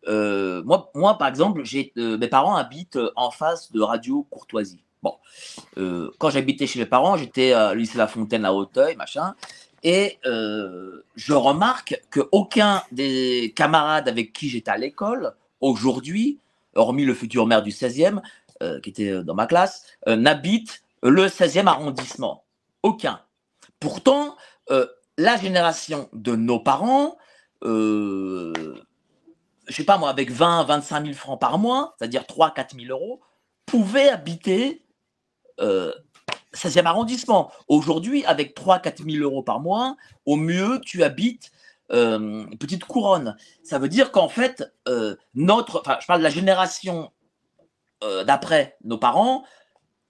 euh, 0.08 0.62
moi, 0.64 0.92
moi, 0.96 1.18
par 1.18 1.28
exemple, 1.28 1.64
mes 1.96 2.28
parents 2.28 2.56
habitent 2.56 3.00
en 3.16 3.32
face 3.32 3.72
de 3.72 3.82
Radio 3.82 4.28
Courtoisie. 4.30 4.84
Bon, 5.02 5.16
quand 6.18 6.30
j'habitais 6.30 6.66
chez 6.66 6.80
mes 6.80 6.86
parents, 6.86 7.18
j'étais 7.18 7.52
à 7.52 7.76
lycée 7.76 7.98
La 7.98 8.08
Fontaine 8.08 8.46
à 8.46 8.54
Hauteuil, 8.54 8.96
machin. 8.96 9.36
Et 9.84 10.20
euh, 10.26 11.04
je 11.16 11.34
remarque 11.34 12.02
qu'aucun 12.10 12.84
des 12.92 13.54
camarades 13.56 14.08
avec 14.08 14.32
qui 14.32 14.50
j'étais 14.50 14.72
à 14.72 14.78
l'école, 14.78 15.34
aujourd'hui, 15.60 16.40
hormis 16.76 17.06
le 17.06 17.14
futur 17.14 17.46
maire 17.46 17.62
du 17.62 17.72
16e, 17.72 18.22
euh, 18.62 18.80
qui 18.80 18.90
était 18.90 19.24
dans 19.24 19.36
ma 19.36 19.46
classe, 19.46 19.86
euh, 20.08 20.16
n'habite 20.16 20.84
le 21.02 21.28
16e 21.28 21.68
arrondissement. 21.68 22.46
Aucun. 22.82 23.20
Pourtant, 23.80 24.38
la 25.18 25.36
génération 25.36 26.10
de 26.14 26.36
nos 26.38 26.60
parents, 26.60 27.18
je 27.62 28.64
sais 29.68 29.84
pas 29.84 29.98
moi, 29.98 30.10
avec 30.10 30.32
20, 30.32 30.64
25 30.64 31.06
000 31.06 31.14
francs 31.18 31.40
par 31.40 31.60
mois, 31.60 31.94
c'est-à-dire 31.98 32.26
3, 32.26 32.54
4 32.54 32.76
000 32.76 32.88
euros, 32.90 33.20
pouvait 33.66 34.08
habiter 34.08 34.86
16e 36.54 36.86
arrondissement. 36.86 37.52
Aujourd'hui, 37.68 38.26
avec 38.26 38.56
3-4 38.58 39.10
000 39.10 39.24
euros 39.24 39.44
par 39.44 39.60
mois, 39.60 39.96
au 40.26 40.36
mieux, 40.36 40.80
tu 40.84 41.04
habites 41.04 41.52
euh, 41.92 42.46
une 42.50 42.58
petite 42.58 42.86
couronne. 42.86 43.36
Ça 43.64 43.80
veut 43.80 43.90
dire 43.90 44.12
qu'en 44.12 44.30
fait, 44.30 44.64
euh, 44.88 45.16
notre, 45.36 45.84
je 46.02 46.08
parle 46.08 46.20
de 46.20 46.24
la 46.24 46.30
génération 46.30 47.12
euh, 48.04 48.24
d'après 48.24 48.78
nos 48.84 48.98
parents, 48.98 49.44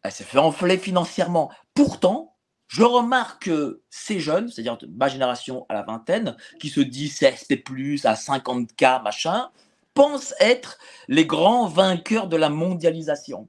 elle 0.03 0.11
s'est 0.11 0.23
fait 0.23 0.37
enfler 0.37 0.77
financièrement. 0.77 1.51
Pourtant, 1.73 2.35
je 2.67 2.83
remarque 2.83 3.43
que 3.43 3.81
ces 3.89 4.19
jeunes, 4.19 4.49
c'est-à-dire 4.49 4.77
ma 4.95 5.07
génération 5.07 5.65
à 5.69 5.73
la 5.73 5.83
vingtaine, 5.83 6.35
qui 6.59 6.69
se 6.69 6.79
disent 6.79 7.19
CSP+, 7.19 7.63
à 8.03 8.15
50K, 8.15 9.03
machin, 9.03 9.49
pensent 9.93 10.33
être 10.39 10.77
les 11.07 11.25
grands 11.25 11.67
vainqueurs 11.67 12.27
de 12.27 12.35
la 12.35 12.49
mondialisation. 12.49 13.47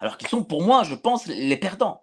Alors 0.00 0.16
qu'ils 0.16 0.28
sont, 0.28 0.44
pour 0.44 0.62
moi, 0.62 0.84
je 0.84 0.94
pense, 0.94 1.26
les 1.26 1.56
perdants. 1.56 2.01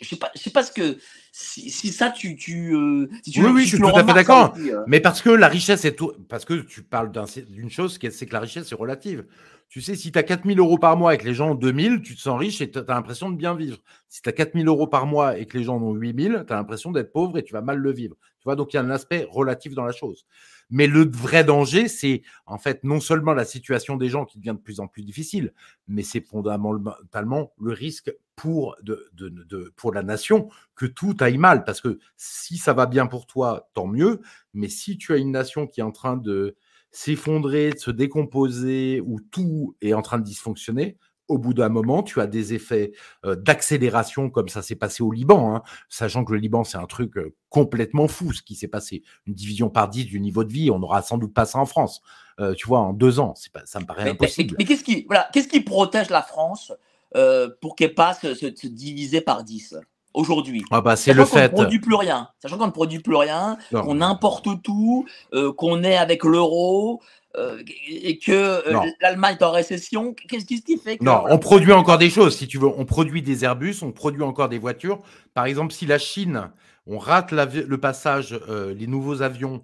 Je 0.00 0.08
sais 0.08 0.16
pas, 0.16 0.30
je 0.34 0.40
sais 0.40 0.50
pas 0.50 0.62
ce 0.62 0.72
que 0.72 0.96
si, 1.32 1.70
ça 1.92 2.10
tu 2.10 2.36
tu, 2.36 2.74
euh, 2.74 3.08
oui 3.36 3.46
oui 3.52 3.62
je 3.64 3.68
suis 3.68 3.78
tout 3.78 3.88
à 3.88 4.04
fait 4.04 4.14
d'accord. 4.14 4.54
Euh. 4.58 4.82
Mais 4.86 5.00
parce 5.00 5.22
que 5.22 5.30
la 5.30 5.48
richesse 5.48 5.84
est 5.84 5.96
tout, 5.96 6.12
parce 6.28 6.44
que 6.44 6.54
tu 6.54 6.82
parles 6.82 7.10
d'une 7.48 7.70
chose 7.70 7.98
c'est 8.10 8.26
que 8.26 8.32
la 8.32 8.40
richesse 8.40 8.70
est 8.72 8.76
relative. 8.76 9.24
Tu 9.68 9.80
sais, 9.80 9.94
si 9.94 10.12
tu 10.12 10.18
as 10.18 10.22
4000 10.22 10.58
euros 10.58 10.76
par 10.76 10.98
mois 10.98 11.14
et 11.14 11.18
que 11.18 11.24
les 11.24 11.32
gens 11.32 11.52
ont 11.52 11.54
2000, 11.54 12.02
tu 12.02 12.14
te 12.14 12.20
sens 12.20 12.38
riche 12.38 12.60
et 12.60 12.70
tu 12.70 12.78
as 12.78 12.84
l'impression 12.88 13.30
de 13.30 13.36
bien 13.36 13.54
vivre. 13.54 13.78
Si 14.06 14.20
tu 14.20 14.28
as 14.28 14.32
4000 14.32 14.68
euros 14.68 14.86
par 14.86 15.06
mois 15.06 15.38
et 15.38 15.46
que 15.46 15.56
les 15.56 15.64
gens 15.64 15.78
ont 15.78 15.94
8000, 15.94 16.44
tu 16.46 16.52
as 16.52 16.56
l'impression 16.56 16.92
d'être 16.92 17.10
pauvre 17.10 17.38
et 17.38 17.42
tu 17.42 17.54
vas 17.54 17.62
mal 17.62 17.78
le 17.78 17.90
vivre. 17.90 18.14
Tu 18.38 18.44
vois, 18.44 18.54
donc 18.54 18.74
il 18.74 18.76
y 18.76 18.78
a 18.78 18.82
un 18.82 18.90
aspect 18.90 19.26
relatif 19.30 19.72
dans 19.72 19.84
la 19.84 19.92
chose. 19.92 20.26
Mais 20.72 20.86
le 20.86 21.04
vrai 21.04 21.44
danger, 21.44 21.86
c'est 21.86 22.22
en 22.46 22.56
fait 22.56 22.82
non 22.82 22.98
seulement 22.98 23.34
la 23.34 23.44
situation 23.44 23.96
des 23.96 24.08
gens 24.08 24.24
qui 24.24 24.38
devient 24.38 24.56
de 24.56 24.62
plus 24.62 24.80
en 24.80 24.88
plus 24.88 25.02
difficile, 25.02 25.52
mais 25.86 26.02
c'est 26.02 26.22
fondamentalement 26.22 27.52
le 27.60 27.72
risque 27.72 28.10
pour, 28.36 28.74
la 29.92 30.02
nation 30.02 30.48
que 30.74 30.86
tout 30.86 31.14
aille 31.20 31.36
mal. 31.36 31.64
Parce 31.64 31.82
que 31.82 31.98
si 32.16 32.56
ça 32.56 32.72
va 32.72 32.86
bien 32.86 33.06
pour 33.06 33.26
toi, 33.26 33.68
tant 33.74 33.86
mieux. 33.86 34.22
Mais 34.54 34.68
si 34.68 34.96
tu 34.96 35.12
as 35.12 35.18
une 35.18 35.30
nation 35.30 35.66
qui 35.66 35.80
est 35.80 35.84
en 35.84 35.92
train 35.92 36.16
de 36.16 36.56
s'effondrer, 36.90 37.72
de 37.72 37.78
se 37.78 37.90
décomposer, 37.90 39.02
où 39.04 39.20
tout 39.20 39.76
est 39.82 39.92
en 39.92 40.00
train 40.00 40.18
de 40.18 40.24
dysfonctionner, 40.24 40.96
au 41.28 41.38
bout 41.38 41.54
d'un 41.54 41.68
moment, 41.68 42.02
tu 42.02 42.20
as 42.20 42.26
des 42.26 42.54
effets 42.54 42.92
d'accélération 43.24 44.30
comme 44.30 44.48
ça 44.48 44.62
s'est 44.62 44.76
passé 44.76 45.02
au 45.02 45.10
Liban, 45.10 45.54
hein, 45.54 45.62
sachant 45.88 46.24
que 46.24 46.32
le 46.32 46.38
Liban, 46.38 46.64
c'est 46.64 46.78
un 46.78 46.86
truc 46.86 47.14
complètement 47.48 48.08
fou 48.08 48.32
ce 48.32 48.42
qui 48.42 48.54
s'est 48.54 48.68
passé. 48.68 49.02
Une 49.26 49.34
division 49.34 49.70
par 49.70 49.88
dix 49.88 50.04
du 50.04 50.20
niveau 50.20 50.44
de 50.44 50.52
vie, 50.52 50.70
on 50.70 50.78
n'aura 50.78 51.02
sans 51.02 51.18
doute 51.18 51.32
pas 51.32 51.44
ça 51.44 51.58
en 51.58 51.66
France. 51.66 52.02
Euh, 52.40 52.54
tu 52.54 52.66
vois, 52.66 52.80
en 52.80 52.92
deux 52.92 53.20
ans, 53.20 53.34
pas, 53.52 53.62
ça 53.64 53.80
me 53.80 53.86
paraît 53.86 54.10
impossible. 54.10 54.56
Mais, 54.58 54.64
qu'est-ce 54.64 54.84
qui, 54.84 55.04
voilà, 55.06 55.28
qu'est-ce 55.32 55.48
qui 55.48 55.60
protège 55.60 56.10
la 56.10 56.22
France 56.22 56.72
pour 57.60 57.76
qu'elle 57.76 57.94
passe 57.94 58.22
se, 58.22 58.34
se, 58.34 58.66
diviser 58.66 59.20
par 59.20 59.44
10 59.44 59.76
aujourd'hui. 60.14 60.64
Ah 60.70 60.80
bah 60.80 60.96
c'est 60.96 61.12
le 61.12 61.24
fait. 61.24 61.52
On 61.54 61.58
ne 61.58 61.62
produit 61.62 61.80
plus 61.80 61.94
rien. 61.94 62.28
Sachant 62.40 62.58
qu'on 62.58 62.66
ne 62.66 62.72
produit 62.72 63.00
plus 63.00 63.16
rien, 63.16 63.56
qu'on 63.70 64.00
importe 64.00 64.48
tout, 64.62 65.06
qu'on 65.56 65.84
est 65.84 65.96
avec 65.96 66.24
l'euro, 66.24 67.00
euh, 67.38 67.62
et 67.88 68.18
que 68.18 68.30
euh, 68.30 68.80
l'Allemagne 69.00 69.36
est 69.40 69.44
en 69.44 69.52
récession, 69.52 70.14
qu'est-ce 70.28 70.44
qui 70.44 70.76
fait 70.76 70.98
que... 70.98 71.04
Non, 71.04 71.24
on 71.30 71.38
produit 71.38 71.72
encore 71.72 71.96
des 71.96 72.10
choses, 72.10 72.36
si 72.36 72.46
tu 72.46 72.58
veux. 72.58 72.68
On 72.68 72.84
produit 72.84 73.22
des 73.22 73.44
Airbus, 73.44 73.76
on 73.80 73.90
produit 73.90 74.22
encore 74.22 74.50
des 74.50 74.58
voitures. 74.58 75.00
Par 75.32 75.46
exemple, 75.46 75.72
si 75.72 75.86
la 75.86 75.98
Chine, 75.98 76.50
on 76.86 76.98
rate 76.98 77.32
le 77.32 77.76
passage, 77.78 78.38
euh, 78.50 78.74
les 78.74 78.86
nouveaux 78.86 79.22
avions 79.22 79.62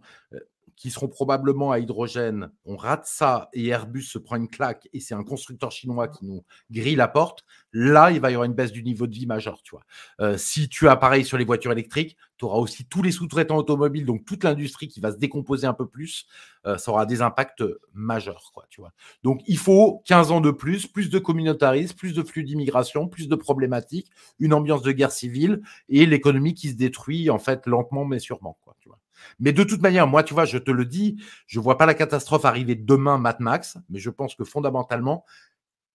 qui 0.79 0.91
seront 0.91 1.09
probablement 1.09 1.73
à 1.73 1.81
hydrogène, 1.81 2.53
on 2.65 2.77
rate 2.77 3.05
ça 3.05 3.49
et 3.53 3.67
Airbus 3.67 4.03
se 4.03 4.19
prend 4.19 4.37
une 4.37 4.49
claque 4.49 4.89
et 4.93 5.01
c'est 5.01 5.15
un 5.15 5.25
constructeur 5.25 5.73
chinois 5.73 6.07
qui 6.07 6.25
nous 6.25 6.45
grille 6.71 6.95
la 6.95 7.09
porte, 7.09 7.45
là, 7.73 8.13
il 8.13 8.21
va 8.21 8.31
y 8.31 8.35
avoir 8.35 8.45
une 8.45 8.55
baisse 8.55 8.71
du 8.71 8.85
niveau 8.85 9.09
de 9.09 9.15
vie 9.15 9.27
majeur. 9.27 9.61
Tu 9.63 9.73
vois. 9.73 9.83
Euh, 10.21 10.39
si 10.39 10.69
tu 10.69 10.89
as 10.89 10.95
pareil 10.95 11.25
sur 11.25 11.37
les 11.37 11.45
voitures 11.45 11.73
électriques, 11.73 12.17
tu 12.37 12.45
auras 12.45 12.59
aussi 12.59 12.85
tous 12.85 13.03
les 13.03 13.11
sous-traitants 13.11 13.57
automobiles, 13.57 14.07
donc 14.07 14.25
toute 14.25 14.45
l'industrie 14.45 14.87
qui 14.87 15.01
va 15.01 15.11
se 15.11 15.17
décomposer 15.17 15.67
un 15.67 15.75
peu 15.75 15.89
plus, 15.89 16.27
euh, 16.65 16.79
ça 16.79 16.93
aura 16.93 17.07
des 17.07 17.23
impacts 17.23 17.65
majeurs. 17.93 18.53
Quoi, 18.55 18.65
tu 18.71 18.81
vois. 18.81 18.93
Donc 19.25 19.43
il 19.49 19.59
faut 19.59 20.05
15 20.07 20.31
ans 20.31 20.41
de 20.41 20.53
plus, 20.53 20.87
plus 20.87 21.11
de 21.11 21.19
communautarisme, 21.19 21.97
plus 21.97 22.15
de 22.15 22.23
flux 22.23 22.45
d'immigration, 22.45 23.09
plus 23.09 23.27
de 23.27 23.35
problématiques, 23.35 24.11
une 24.39 24.55
ambiance 24.55 24.83
de 24.83 24.93
guerre 24.93 25.11
civile 25.11 25.61
et 25.89 26.07
l'économie 26.07 26.55
qui 26.55 26.69
se 26.69 26.77
détruit 26.77 27.31
en 27.31 27.41
fait 27.41 27.67
lentement 27.67 28.05
mais 28.05 28.21
sûrement. 28.21 28.57
Quoi, 28.63 28.77
tu 28.79 28.89
vois. 28.89 29.01
Mais 29.39 29.53
de 29.53 29.65
toute 29.65 29.83
manière, 29.83 30.07
moi, 30.07 30.23
tu 30.23 30.35
vois, 30.35 30.45
je 30.45 30.59
te 30.59 30.71
le 30.71 30.85
dis, 30.85 31.23
je 31.47 31.59
ne 31.59 31.65
vois 31.65 31.79
pas 31.79 31.87
la 31.87 31.95
catastrophe 31.95 32.45
arriver 32.45 32.75
demain, 32.75 33.19
Mad 33.19 33.41
Max, 33.41 33.79
mais 33.89 33.99
je 33.99 34.11
pense 34.11 34.35
que 34.35 34.45
fondamentalement, 34.45 35.25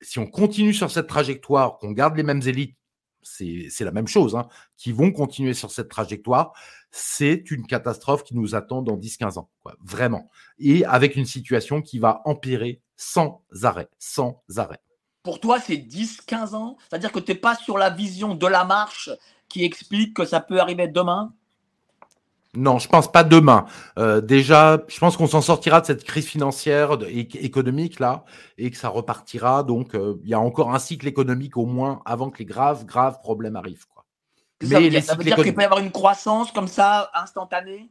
si 0.01 0.19
on 0.19 0.27
continue 0.27 0.73
sur 0.73 0.91
cette 0.91 1.07
trajectoire, 1.07 1.77
qu'on 1.77 1.91
garde 1.91 2.15
les 2.15 2.23
mêmes 2.23 2.41
élites, 2.45 2.75
c'est 3.21 3.79
la 3.79 3.91
même 3.91 4.07
chose, 4.07 4.35
hein, 4.35 4.49
qui 4.75 4.91
vont 4.91 5.11
continuer 5.11 5.53
sur 5.53 5.71
cette 5.71 5.87
trajectoire, 5.87 6.51
c'est 6.91 7.49
une 7.51 7.65
catastrophe 7.65 8.23
qui 8.23 8.35
nous 8.35 8.53
attend 8.53 8.81
dans 8.81 8.97
10-15 8.97 9.39
ans, 9.39 9.49
vraiment. 9.81 10.29
Et 10.59 10.83
avec 10.85 11.15
une 11.15 11.25
situation 11.25 11.81
qui 11.81 11.99
va 11.99 12.21
empirer 12.25 12.81
sans 12.97 13.41
arrêt, 13.63 13.87
sans 13.97 14.43
arrêt. 14.57 14.81
Pour 15.23 15.39
toi, 15.39 15.57
c'est 15.61 15.77
10-15 15.77 16.53
ans? 16.53 16.77
C'est-à-dire 16.89 17.13
que 17.13 17.19
tu 17.19 17.31
n'es 17.31 17.37
pas 17.37 17.55
sur 17.55 17.77
la 17.77 17.89
vision 17.89 18.35
de 18.35 18.45
la 18.45 18.65
marche 18.65 19.09
qui 19.47 19.63
explique 19.63 20.13
que 20.13 20.25
ça 20.25 20.41
peut 20.41 20.59
arriver 20.59 20.89
demain? 20.89 21.33
Non, 22.55 22.77
je 22.77 22.87
pense 22.87 23.11
pas 23.11 23.23
demain. 23.23 23.65
Euh, 23.97 24.21
déjà, 24.21 24.79
je 24.87 24.99
pense 24.99 25.17
qu'on 25.17 25.27
s'en 25.27 25.41
sortira 25.41 25.81
de 25.81 25.87
cette 25.87 26.03
crise 26.03 26.27
financière 26.27 26.99
et 27.07 27.21
économique 27.43 27.99
là 27.99 28.25
et 28.59 28.69
que 28.69 28.77
ça 28.77 28.89
repartira. 28.89 29.63
Donc, 29.63 29.95
euh, 29.95 30.19
il 30.23 30.29
y 30.29 30.35
a 30.35 30.39
encore 30.39 30.73
un 30.73 30.79
cycle 30.79 31.07
économique 31.07 31.57
au 31.57 31.65
moins 31.65 32.01
avant 32.05 32.29
que 32.29 32.37
les 32.39 32.45
graves, 32.45 32.85
graves 32.85 33.19
problèmes 33.21 33.55
arrivent. 33.55 33.87
Quoi. 33.87 34.05
ça, 34.61 34.79
veut 34.79 35.23
dire 35.23 35.35
qu'il 35.35 35.55
peut 35.55 35.61
y 35.61 35.65
avoir 35.65 35.79
une 35.79 35.91
croissance 35.91 36.51
comme 36.51 36.67
ça 36.67 37.09
instantanée? 37.15 37.89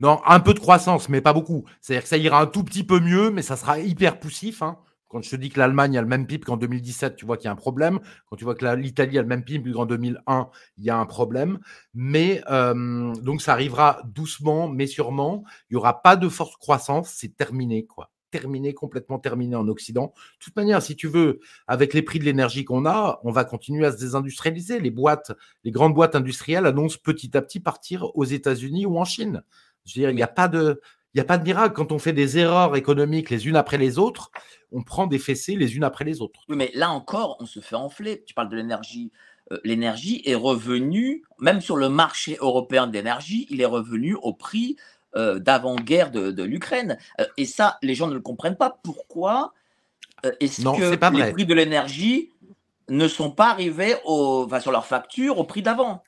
Non, 0.00 0.20
un 0.26 0.40
peu 0.40 0.54
de 0.54 0.60
croissance, 0.60 1.08
mais 1.08 1.20
pas 1.20 1.32
beaucoup. 1.32 1.64
C'est-à-dire 1.80 2.02
que 2.02 2.08
ça 2.08 2.16
ira 2.16 2.40
un 2.40 2.46
tout 2.46 2.64
petit 2.64 2.84
peu 2.84 2.98
mieux, 2.98 3.30
mais 3.30 3.42
ça 3.42 3.56
sera 3.56 3.78
hyper 3.78 4.18
poussif. 4.18 4.62
Hein. 4.62 4.76
Quand 5.08 5.22
je 5.22 5.30
te 5.30 5.36
dis 5.36 5.48
que 5.48 5.58
l'Allemagne 5.58 5.96
a 5.96 6.02
le 6.02 6.06
même 6.06 6.26
PIB 6.26 6.44
qu'en 6.44 6.58
2017, 6.58 7.16
tu 7.16 7.24
vois 7.24 7.38
qu'il 7.38 7.46
y 7.46 7.48
a 7.48 7.52
un 7.52 7.56
problème. 7.56 7.98
Quand 8.26 8.36
tu 8.36 8.44
vois 8.44 8.54
que 8.54 8.64
l'Italie 8.74 9.18
a 9.18 9.22
le 9.22 9.28
même 9.28 9.42
PIB 9.42 9.72
qu'en 9.72 9.86
2001, 9.86 10.50
il 10.76 10.84
y 10.84 10.90
a 10.90 10.98
un 10.98 11.06
problème. 11.06 11.58
Mais 11.94 12.42
euh, 12.50 13.14
donc 13.16 13.40
ça 13.40 13.52
arrivera 13.52 14.02
doucement, 14.04 14.68
mais 14.68 14.86
sûrement. 14.86 15.44
Il 15.70 15.74
n'y 15.74 15.76
aura 15.78 16.02
pas 16.02 16.16
de 16.16 16.28
forte 16.28 16.56
croissance. 16.58 17.10
C'est 17.16 17.36
terminé, 17.36 17.86
quoi. 17.86 18.10
Terminé, 18.30 18.74
complètement 18.74 19.18
terminé 19.18 19.56
en 19.56 19.66
Occident. 19.68 20.12
De 20.38 20.44
toute 20.44 20.56
manière, 20.56 20.82
si 20.82 20.94
tu 20.94 21.08
veux, 21.08 21.40
avec 21.66 21.94
les 21.94 22.02
prix 22.02 22.18
de 22.18 22.24
l'énergie 22.24 22.66
qu'on 22.66 22.84
a, 22.84 23.20
on 23.24 23.30
va 23.30 23.44
continuer 23.44 23.86
à 23.86 23.92
se 23.92 23.96
désindustrialiser. 23.96 24.80
Les 24.80 24.90
boîtes, 24.90 25.32
les 25.64 25.70
grandes 25.70 25.94
boîtes 25.94 26.14
industrielles 26.14 26.66
annoncent 26.66 26.98
petit 27.02 27.34
à 27.34 27.40
petit 27.40 27.60
partir 27.60 28.14
aux 28.14 28.24
États-Unis 28.24 28.84
ou 28.84 28.98
en 28.98 29.06
Chine. 29.06 29.42
Je 29.86 29.94
veux 29.94 30.02
dire, 30.02 30.10
il 30.10 30.16
n'y 30.16 30.22
a 30.22 30.26
pas 30.26 30.48
de, 30.48 30.82
il 31.14 31.18
n'y 31.18 31.20
a 31.20 31.24
pas 31.24 31.38
de 31.38 31.44
miracle. 31.44 31.74
Quand 31.74 31.92
on 31.92 31.98
fait 31.98 32.12
des 32.12 32.38
erreurs 32.38 32.76
économiques 32.76 33.30
les 33.30 33.48
unes 33.48 33.56
après 33.56 33.78
les 33.78 33.98
autres, 33.98 34.30
on 34.72 34.82
prend 34.82 35.06
des 35.06 35.18
fessées 35.18 35.56
les 35.56 35.76
unes 35.76 35.84
après 35.84 36.04
les 36.04 36.20
autres. 36.20 36.40
Oui, 36.48 36.56
mais 36.56 36.70
là 36.74 36.90
encore, 36.90 37.36
on 37.40 37.46
se 37.46 37.60
fait 37.60 37.76
enfler. 37.76 38.22
Tu 38.26 38.34
parles 38.34 38.50
de 38.50 38.56
l'énergie. 38.56 39.10
Euh, 39.52 39.58
l'énergie 39.64 40.22
est 40.26 40.34
revenue, 40.34 41.22
même 41.38 41.60
sur 41.60 41.76
le 41.76 41.88
marché 41.88 42.36
européen 42.40 42.86
de 42.86 42.92
l'énergie, 42.92 43.46
il 43.50 43.60
est 43.60 43.66
revenu 43.66 44.14
au 44.20 44.34
prix 44.34 44.76
euh, 45.16 45.38
d'avant-guerre 45.38 46.10
de, 46.10 46.42
l'Ukraine. 46.42 46.98
Euh, 47.20 47.26
et 47.36 47.46
ça, 47.46 47.78
les 47.82 47.94
gens 47.94 48.08
ne 48.08 48.14
le 48.14 48.20
comprennent 48.20 48.56
pas. 48.56 48.78
Pourquoi 48.82 49.54
est-ce 50.40 50.62
que 50.62 51.16
les 51.16 51.32
prix 51.32 51.46
de 51.46 51.54
l'énergie 51.54 52.32
ne 52.88 53.06
sont 53.06 53.30
pas 53.30 53.50
arrivés 53.50 53.94
au, 54.04 54.48
sur 54.60 54.72
leur 54.72 54.84
facture 54.84 55.38
au 55.38 55.44
prix 55.44 55.62
d'avant? 55.62 56.02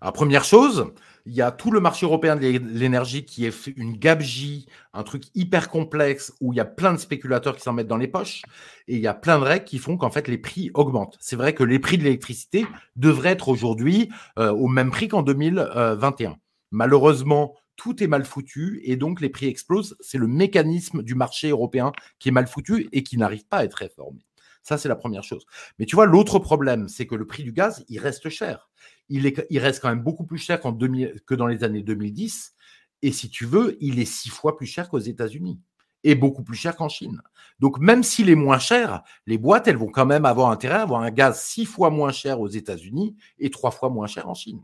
Alors, 0.00 0.12
première 0.12 0.44
chose, 0.44 0.92
il 1.28 1.34
y 1.34 1.42
a 1.42 1.52
tout 1.52 1.70
le 1.70 1.80
marché 1.80 2.06
européen 2.06 2.36
de 2.36 2.42
l'énergie 2.42 3.26
qui 3.26 3.44
est 3.44 3.66
une 3.76 3.98
gabegie, 3.98 4.66
un 4.94 5.02
truc 5.02 5.24
hyper 5.34 5.68
complexe 5.68 6.32
où 6.40 6.54
il 6.54 6.56
y 6.56 6.60
a 6.60 6.64
plein 6.64 6.94
de 6.94 6.98
spéculateurs 6.98 7.54
qui 7.54 7.62
s'en 7.62 7.74
mettent 7.74 7.86
dans 7.86 7.98
les 7.98 8.08
poches 8.08 8.42
et 8.86 8.96
il 8.96 9.00
y 9.02 9.06
a 9.06 9.12
plein 9.12 9.38
de 9.38 9.44
règles 9.44 9.66
qui 9.66 9.78
font 9.78 9.98
qu'en 9.98 10.10
fait 10.10 10.26
les 10.26 10.38
prix 10.38 10.70
augmentent. 10.72 11.18
C'est 11.20 11.36
vrai 11.36 11.54
que 11.54 11.62
les 11.64 11.78
prix 11.78 11.98
de 11.98 12.04
l'électricité 12.04 12.66
devraient 12.96 13.32
être 13.32 13.48
aujourd'hui 13.48 14.08
euh, 14.38 14.52
au 14.52 14.68
même 14.68 14.90
prix 14.90 15.08
qu'en 15.08 15.22
2021. 15.22 16.38
Malheureusement, 16.70 17.54
tout 17.76 18.02
est 18.02 18.08
mal 18.08 18.24
foutu 18.24 18.80
et 18.84 18.96
donc 18.96 19.20
les 19.20 19.28
prix 19.28 19.46
explosent. 19.46 19.96
C'est 20.00 20.18
le 20.18 20.28
mécanisme 20.28 21.02
du 21.02 21.14
marché 21.14 21.50
européen 21.50 21.92
qui 22.18 22.30
est 22.30 22.32
mal 22.32 22.46
foutu 22.46 22.88
et 22.92 23.02
qui 23.02 23.18
n'arrive 23.18 23.46
pas 23.46 23.58
à 23.58 23.64
être 23.64 23.74
réformé. 23.74 24.20
Ça, 24.62 24.78
c'est 24.78 24.88
la 24.88 24.96
première 24.96 25.24
chose. 25.24 25.46
Mais 25.78 25.86
tu 25.86 25.94
vois, 25.94 26.06
l'autre 26.06 26.38
problème, 26.38 26.88
c'est 26.88 27.06
que 27.06 27.14
le 27.14 27.26
prix 27.26 27.42
du 27.42 27.52
gaz, 27.52 27.84
il 27.88 27.98
reste 28.00 28.28
cher 28.28 28.68
il, 29.08 29.58
reste 29.58 29.80
quand 29.80 29.88
même 29.88 30.02
beaucoup 30.02 30.24
plus 30.24 30.38
cher 30.38 30.60
que 30.60 31.34
dans 31.34 31.46
les 31.46 31.64
années 31.64 31.82
2010. 31.82 32.54
Et 33.02 33.12
si 33.12 33.30
tu 33.30 33.46
veux, 33.46 33.76
il 33.80 33.98
est 34.00 34.04
six 34.04 34.28
fois 34.28 34.56
plus 34.56 34.66
cher 34.66 34.88
qu'aux 34.88 34.98
États-Unis 34.98 35.60
et 36.04 36.14
beaucoup 36.14 36.42
plus 36.42 36.56
cher 36.56 36.76
qu'en 36.76 36.88
Chine. 36.88 37.20
Donc 37.58 37.78
même 37.78 38.02
s'il 38.02 38.30
est 38.30 38.36
moins 38.36 38.58
cher, 38.58 39.02
les 39.26 39.38
boîtes, 39.38 39.66
elles 39.66 39.76
vont 39.76 39.90
quand 39.90 40.06
même 40.06 40.24
avoir 40.24 40.50
intérêt 40.50 40.76
à 40.76 40.82
avoir 40.82 41.00
un 41.02 41.10
gaz 41.10 41.40
six 41.40 41.64
fois 41.64 41.90
moins 41.90 42.12
cher 42.12 42.40
aux 42.40 42.48
États-Unis 42.48 43.16
et 43.38 43.50
trois 43.50 43.70
fois 43.70 43.88
moins 43.88 44.06
cher 44.06 44.28
en 44.28 44.34
Chine. 44.34 44.62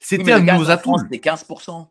C'était 0.00 0.32
un 0.32 0.40
de 0.40 0.50
nos 0.50 0.70
atouts. 0.70 0.98
C'est 1.10 1.22
15%. 1.22 1.88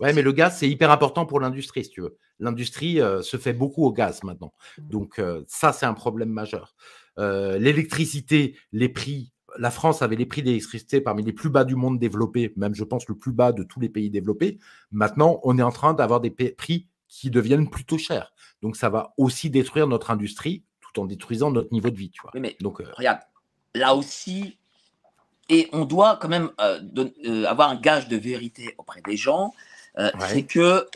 Ouais, 0.00 0.12
mais 0.12 0.22
le 0.22 0.32
gaz, 0.32 0.58
c'est 0.58 0.68
hyper 0.68 0.90
important 0.90 1.26
pour 1.26 1.40
l'industrie, 1.40 1.84
si 1.84 1.90
tu 1.90 2.02
veux. 2.02 2.16
L'industrie 2.38 3.00
euh, 3.00 3.22
se 3.22 3.36
fait 3.36 3.52
beaucoup 3.52 3.84
au 3.84 3.92
gaz 3.92 4.22
maintenant. 4.22 4.52
Donc 4.78 5.18
euh, 5.18 5.44
ça, 5.48 5.72
c'est 5.72 5.86
un 5.86 5.94
problème 5.94 6.30
majeur. 6.30 6.74
Euh, 7.18 7.58
l'électricité, 7.58 8.56
les 8.72 8.88
prix 8.88 9.31
la 9.58 9.70
France 9.70 10.02
avait 10.02 10.16
les 10.16 10.26
prix 10.26 10.42
d'électricité 10.42 11.00
parmi 11.00 11.22
les 11.22 11.32
plus 11.32 11.50
bas 11.50 11.64
du 11.64 11.76
monde 11.76 11.98
développé, 11.98 12.52
même 12.56 12.74
je 12.74 12.84
pense 12.84 13.08
le 13.08 13.14
plus 13.14 13.32
bas 13.32 13.52
de 13.52 13.62
tous 13.62 13.80
les 13.80 13.88
pays 13.88 14.10
développés. 14.10 14.58
Maintenant, 14.90 15.40
on 15.44 15.58
est 15.58 15.62
en 15.62 15.72
train 15.72 15.94
d'avoir 15.94 16.20
des 16.20 16.30
prix 16.30 16.88
qui 17.08 17.30
deviennent 17.30 17.68
plutôt 17.68 17.98
chers. 17.98 18.32
Donc 18.62 18.76
ça 18.76 18.88
va 18.88 19.12
aussi 19.18 19.50
détruire 19.50 19.86
notre 19.86 20.10
industrie 20.10 20.62
tout 20.80 21.00
en 21.00 21.04
détruisant 21.04 21.50
notre 21.50 21.72
niveau 21.72 21.90
de 21.90 21.96
vie. 21.96 22.10
Tu 22.10 22.22
vois. 22.22 22.30
mais 22.34 22.56
Donc, 22.60 22.80
euh, 22.80 22.86
regarde, 22.96 23.20
là 23.74 23.94
aussi, 23.94 24.58
et 25.48 25.68
on 25.72 25.84
doit 25.84 26.18
quand 26.20 26.28
même 26.28 26.50
euh, 26.60 26.80
euh, 27.26 27.44
avoir 27.44 27.68
un 27.68 27.76
gage 27.76 28.08
de 28.08 28.16
vérité 28.16 28.74
auprès 28.78 29.02
des 29.02 29.16
gens, 29.16 29.52
c'est 30.18 30.44
que 30.44 30.88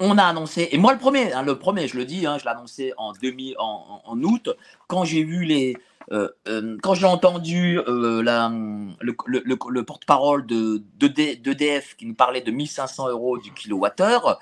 on 0.00 0.18
a 0.18 0.24
annoncé, 0.24 0.68
et 0.72 0.76
moi 0.76 0.92
le 0.92 0.98
premier, 0.98 1.32
hein, 1.32 1.42
le 1.42 1.56
premier, 1.56 1.86
je 1.86 1.96
le 1.96 2.04
dis, 2.04 2.26
hein, 2.26 2.36
je 2.36 2.44
l'ai 2.44 2.50
annoncé 2.50 2.92
en, 2.98 3.12
demi, 3.12 3.54
en 3.56 4.22
août, 4.22 4.50
quand 4.88 5.04
j'ai 5.04 5.22
vu 5.22 5.44
les, 5.44 5.76
quand 6.10 6.94
j'ai 6.94 7.06
entendu 7.06 7.78
euh, 7.78 8.22
la, 8.22 8.52
le, 9.00 9.82
porte-parole 9.82 10.46
de, 10.46 10.82
d'EDF 10.98 11.96
qui 11.96 12.06
nous 12.06 12.14
parlait 12.14 12.40
de 12.40 12.50
1500 12.50 13.08
euros 13.08 13.38
du 13.38 13.52
kilowattheure, 13.52 14.38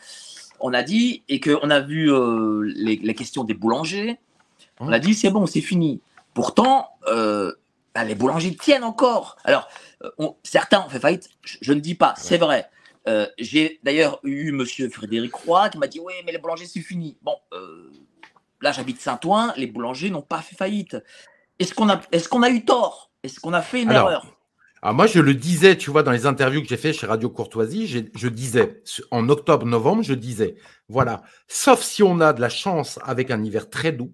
on 0.61 0.75
a 0.75 0.83
dit, 0.83 1.23
et 1.29 1.41
qu'on 1.41 1.71
a 1.71 1.81
vu 1.81 2.11
les, 2.75 3.15
questions 3.15 3.45
des 3.45 3.55
boulangers, 3.55 4.19
on 4.81 4.93
a 4.93 4.99
dit 4.99 5.15
c'est 5.15 5.31
bon, 5.31 5.47
c'est 5.47 5.61
fini. 5.61 6.01
Pourtant, 6.35 6.89
bah, 7.07 8.05
les 8.05 8.15
boulangers 8.15 8.55
tiennent 8.55 8.85
encore. 8.85 9.37
Alors, 9.45 9.69
certains 10.43 10.85
ont 10.85 10.89
fait 10.89 11.01
faillite, 11.01 11.31
je, 11.43 11.73
ne 11.73 11.81
dis 11.81 11.95
pas, 11.95 12.15
c'est 12.17 12.39
vrai. 12.39 12.69
j'ai 13.39 13.81
d'ailleurs 13.83 14.21
eu 14.25 14.53
monsieur 14.53 14.89
Frédéric 14.89 15.35
Roy 15.35 15.69
qui 15.69 15.79
m'a 15.79 15.89
dit 15.89 16.01
oui, 16.01 16.15
mais 16.25 16.33
les 16.33 16.39
boulangers, 16.39 16.67
c'est 16.67 16.81
fini. 16.81 17.17
Bon, 17.23 17.35
là, 18.61 18.73
j'habite 18.73 19.01
Saint-Ouen, 19.01 19.53
les 19.57 19.67
boulangers 19.67 20.11
n'ont 20.11 20.23
pas 20.23 20.43
fait 20.43 20.57
faillite. 20.57 20.97
Est-ce 21.63 21.75
qu'on 21.75 21.89
a, 21.89 22.01
est 22.11 22.29
qu'on 22.29 22.43
a 22.43 22.51
eu 22.51 22.65
tort? 22.65 23.13
Est-ce 23.23 23.39
qu'on 23.39 23.53
a 23.53 23.63
fait 23.63 23.83
une 23.83 23.93
erreur? 23.93 24.27
alors 24.83 24.97
moi, 24.97 25.07
je 25.07 25.21
le 25.21 25.33
disais, 25.33 25.77
tu 25.77 25.93
vois, 25.93 26.03
dans 26.03 26.11
les 26.11 26.27
interviews 26.27 26.61
que 26.61 26.67
j'ai 26.67 26.77
fait 26.77 26.93
chez 26.93 27.07
Radio 27.07 27.31
Courtoisie, 27.31 27.87
je 27.87 28.29
disais, 28.29 28.83
en 29.13 29.29
octobre-novembre, 29.29 30.03
je 30.03 30.15
disais, 30.15 30.57
voilà, 30.89 31.23
sauf 31.47 31.81
si 31.83 32.03
on 32.03 32.19
a 32.19 32.33
de 32.33 32.41
la 32.41 32.49
chance 32.49 32.99
avec 33.05 33.31
un 33.31 33.45
hiver 33.45 33.71
très 33.71 33.93
doux, 33.93 34.13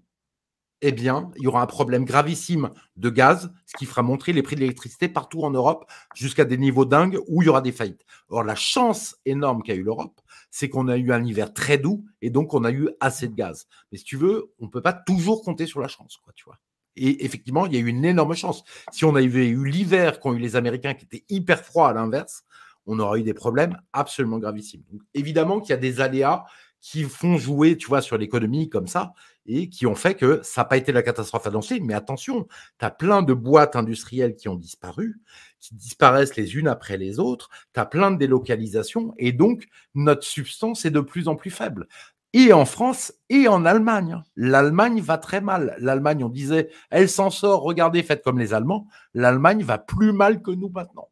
eh 0.82 0.92
bien, 0.92 1.30
il 1.36 1.44
y 1.44 1.46
aura 1.46 1.62
un 1.62 1.66
problème 1.66 2.04
gravissime 2.04 2.68
de 2.96 3.08
gaz, 3.08 3.50
ce 3.64 3.78
qui 3.78 3.86
fera 3.86 4.02
monter 4.02 4.34
les 4.34 4.42
prix 4.42 4.56
de 4.56 4.60
l'électricité 4.60 5.08
partout 5.08 5.40
en 5.40 5.50
Europe 5.50 5.90
jusqu'à 6.14 6.44
des 6.44 6.58
niveaux 6.58 6.84
dingues 6.84 7.18
où 7.28 7.40
il 7.40 7.46
y 7.46 7.48
aura 7.48 7.62
des 7.62 7.72
faillites. 7.72 8.04
Or, 8.28 8.44
la 8.44 8.54
chance 8.54 9.16
énorme 9.24 9.62
qu'a 9.62 9.74
eu 9.74 9.82
l'Europe, 9.82 10.20
c'est 10.50 10.68
qu'on 10.68 10.88
a 10.88 10.98
eu 10.98 11.12
un 11.12 11.24
hiver 11.24 11.54
très 11.54 11.78
doux 11.78 12.04
et 12.20 12.28
donc 12.28 12.52
on 12.52 12.64
a 12.64 12.70
eu 12.70 12.90
assez 13.00 13.26
de 13.26 13.34
gaz. 13.34 13.66
Mais 13.90 13.96
si 13.96 14.04
tu 14.04 14.16
veux, 14.16 14.52
on 14.60 14.66
ne 14.66 14.70
peut 14.70 14.82
pas 14.82 14.92
toujours 14.92 15.42
compter 15.42 15.66
sur 15.66 15.80
la 15.80 15.88
chance, 15.88 16.18
quoi, 16.22 16.32
tu 16.36 16.44
vois. 16.44 16.58
Et 16.98 17.24
effectivement, 17.24 17.66
il 17.66 17.74
y 17.74 17.76
a 17.76 17.80
eu 17.80 17.86
une 17.86 18.04
énorme 18.04 18.34
chance. 18.34 18.64
Si 18.92 19.04
on 19.04 19.14
avait 19.14 19.48
eu 19.48 19.64
l'hiver 19.64 20.20
qu'ont 20.20 20.34
eu 20.34 20.38
les 20.38 20.56
Américains 20.56 20.94
qui 20.94 21.04
était 21.04 21.24
hyper 21.28 21.64
froid 21.64 21.88
à 21.88 21.92
l'inverse, 21.92 22.44
on 22.86 22.98
aurait 22.98 23.20
eu 23.20 23.22
des 23.22 23.34
problèmes 23.34 23.76
absolument 23.92 24.38
gravissimes. 24.38 24.82
évidemment 25.14 25.60
qu'il 25.60 25.70
y 25.70 25.74
a 25.74 25.76
des 25.76 26.00
aléas 26.00 26.44
qui 26.80 27.02
font 27.02 27.36
jouer, 27.36 27.76
tu 27.76 27.88
vois, 27.88 28.00
sur 28.00 28.16
l'économie 28.16 28.68
comme 28.68 28.86
ça, 28.86 29.12
et 29.46 29.68
qui 29.68 29.86
ont 29.86 29.94
fait 29.94 30.14
que 30.14 30.40
ça 30.42 30.60
n'a 30.60 30.64
pas 30.66 30.76
été 30.76 30.92
la 30.92 31.02
catastrophe 31.02 31.46
annoncée. 31.46 31.80
Mais 31.80 31.94
attention, 31.94 32.46
tu 32.78 32.84
as 32.84 32.90
plein 32.90 33.22
de 33.22 33.34
boîtes 33.34 33.76
industrielles 33.76 34.36
qui 34.36 34.48
ont 34.48 34.54
disparu, 34.54 35.20
qui 35.58 35.74
disparaissent 35.74 36.36
les 36.36 36.56
unes 36.56 36.68
après 36.68 36.96
les 36.96 37.18
autres, 37.18 37.50
tu 37.74 37.80
as 37.80 37.86
plein 37.86 38.10
de 38.10 38.18
délocalisations, 38.18 39.12
et 39.18 39.32
donc 39.32 39.66
notre 39.94 40.24
substance 40.24 40.84
est 40.84 40.90
de 40.90 41.00
plus 41.00 41.28
en 41.28 41.34
plus 41.34 41.50
faible 41.50 41.88
et 42.32 42.52
en 42.52 42.64
France 42.64 43.12
et 43.28 43.48
en 43.48 43.64
Allemagne. 43.64 44.22
L'Allemagne 44.36 45.00
va 45.00 45.18
très 45.18 45.40
mal. 45.40 45.76
L'Allemagne, 45.78 46.24
on 46.24 46.28
disait, 46.28 46.70
elle 46.90 47.08
s'en 47.08 47.30
sort, 47.30 47.62
regardez, 47.62 48.02
faites 48.02 48.22
comme 48.22 48.38
les 48.38 48.54
Allemands. 48.54 48.86
L'Allemagne 49.14 49.62
va 49.62 49.78
plus 49.78 50.12
mal 50.12 50.42
que 50.42 50.50
nous 50.50 50.68
maintenant. 50.68 51.08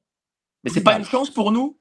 Mais 0.65 0.71
c'est 0.71 0.83
pas 0.83 0.99
une 0.99 1.05
chance 1.05 1.31
pour 1.31 1.53
nous? 1.53 1.79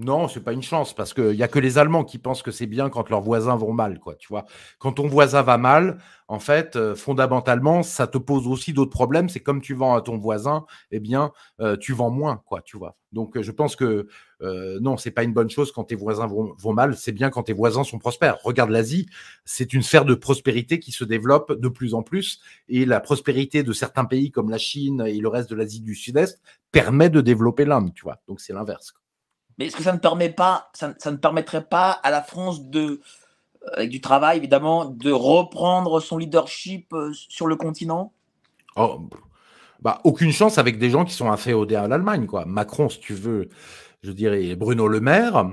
Non, 0.00 0.28
c'est 0.28 0.40
pas 0.40 0.52
une 0.52 0.62
chance 0.62 0.94
parce 0.94 1.12
qu'il 1.12 1.32
n'y 1.32 1.42
a 1.42 1.48
que 1.48 1.58
les 1.58 1.76
Allemands 1.76 2.04
qui 2.04 2.18
pensent 2.18 2.42
que 2.42 2.50
c'est 2.50 2.66
bien 2.66 2.88
quand 2.88 3.10
leurs 3.10 3.20
voisins 3.20 3.56
vont 3.56 3.72
mal, 3.72 3.98
quoi. 3.98 4.14
Tu 4.14 4.28
vois, 4.28 4.46
quand 4.78 4.92
ton 4.92 5.06
voisin 5.06 5.42
va 5.42 5.58
mal, 5.58 5.98
en 6.26 6.38
fait, 6.38 6.76
euh, 6.76 6.94
fondamentalement, 6.94 7.82
ça 7.82 8.06
te 8.06 8.16
pose 8.16 8.46
aussi 8.46 8.72
d'autres 8.72 8.90
problèmes. 8.92 9.28
C'est 9.28 9.40
comme 9.40 9.60
tu 9.60 9.74
vends 9.74 9.94
à 9.94 10.00
ton 10.00 10.16
voisin, 10.16 10.64
eh 10.90 11.00
bien, 11.00 11.32
euh, 11.60 11.76
tu 11.76 11.92
vends 11.92 12.10
moins, 12.10 12.40
quoi. 12.46 12.62
Tu 12.62 12.78
vois. 12.78 12.96
Donc, 13.12 13.36
euh, 13.36 13.42
je 13.42 13.50
pense 13.50 13.76
que 13.76 14.06
non, 14.80 14.96
c'est 14.96 15.10
pas 15.10 15.22
une 15.22 15.34
bonne 15.34 15.50
chose 15.50 15.70
quand 15.70 15.84
tes 15.84 15.94
voisins 15.96 16.26
vont, 16.26 16.54
vont 16.56 16.72
mal. 16.72 16.96
C'est 16.96 17.12
bien 17.12 17.28
quand 17.28 17.42
tes 17.42 17.52
voisins 17.52 17.84
sont 17.84 17.98
prospères. 17.98 18.38
Regarde 18.42 18.70
l'Asie, 18.70 19.06
c'est 19.44 19.74
une 19.74 19.82
sphère 19.82 20.06
de 20.06 20.14
prospérité 20.14 20.78
qui 20.80 20.92
se 20.92 21.04
développe 21.04 21.52
de 21.52 21.68
plus 21.68 21.92
en 21.92 22.02
plus, 22.02 22.40
et 22.68 22.86
la 22.86 23.00
prospérité 23.00 23.62
de 23.62 23.72
certains 23.74 24.06
pays 24.06 24.30
comme 24.30 24.48
la 24.48 24.56
Chine 24.56 25.04
et 25.06 25.18
le 25.18 25.28
reste 25.28 25.50
de 25.50 25.56
l'Asie 25.56 25.82
du 25.82 25.94
Sud-Est 25.94 26.40
permet 26.72 27.10
de 27.10 27.20
développer 27.20 27.66
l'Inde, 27.66 27.92
tu 27.94 28.04
vois. 28.04 28.22
Donc, 28.28 28.40
c'est 28.40 28.54
l'inverse. 28.54 28.94
Mais 29.60 29.66
est-ce 29.66 29.76
que 29.76 29.82
ça 29.82 29.92
ne 29.92 29.98
permet 29.98 30.30
pas, 30.30 30.70
ça, 30.72 30.88
ne 30.88 31.16
permettrait 31.16 31.66
pas 31.66 31.90
à 31.90 32.10
la 32.10 32.22
France 32.22 32.64
de, 32.64 32.80
euh, 32.80 33.68
avec 33.74 33.90
du 33.90 34.00
travail 34.00 34.38
évidemment, 34.38 34.86
de 34.86 35.12
reprendre 35.12 36.00
son 36.00 36.16
leadership 36.16 36.94
euh, 36.94 37.12
sur 37.12 37.46
le 37.46 37.56
continent? 37.56 38.14
Oh, 38.76 39.02
bah, 39.82 40.00
Aucune 40.04 40.32
chance 40.32 40.56
avec 40.56 40.78
des 40.78 40.88
gens 40.88 41.04
qui 41.04 41.12
sont 41.12 41.30
inféodés 41.30 41.74
à 41.74 41.88
l'Allemagne. 41.88 42.24
Quoi. 42.24 42.46
Macron, 42.46 42.88
si 42.88 43.00
tu 43.00 43.12
veux, 43.12 43.50
je 44.02 44.12
dirais 44.12 44.56
Bruno 44.56 44.88
Le 44.88 45.00
Maire, 45.00 45.50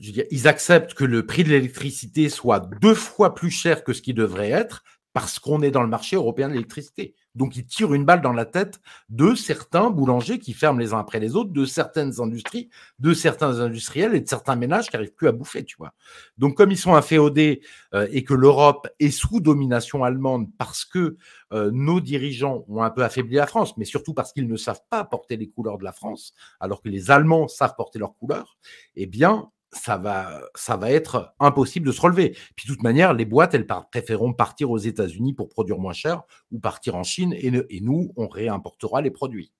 ils 0.00 0.48
acceptent 0.48 0.94
que 0.94 1.04
le 1.04 1.26
prix 1.26 1.44
de 1.44 1.50
l'électricité 1.50 2.30
soit 2.30 2.60
deux 2.80 2.94
fois 2.94 3.34
plus 3.34 3.50
cher 3.50 3.84
que 3.84 3.92
ce 3.92 4.00
qui 4.00 4.14
devrait 4.14 4.52
être 4.52 4.84
parce 5.14 5.38
qu'on 5.38 5.62
est 5.62 5.70
dans 5.70 5.82
le 5.82 5.88
marché 5.88 6.16
européen 6.16 6.48
de 6.48 6.54
l'électricité. 6.54 7.14
Donc, 7.36 7.56
ils 7.56 7.64
tirent 7.64 7.94
une 7.94 8.04
balle 8.04 8.20
dans 8.20 8.32
la 8.32 8.44
tête 8.44 8.80
de 9.08 9.36
certains 9.36 9.88
boulangers 9.88 10.40
qui 10.40 10.52
ferment 10.52 10.78
les 10.78 10.92
uns 10.92 10.98
après 10.98 11.20
les 11.20 11.36
autres, 11.36 11.52
de 11.52 11.64
certaines 11.64 12.20
industries, 12.20 12.68
de 12.98 13.14
certains 13.14 13.60
industriels 13.60 14.14
et 14.16 14.20
de 14.20 14.28
certains 14.28 14.56
ménages 14.56 14.88
qui 14.88 14.96
n'arrivent 14.96 15.14
plus 15.14 15.28
à 15.28 15.32
bouffer, 15.32 15.64
tu 15.64 15.76
vois. 15.78 15.94
Donc, 16.36 16.56
comme 16.56 16.72
ils 16.72 16.76
sont 16.76 16.94
inféodés 16.94 17.62
euh, 17.94 18.08
et 18.10 18.24
que 18.24 18.34
l'Europe 18.34 18.88
est 18.98 19.12
sous 19.12 19.40
domination 19.40 20.02
allemande 20.02 20.48
parce 20.58 20.84
que 20.84 21.16
euh, 21.52 21.70
nos 21.72 22.00
dirigeants 22.00 22.64
ont 22.68 22.82
un 22.82 22.90
peu 22.90 23.04
affaibli 23.04 23.36
la 23.36 23.46
France, 23.46 23.76
mais 23.76 23.84
surtout 23.84 24.14
parce 24.14 24.32
qu'ils 24.32 24.48
ne 24.48 24.56
savent 24.56 24.82
pas 24.90 25.04
porter 25.04 25.36
les 25.36 25.48
couleurs 25.48 25.78
de 25.78 25.84
la 25.84 25.92
France, 25.92 26.34
alors 26.58 26.82
que 26.82 26.88
les 26.88 27.12
Allemands 27.12 27.46
savent 27.46 27.74
porter 27.76 28.00
leurs 28.00 28.16
couleurs, 28.16 28.58
eh 28.96 29.06
bien, 29.06 29.48
ça 29.74 29.96
va, 29.96 30.40
ça 30.54 30.76
va 30.76 30.90
être 30.90 31.34
impossible 31.40 31.86
de 31.86 31.92
se 31.92 32.00
relever. 32.00 32.36
Puis 32.56 32.66
de 32.66 32.72
toute 32.72 32.82
manière, 32.82 33.12
les 33.12 33.24
boîtes, 33.24 33.54
elles 33.54 33.66
préféreront 33.66 34.32
partir 34.32 34.70
aux 34.70 34.78
États-Unis 34.78 35.34
pour 35.34 35.48
produire 35.48 35.78
moins 35.78 35.92
cher 35.92 36.22
ou 36.52 36.58
partir 36.58 36.94
en 36.94 37.02
Chine 37.02 37.34
et, 37.36 37.80
nous, 37.80 38.12
on 38.16 38.28
réimportera 38.28 39.02
les 39.02 39.10
produits. 39.10 39.52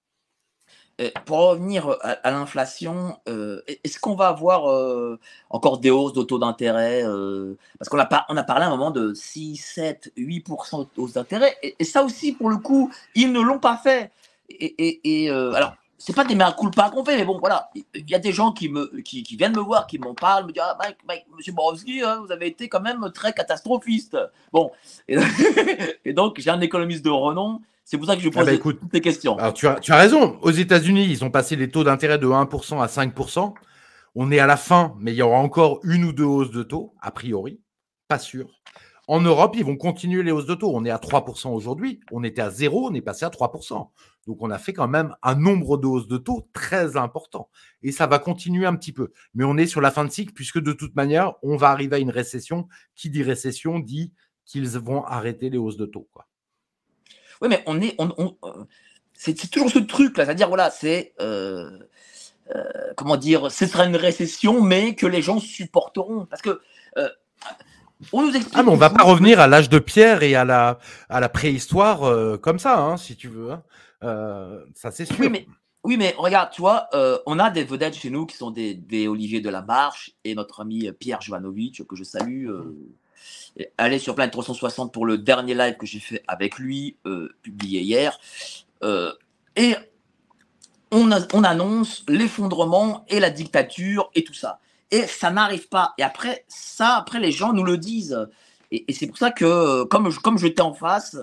pour 1.27 1.39
revenir 1.39 1.97
à, 2.01 2.31
l'inflation, 2.31 3.19
euh, 3.29 3.61
est-ce 3.67 3.99
qu'on 3.99 4.15
va 4.15 4.29
avoir 4.29 4.71
euh, 4.71 5.19
encore 5.51 5.79
des 5.79 5.91
hausses 5.91 6.12
de 6.12 6.23
taux 6.23 6.39
d'intérêt 6.39 7.05
euh, 7.05 7.57
Parce 7.79 7.89
qu'on 7.89 7.99
a, 7.99 8.07
parlé 8.07 8.65
à 8.65 8.69
un 8.69 8.71
moment 8.71 8.91
de 8.91 9.12
6, 9.12 9.57
7, 9.57 10.12
8% 10.17 10.81
de 10.81 11.01
hausses 11.01 11.15
d'intérêt. 11.15 11.57
Et, 11.62 11.85
ça 11.85 12.05
aussi, 12.05 12.33
pour 12.33 12.49
le 12.49 12.57
coup, 12.57 12.93
ils 13.15 13.33
ne 13.33 13.41
l'ont 13.41 13.59
pas 13.59 13.77
fait. 13.77 14.11
Et 14.49 15.29
alors, 15.31 15.75
c'est 15.99 16.14
pas 16.14 16.24
des 16.24 16.34
mea 16.34 16.53
culpa 16.53 16.90
qu'on 16.90 17.05
fait, 17.05 17.16
mais 17.16 17.24
bon, 17.24 17.38
voilà. 17.38 17.70
Il 17.74 18.09
y 18.09 18.14
a 18.14 18.18
des 18.18 18.32
gens 18.32 18.53
qui, 18.53 18.68
me, 18.68 18.86
qui, 19.01 19.22
qui 19.22 19.36
viennent 19.36 19.57
me 19.57 19.61
voir, 19.61 19.86
qui 19.86 19.99
m'en 19.99 20.14
parlent, 20.14 20.47
me 20.47 20.53
disent 20.53 20.62
Ah, 20.64 20.76
Mike, 20.78 20.99
Mike 21.07 21.26
monsieur 21.36 21.53
Borowski, 21.53 22.03
hein, 22.03 22.22
vous 22.24 22.32
avez 22.32 22.49
été 22.49 22.68
quand 22.68 22.80
même 22.80 23.11
très 23.14 23.32
catastrophiste. 23.32 24.16
Bon. 24.53 24.70
Et, 25.09 26.12
donc, 26.12 26.40
j'ai 26.40 26.51
un 26.51 26.61
économiste 26.61 27.05
de 27.05 27.11
renom. 27.11 27.61
C'est 27.84 27.99
pour 27.99 28.07
ça 28.07 28.16
que 28.16 28.22
je 28.22 28.30
pose 28.30 28.49
ah 28.49 28.51
bah 28.51 28.59
toutes 28.59 28.92
les 28.95 29.01
questions. 29.03 29.36
Alors, 29.38 29.53
tu 29.53 29.68
as, 29.68 29.74
tu 29.74 29.92
as 29.92 29.97
raison. 29.97 30.38
Aux 30.40 30.51
États-Unis, 30.51 31.07
ils 31.11 31.22
ont 31.22 31.30
passé 31.30 31.55
les 31.55 31.70
taux 31.70 31.84
d'intérêt 31.84 32.18
de 32.18 32.26
1% 32.26 32.82
à 32.82 32.86
5%. 32.86 33.53
On 34.14 34.32
est 34.32 34.38
à 34.38 34.47
la 34.47 34.57
fin, 34.57 34.95
mais 35.01 35.12
il 35.12 35.16
y 35.16 35.22
aura 35.22 35.38
encore 35.38 35.80
une 35.82 36.05
ou 36.05 36.12
deux 36.12 36.24
hausses 36.24 36.51
de 36.51 36.62
taux, 36.62 36.95
a 37.03 37.11
priori. 37.11 37.61
Pas 38.09 38.18
sûr. 38.18 38.49
En 39.07 39.20
Europe, 39.20 39.55
ils 39.57 39.64
vont 39.64 39.76
continuer 39.76 40.22
les 40.22 40.32
hausses 40.32 40.47
de 40.47 40.55
taux. 40.55 40.70
On 40.74 40.84
est 40.84 40.90
à 40.90 40.97
3% 40.97 41.49
aujourd'hui. 41.49 42.01
On 42.11 42.24
était 42.24 42.40
à 42.40 42.51
0, 42.51 42.88
on 42.88 42.95
est 42.95 43.03
passé 43.03 43.24
à 43.24 43.28
3%. 43.28 43.88
Donc, 44.27 44.39
on 44.41 44.51
a 44.51 44.59
fait 44.59 44.72
quand 44.72 44.89
même 44.89 45.14
un 45.22 45.35
nombre 45.35 45.77
de 45.77 45.87
hausses 45.87 46.09
de 46.09 46.16
taux 46.16 46.49
très 46.53 46.97
important. 46.97 47.51
Et 47.83 47.93
ça 47.93 48.07
va 48.07 48.18
continuer 48.18 48.66
un 48.66 48.75
petit 48.75 48.93
peu. 48.93 49.12
Mais 49.35 49.45
on 49.45 49.57
est 49.57 49.66
sur 49.66 49.81
la 49.81 49.91
fin 49.91 50.05
de 50.05 50.11
cycle, 50.11 50.33
puisque 50.33 50.61
de 50.61 50.72
toute 50.72 50.97
manière, 50.97 51.35
on 51.43 51.57
va 51.57 51.70
arriver 51.70 51.97
à 51.97 51.99
une 51.99 52.11
récession. 52.11 52.68
Qui 52.95 53.11
dit 53.11 53.22
récession 53.22 53.79
dit 53.79 54.12
qu'ils 54.47 54.68
vont 54.79 55.05
arrêter 55.05 55.51
les 55.51 55.59
hausses 55.59 55.77
de 55.77 55.87
taux. 55.87 56.09
Quoi. 56.12 56.27
Oui, 57.41 57.49
mais 57.49 57.62
on 57.66 57.81
est. 57.81 57.95
On, 57.99 58.37
euh, 58.45 58.64
c'est, 59.12 59.35
toujours 59.51 59.70
ce 59.70 59.79
truc-là. 59.79 60.25
C'est-à-dire, 60.25 60.49
voilà, 60.49 60.70
c'est. 60.70 61.14
Euh, 61.20 61.70
euh, 62.55 62.62
comment 62.97 63.16
dire 63.16 63.51
Ce 63.51 63.66
sera 63.66 63.85
une 63.85 63.97
récession, 63.97 64.62
mais 64.62 64.95
que 64.95 65.07
les 65.07 65.22
gens 65.22 65.39
supporteront. 65.39 66.27
Parce 66.27 66.43
que. 66.43 66.61
On 68.12 68.22
nous 68.22 68.35
explique. 68.35 68.55
Ah, 68.57 68.62
mais 68.62 68.70
on 68.70 68.77
va 68.77 68.91
pas 68.91 69.05
revenir 69.05 69.41
à 69.41 69.47
l'âge 69.47 69.68
de 69.68 69.79
pierre 69.79 70.22
et 70.22 70.35
à 70.35 70.45
la, 70.45 70.79
à 71.09 71.20
la 71.20 71.29
préhistoire 71.29 72.41
comme 72.41 72.59
ça, 72.59 72.79
hein, 72.79 72.97
si 72.97 73.16
tu 73.16 73.29
veux. 73.29 73.53
Hein. 73.53 73.62
Euh, 74.03 74.64
ça, 74.74 74.90
c'est 74.90 75.05
sûr. 75.05 75.16
Oui 75.20 75.28
mais, 75.28 75.47
oui, 75.84 75.97
mais 75.97 76.14
regarde, 76.16 76.51
tu 76.53 76.61
vois, 76.61 76.88
euh, 76.95 77.18
on 77.26 77.38
a 77.38 77.51
des 77.51 77.64
vedettes 77.64 77.95
chez 77.95 78.11
nous 78.11 78.26
qui 78.26 78.36
sont 78.36 78.51
des, 78.51 78.74
des 78.74 79.07
Olivier 79.09 79.40
de 79.40 79.51
la 79.51 79.62
Marche 79.62 80.12
et 80.24 80.34
notre 80.34 80.61
ami 80.61 80.90
Pierre 80.99 81.20
Jovanovic, 81.20 81.86
que 81.86 81.97
je 81.97 82.05
salue. 82.05 82.49
Euh, 82.49 82.90
allez 83.78 83.99
sur 83.99 84.14
Planet 84.14 84.32
360 84.32 84.92
pour 84.92 85.07
le 85.07 85.18
dernier 85.18 85.55
live 85.55 85.76
que 85.76 85.86
j'ai 85.86 86.01
fait 86.01 86.22
avec 86.26 86.59
lui, 86.59 86.97
publié 87.42 87.80
hier. 87.82 88.18
et 89.57 89.74
on, 90.90 91.11
on 91.32 91.45
annonce 91.45 92.05
l'effondrement 92.09 93.05
et 93.09 93.20
la 93.20 93.30
dictature 93.30 94.11
et 94.14 94.24
tout 94.24 94.34
ça. 94.34 94.61
Et 94.90 95.07
ça 95.07 95.30
n'arrive 95.30 95.68
pas. 95.68 95.95
Et 95.99 96.03
après, 96.03 96.45
ça, 96.49 96.97
après, 96.97 97.20
les 97.20 97.32
gens 97.32 97.53
nous 97.53 97.64
le 97.64 97.78
disent. 97.78 98.28
Et, 98.70 98.84
et 98.88 98.92
c'est 98.92 99.07
pour 99.07 99.18
ça 99.18 99.30
que, 99.30 99.84
comme, 99.84 100.12
comme 100.14 100.38
j'étais 100.38 100.62
en 100.62 100.72
face, 100.72 101.16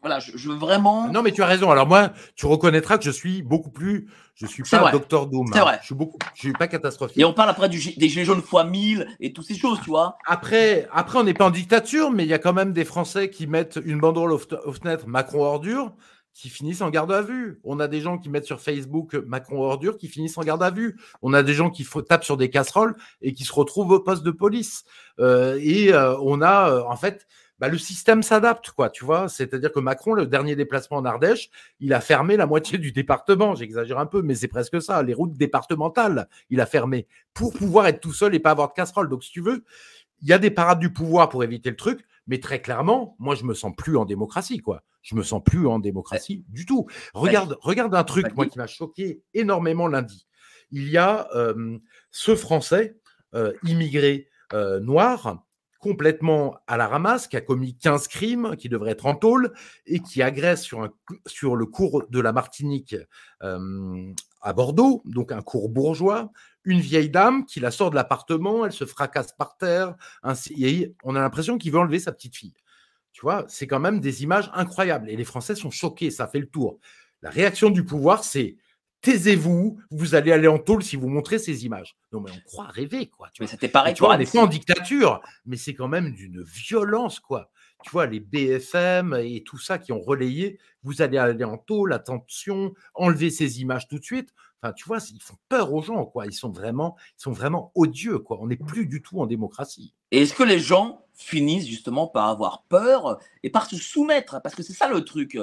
voilà, 0.00 0.20
je, 0.20 0.48
veux 0.48 0.54
vraiment. 0.54 1.08
Non, 1.08 1.22
mais 1.22 1.32
tu 1.32 1.42
as 1.42 1.46
raison. 1.46 1.70
Alors 1.70 1.86
moi, 1.86 2.12
tu 2.36 2.46
reconnaîtras 2.46 2.98
que 2.98 3.04
je 3.04 3.10
suis 3.10 3.42
beaucoup 3.42 3.70
plus. 3.70 4.08
Je 4.34 4.46
suis 4.46 4.62
pas 4.62 4.92
docteur 4.92 5.26
Doom. 5.26 5.50
C'est 5.52 5.60
vrai. 5.60 5.78
Je 5.80 5.86
suis 5.86 5.94
beaucoup. 5.94 6.18
Je 6.34 6.40
suis 6.40 6.52
pas 6.52 6.68
catastrophique. 6.68 7.18
Et 7.18 7.24
on 7.24 7.32
parle 7.32 7.50
après 7.50 7.68
du, 7.68 7.78
des 7.96 8.08
gilets 8.08 8.24
jaunes 8.24 8.42
fois 8.42 8.64
1000 8.64 9.08
et 9.18 9.32
toutes 9.32 9.46
ces 9.46 9.56
choses, 9.56 9.80
tu 9.82 9.90
vois. 9.90 10.16
Après, 10.26 10.88
après, 10.92 11.18
on 11.18 11.24
n'est 11.24 11.34
pas 11.34 11.46
en 11.46 11.50
dictature, 11.50 12.10
mais 12.12 12.24
il 12.24 12.28
y 12.28 12.34
a 12.34 12.38
quand 12.38 12.52
même 12.52 12.72
des 12.72 12.84
Français 12.84 13.30
qui 13.30 13.48
mettent 13.48 13.80
une 13.84 13.98
banderole 13.98 14.32
aux 14.32 14.72
fenêtres 14.72 15.08
Macron 15.08 15.42
ordure 15.42 15.92
qui 16.38 16.50
finissent 16.50 16.82
en 16.82 16.90
garde 16.90 17.10
à 17.10 17.20
vue. 17.20 17.60
On 17.64 17.80
a 17.80 17.88
des 17.88 18.00
gens 18.00 18.16
qui 18.16 18.28
mettent 18.28 18.44
sur 18.44 18.60
Facebook 18.60 19.14
Macron 19.26 19.60
ordure 19.60 19.96
qui 19.96 20.06
finissent 20.06 20.38
en 20.38 20.42
garde 20.42 20.62
à 20.62 20.70
vue. 20.70 20.96
On 21.20 21.34
a 21.34 21.42
des 21.42 21.52
gens 21.52 21.68
qui 21.68 21.84
tapent 22.08 22.22
sur 22.22 22.36
des 22.36 22.48
casseroles 22.48 22.94
et 23.22 23.32
qui 23.32 23.42
se 23.42 23.52
retrouvent 23.52 23.90
au 23.90 23.98
poste 23.98 24.22
de 24.22 24.30
police. 24.30 24.84
Euh, 25.18 25.58
et 25.60 25.92
euh, 25.92 26.16
on 26.20 26.40
a, 26.40 26.70
euh, 26.70 26.82
en 26.84 26.94
fait, 26.94 27.26
bah, 27.58 27.68
le 27.68 27.78
système 27.78 28.22
s'adapte, 28.22 28.70
quoi, 28.70 28.88
tu 28.90 29.04
vois. 29.04 29.28
C'est-à-dire 29.28 29.72
que 29.72 29.80
Macron, 29.80 30.12
le 30.12 30.26
dernier 30.26 30.54
déplacement 30.54 30.98
en 30.98 31.04
Ardèche, 31.04 31.50
il 31.80 31.92
a 31.92 32.00
fermé 32.00 32.36
la 32.36 32.46
moitié 32.46 32.78
du 32.78 32.92
département. 32.92 33.54
J'exagère 33.54 33.98
un 33.98 34.06
peu, 34.06 34.22
mais 34.22 34.34
c'est 34.34 34.48
presque 34.48 34.80
ça. 34.80 35.02
Les 35.02 35.14
routes 35.14 35.34
départementales, 35.34 36.28
il 36.50 36.60
a 36.60 36.66
fermé 36.66 37.06
pour 37.34 37.52
pouvoir 37.52 37.86
être 37.86 38.00
tout 38.00 38.12
seul 38.12 38.34
et 38.34 38.38
pas 38.38 38.52
avoir 38.52 38.68
de 38.68 38.74
casserole. 38.74 39.08
Donc, 39.08 39.24
si 39.24 39.32
tu 39.32 39.40
veux, 39.40 39.64
il 40.22 40.28
y 40.28 40.32
a 40.32 40.38
des 40.38 40.50
parades 40.50 40.78
du 40.78 40.92
pouvoir 40.92 41.28
pour 41.28 41.42
éviter 41.44 41.70
le 41.70 41.76
truc, 41.76 42.04
mais 42.26 42.38
très 42.38 42.60
clairement, 42.60 43.16
moi, 43.18 43.34
je 43.34 43.44
me 43.44 43.54
sens 43.54 43.72
plus 43.76 43.96
en 43.96 44.04
démocratie, 44.04 44.58
quoi. 44.58 44.82
Je 45.02 45.14
me 45.14 45.22
sens 45.22 45.42
plus 45.42 45.66
en 45.66 45.78
démocratie 45.78 46.44
du 46.48 46.66
tout. 46.66 46.86
Regarde, 47.14 47.56
regarde 47.60 47.94
un 47.94 48.04
truc, 48.04 48.34
moi, 48.36 48.46
qui 48.46 48.58
m'a 48.58 48.66
choqué 48.66 49.22
énormément 49.32 49.88
lundi. 49.88 50.26
Il 50.70 50.88
y 50.88 50.98
a 50.98 51.28
euh, 51.34 51.78
ce 52.10 52.36
Français 52.36 52.98
euh, 53.34 53.52
immigré 53.64 54.28
euh, 54.52 54.80
noir 54.80 55.44
complètement 55.78 56.56
à 56.66 56.76
la 56.76 56.88
ramasse, 56.88 57.28
qui 57.28 57.36
a 57.36 57.40
commis 57.40 57.76
15 57.76 58.08
crimes, 58.08 58.56
qui 58.56 58.68
devrait 58.68 58.92
être 58.92 59.06
en 59.06 59.14
tôle, 59.14 59.52
et 59.86 60.00
qui 60.00 60.22
agresse 60.22 60.62
sur, 60.62 61.56
le 61.56 61.66
cours 61.66 62.04
de 62.08 62.20
la 62.20 62.32
Martinique 62.32 62.96
euh, 63.42 64.12
à 64.40 64.52
Bordeaux, 64.52 65.02
donc 65.04 65.32
un 65.32 65.42
cours 65.42 65.68
bourgeois, 65.68 66.30
une 66.64 66.80
vieille 66.80 67.10
dame 67.10 67.46
qui 67.46 67.60
la 67.60 67.70
sort 67.70 67.90
de 67.90 67.94
l'appartement, 67.94 68.66
elle 68.66 68.72
se 68.72 68.84
fracasse 68.84 69.32
par 69.32 69.56
terre, 69.56 69.94
on 71.04 71.16
a 71.16 71.20
l'impression 71.20 71.58
qu'il 71.58 71.72
veut 71.72 71.78
enlever 71.78 72.00
sa 72.00 72.12
petite 72.12 72.36
fille. 72.36 72.54
Tu 73.12 73.22
vois, 73.22 73.44
c'est 73.48 73.66
quand 73.66 73.80
même 73.80 74.00
des 74.00 74.22
images 74.22 74.50
incroyables, 74.54 75.08
et 75.08 75.16
les 75.16 75.24
Français 75.24 75.54
sont 75.54 75.70
choqués, 75.70 76.10
ça 76.10 76.26
fait 76.26 76.40
le 76.40 76.48
tour. 76.48 76.78
La 77.22 77.30
réaction 77.30 77.70
du 77.70 77.84
pouvoir, 77.84 78.22
c'est 78.22 78.56
taisez-vous, 79.00 79.80
vous 79.90 80.14
allez 80.14 80.32
aller 80.32 80.48
en 80.48 80.58
tôle 80.58 80.82
si 80.82 80.96
vous 80.96 81.08
montrez 81.08 81.38
ces 81.38 81.64
images. 81.64 81.96
Non, 82.12 82.20
mais 82.20 82.30
on 82.30 82.40
croit 82.48 82.66
rêver, 82.66 83.06
quoi. 83.06 83.28
Tu 83.32 83.42
mais 83.42 83.48
c'était 83.48 83.68
pareil, 83.68 83.94
tu 83.94 84.00
vois, 84.00 84.16
on 84.16 84.18
est 84.18 84.38
en 84.38 84.46
dictature, 84.46 85.20
mais 85.46 85.56
c'est 85.56 85.74
quand 85.74 85.88
même 85.88 86.12
d'une 86.12 86.42
violence, 86.42 87.20
quoi. 87.20 87.50
Tu 87.84 87.90
vois, 87.90 88.06
les 88.06 88.18
BFM 88.18 89.14
et 89.22 89.44
tout 89.44 89.58
ça 89.58 89.78
qui 89.78 89.92
ont 89.92 90.00
relayé, 90.00 90.58
vous 90.82 91.00
allez 91.00 91.16
aller 91.16 91.44
en 91.44 91.58
tôle, 91.58 91.92
attention, 91.92 92.74
enlever 92.94 93.30
ces 93.30 93.60
images 93.60 93.86
tout 93.86 93.98
de 93.98 94.04
suite. 94.04 94.34
Enfin, 94.60 94.72
tu 94.72 94.84
vois, 94.86 94.98
ils 95.12 95.22
font 95.22 95.36
peur 95.48 95.72
aux 95.72 95.82
gens, 95.82 96.04
quoi. 96.04 96.26
Ils 96.26 96.32
sont 96.32 96.50
vraiment, 96.50 96.96
ils 97.16 97.22
sont 97.22 97.30
vraiment 97.30 97.70
odieux, 97.76 98.18
quoi. 98.18 98.38
On 98.40 98.48
n'est 98.48 98.56
plus 98.56 98.86
du 98.86 99.00
tout 99.00 99.20
en 99.20 99.26
démocratie. 99.26 99.94
Et 100.10 100.22
est-ce 100.22 100.34
que 100.34 100.42
les 100.42 100.58
gens 100.58 101.04
finissent 101.14 101.68
justement 101.68 102.08
par 102.08 102.28
avoir 102.28 102.64
peur 102.68 103.18
et 103.44 103.50
par 103.50 103.66
se 103.66 103.76
soumettre? 103.76 104.40
Parce 104.42 104.56
que 104.56 104.64
c'est 104.64 104.72
ça 104.72 104.88
le 104.88 105.04
truc. 105.04 105.38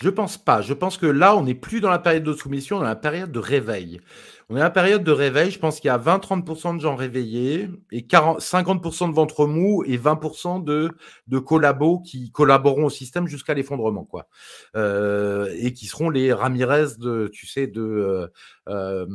Je 0.00 0.08
pense 0.08 0.38
pas. 0.38 0.62
Je 0.62 0.72
pense 0.72 0.96
que 0.96 1.06
là, 1.06 1.36
on 1.36 1.42
n'est 1.42 1.54
plus 1.54 1.80
dans 1.80 1.90
la 1.90 1.98
période 1.98 2.22
de 2.22 2.32
soumission, 2.32 2.76
on 2.76 2.80
est 2.80 2.84
dans 2.84 2.88
la 2.88 2.96
période 2.96 3.30
de 3.30 3.38
réveil. 3.38 4.00
On 4.48 4.54
est 4.54 4.58
dans 4.58 4.64
la 4.64 4.70
période 4.70 5.04
de 5.04 5.12
réveil. 5.12 5.50
Je 5.50 5.58
pense 5.58 5.80
qu'il 5.80 5.88
y 5.88 5.90
a 5.90 5.98
20-30% 5.98 6.76
de 6.76 6.80
gens 6.80 6.96
réveillés 6.96 7.68
et 7.90 8.06
40, 8.06 8.40
50% 8.40 9.10
de 9.10 9.14
ventre 9.14 9.46
mou 9.46 9.84
et 9.84 9.98
20% 9.98 10.64
de, 10.64 10.90
de 11.26 11.38
collabos 11.38 12.00
qui 12.00 12.30
collaboreront 12.30 12.86
au 12.86 12.90
système 12.90 13.26
jusqu'à 13.26 13.52
l'effondrement, 13.52 14.04
quoi. 14.04 14.28
Euh, 14.76 15.54
et 15.58 15.74
qui 15.74 15.86
seront 15.86 16.08
les 16.08 16.32
Ramirez 16.32 16.96
de, 16.98 17.28
tu 17.32 17.46
sais, 17.46 17.66
de, 17.66 17.82
euh, 17.82 18.26
euh, 18.68 19.06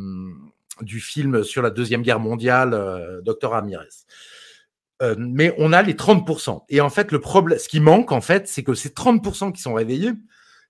du 0.81 0.99
film 0.99 1.43
sur 1.43 1.63
la 1.63 1.71
Deuxième 1.71 2.03
Guerre 2.03 2.19
mondiale, 2.19 3.19
Docteur 3.23 3.51
Ramirez. 3.51 3.87
mais 5.17 5.55
on 5.57 5.73
a 5.73 5.81
les 5.81 5.95
30%. 5.95 6.65
Et 6.69 6.81
en 6.81 6.91
fait, 6.91 7.11
le 7.11 7.19
problème, 7.19 7.57
ce 7.57 7.67
qui 7.67 7.79
manque, 7.79 8.11
en 8.11 8.21
fait, 8.21 8.47
c'est 8.47 8.63
que 8.63 8.75
ces 8.75 8.89
30% 8.89 9.51
qui 9.51 9.61
sont 9.61 9.73
réveillés, 9.73 10.11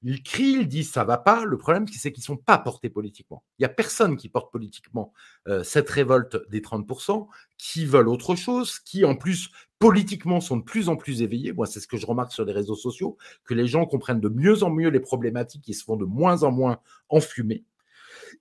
ils 0.04 0.24
crient, 0.24 0.58
ils 0.62 0.68
disent 0.68 0.92
ça 0.92 1.04
va 1.04 1.18
pas. 1.18 1.46
Le 1.46 1.58
problème, 1.58 1.88
c'est 1.88 2.12
qu'ils 2.12 2.24
sont 2.24 2.38
pas 2.38 2.58
portés 2.58 2.90
politiquement. 2.90 3.44
Il 3.60 3.64
y 3.64 3.66
a 3.66 3.70
personne 3.70 4.18
qui 4.18 4.30
porte 4.30 4.52
politiquement 4.52 5.14
euh, 5.48 5.64
cette 5.64 5.90
révolte 5.90 6.38
des 6.50 6.62
30%, 6.62 7.28
qui 7.58 7.86
veulent 7.86 8.10
autre 8.10 8.36
chose, 8.36 8.80
qui 8.80 9.06
en 9.06 9.16
plus 9.16 9.50
politiquement 9.80 10.42
sont 10.42 10.58
de 10.58 10.64
plus 10.64 10.90
en 10.90 10.96
plus 10.96 11.22
éveillés. 11.22 11.54
Moi, 11.54 11.66
c'est 11.66 11.80
ce 11.80 11.88
que 11.88 11.98
je 11.98 12.06
remarque 12.06 12.32
sur 12.32 12.46
les 12.46 12.54
réseaux 12.54 12.76
sociaux, 12.76 13.18
que 13.46 13.54
les 13.54 13.68
gens 13.68 13.86
comprennent 13.86 14.22
de 14.22 14.30
mieux 14.30 14.64
en 14.64 14.70
mieux 14.70 14.90
les 14.90 15.00
problématiques 15.00 15.64
qui 15.64 15.74
se 15.74 15.84
font 15.84 15.98
de 15.98 16.06
moins 16.06 16.44
en 16.44 16.52
moins 16.52 16.80
enfumer. 17.10 17.64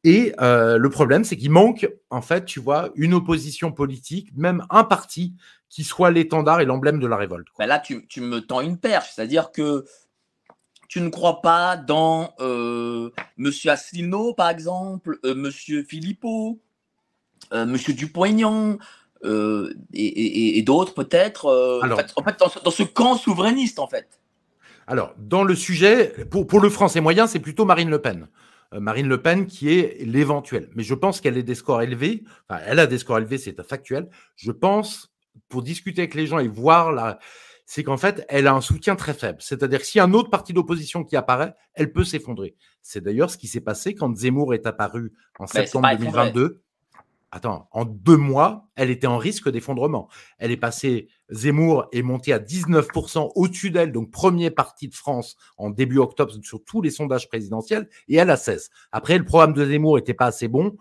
Et 0.04 0.34
euh, 0.40 0.78
le 0.78 0.90
problème, 0.90 1.24
c'est 1.24 1.36
qu'il 1.36 1.50
manque, 1.50 1.88
en 2.10 2.22
fait, 2.22 2.44
tu 2.44 2.60
vois, 2.60 2.90
une 2.94 3.14
opposition 3.14 3.72
politique, 3.72 4.30
même 4.36 4.64
un 4.70 4.84
parti, 4.84 5.34
qui 5.68 5.84
soit 5.84 6.10
l'étendard 6.10 6.60
et 6.60 6.64
l'emblème 6.64 7.00
de 7.00 7.06
la 7.06 7.16
révolte. 7.16 7.48
Ben 7.58 7.66
là, 7.66 7.80
tu, 7.80 8.20
me 8.20 8.40
tends 8.40 8.60
une 8.60 8.78
perche, 8.78 9.10
c'est-à-dire 9.14 9.50
que 9.50 9.84
tu 10.88 11.00
ne 11.00 11.08
crois 11.08 11.40
pas 11.40 11.76
dans 11.76 12.34
euh, 12.40 13.10
Monsieur 13.36 13.70
Asselineau, 13.70 14.34
par 14.34 14.50
exemple, 14.50 15.18
euh, 15.24 15.34
Monsieur 15.34 15.82
Philippot, 15.82 16.58
euh, 17.52 17.66
Monsieur 17.66 17.92
Dupont-Aignan, 17.92 18.78
euh, 19.24 19.74
et, 19.92 20.04
et, 20.04 20.58
et 20.58 20.62
d'autres 20.62 20.94
peut-être. 20.94 21.46
Euh, 21.46 21.80
en 21.82 21.96
fait, 21.96 22.12
en 22.16 22.22
fait 22.22 22.38
dans, 22.38 22.48
ce, 22.48 22.58
dans, 22.60 22.70
ce, 22.70 22.82
camp 22.82 23.16
souverainiste, 23.16 23.78
en 23.78 23.86
fait. 23.86 24.20
Alors, 24.86 25.14
dans 25.18 25.42
le 25.42 25.54
sujet, 25.54 26.14
pour, 26.30 26.46
pour 26.46 26.60
le 26.60 26.70
français 26.70 27.00
moyen, 27.00 27.26
c'est 27.26 27.40
plutôt 27.40 27.64
Marine 27.64 27.90
Le 27.90 28.00
Pen. 28.00 28.28
Euh, 28.72 28.80
Marine 28.80 29.08
Le 29.08 29.20
Pen 29.20 29.46
qui 29.46 29.72
est 29.72 30.04
l'éventuelle. 30.04 30.68
Mais 30.74 30.82
je 30.82 30.94
pense 30.94 31.20
qu'elle 31.20 31.36
a 31.38 31.42
des 31.42 31.54
scores 31.54 31.82
élevés. 31.82 32.24
Enfin, 32.48 32.60
elle 32.66 32.78
a 32.78 32.86
des 32.86 32.98
scores 32.98 33.18
élevés, 33.18 33.38
c'est 33.38 33.60
factuel. 33.66 34.08
Je 34.36 34.52
pense, 34.52 35.12
pour 35.48 35.62
discuter 35.62 36.02
avec 36.02 36.14
les 36.14 36.26
gens 36.26 36.38
et 36.38 36.48
voir 36.48 36.92
la, 36.92 37.18
c'est 37.66 37.82
qu'en 37.82 37.96
fait, 37.96 38.24
elle 38.28 38.46
a 38.46 38.54
un 38.54 38.60
soutien 38.60 38.94
très 38.94 39.12
faible. 39.12 39.38
C'est-à-dire 39.40 39.80
que 39.80 39.86
s'il 39.86 39.98
y 39.98 40.00
a 40.00 40.04
un 40.04 40.14
autre 40.14 40.30
parti 40.30 40.52
d'opposition 40.52 41.02
qui 41.04 41.16
apparaît, 41.16 41.54
elle 41.74 41.92
peut 41.92 42.04
s'effondrer. 42.04 42.54
C'est 42.80 43.02
d'ailleurs 43.02 43.28
ce 43.28 43.36
qui 43.36 43.48
s'est 43.48 43.60
passé 43.60 43.94
quand 43.94 44.16
Zemmour 44.16 44.54
est 44.54 44.66
apparu 44.66 45.12
en 45.40 45.48
septembre 45.48 45.88
2022. 45.98 46.62
Attends, 47.32 47.68
en 47.72 47.84
deux 47.84 48.16
mois, 48.16 48.65
elle 48.76 48.90
était 48.90 49.06
en 49.06 49.18
risque 49.18 49.50
d'effondrement. 49.50 50.08
Elle 50.38 50.52
est 50.52 50.56
passée, 50.56 51.08
Zemmour 51.30 51.86
est 51.92 52.02
monté 52.02 52.32
à 52.32 52.38
19% 52.38 53.32
au-dessus 53.34 53.70
d'elle, 53.70 53.92
donc 53.92 54.10
premier 54.10 54.50
parti 54.50 54.88
de 54.88 54.94
France 54.94 55.36
en 55.56 55.70
début 55.70 55.98
octobre 55.98 56.32
sur 56.42 56.62
tous 56.64 56.82
les 56.82 56.90
sondages 56.90 57.28
présidentiels, 57.28 57.88
et 58.08 58.16
elle 58.16 58.30
a 58.30 58.36
16. 58.36 58.70
Après, 58.92 59.18
le 59.18 59.24
programme 59.24 59.52
de 59.52 59.64
Zemmour 59.64 59.96
n'était 59.96 60.14
pas 60.14 60.26
assez 60.26 60.48
bon. 60.48 60.76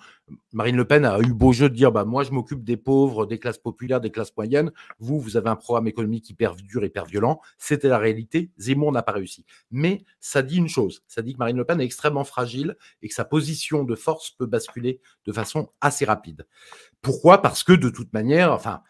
Marine 0.53 0.75
Le 0.75 0.85
Pen 0.85 1.05
a 1.05 1.19
eu 1.19 1.33
beau 1.33 1.53
jeu 1.53 1.69
de 1.69 1.75
dire, 1.75 1.91
bah, 1.91 2.03
moi, 2.03 2.23
je 2.23 2.31
m'occupe 2.31 2.63
des 2.63 2.77
pauvres, 2.77 3.25
des 3.25 3.37
classes 3.37 3.59
populaires, 3.59 4.01
des 4.01 4.11
classes 4.11 4.35
moyennes. 4.35 4.71
Vous, 4.99 5.19
vous 5.19 5.37
avez 5.37 5.49
un 5.49 5.55
programme 5.55 5.87
économique 5.87 6.29
hyper 6.29 6.55
dur, 6.55 6.83
hyper 6.83 7.05
violent. 7.05 7.41
C'était 7.57 7.89
la 7.89 7.99
réalité. 7.99 8.49
Zemmour 8.57 8.91
n'a 8.91 9.03
pas 9.03 9.11
réussi. 9.11 9.45
Mais 9.69 10.03
ça 10.19 10.41
dit 10.41 10.57
une 10.57 10.67
chose. 10.67 11.03
Ça 11.07 11.21
dit 11.21 11.33
que 11.33 11.37
Marine 11.37 11.57
Le 11.57 11.65
Pen 11.65 11.79
est 11.79 11.85
extrêmement 11.85 12.23
fragile 12.23 12.75
et 13.03 13.07
que 13.07 13.13
sa 13.13 13.25
position 13.25 13.83
de 13.83 13.95
force 13.95 14.31
peut 14.31 14.47
basculer 14.47 14.99
de 15.25 15.31
façon 15.31 15.69
assez 15.79 16.05
rapide. 16.05 16.47
Pourquoi? 17.01 17.43
Parce 17.43 17.63
que 17.63 17.73
toute 17.89 18.13
manière, 18.13 18.51
enfin, 18.51 18.81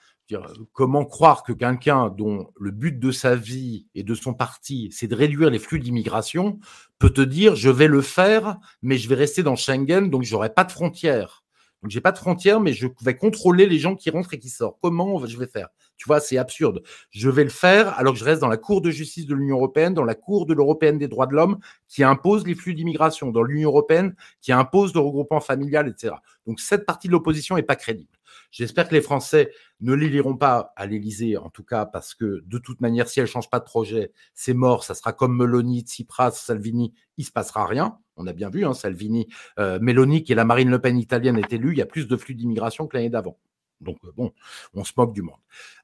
comment 0.74 1.06
croire 1.06 1.44
que 1.44 1.54
quelqu'un 1.54 2.10
dont 2.10 2.52
le 2.60 2.72
but 2.72 3.00
de 3.00 3.12
sa 3.12 3.36
vie 3.36 3.88
et 3.94 4.04
de 4.04 4.16
son 4.16 4.34
parti, 4.34 4.90
c'est 4.92 5.08
de 5.08 5.16
réduire 5.16 5.50
les 5.50 5.60
flux 5.60 5.80
d'immigration, 5.80 6.60
peut 7.00 7.12
te 7.12 7.22
dire 7.22 7.56
je 7.56 7.70
vais 7.70 7.88
le 7.88 8.02
faire, 8.02 8.58
mais 8.82 8.98
je 8.98 9.08
vais 9.08 9.16
rester 9.16 9.44
dans 9.44 9.56
Schengen, 9.56 10.10
donc 10.10 10.24
j'aurai 10.24 10.54
pas 10.54 10.64
de 10.64 10.72
frontières. 10.72 11.44
Donc 11.84 11.92
j'ai 11.92 12.02
pas 12.02 12.12
de 12.12 12.18
frontières, 12.18 12.60
mais 12.60 12.74
je 12.74 12.88
vais 13.02 13.16
contrôler 13.16 13.68
les 13.68 13.78
gens 13.78 13.96
qui 13.96 14.10
rentrent 14.10 14.34
et 14.34 14.40
qui 14.40 14.50
sortent. 14.50 14.80
Comment 14.82 15.24
je 15.28 15.38
vais 15.38 15.46
faire? 15.46 15.68
Tu 15.98 16.08
vois, 16.08 16.20
c'est 16.20 16.38
absurde. 16.38 16.82
Je 17.12 17.30
vais 17.30 17.44
le 17.44 17.52
faire 17.52 17.98
alors 18.00 18.14
que 18.14 18.20
je 18.20 18.26
reste 18.26 18.42
dans 18.42 18.48
la 18.48 18.58
Cour 18.58 18.82
de 18.82 18.90
justice 18.90 19.28
de 19.28 19.36
l'Union 19.36 19.58
européenne, 19.58 19.94
dans 19.94 20.04
la 20.04 20.16
Cour 20.16 20.48
de 20.48 20.56
l'européenne 20.56 20.98
des 20.98 21.08
droits 21.08 21.28
de 21.28 21.34
l'homme, 21.34 21.60
qui 21.88 22.04
impose 22.04 22.48
les 22.48 22.56
flux 22.56 22.74
d'immigration, 22.74 23.30
dans 23.30 23.44
l'Union 23.44 23.70
européenne, 23.70 24.16
qui 24.42 24.52
impose 24.52 24.96
le 24.96 25.00
regroupement 25.00 25.42
familial, 25.42 25.88
etc. 25.88 26.16
Donc 26.48 26.60
cette 26.60 26.88
partie 26.88 27.08
de 27.08 27.14
l'opposition 27.14 27.56
est 27.56 27.64
pas 27.64 27.76
crédible. 27.76 28.15
J'espère 28.56 28.88
que 28.88 28.94
les 28.94 29.02
Français 29.02 29.52
ne 29.82 29.94
les 29.94 30.08
liront 30.08 30.38
pas 30.38 30.72
à 30.78 30.86
l'Élysée, 30.86 31.36
en 31.36 31.50
tout 31.50 31.66
cas, 31.66 31.86
parce 31.86 32.14
que 32.14 32.42
de 32.46 32.58
toute 32.58 32.80
manière, 32.80 33.10
si 33.10 33.20
elle 33.20 33.26
ne 33.26 33.30
change 33.30 33.50
pas 33.50 33.60
de 33.60 33.66
projet, 33.66 34.14
c'est 34.34 34.54
mort. 34.54 34.86
Ça 34.86 34.96
sera 34.96 35.12
comme 35.12 35.36
Meloni, 35.36 35.82
Tsipras, 35.82 36.32
Salvini, 36.32 36.94
il 37.18 37.26
se 37.26 37.34
passera 37.34 37.66
rien. 37.66 37.98
On 38.16 38.28
a 38.28 38.32
bien 38.32 38.50
vu, 38.50 38.64
hein, 38.64 38.74
Salvini, 38.74 39.28
euh, 39.60 39.78
Meloni, 39.82 40.24
qui 40.24 40.32
est 40.32 40.36
la 40.36 40.46
Marine 40.46 40.70
Le 40.70 40.80
Pen 40.80 40.98
italienne, 40.98 41.38
est 41.38 41.52
élue. 41.52 41.74
Il 41.74 41.80
y 41.80 41.82
a 41.82 41.86
plus 41.86 42.08
de 42.08 42.16
flux 42.16 42.34
d'immigration 42.34 42.88
que 42.88 42.96
l'année 42.96 43.10
d'avant. 43.10 43.38
Donc, 43.82 43.98
euh, 44.06 44.14
bon, 44.16 44.32
on 44.74 44.86
se 44.86 44.94
moque 44.96 45.12
du 45.12 45.22
monde. 45.22 45.36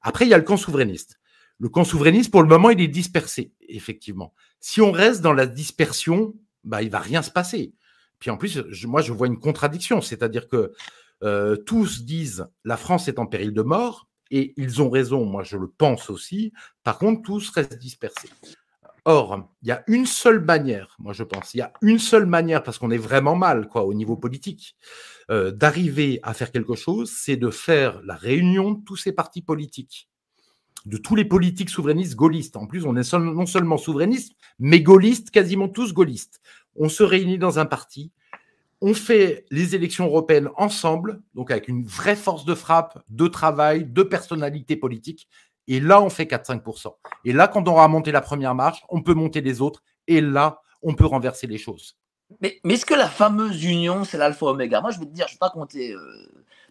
Après, 0.01 0.25
il 0.25 0.29
y 0.29 0.33
a 0.33 0.37
le 0.37 0.45
camp 0.45 0.55
souverainiste. 0.55 1.19
Le 1.59 1.67
camp 1.67 1.83
souverainiste, 1.83 2.31
pour 2.31 2.41
le 2.41 2.47
moment, 2.47 2.69
il 2.69 2.79
est 2.79 2.87
dispersé, 2.87 3.51
effectivement. 3.67 4.33
Si 4.61 4.79
on 4.79 4.93
reste 4.93 5.19
dans 5.19 5.33
la 5.33 5.45
dispersion, 5.45 6.35
bah, 6.63 6.81
il 6.81 6.89
va 6.89 6.99
rien 6.99 7.21
se 7.21 7.31
passer. 7.31 7.73
Puis 8.19 8.29
en 8.29 8.37
plus, 8.37 8.63
je, 8.69 8.87
moi, 8.87 9.01
je 9.01 9.11
vois 9.11 9.27
une 9.27 9.39
contradiction, 9.39 9.99
c'est-à-dire 9.99 10.47
que 10.47 10.71
euh, 11.23 11.55
tous 11.55 12.03
disent 12.03 12.47
la 12.63 12.77
France 12.77 13.07
est 13.07 13.19
en 13.19 13.25
péril 13.25 13.53
de 13.53 13.61
mort, 13.61 14.07
et 14.31 14.53
ils 14.57 14.81
ont 14.81 14.89
raison, 14.89 15.25
moi 15.25 15.43
je 15.43 15.57
le 15.57 15.67
pense 15.67 16.09
aussi. 16.09 16.53
Par 16.83 16.97
contre, 16.97 17.21
tous 17.21 17.49
restent 17.49 17.77
dispersés. 17.77 18.29
Or, 19.03 19.49
il 19.63 19.69
y 19.69 19.71
a 19.71 19.83
une 19.87 20.05
seule 20.05 20.39
manière, 20.39 20.95
moi 20.99 21.11
je 21.11 21.23
pense, 21.23 21.53
il 21.53 21.57
y 21.57 21.61
a 21.61 21.73
une 21.81 21.97
seule 21.99 22.27
manière, 22.27 22.61
parce 22.61 22.77
qu'on 22.77 22.91
est 22.91 22.97
vraiment 22.97 23.35
mal 23.35 23.67
quoi, 23.67 23.83
au 23.83 23.93
niveau 23.93 24.15
politique, 24.15 24.75
euh, 25.31 25.51
d'arriver 25.51 26.19
à 26.23 26.33
faire 26.33 26.51
quelque 26.51 26.75
chose, 26.75 27.11
c'est 27.11 27.35
de 27.35 27.49
faire 27.49 28.01
la 28.03 28.15
réunion 28.15 28.71
de 28.71 28.83
tous 28.83 28.97
ces 28.97 29.11
partis 29.11 29.41
politiques, 29.41 30.07
de 30.85 30.97
tous 30.97 31.15
les 31.15 31.25
politiques 31.25 31.71
souverainistes 31.71 32.15
gaullistes. 32.15 32.57
En 32.57 32.67
plus, 32.67 32.85
on 32.85 32.95
est 32.95 33.13
non 33.13 33.45
seulement 33.47 33.77
souverainistes, 33.77 34.33
mais 34.59 34.81
gaullistes, 34.81 35.31
quasiment 35.31 35.67
tous 35.67 35.93
gaullistes. 35.93 36.39
On 36.75 36.87
se 36.87 37.03
réunit 37.03 37.39
dans 37.39 37.57
un 37.57 37.65
parti, 37.65 38.11
on 38.81 38.93
fait 38.93 39.45
les 39.51 39.75
élections 39.75 40.05
européennes 40.05 40.49
ensemble, 40.57 41.21
donc 41.35 41.51
avec 41.51 41.67
une 41.67 41.85
vraie 41.85 42.15
force 42.15 42.45
de 42.45 42.55
frappe, 42.55 43.01
de 43.09 43.27
travail, 43.27 43.85
de 43.85 44.03
personnalité 44.03 44.75
politique. 44.75 45.27
Et 45.67 45.79
là, 45.79 46.01
on 46.01 46.09
fait 46.09 46.25
4-5%. 46.25 46.87
Et 47.25 47.33
là, 47.33 47.47
quand 47.47 47.67
on 47.67 47.71
aura 47.71 47.87
monté 47.87 48.11
la 48.11 48.21
première 48.21 48.55
marche, 48.55 48.83
on 48.89 49.03
peut 49.03 49.13
monter 49.13 49.41
les 49.41 49.61
autres. 49.61 49.83
Et 50.07 50.19
là, 50.19 50.61
on 50.81 50.95
peut 50.95 51.05
renverser 51.05 51.45
les 51.45 51.59
choses. 51.59 51.95
Mais, 52.41 52.59
mais 52.63 52.73
est-ce 52.73 52.85
que 52.85 52.95
la 52.95 53.07
fameuse 53.07 53.63
union, 53.63 54.03
c'est 54.03 54.17
l'alpha 54.17 54.47
oméga? 54.47 54.81
Moi, 54.81 54.91
je 54.91 54.99
vais 54.99 55.05
te 55.05 55.11
dire, 55.11 55.27
je 55.27 55.33
ne 55.33 55.35
vais 55.35 55.39
pas 55.39 55.51
compter. 55.51 55.93
Euh... 55.93 55.99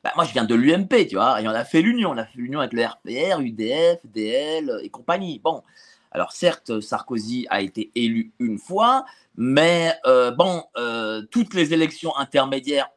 Bah, 0.02 0.11
moi, 0.16 0.24
je 0.24 0.32
viens 0.32 0.44
de 0.44 0.54
l'UMP, 0.54 1.06
tu 1.08 1.14
vois, 1.14 1.40
et 1.40 1.46
on 1.46 1.50
a 1.50 1.64
fait 1.64 1.82
l'union. 1.82 2.11
On 2.11 2.16
a 2.16 2.24
fait 2.24 2.38
l'union 2.38 2.61
avec 2.61 2.72
le 2.72 2.84
RPR, 2.84 3.40
UDF, 3.40 4.00
DL 4.04 4.80
et 4.82 4.88
compagnie. 4.88 5.38
Bon, 5.38 5.62
alors 6.11 6.32
certes, 6.32 6.80
Sarkozy 6.80 7.46
a 7.50 7.61
été 7.61 7.92
élu 7.94 8.32
une 8.40 8.58
fois, 8.58 9.04
mais 9.43 9.95
euh, 10.07 10.32
bon, 10.32 10.64
euh, 10.76 11.22
toutes 11.30 11.55
les 11.55 11.72
élections 11.72 12.14
intermédiaires, 12.14 12.91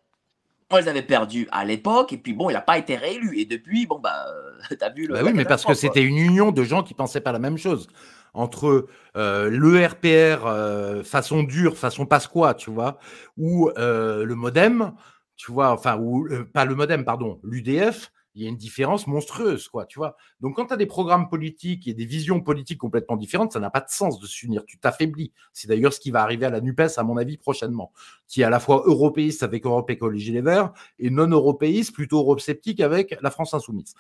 on 0.70 0.76
les 0.76 0.90
avait 0.90 1.02
perdues 1.02 1.48
à 1.54 1.64
l'époque, 1.64 2.12
et 2.12 2.18
puis 2.18 2.34
bon, 2.34 2.50
il 2.50 2.54
n'a 2.54 2.62
pas 2.62 2.78
été 2.78 2.98
réélu. 2.98 3.40
Et 3.40 3.46
depuis, 3.46 3.88
bon, 3.88 3.98
bah, 3.98 4.26
euh, 4.28 4.76
t'as 4.80 4.90
vu 4.90 5.08
le. 5.08 5.14
Bah 5.14 5.22
oui, 5.24 5.32
mais 5.34 5.46
parce 5.46 5.64
que 5.64 5.74
c'était 5.74 6.04
une 6.04 6.18
union 6.18 6.52
de 6.52 6.66
gens 6.66 6.84
qui 6.84 6.94
pensaient 6.94 7.22
pas 7.22 7.32
la 7.32 7.40
même 7.40 7.58
chose. 7.58 7.88
Entre 8.34 8.88
euh, 9.16 9.50
le 9.50 9.86
RPR 9.86 11.06
façon 11.06 11.44
dure, 11.44 11.78
façon 11.78 12.06
Pasqua, 12.06 12.56
tu 12.56 12.72
vois, 12.72 13.00
ou 13.38 13.72
le 13.78 14.34
modem, 14.34 14.92
tu 15.38 15.50
vois, 15.50 15.72
enfin, 15.72 15.98
ou 15.98 16.28
pas 16.52 16.66
le 16.66 16.76
modem, 16.76 17.06
pardon, 17.06 17.40
l'UDF, 17.44 18.12
il 18.36 18.44
y 18.44 18.46
a 18.48 18.50
une 18.50 18.58
différence 18.58 19.06
monstrueuse, 19.06 19.68
quoi, 19.68 19.86
tu 19.86 20.00
vois. 20.00 20.16
Donc, 20.40 20.56
quand 20.56 20.66
tu 20.66 20.74
as 20.74 20.78
des 20.78 20.88
programmes 20.88 21.30
politiques 21.30 21.88
et 21.88 21.94
des 21.94 22.06
visions 22.06 22.42
politiques 22.42 22.80
complètement 22.80 23.16
différentes, 23.16 23.54
ça 23.54 23.60
n'a 23.60 23.70
pas 23.70 23.82
de 23.82 23.90
sens 23.90 24.20
de 24.20 24.26
s'unir. 24.26 24.66
Tu 24.66 24.80
t'affaiblis. 24.80 25.32
C'est 25.54 25.68
d'ailleurs 25.68 25.94
ce 25.94 26.00
qui 26.00 26.10
va 26.10 26.24
arriver 26.24 26.46
à 26.46 26.50
la 26.50 26.60
NUPES, 26.60 26.98
à 26.98 27.04
mon 27.04 27.18
avis, 27.18 27.38
prochainement, 27.38 27.92
qui 28.28 28.42
est 28.42 28.44
à 28.44 28.50
la 28.50 28.60
fois 28.60 28.84
européiste 28.86 29.44
avec 29.44 29.66
Europe 29.66 29.90
Écologie 29.90 30.32
Les 30.32 30.42
Verts 30.42 30.72
et 30.98 31.12
non-européiste, 31.12 31.94
plutôt 31.94 32.20
eurosceptique 32.20 32.80
avec 32.80 33.16
la 33.22 33.30
France 33.30 33.54
Insoumise. 33.54 33.94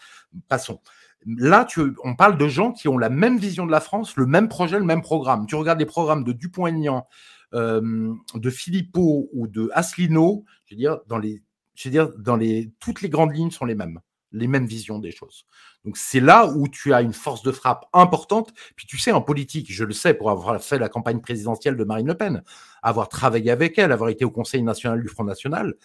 Passons. 0.47 0.79
Là, 1.25 1.63
tu, 1.65 1.95
on 2.03 2.15
parle 2.15 2.37
de 2.37 2.47
gens 2.47 2.71
qui 2.71 2.87
ont 2.87 2.97
la 2.97 3.09
même 3.09 3.37
vision 3.37 3.65
de 3.65 3.71
la 3.71 3.79
France, 3.79 4.15
le 4.17 4.25
même 4.25 4.49
projet, 4.49 4.79
le 4.79 4.85
même 4.85 5.01
programme. 5.01 5.45
Tu 5.45 5.55
regardes 5.55 5.79
les 5.79 5.85
programmes 5.85 6.23
de 6.23 6.33
Dupont-Aignan, 6.33 7.07
euh, 7.53 8.13
de 8.33 8.49
Philippot 8.49 9.29
ou 9.31 9.47
de 9.47 9.69
Asselineau, 9.73 10.43
je 10.65 10.73
veux 10.73 10.79
dire, 10.79 10.99
dans 11.07 11.19
les, 11.19 11.43
je 11.75 11.87
veux 11.87 11.91
dire, 11.91 12.09
dans 12.17 12.35
les, 12.35 12.71
toutes 12.79 13.01
les 13.01 13.09
grandes 13.09 13.33
lignes 13.35 13.51
sont 13.51 13.65
les 13.65 13.75
mêmes 13.75 13.99
les 14.33 14.47
mêmes 14.47 14.65
visions 14.65 14.99
des 14.99 15.11
choses. 15.11 15.45
Donc 15.85 15.97
c'est 15.97 16.19
là 16.19 16.47
où 16.47 16.67
tu 16.67 16.93
as 16.93 17.01
une 17.01 17.13
force 17.13 17.43
de 17.43 17.51
frappe 17.51 17.85
importante. 17.93 18.53
Puis 18.75 18.87
tu 18.87 18.97
sais, 18.97 19.11
en 19.11 19.21
politique, 19.21 19.71
je 19.71 19.85
le 19.85 19.93
sais 19.93 20.13
pour 20.13 20.29
avoir 20.29 20.61
fait 20.61 20.79
la 20.79 20.89
campagne 20.89 21.21
présidentielle 21.21 21.77
de 21.77 21.83
Marine 21.83 22.07
Le 22.07 22.15
Pen, 22.15 22.43
avoir 22.81 23.09
travaillé 23.09 23.51
avec 23.51 23.77
elle, 23.77 23.91
avoir 23.91 24.09
été 24.09 24.25
au 24.25 24.31
Conseil 24.31 24.63
national 24.63 25.01
du 25.01 25.07
Front 25.07 25.23
National, 25.23 25.75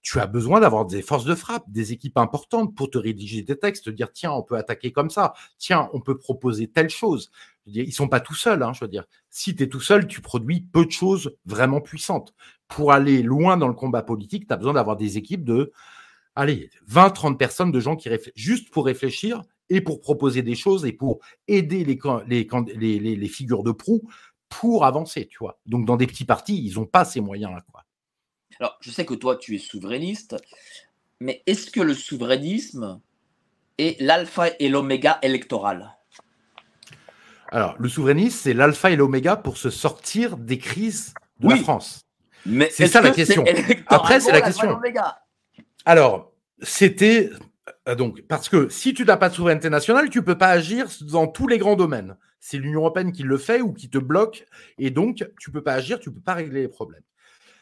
tu 0.00 0.20
as 0.20 0.26
besoin 0.26 0.60
d'avoir 0.60 0.86
des 0.86 1.02
forces 1.02 1.24
de 1.24 1.34
frappe, 1.34 1.64
des 1.68 1.92
équipes 1.92 2.18
importantes 2.18 2.74
pour 2.74 2.90
te 2.90 2.98
rédiger 2.98 3.42
des 3.42 3.58
textes, 3.58 3.84
te 3.84 3.90
dire 3.90 4.12
tiens, 4.12 4.32
on 4.32 4.42
peut 4.42 4.56
attaquer 4.56 4.92
comme 4.92 5.10
ça, 5.10 5.34
tiens, 5.58 5.90
on 5.92 6.00
peut 6.00 6.16
proposer 6.16 6.68
telle 6.68 6.88
chose. 6.88 7.30
Je 7.66 7.70
veux 7.70 7.72
dire, 7.72 7.84
ils 7.84 7.92
sont 7.92 8.08
pas 8.08 8.20
tout 8.20 8.34
seuls, 8.34 8.62
hein, 8.62 8.72
je 8.72 8.84
veux 8.84 8.90
dire. 8.90 9.04
Si 9.28 9.54
tu 9.54 9.64
es 9.64 9.68
tout 9.68 9.80
seul, 9.80 10.06
tu 10.06 10.20
produis 10.20 10.60
peu 10.60 10.86
de 10.86 10.90
choses 10.90 11.36
vraiment 11.44 11.80
puissantes. 11.80 12.34
Pour 12.68 12.92
aller 12.92 13.22
loin 13.22 13.56
dans 13.56 13.68
le 13.68 13.74
combat 13.74 14.02
politique, 14.02 14.46
tu 14.46 14.54
as 14.54 14.56
besoin 14.56 14.74
d'avoir 14.74 14.96
des 14.96 15.18
équipes 15.18 15.44
de 15.44 15.72
allez, 16.38 16.70
20, 16.86 17.10
30 17.10 17.38
personnes 17.38 17.72
de 17.72 17.80
gens 17.80 17.96
qui 17.96 18.08
réfléchissent 18.08 18.32
juste 18.42 18.70
pour 18.70 18.86
réfléchir 18.86 19.42
et 19.68 19.80
pour 19.80 20.00
proposer 20.00 20.42
des 20.42 20.54
choses 20.54 20.86
et 20.86 20.92
pour 20.92 21.18
aider 21.48 21.84
les, 21.84 21.98
les, 22.26 22.98
les, 22.98 23.16
les 23.16 23.28
figures 23.28 23.62
de 23.64 23.72
proue 23.72 24.08
pour 24.48 24.84
avancer, 24.86 25.26
tu 25.26 25.38
vois. 25.40 25.58
Donc, 25.66 25.84
dans 25.84 25.96
des 25.96 26.06
petits 26.06 26.24
partis, 26.24 26.64
ils 26.64 26.74
n'ont 26.76 26.86
pas 26.86 27.04
ces 27.04 27.20
moyens-là, 27.20 27.62
quoi. 27.70 27.84
Alors, 28.60 28.78
je 28.80 28.90
sais 28.90 29.04
que 29.04 29.14
toi, 29.14 29.36
tu 29.36 29.54
es 29.56 29.58
souverainiste, 29.58 30.36
mais 31.20 31.42
est-ce 31.46 31.70
que 31.70 31.80
le 31.80 31.92
souverainisme 31.94 33.00
est 33.76 34.00
l'alpha 34.00 34.48
et 34.58 34.68
l'oméga 34.68 35.18
électoral? 35.22 35.96
Alors, 37.50 37.74
le 37.78 37.88
souverainisme, 37.88 38.38
c'est 38.42 38.54
l'alpha 38.54 38.90
et 38.90 38.96
l'oméga 38.96 39.36
pour 39.36 39.56
se 39.58 39.70
sortir 39.70 40.36
des 40.36 40.58
crises 40.58 41.14
de 41.40 41.48
Oui. 41.48 41.56
la 41.56 41.62
France. 41.62 42.06
Mais 42.46 42.68
C'est 42.70 42.86
ça 42.86 43.00
la 43.00 43.10
que 43.10 43.16
question. 43.16 43.44
Après, 43.88 44.20
c'est 44.20 44.32
la 44.32 44.40
question. 44.40 44.80
Alors, 45.88 46.34
c'était 46.60 47.30
euh, 47.88 47.94
donc 47.94 48.20
parce 48.28 48.50
que 48.50 48.68
si 48.68 48.92
tu 48.92 49.06
n'as 49.06 49.16
pas 49.16 49.30
de 49.30 49.34
souveraineté 49.34 49.70
nationale, 49.70 50.10
tu 50.10 50.22
peux 50.22 50.36
pas 50.36 50.48
agir 50.50 50.86
dans 51.10 51.26
tous 51.26 51.48
les 51.48 51.56
grands 51.56 51.76
domaines. 51.76 52.18
C'est 52.40 52.58
l'Union 52.58 52.80
européenne 52.80 53.10
qui 53.10 53.22
le 53.22 53.38
fait 53.38 53.62
ou 53.62 53.72
qui 53.72 53.88
te 53.88 53.96
bloque, 53.96 54.44
et 54.78 54.90
donc 54.90 55.26
tu 55.40 55.50
peux 55.50 55.62
pas 55.62 55.72
agir, 55.72 55.98
tu 55.98 56.12
peux 56.12 56.20
pas 56.20 56.34
régler 56.34 56.60
les 56.60 56.68
problèmes. 56.68 57.00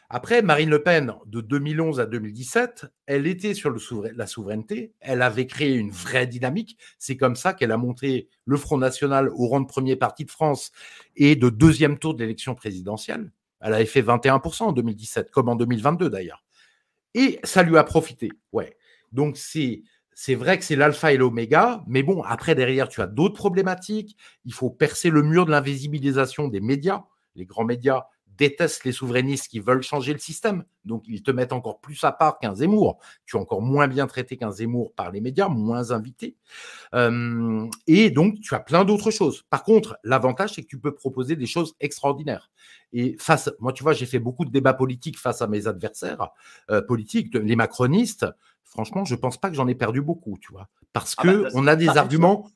Après, 0.09 0.41
Marine 0.41 0.69
Le 0.69 0.83
Pen, 0.83 1.13
de 1.25 1.39
2011 1.39 2.01
à 2.01 2.05
2017, 2.05 2.87
elle 3.05 3.27
était 3.27 3.53
sur 3.53 3.73
la 4.13 4.27
souveraineté, 4.27 4.91
elle 4.99 5.21
avait 5.21 5.47
créé 5.47 5.75
une 5.75 5.91
vraie 5.91 6.27
dynamique. 6.27 6.77
C'est 6.99 7.15
comme 7.15 7.37
ça 7.37 7.53
qu'elle 7.53 7.71
a 7.71 7.77
monté 7.77 8.27
le 8.43 8.57
Front 8.57 8.77
National 8.77 9.29
au 9.29 9.47
rang 9.47 9.61
de 9.61 9.67
premier 9.67 9.95
parti 9.95 10.25
de 10.25 10.31
France 10.31 10.73
et 11.15 11.37
de 11.37 11.47
deuxième 11.47 11.97
tour 11.97 12.13
de 12.13 12.23
l'élection 12.23 12.55
présidentielle. 12.55 13.31
Elle 13.61 13.73
avait 13.73 13.85
fait 13.85 14.01
21% 14.01 14.63
en 14.63 14.71
2017, 14.73 15.31
comme 15.31 15.47
en 15.47 15.55
2022 15.55 16.09
d'ailleurs. 16.09 16.43
Et 17.17 17.39
ça 17.43 17.63
lui 17.63 17.77
a 17.77 17.83
profité. 17.83 18.31
Ouais. 18.53 18.77
Donc 19.11 19.37
c'est 19.37 19.81
c'est 20.13 20.35
vrai 20.35 20.57
que 20.57 20.63
c'est 20.63 20.75
l'alpha 20.75 21.11
et 21.11 21.17
l'oméga, 21.17 21.83
mais 21.85 22.01
bon, 22.01 22.23
après 22.23 22.55
derrière 22.55 22.87
tu 22.87 23.01
as 23.01 23.07
d'autres 23.07 23.35
problématiques. 23.35 24.15
Il 24.45 24.53
faut 24.53 24.69
percer 24.69 25.09
le 25.09 25.21
mur 25.23 25.45
de 25.45 25.51
l'invisibilisation 25.51 26.47
des 26.47 26.61
médias. 26.61 27.03
Les 27.35 27.45
grands 27.45 27.65
médias 27.65 28.05
détestent 28.37 28.85
les 28.85 28.91
souverainistes 28.91 29.47
qui 29.47 29.59
veulent 29.59 29.81
changer 29.83 30.13
le 30.13 30.19
système. 30.19 30.63
Donc 30.85 31.03
ils 31.07 31.23
te 31.23 31.31
mettent 31.31 31.53
encore 31.53 31.79
plus 31.79 32.03
à 32.03 32.11
part 32.11 32.39
qu'un 32.39 32.55
Zemmour. 32.55 32.99
Tu 33.25 33.35
es 33.35 33.39
encore 33.39 33.61
moins 33.61 33.87
bien 33.87 34.07
traité 34.07 34.37
qu'un 34.37 34.51
Zemmour 34.51 34.93
par 34.93 35.11
les 35.11 35.21
médias, 35.21 35.47
moins 35.47 35.91
invité. 35.91 36.35
Euh, 36.93 37.67
et 37.87 38.09
donc 38.09 38.39
tu 38.41 38.53
as 38.55 38.59
plein 38.59 38.85
d'autres 38.85 39.11
choses. 39.11 39.43
Par 39.49 39.63
contre, 39.63 39.97
l'avantage 40.03 40.53
c'est 40.53 40.61
que 40.63 40.67
tu 40.67 40.79
peux 40.79 40.93
proposer 40.93 41.35
des 41.35 41.45
choses 41.47 41.75
extraordinaires. 41.79 42.51
Et 42.93 43.15
face, 43.19 43.49
moi 43.59 43.73
tu 43.73 43.83
vois, 43.83 43.93
j'ai 43.93 44.05
fait 44.05 44.19
beaucoup 44.19 44.45
de 44.45 44.51
débats 44.51 44.73
politiques 44.73 45.17
face 45.19 45.41
à 45.41 45.47
mes 45.47 45.67
adversaires 45.67 46.29
euh, 46.69 46.81
politiques, 46.81 47.31
de- 47.31 47.39
les 47.39 47.55
macronistes. 47.55 48.25
Franchement, 48.63 49.05
je 49.05 49.15
pense 49.15 49.37
pas 49.37 49.49
que 49.49 49.55
j'en 49.55 49.67
ai 49.67 49.75
perdu 49.75 50.01
beaucoup, 50.01 50.37
tu 50.39 50.51
vois, 50.51 50.67
parce 50.93 51.15
Ah 51.17 51.23
que 51.23 51.43
bah, 51.43 51.49
on 51.53 51.67
a 51.67 51.75
des 51.75 51.87
arguments. 51.87 52.49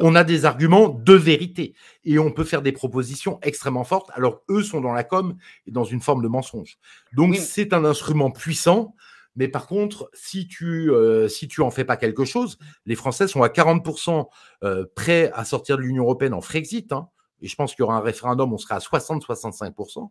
On 0.00 0.14
a 0.14 0.24
des 0.24 0.44
arguments 0.44 0.88
de 0.88 1.12
vérité 1.14 1.74
et 2.04 2.18
on 2.18 2.30
peut 2.32 2.44
faire 2.44 2.62
des 2.62 2.72
propositions 2.72 3.38
extrêmement 3.42 3.84
fortes 3.84 4.10
alors 4.14 4.42
eux 4.50 4.62
sont 4.62 4.80
dans 4.80 4.92
la 4.92 5.04
com 5.04 5.36
et 5.66 5.70
dans 5.70 5.84
une 5.84 6.00
forme 6.00 6.22
de 6.22 6.28
mensonge. 6.28 6.78
Donc 7.14 7.32
Oui. 7.32 7.38
c'est 7.38 7.72
un 7.72 7.84
instrument 7.84 8.30
puissant 8.30 8.94
mais 9.36 9.46
par 9.48 9.66
contre 9.68 10.10
si 10.12 10.48
tu 10.48 10.90
euh, 10.90 11.28
si 11.28 11.46
tu 11.46 11.62
en 11.62 11.70
fais 11.70 11.84
pas 11.84 11.96
quelque 11.96 12.24
chose, 12.24 12.58
les 12.86 12.96
Français 12.96 13.28
sont 13.28 13.42
à 13.42 13.48
40% 13.48 14.26
euh, 14.64 14.86
prêts 14.96 15.30
à 15.34 15.44
sortir 15.44 15.76
de 15.76 15.82
l'Union 15.82 16.02
européenne 16.02 16.34
en 16.34 16.40
Frexit 16.40 16.90
hein, 16.92 17.08
et 17.40 17.46
je 17.48 17.54
pense 17.54 17.74
qu'il 17.74 17.82
y 17.82 17.84
aura 17.84 17.96
un 17.96 18.00
référendum 18.00 18.52
on 18.52 18.58
sera 18.58 18.74
à 18.76 18.80
60 18.80 19.24
65%. 19.24 20.10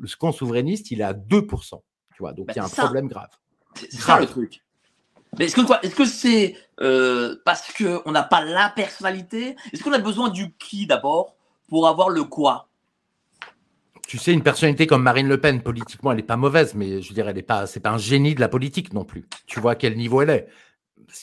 Le 0.00 0.08
camp 0.16 0.30
souverainiste, 0.30 0.92
il 0.92 1.00
est 1.00 1.04
à 1.04 1.12
2%, 1.12 1.80
tu 2.14 2.18
vois. 2.20 2.32
Donc 2.32 2.46
Bah, 2.46 2.52
il 2.54 2.58
y 2.58 2.60
a 2.60 2.64
un 2.64 2.68
ça. 2.68 2.82
problème 2.84 3.08
grave. 3.08 3.30
C'est 3.74 3.92
ça 3.94 4.20
le 4.20 4.26
truc. 4.26 4.62
Mais 5.38 5.46
est-ce 5.46 5.56
que 5.56 5.60
quoi 5.62 5.80
Est-ce 5.82 5.94
que 5.94 6.04
c'est 6.04 6.56
euh, 6.80 7.36
parce 7.44 7.72
que 7.72 8.00
on 8.06 8.12
n'a 8.12 8.22
pas 8.22 8.44
la 8.44 8.70
personnalité 8.70 9.56
Est-ce 9.72 9.82
qu'on 9.82 9.92
a 9.92 9.98
besoin 9.98 10.28
du 10.30 10.52
qui 10.58 10.86
d'abord 10.86 11.34
pour 11.68 11.88
avoir 11.88 12.08
le 12.08 12.24
quoi? 12.24 12.68
Tu 14.06 14.16
sais, 14.16 14.32
une 14.32 14.42
personnalité 14.42 14.86
comme 14.86 15.02
Marine 15.02 15.28
Le 15.28 15.38
Pen, 15.38 15.60
politiquement, 15.60 16.12
elle 16.12 16.16
n'est 16.16 16.22
pas 16.22 16.38
mauvaise, 16.38 16.74
mais 16.74 17.02
je 17.02 17.12
dirais, 17.12 17.28
elle 17.28 17.36
n'est 17.36 17.42
pas, 17.42 17.66
c'est 17.66 17.80
pas 17.80 17.90
un 17.90 17.98
génie 17.98 18.34
de 18.34 18.40
la 18.40 18.48
politique 18.48 18.94
non 18.94 19.04
plus. 19.04 19.26
Tu 19.46 19.60
vois 19.60 19.72
à 19.72 19.74
quel 19.74 19.98
niveau 19.98 20.22
elle 20.22 20.30
est. 20.30 20.48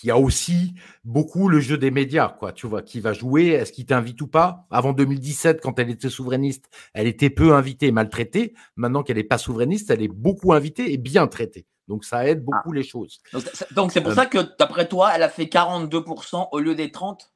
Il 0.04 0.08
y 0.08 0.12
a 0.12 0.20
aussi 0.20 0.76
beaucoup 1.04 1.50
le 1.50 1.60
jeu 1.60 1.80
des 1.80 1.90
médias, 1.90 2.30
quoi. 2.30 2.52
Tu 2.52 2.68
vois, 2.68 2.84
qui 2.84 3.00
va 3.00 3.14
jouer, 3.14 3.48
est-ce 3.48 3.72
qu'il 3.72 3.88
t'invite 3.88 4.22
ou 4.22 4.28
pas? 4.28 4.68
Avant 4.70 4.94
2017, 4.94 5.62
quand 5.62 5.80
elle 5.80 5.90
était 5.90 6.10
souverainiste, 6.10 6.70
elle 6.94 7.08
était 7.08 7.32
peu 7.32 7.54
invitée 7.54 7.92
maltraitée. 7.92 8.54
Maintenant 8.76 9.02
qu'elle 9.02 9.18
n'est 9.18 9.24
pas 9.24 9.40
souverainiste, 9.40 9.90
elle 9.90 10.04
est 10.04 10.08
beaucoup 10.08 10.54
invitée 10.54 10.94
et 10.94 10.98
bien 10.98 11.26
traitée. 11.26 11.66
Donc 11.88 12.04
ça 12.06 12.28
aide 12.28 12.44
beaucoup 12.44 12.72
les 12.72 12.84
choses. 12.84 13.22
Donc 13.34 13.44
c'est- 13.54 13.74
Donc 13.74 13.92
c'est 13.92 14.02
pour 14.02 14.12
Euh, 14.12 14.16
ça 14.16 14.26
que 14.26 14.40
d'après 14.58 14.88
toi, 14.88 15.12
elle 15.16 15.24
a 15.24 15.30
fait 15.30 15.48
42% 15.48 16.50
au 16.52 16.60
lieu 16.60 16.76
des 16.76 16.92
30 16.92 17.32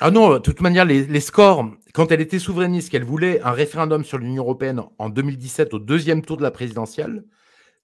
Ah 0.00 0.10
non, 0.10 0.30
de 0.34 0.38
toute 0.38 0.60
manière, 0.60 0.84
les, 0.84 1.04
les 1.06 1.20
scores, 1.20 1.68
quand 1.94 2.10
elle 2.10 2.20
était 2.20 2.38
souverainiste, 2.38 2.90
qu'elle 2.90 3.04
voulait 3.04 3.40
un 3.42 3.52
référendum 3.52 4.04
sur 4.04 4.18
l'Union 4.18 4.42
européenne 4.42 4.80
en 4.98 5.08
2017 5.10 5.74
au 5.74 5.78
deuxième 5.78 6.22
tour 6.22 6.36
de 6.38 6.42
la 6.42 6.50
présidentielle, 6.50 7.24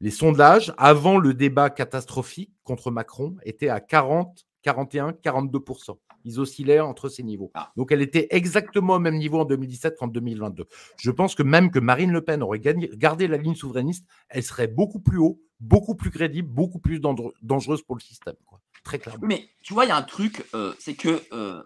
les 0.01 0.11
sondages, 0.11 0.73
avant 0.79 1.19
le 1.19 1.35
débat 1.35 1.70
catastrophique 1.70 2.53
contre 2.65 2.91
Macron, 2.91 3.37
étaient 3.45 3.69
à 3.69 3.81
40, 3.81 4.47
41, 4.62 5.12
42%. 5.12 5.99
Ils 6.25 6.41
oscillaient 6.41 6.81
entre 6.81 7.09
ces 7.09 7.23
niveaux. 7.23 7.51
Ah. 7.55 7.70
Donc 7.77 7.93
elle 7.93 8.03
était 8.03 8.27
exactement 8.31 8.95
au 8.95 8.99
même 8.99 9.16
niveau 9.16 9.39
en 9.41 9.45
2017 9.45 9.97
qu'en 9.97 10.09
2022. 10.09 10.66
Je 11.01 11.11
pense 11.11 11.35
que 11.35 11.43
même 11.45 11.70
que 11.70 11.79
Marine 11.79 12.11
Le 12.12 12.23
Pen 12.23 12.43
aurait 12.43 12.59
gagné- 12.59 12.91
gardé 12.95 13.29
la 13.29 13.37
ligne 13.37 13.55
souverainiste, 13.55 14.05
elle 14.29 14.43
serait 14.43 14.66
beaucoup 14.66 14.99
plus 15.01 15.19
haut, 15.19 15.41
beaucoup 15.60 15.94
plus 15.94 16.10
crédible, 16.10 16.48
beaucoup 16.48 16.78
plus 16.78 17.01
dangereuse 17.01 17.82
pour 17.82 17.97
le 17.97 18.01
système. 18.01 18.36
Très 18.85 18.98
clairement. 18.98 19.26
Mais 19.26 19.48
tu 19.62 19.74
vois, 19.74 19.85
il 19.85 19.89
y 19.89 19.93
a 19.93 19.97
un 19.97 20.02
truc, 20.02 20.47
euh, 20.55 20.74
c'est 20.78 20.94
que 20.94 21.22
euh, 21.32 21.62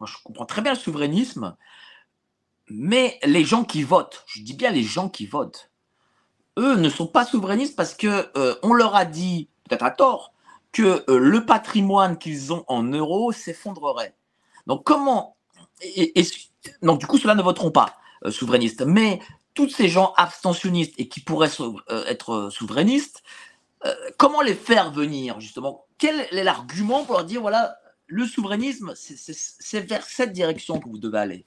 moi 0.00 0.08
je 0.08 0.16
comprends 0.24 0.46
très 0.46 0.62
bien 0.62 0.72
le 0.72 0.78
souverainisme, 0.78 1.56
mais 2.68 3.18
les 3.24 3.44
gens 3.44 3.64
qui 3.64 3.82
votent, 3.82 4.24
je 4.26 4.42
dis 4.42 4.54
bien 4.54 4.70
les 4.70 4.82
gens 4.82 5.08
qui 5.08 5.26
votent, 5.26 5.70
eux 6.58 6.76
ne 6.76 6.88
sont 6.88 7.06
pas 7.06 7.24
souverainistes 7.24 7.76
parce 7.76 7.94
que 7.94 8.30
euh, 8.36 8.54
on 8.62 8.74
leur 8.74 8.96
a 8.96 9.04
dit, 9.04 9.48
peut-être 9.68 9.84
à 9.84 9.90
tort, 9.90 10.34
que 10.72 11.04
euh, 11.08 11.18
le 11.18 11.46
patrimoine 11.46 12.18
qu'ils 12.18 12.52
ont 12.52 12.64
en 12.68 12.82
euros 12.82 13.32
s'effondrerait. 13.32 14.14
Donc 14.66 14.84
comment 14.84 15.36
donc 16.82 16.98
du 16.98 17.06
coup 17.06 17.18
ceux-là 17.18 17.36
ne 17.36 17.42
voteront 17.42 17.70
pas 17.70 17.98
souverainistes, 18.30 18.82
mais 18.84 19.20
tous 19.58 19.70
ces 19.70 19.88
gens 19.88 20.12
abstentionnistes 20.16 20.94
et 20.98 21.08
qui 21.08 21.18
pourraient 21.18 21.50
euh, 21.58 22.04
être 22.06 22.30
euh, 22.30 22.50
souverainistes, 22.50 23.24
euh, 23.84 23.92
comment 24.16 24.40
les 24.40 24.54
faire 24.54 24.92
venir 24.92 25.40
justement? 25.40 25.84
Quel 25.98 26.28
est 26.30 26.44
l'argument 26.44 27.04
pour 27.04 27.16
leur 27.16 27.24
dire 27.24 27.40
voilà 27.40 27.76
le 28.06 28.24
souverainisme 28.24 28.92
c'est- 28.94 29.80
vers 29.80 30.04
cette 30.04 30.32
direction 30.32 30.78
que 30.78 30.88
vous 30.88 30.98
devez 30.98 31.18
aller? 31.18 31.44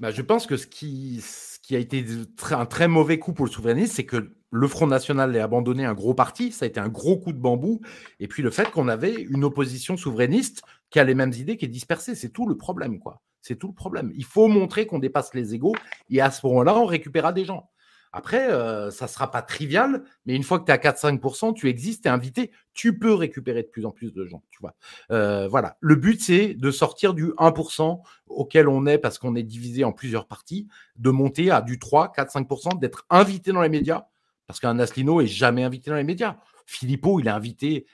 Bah, 0.00 0.10
je 0.10 0.20
pense 0.20 0.46
que 0.46 0.58
ce 0.58 0.66
qui, 0.66 1.22
ce 1.22 1.58
qui 1.60 1.74
a 1.74 1.78
été 1.78 2.04
un 2.50 2.66
très 2.66 2.88
mauvais 2.88 3.18
coup 3.18 3.32
pour 3.32 3.46
le 3.46 3.50
souverainisme, 3.50 3.94
c'est 3.94 4.04
que 4.04 4.34
le 4.50 4.68
Front 4.68 4.86
National 4.86 5.34
ait 5.34 5.40
abandonné 5.40 5.86
un 5.86 5.94
gros 5.94 6.12
parti, 6.12 6.52
ça 6.52 6.66
a 6.66 6.68
été 6.68 6.78
un 6.78 6.90
gros 6.90 7.16
coup 7.16 7.32
de 7.32 7.38
bambou, 7.38 7.80
et 8.20 8.28
puis 8.28 8.42
le 8.42 8.50
fait 8.50 8.70
qu'on 8.70 8.88
avait 8.88 9.14
une 9.14 9.44
opposition 9.44 9.96
souverainiste 9.96 10.60
qui 10.90 10.98
a 10.98 11.04
les 11.04 11.14
mêmes 11.14 11.32
idées, 11.32 11.56
qui 11.56 11.64
est 11.64 11.68
dispersée, 11.68 12.14
c'est 12.14 12.28
tout 12.28 12.46
le 12.46 12.58
problème, 12.58 12.98
quoi. 12.98 13.22
C'est 13.46 13.56
tout 13.56 13.68
le 13.68 13.74
problème. 13.74 14.10
Il 14.16 14.24
faut 14.24 14.48
montrer 14.48 14.86
qu'on 14.86 14.98
dépasse 14.98 15.34
les 15.34 15.52
égaux, 15.54 15.74
et 16.08 16.22
à 16.22 16.30
ce 16.30 16.46
moment-là, 16.46 16.78
on 16.78 16.86
récupérera 16.86 17.30
des 17.30 17.44
gens. 17.44 17.68
Après, 18.10 18.50
euh, 18.50 18.90
ça 18.90 19.04
ne 19.04 19.10
sera 19.10 19.30
pas 19.30 19.42
trivial, 19.42 20.02
mais 20.24 20.34
une 20.34 20.44
fois 20.44 20.58
que 20.58 20.64
tu 20.64 20.70
es 20.70 20.72
à 20.72 20.78
4-5%, 20.78 21.52
tu 21.52 21.68
existes, 21.68 22.04
tu 22.04 22.08
es 22.08 22.10
invité, 22.10 22.52
tu 22.72 22.98
peux 22.98 23.12
récupérer 23.12 23.62
de 23.62 23.68
plus 23.68 23.84
en 23.84 23.90
plus 23.90 24.14
de 24.14 24.24
gens, 24.24 24.42
tu 24.50 24.60
vois. 24.62 24.74
Euh, 25.10 25.46
voilà. 25.46 25.76
Le 25.80 25.94
but, 25.94 26.22
c'est 26.22 26.54
de 26.54 26.70
sortir 26.70 27.12
du 27.12 27.32
1% 27.36 28.00
auquel 28.28 28.66
on 28.66 28.86
est 28.86 28.96
parce 28.96 29.18
qu'on 29.18 29.34
est 29.34 29.42
divisé 29.42 29.84
en 29.84 29.92
plusieurs 29.92 30.26
parties, 30.26 30.66
de 30.96 31.10
monter 31.10 31.50
à 31.50 31.60
du 31.60 31.78
3, 31.78 32.12
4, 32.12 32.32
5%, 32.32 32.78
d'être 32.78 33.04
invité 33.10 33.52
dans 33.52 33.60
les 33.60 33.68
médias, 33.68 34.06
parce 34.46 34.58
qu'un 34.58 34.78
Asselineau 34.78 35.20
est 35.20 35.26
jamais 35.26 35.64
invité 35.64 35.90
dans 35.90 35.96
les 35.96 36.04
médias. 36.04 36.38
Philippot, 36.64 37.20
il 37.20 37.26
est 37.26 37.30
invité 37.30 37.84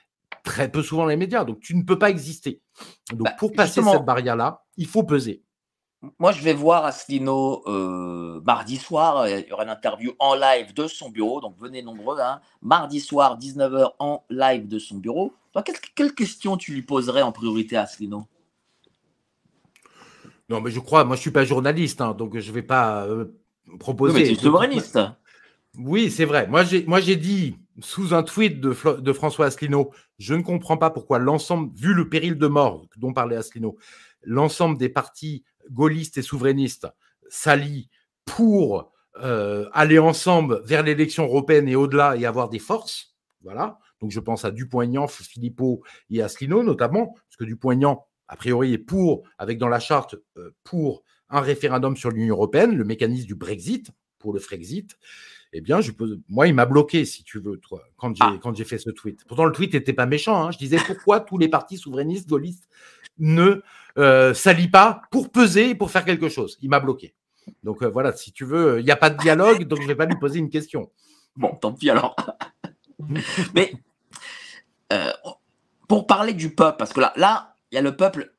très 0.43 0.71
peu 0.71 0.81
souvent 0.81 1.03
dans 1.03 1.09
les 1.09 1.17
médias, 1.17 1.43
donc 1.43 1.59
tu 1.59 1.75
ne 1.75 1.83
peux 1.83 1.99
pas 1.99 2.09
exister. 2.09 2.61
Donc 3.13 3.25
Bah, 3.25 3.35
pour 3.37 3.51
passer 3.53 3.81
cette 3.83 4.05
barrière-là, 4.05 4.63
il 4.77 4.87
faut 4.87 5.03
peser. 5.03 5.43
Moi, 6.17 6.31
je 6.31 6.41
vais 6.41 6.53
voir 6.53 6.85
Asselineau 6.85 7.61
euh, 7.67 8.41
mardi 8.43 8.77
soir. 8.77 9.27
Il 9.27 9.45
y 9.47 9.51
aura 9.51 9.63
une 9.63 9.69
interview 9.69 10.13
en 10.17 10.33
live 10.33 10.73
de 10.73 10.87
son 10.87 11.09
bureau. 11.09 11.41
Donc, 11.41 11.55
venez 11.59 11.83
nombreux. 11.83 12.19
hein. 12.19 12.41
Mardi 12.61 12.99
soir, 12.99 13.37
19h, 13.37 13.91
en 13.99 14.23
live 14.29 14.67
de 14.67 14.79
son 14.79 14.97
bureau. 14.97 15.33
Toi, 15.53 15.61
quelle, 15.61 15.75
quelle 15.95 16.15
question 16.15 16.57
tu 16.57 16.73
lui 16.73 16.81
poserais 16.81 17.21
en 17.21 17.31
priorité 17.31 17.77
à 17.77 17.83
Asselineau? 17.83 18.25
Non, 20.49 20.59
mais 20.59 20.71
je 20.71 20.79
crois, 20.79 21.05
moi 21.05 21.15
je 21.15 21.21
suis 21.21 21.31
pas 21.31 21.45
journaliste, 21.45 22.01
hein, 22.01 22.13
donc 22.13 22.37
je 22.37 22.49
ne 22.49 22.53
vais 22.53 22.61
pas 22.61 23.05
euh, 23.05 23.25
proposer. 23.79 24.19
Mais 24.19 24.25
tu 24.25 24.31
es 24.33 24.35
souverainiste. 24.35 24.99
Oui, 25.77 26.11
c'est 26.11 26.25
vrai. 26.25 26.47
Moi, 26.47 26.63
j'ai 26.63 27.15
dit 27.15 27.55
sous 27.81 28.13
un 28.13 28.23
tweet 28.23 28.59
de, 28.59 29.13
François 29.13 29.47
Asselineau, 29.47 29.91
je 30.17 30.33
ne 30.33 30.41
comprends 30.41 30.77
pas 30.77 30.89
pourquoi 30.89 31.19
l'ensemble, 31.19 31.75
vu 31.75 31.93
le 31.93 32.09
péril 32.09 32.37
de 32.37 32.47
mort 32.47 32.85
dont 32.97 33.13
parlait 33.13 33.35
Asselineau, 33.35 33.77
l'ensemble 34.23 34.77
des 34.77 34.89
partis 34.89 35.43
gaullistes 35.69 36.17
et 36.17 36.21
souverainistes 36.21 36.87
s'allient 37.29 37.89
pour 38.25 38.91
euh, 39.17 39.67
aller 39.73 39.99
ensemble 39.99 40.61
vers 40.65 40.83
l'élection 40.83 41.25
européenne 41.25 41.67
et 41.67 41.75
au-delà 41.75 42.15
et 42.17 42.25
avoir 42.25 42.49
des 42.49 42.59
forces. 42.59 43.15
Voilà. 43.41 43.79
Donc, 43.99 44.11
je 44.11 44.19
pense 44.19 44.45
à 44.45 44.51
Dupont-Aignan, 44.51 45.07
Philippot 45.07 45.81
et 46.09 46.21
Asselineau 46.21 46.63
notamment, 46.63 47.13
parce 47.13 47.37
que 47.37 47.43
Dupont-Aignan, 47.43 48.05
a 48.27 48.35
priori, 48.35 48.73
est 48.73 48.77
pour, 48.77 49.23
avec 49.37 49.57
dans 49.57 49.67
la 49.67 49.79
charte, 49.79 50.15
euh, 50.37 50.51
pour 50.63 51.03
un 51.29 51.41
référendum 51.41 51.95
sur 51.95 52.11
l'Union 52.11 52.35
européenne, 52.35 52.75
le 52.75 52.83
mécanisme 52.83 53.27
du 53.27 53.35
Brexit, 53.35 53.91
pour 54.19 54.33
le 54.33 54.39
Frexit 54.39 54.97
eh 55.53 55.61
bien, 55.61 55.81
je 55.81 55.91
peux... 55.91 56.19
moi, 56.29 56.47
il 56.47 56.53
m'a 56.53 56.65
bloqué, 56.65 57.03
si 57.05 57.23
tu 57.23 57.39
veux, 57.39 57.57
toi, 57.57 57.83
quand 57.97 58.15
j'ai 58.15 58.23
Ah. 58.23 58.37
quand 58.41 58.55
j'ai 58.55 58.63
fait 58.63 58.77
ce 58.77 58.89
tweet. 58.89 59.25
Pourtant, 59.25 59.45
le 59.45 59.51
tweet 59.51 59.73
n'était 59.73 59.93
pas 59.93 60.05
méchant. 60.05 60.43
hein. 60.45 60.51
Je 60.51 60.57
disais 60.57 60.77
pourquoi 60.85 61.19
tous 61.19 61.37
les 61.37 61.49
partis 61.49 61.77
souverainistes, 61.77 62.29
gaullistes, 62.29 62.67
ne 63.17 63.61
euh, 63.97 64.33
s'allient 64.33 64.69
pas 64.69 65.01
pour 65.11 65.29
peser 65.31 65.71
et 65.71 65.75
pour 65.75 65.91
faire 65.91 66.05
quelque 66.05 66.29
chose? 66.29 66.57
Il 66.61 66.69
m'a 66.69 66.79
bloqué. 66.79 67.13
Donc 67.63 67.81
euh, 67.83 67.89
voilà, 67.89 68.13
si 68.13 68.31
tu 68.31 68.45
veux, 68.45 68.79
il 68.79 68.85
n'y 68.85 68.91
a 68.91 68.95
pas 68.95 69.09
de 69.09 69.17
dialogue, 69.17 69.63
donc 69.65 69.79
je 69.79 69.83
ne 69.83 69.87
vais 69.89 69.95
pas 69.95 70.05
lui 70.05 70.15
poser 70.17 70.39
une 70.39 70.49
question. 70.49 70.89
Bon, 71.35 71.53
tant 71.55 71.73
pis 71.73 71.89
alors. 71.89 72.15
Mais 73.55 73.73
euh, 74.93 75.11
pour 75.87 76.07
parler 76.07 76.33
du 76.33 76.53
peuple, 76.53 76.77
parce 76.77 76.93
que 76.93 76.99
là, 77.01 77.13
là, 77.17 77.55
il 77.71 77.75
y 77.75 77.77
a 77.77 77.81
le 77.81 77.95
peuple 77.95 78.33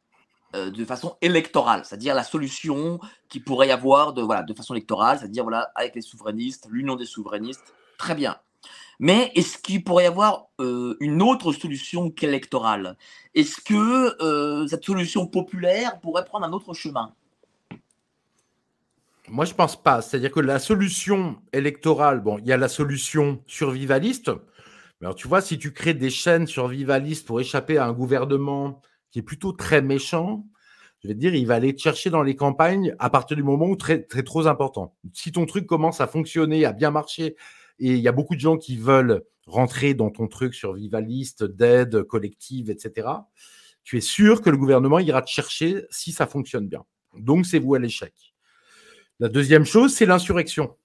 euh, 0.55 0.71
de 0.71 0.85
façon 0.85 1.17
électorale, 1.21 1.83
c'est-à-dire 1.85 2.15
la 2.15 2.25
solution 2.25 3.01
qui 3.29 3.41
pourrait 3.41 3.69
y 3.69 3.71
avoir 3.71 4.13
de, 4.13 4.23
voilà, 4.23 4.43
de 4.43 4.55
façon 4.55 4.75
électorale, 4.75 5.19
c'est-à-dire 5.19 5.45
voilà, 5.45 5.71
avec 5.75 5.95
les 5.95 6.03
souverainistes, 6.03 6.69
l'union 6.71 6.97
des 6.97 7.07
souverainistes, 7.07 7.75
très 7.99 8.15
bien. 8.15 8.37
Mais 8.99 9.33
est-ce 9.35 9.59
qu'il 9.59 9.83
pourrait 9.83 10.05
y 10.05 10.07
avoir 10.07 10.47
euh, 10.61 10.97
une 11.01 11.23
autre 11.23 11.53
solution 11.53 12.11
qu'électorale? 12.11 12.97
Est-ce 13.35 13.61
que 13.61 14.69
cette 14.69 14.85
solution 14.85 15.27
populaire 15.27 15.99
pourrait 16.01 16.25
prendre 16.25 16.47
un 16.47 16.53
autre 16.53 16.75
chemin? 16.75 17.13
Moi, 19.29 19.45
je 19.45 19.55
pense 19.55 19.83
pas. 19.83 20.03
C'est-à-dire 20.03 20.31
que 20.31 20.41
la 20.41 20.59
solution 20.59 21.37
électorale, 21.53 22.21
bon, 22.21 22.39
il 22.39 22.47
y 22.47 22.53
a 22.53 22.57
la 22.57 22.69
solution 22.69 23.43
survivaliste. 23.47 24.31
Mais 25.01 25.07
alors, 25.07 25.15
tu 25.15 25.27
vois, 25.27 25.41
si 25.41 25.59
tu 25.59 25.73
crées 25.73 25.95
des 25.95 26.11
chaînes 26.11 26.47
survivalistes 26.47 27.27
pour 27.27 27.41
échapper 27.41 27.79
à 27.79 27.87
un 27.87 27.93
gouvernement 27.93 28.83
qui 29.13 29.21
est 29.21 29.23
plutôt 29.23 29.53
très 29.53 29.83
méchant, 29.83 30.45
je 31.03 31.09
vais 31.09 31.15
te 31.15 31.19
dire, 31.19 31.35
il 31.35 31.47
va 31.47 31.55
aller 31.55 31.75
te 31.75 31.81
chercher 31.81 32.11
dans 32.11 32.23
les 32.23 32.35
campagnes 32.35 32.95
à 32.99 33.11
partir 33.11 33.37
du 33.37 33.43
moment 33.43 33.67
où 33.67 33.77
très, 33.77 34.03
très 34.03 34.23
trop 34.23 34.47
important. 34.47 34.97
Si 35.13 35.33
ton 35.33 35.47
truc 35.47 35.67
commence 35.67 36.01
à 36.01 36.07
fonctionner, 36.07 36.65
à 36.65 36.73
bien 36.73 36.91
marcher, 36.91 37.37
et 37.79 37.93
il 37.93 37.99
y 37.99 38.09
a 38.09 38.13
beaucoup 38.13 38.35
de 38.35 38.41
gens 38.41 38.57
qui 38.57 38.77
veulent 38.77 39.25
rentrer 39.47 39.95
dans 39.95 40.11
ton 40.11 40.29
truc 40.29 40.55
survivaliste, 40.55 41.45
d'aide 41.45 42.03
collective, 42.05 42.71
etc., 42.71 43.09
tu 43.85 43.99
es 43.99 44.01
sûr 44.01 44.43
que 44.43 44.51
le 44.51 44.57
gouvernement 44.57 45.01
ira 45.01 45.23
te 45.23 45.31
chercher 45.31 45.85
si 45.91 46.13
ça 46.13 46.27
fonctionne 46.27 46.69
bien. 46.69 46.85
Donc, 47.19 47.47
c'est 47.47 47.59
vous 47.59 47.75
à 47.75 47.81
l'échec. 47.81 48.15
La 49.19 49.29
deuxième 49.29 49.65
chose, 49.65 49.93
c'est 49.93 50.07
l'insurrection. 50.07 50.77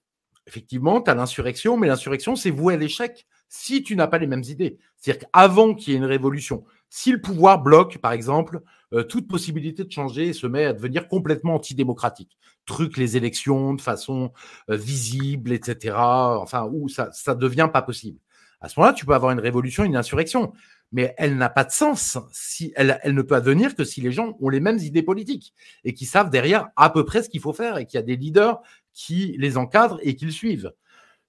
Effectivement, 0.48 1.00
tu 1.00 1.10
as 1.10 1.14
l'insurrection, 1.14 1.76
mais 1.76 1.86
l'insurrection, 1.86 2.34
c'est 2.34 2.50
voué 2.50 2.74
à 2.74 2.76
l'échec 2.76 3.26
si 3.48 3.82
tu 3.82 3.94
n'as 3.96 4.08
pas 4.08 4.18
les 4.18 4.26
mêmes 4.26 4.42
idées. 4.48 4.78
C'est-à-dire 4.96 5.28
qu'avant 5.28 5.74
qu'il 5.74 5.92
y 5.92 5.96
ait 5.96 5.98
une 5.98 6.04
révolution, 6.04 6.64
si 6.90 7.12
le 7.12 7.20
pouvoir 7.20 7.62
bloque, 7.62 7.98
par 7.98 8.12
exemple, 8.12 8.60
euh, 8.92 9.02
toute 9.02 9.28
possibilité 9.28 9.84
de 9.84 9.92
changer 9.92 10.28
et 10.28 10.32
se 10.32 10.46
met 10.46 10.64
à 10.64 10.72
devenir 10.72 11.08
complètement 11.08 11.54
antidémocratique, 11.54 12.38
truc 12.64 12.96
les 12.96 13.16
élections 13.16 13.74
de 13.74 13.80
façon 13.80 14.32
euh, 14.70 14.76
visible, 14.76 15.52
etc., 15.52 15.96
enfin, 15.96 16.68
où 16.72 16.88
ça 16.88 17.10
ne 17.26 17.34
devient 17.34 17.68
pas 17.72 17.82
possible. 17.82 18.18
À 18.60 18.68
ce 18.68 18.78
moment-là, 18.78 18.94
tu 18.94 19.06
peux 19.06 19.14
avoir 19.14 19.32
une 19.32 19.40
révolution, 19.40 19.84
une 19.84 19.96
insurrection 19.96 20.52
mais 20.92 21.14
elle 21.18 21.36
n'a 21.36 21.48
pas 21.48 21.64
de 21.64 21.70
sens 21.70 22.18
si 22.32 22.72
elle, 22.76 22.98
elle 23.02 23.14
ne 23.14 23.22
peut 23.22 23.34
advenir 23.34 23.74
que 23.74 23.84
si 23.84 24.00
les 24.00 24.12
gens 24.12 24.36
ont 24.40 24.48
les 24.48 24.60
mêmes 24.60 24.78
idées 24.78 25.02
politiques 25.02 25.52
et 25.84 25.94
qui 25.94 26.06
savent 26.06 26.30
derrière 26.30 26.68
à 26.76 26.90
peu 26.90 27.04
près 27.04 27.22
ce 27.22 27.28
qu'il 27.28 27.40
faut 27.40 27.52
faire 27.52 27.78
et 27.78 27.86
qu'il 27.86 27.98
y 27.98 28.02
a 28.02 28.06
des 28.06 28.16
leaders 28.16 28.60
qui 28.94 29.36
les 29.38 29.56
encadrent 29.56 30.00
et 30.02 30.16
qui 30.16 30.24
le 30.24 30.30
suivent. 30.30 30.72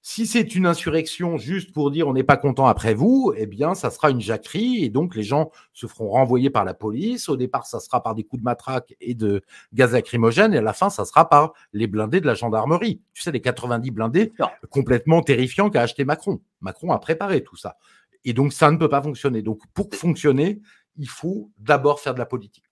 Si 0.02 0.26
c'est 0.26 0.56
une 0.56 0.66
insurrection 0.66 1.38
juste 1.38 1.74
pour 1.74 1.92
dire 1.92 2.08
on 2.08 2.14
n'est 2.14 2.24
pas 2.24 2.38
content 2.38 2.68
après 2.68 2.94
vous, 2.94 3.34
eh 3.36 3.46
bien, 3.46 3.76
ça 3.76 3.92
sera 3.92 4.10
une 4.10 4.22
jacquerie 4.22 4.84
et 4.84 4.90
donc 4.90 5.14
les 5.14 5.24
gens 5.24 5.52
se 5.74 5.88
feront 5.88 6.10
renvoyer 6.10 6.50
par 6.50 6.64
la 6.64 6.74
police. 6.74 7.28
Au 7.28 7.36
départ, 7.36 7.68
ça 7.68 7.82
sera 7.82 8.02
par 8.02 8.16
des 8.16 8.24
coups 8.24 8.42
de 8.42 8.46
matraque 8.46 8.96
et 9.02 9.14
de 9.14 9.42
gaz 9.74 9.92
lacrymogène 9.92 10.54
et 10.54 10.60
à 10.60 10.62
la 10.62 10.74
fin, 10.74 10.90
ça 10.90 11.04
sera 11.04 11.28
par 11.28 11.54
les 11.74 11.88
blindés 11.88 12.22
de 12.22 12.28
la 12.28 12.34
gendarmerie. 12.34 13.02
Tu 13.14 13.22
sais, 13.22 13.32
les 13.32 13.42
90 13.42 13.92
blindés 13.92 14.32
complètement 14.70 15.22
terrifiants 15.22 15.70
qu'a 15.70 15.82
acheté 15.82 16.06
Macron. 16.06 16.40
Macron 16.62 16.92
a 16.92 17.00
préparé 17.00 17.44
tout 17.44 17.58
ça. 17.58 17.78
Et 18.24 18.34
donc, 18.34 18.54
ça 18.54 18.72
ne 18.72 18.78
peut 18.78 18.90
pas 18.90 19.02
fonctionner. 19.02 19.42
Donc, 19.42 19.62
pour 19.74 19.90
fonctionner, 19.94 20.62
il 20.98 21.10
faut 21.10 21.52
d'abord 21.58 22.00
faire 22.00 22.14
de 22.14 22.20
la 22.20 22.26
politique. 22.26 22.64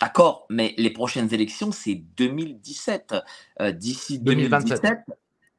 D'accord, 0.00 0.46
mais 0.50 0.74
les 0.76 0.90
prochaines 0.90 1.32
élections, 1.32 1.72
c'est 1.72 1.94
2017. 1.94 3.14
Euh, 3.60 3.72
d'ici 3.72 4.18
2027. 4.18 4.82
2027, 4.82 4.98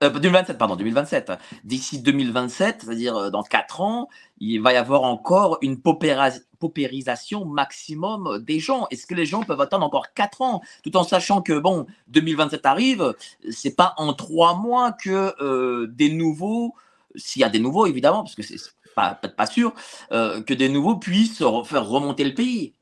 euh, 0.03 0.53
pardon, 0.57 0.76
2027. 0.76 1.32
D'ici 1.64 1.99
2027, 1.99 2.84
c'est-à-dire 2.84 3.15
euh, 3.18 3.30
dans 3.30 3.44
4 3.44 3.82
ans, 3.82 4.10
il 4.40 4.61
va 4.61 4.74
y 4.74 4.76
avoir 4.76 5.03
encore 5.03 5.57
une 5.61 5.80
paupérisation 5.80 7.45
maximum 7.45 8.44
des 8.44 8.60
gens. 8.60 8.88
Est-ce 8.91 9.07
que 9.07 9.15
les 9.15 9.26
gens 9.26 9.44
peuvent 9.44 9.61
attendre 9.61 9.86
encore 9.86 10.14
4 10.14 10.41
ans, 10.41 10.61
tout 10.84 10.95
en 10.98 11.03
sachant 11.03 11.41
que, 11.41 11.57
bon, 11.57 11.88
2027 12.10 12.65
arrive, 12.65 13.15
c'est 13.49 13.76
pas 13.76 13.94
en 13.98 14.14
3 14.14 14.56
mois 14.56 14.91
que 14.91 15.86
des 15.88 16.11
nouveaux, 16.11 16.76
s'il 17.15 17.41
y 17.41 17.45
a 17.45 17.49
des 17.49 17.60
nouveaux 17.60 17.86
évidemment, 17.88 18.24
parce 18.24 18.36
que 18.36 18.44
c'est 18.44 18.57
peut-être 19.22 19.36
pas 19.36 19.45
sûr, 19.45 19.74
euh, 20.11 20.41
que 20.41 20.53
des 20.53 20.69
nouveaux 20.69 20.95
puissent 20.95 21.44
faire 21.65 21.88
remonter 21.88 22.24
le 22.24 22.34
pays. 22.34 22.74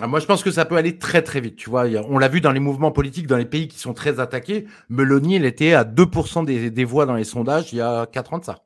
Ah, 0.00 0.08
moi, 0.08 0.18
je 0.18 0.26
pense 0.26 0.42
que 0.42 0.50
ça 0.50 0.64
peut 0.64 0.76
aller 0.76 0.98
très 0.98 1.22
très 1.22 1.40
vite. 1.40 1.56
Tu 1.56 1.70
vois, 1.70 1.84
on 2.08 2.18
l'a 2.18 2.28
vu 2.28 2.40
dans 2.40 2.50
les 2.50 2.60
mouvements 2.60 2.90
politiques 2.90 3.26
dans 3.26 3.36
les 3.36 3.44
pays 3.44 3.68
qui 3.68 3.78
sont 3.78 3.94
très 3.94 4.18
attaqués. 4.18 4.66
Meloni, 4.88 5.36
elle 5.36 5.44
était 5.44 5.74
à 5.74 5.84
2% 5.84 6.44
des, 6.44 6.84
voix 6.84 7.06
dans 7.06 7.14
les 7.14 7.24
sondages 7.24 7.72
il 7.72 7.76
y 7.76 7.80
a 7.80 8.06
4 8.06 8.34
ans 8.34 8.38
de 8.38 8.44
ça. 8.44 8.64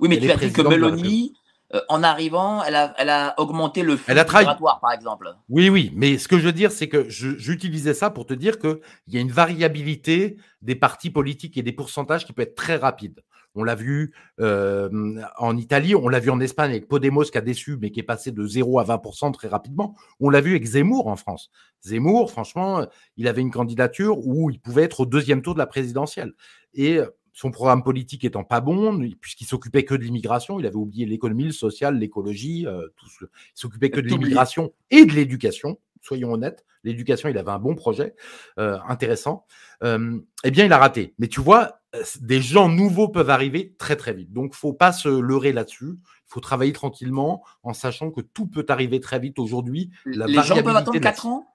Oui, 0.00 0.08
mais 0.08 0.18
tu 0.18 0.30
as 0.30 0.36
dit 0.36 0.52
que 0.52 0.60
Meloni, 0.60 1.32
euh, 1.74 1.80
en 1.88 2.02
arrivant, 2.02 2.62
elle 2.62 2.76
a, 2.76 2.94
elle 2.98 3.08
a 3.08 3.34
augmenté 3.38 3.82
le 3.82 3.96
flux 3.96 4.14
migratoire, 4.14 4.78
par 4.80 4.92
exemple. 4.92 5.34
Oui, 5.48 5.68
oui, 5.70 5.92
mais 5.94 6.18
ce 6.18 6.28
que 6.28 6.38
je 6.38 6.44
veux 6.44 6.52
dire, 6.52 6.70
c'est 6.70 6.88
que 6.88 7.08
j'utilisais 7.08 7.94
ça 7.94 8.10
pour 8.10 8.26
te 8.26 8.34
dire 8.34 8.58
qu'il 8.58 8.78
y 9.08 9.16
a 9.16 9.20
une 9.20 9.32
variabilité 9.32 10.36
des 10.62 10.74
partis 10.74 11.10
politiques 11.10 11.56
et 11.56 11.62
des 11.62 11.72
pourcentages 11.72 12.26
qui 12.26 12.32
peut 12.32 12.42
être 12.42 12.54
très 12.54 12.76
rapide. 12.76 13.22
On 13.56 13.64
l'a 13.64 13.74
vu 13.74 14.12
euh, 14.40 15.20
en 15.38 15.56
Italie, 15.56 15.94
on 15.94 16.08
l'a 16.08 16.20
vu 16.20 16.30
en 16.30 16.40
Espagne 16.40 16.70
avec 16.70 16.88
Podemos 16.88 17.24
qui 17.24 17.38
a 17.38 17.40
déçu, 17.40 17.76
mais 17.80 17.90
qui 17.90 18.00
est 18.00 18.04
passé 18.04 18.32
de 18.32 18.46
0 18.46 18.78
à 18.78 18.84
20% 18.84 19.32
très 19.32 19.48
rapidement. 19.48 19.96
On 20.20 20.30
l'a 20.30 20.40
vu 20.40 20.50
avec 20.52 20.64
Zemmour 20.64 21.08
en 21.08 21.16
France. 21.16 21.50
Zemmour, 21.82 22.30
franchement, 22.30 22.86
il 23.16 23.28
avait 23.28 23.42
une 23.42 23.50
candidature 23.50 24.26
où 24.26 24.50
il 24.50 24.60
pouvait 24.60 24.82
être 24.82 25.00
au 25.00 25.06
deuxième 25.06 25.42
tour 25.42 25.54
de 25.54 25.58
la 25.58 25.66
présidentielle. 25.66 26.32
Et 26.74 27.00
son 27.36 27.50
programme 27.50 27.82
politique 27.82 28.24
étant 28.24 28.44
pas 28.44 28.62
bon, 28.62 29.10
puisqu'il 29.20 29.44
s'occupait 29.44 29.84
que 29.84 29.94
de 29.94 30.02
l'immigration, 30.02 30.58
il 30.58 30.64
avait 30.64 30.76
oublié 30.76 31.04
l'économie, 31.04 31.44
le 31.44 31.52
social, 31.52 31.98
l'écologie, 31.98 32.66
euh, 32.66 32.88
tout 32.96 33.10
ce... 33.10 33.26
il 33.26 33.52
s'occupait 33.54 33.90
que 33.90 34.00
de 34.00 34.08
l'immigration 34.08 34.72
et 34.90 35.04
de 35.04 35.12
l'éducation. 35.12 35.78
Soyons 36.00 36.32
honnêtes, 36.32 36.64
l'éducation, 36.82 37.28
il 37.28 37.36
avait 37.36 37.50
un 37.50 37.58
bon 37.58 37.74
projet 37.74 38.14
euh, 38.58 38.78
intéressant. 38.88 39.44
eh 39.82 40.50
bien, 40.50 40.64
il 40.64 40.72
a 40.72 40.78
raté. 40.78 41.14
Mais 41.18 41.28
tu 41.28 41.42
vois, 41.42 41.82
des 42.20 42.40
gens 42.40 42.68
nouveaux 42.68 43.08
peuvent 43.08 43.30
arriver 43.30 43.74
très 43.78 43.96
très 43.96 44.12
vite. 44.12 44.32
Donc, 44.32 44.54
faut 44.54 44.72
pas 44.72 44.92
se 44.92 45.08
leurrer 45.08 45.52
là-dessus. 45.52 45.94
Il 45.98 46.28
faut 46.28 46.40
travailler 46.40 46.72
tranquillement 46.72 47.44
en 47.62 47.72
sachant 47.72 48.10
que 48.10 48.20
tout 48.20 48.46
peut 48.46 48.66
arriver 48.68 49.00
très 49.00 49.18
vite 49.18 49.38
aujourd'hui. 49.38 49.90
Les 50.04 50.42
gens 50.42 50.62
peuvent 50.62 50.76
attendre 50.76 50.98
4 50.98 51.26
ans? 51.26 51.54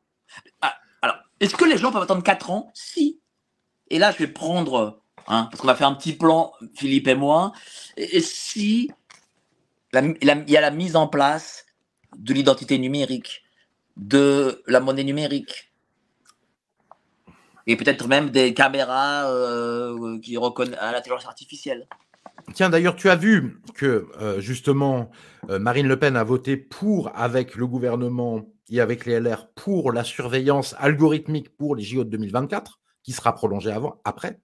Ah, 0.61 0.75
Alors, 1.01 1.17
est-ce 1.39 1.55
que 1.55 1.65
les 1.65 1.77
gens 1.77 1.91
peuvent 1.91 2.03
attendre 2.03 2.23
4 2.23 2.51
ans? 2.51 2.71
Si. 2.73 3.19
Et 3.89 3.99
là, 3.99 4.11
je 4.11 4.17
vais 4.17 4.27
prendre, 4.27 5.01
hein, 5.27 5.49
parce 5.51 5.61
qu'on 5.61 5.67
va 5.67 5.75
faire 5.75 5.87
un 5.87 5.95
petit 5.95 6.13
plan, 6.13 6.53
Philippe 6.73 7.07
et 7.07 7.15
moi, 7.15 7.51
et, 7.97 8.21
si 8.21 8.89
il 9.93 10.17
y 10.47 10.57
a 10.57 10.61
la 10.61 10.71
mise 10.71 10.95
en 10.95 11.07
place 11.07 11.65
de 12.17 12.33
l'identité 12.33 12.77
numérique, 12.77 13.43
de 13.97 14.63
la 14.67 14.79
monnaie 14.79 15.03
numérique, 15.03 15.70
et 17.67 17.75
peut-être 17.75 18.07
même 18.07 18.29
des 18.29 18.53
caméras 18.53 19.29
euh, 19.31 20.19
qui 20.19 20.37
reconnaissent 20.37 20.79
l'intelligence 20.81 21.25
artificielle. 21.25 21.87
Tiens, 22.53 22.69
d'ailleurs, 22.69 22.95
tu 22.95 23.09
as 23.09 23.15
vu 23.15 23.61
que 23.75 24.07
euh, 24.19 24.39
justement 24.39 25.11
euh, 25.49 25.59
Marine 25.59 25.87
Le 25.87 25.97
Pen 25.97 26.15
a 26.15 26.23
voté 26.23 26.57
pour, 26.57 27.11
avec 27.15 27.55
le 27.55 27.67
gouvernement 27.67 28.45
et 28.69 28.81
avec 28.81 29.05
les 29.05 29.19
LR, 29.19 29.47
pour 29.53 29.91
la 29.91 30.03
surveillance 30.03 30.75
algorithmique 30.77 31.55
pour 31.57 31.75
les 31.75 31.83
JO 31.83 32.03
de 32.03 32.09
2024, 32.09 32.79
qui 33.03 33.11
sera 33.11 33.33
prolongée 33.33 33.71
avant, 33.71 34.01
après. 34.03 34.39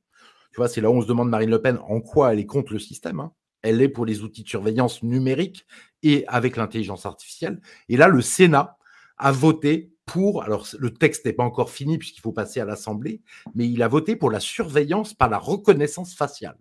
Tu 0.51 0.57
vois, 0.57 0.67
c'est 0.67 0.81
là 0.81 0.89
où 0.89 0.93
on 0.93 1.01
se 1.01 1.07
demande 1.07 1.29
Marine 1.29 1.49
Le 1.49 1.61
Pen 1.61 1.79
en 1.87 2.01
quoi 2.01 2.33
elle 2.33 2.39
est 2.39 2.45
contre 2.45 2.73
le 2.73 2.79
système. 2.79 3.19
Hein. 3.19 3.31
Elle 3.61 3.81
est 3.81 3.89
pour 3.89 4.05
les 4.05 4.21
outils 4.21 4.43
de 4.43 4.49
surveillance 4.49 5.03
numérique 5.03 5.65
et 6.03 6.25
avec 6.27 6.57
l'intelligence 6.57 7.05
artificielle. 7.05 7.59
Et 7.89 7.97
là, 7.97 8.07
le 8.07 8.21
Sénat 8.21 8.77
a 9.17 9.31
voté 9.31 9.91
pour, 10.07 10.41
alors 10.41 10.65
le 10.79 10.91
texte 10.91 11.25
n'est 11.25 11.33
pas 11.33 11.43
encore 11.43 11.69
fini 11.69 11.99
puisqu'il 11.99 12.21
faut 12.21 12.31
passer 12.31 12.59
à 12.59 12.65
l'Assemblée, 12.65 13.21
mais 13.53 13.67
il 13.67 13.83
a 13.83 13.87
voté 13.87 14.15
pour 14.15 14.31
la 14.31 14.39
surveillance 14.39 15.13
par 15.13 15.29
la 15.29 15.37
reconnaissance 15.37 16.15
faciale. 16.15 16.57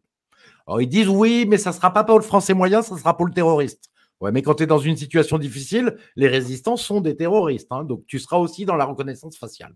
Alors 0.67 0.83
ils 0.83 0.89
disent 0.89 1.09
oui, 1.09 1.47
mais 1.49 1.57
ça 1.57 1.71
ne 1.71 1.77
sera 1.77 1.93
pas 1.93 2.05
pour 2.05 2.19
le 2.19 2.25
français 2.25 2.53
moyen, 2.53 2.83
ça 2.83 2.99
sera 2.99 3.17
pour 3.17 3.25
le 3.25 3.33
terroriste. 3.33 3.91
Ouais, 4.21 4.33
mais 4.33 4.41
quand 4.41 4.55
tu 4.55 4.63
es 4.63 4.67
dans 4.67 4.79
une 4.79 4.97
situation 4.97 5.37
difficile, 5.39 5.99
les 6.17 6.27
résistants 6.27 6.79
sont 6.79 7.03
des 7.03 7.17
terroristes. 7.17 7.69
Hein, 7.71 7.85
donc 7.85 8.05
tu 8.07 8.19
seras 8.19 8.39
aussi 8.39 8.65
dans 8.65 8.75
la 8.75 8.87
reconnaissance 8.87 9.37
faciale. 9.37 9.75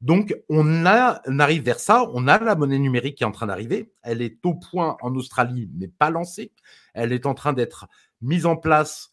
Donc 0.00 0.34
on, 0.48 0.86
arrive 0.86 1.62
vers 1.62 1.78
ça, 1.78 2.10
on 2.14 2.26
a 2.26 2.38
la 2.38 2.56
monnaie 2.56 2.78
numérique 2.78 3.18
qui 3.18 3.24
est 3.24 3.26
en 3.26 3.32
train 3.32 3.46
d'arriver. 3.46 3.92
Elle 4.02 4.22
est 4.22 4.44
au 4.46 4.54
point 4.54 4.96
en 5.02 5.14
Australie, 5.14 5.70
mais 5.74 5.88
pas 5.88 6.10
lancée. 6.10 6.52
Elle 6.94 7.12
est 7.12 7.26
en 7.26 7.34
train 7.34 7.52
d'être 7.52 7.86
mise 8.22 8.46
en 8.46 8.56
place 8.56 9.12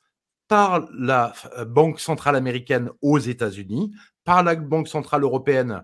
par 0.54 0.88
la 0.96 1.34
euh, 1.58 1.66
Banque 1.66 2.00
centrale 2.00 2.36
américaine 2.36 2.92
aux 3.02 3.18
États-Unis, 3.18 3.92
par 4.24 4.44
la 4.44 4.54
Banque 4.54 4.88
centrale 4.88 5.24
européenne 5.24 5.84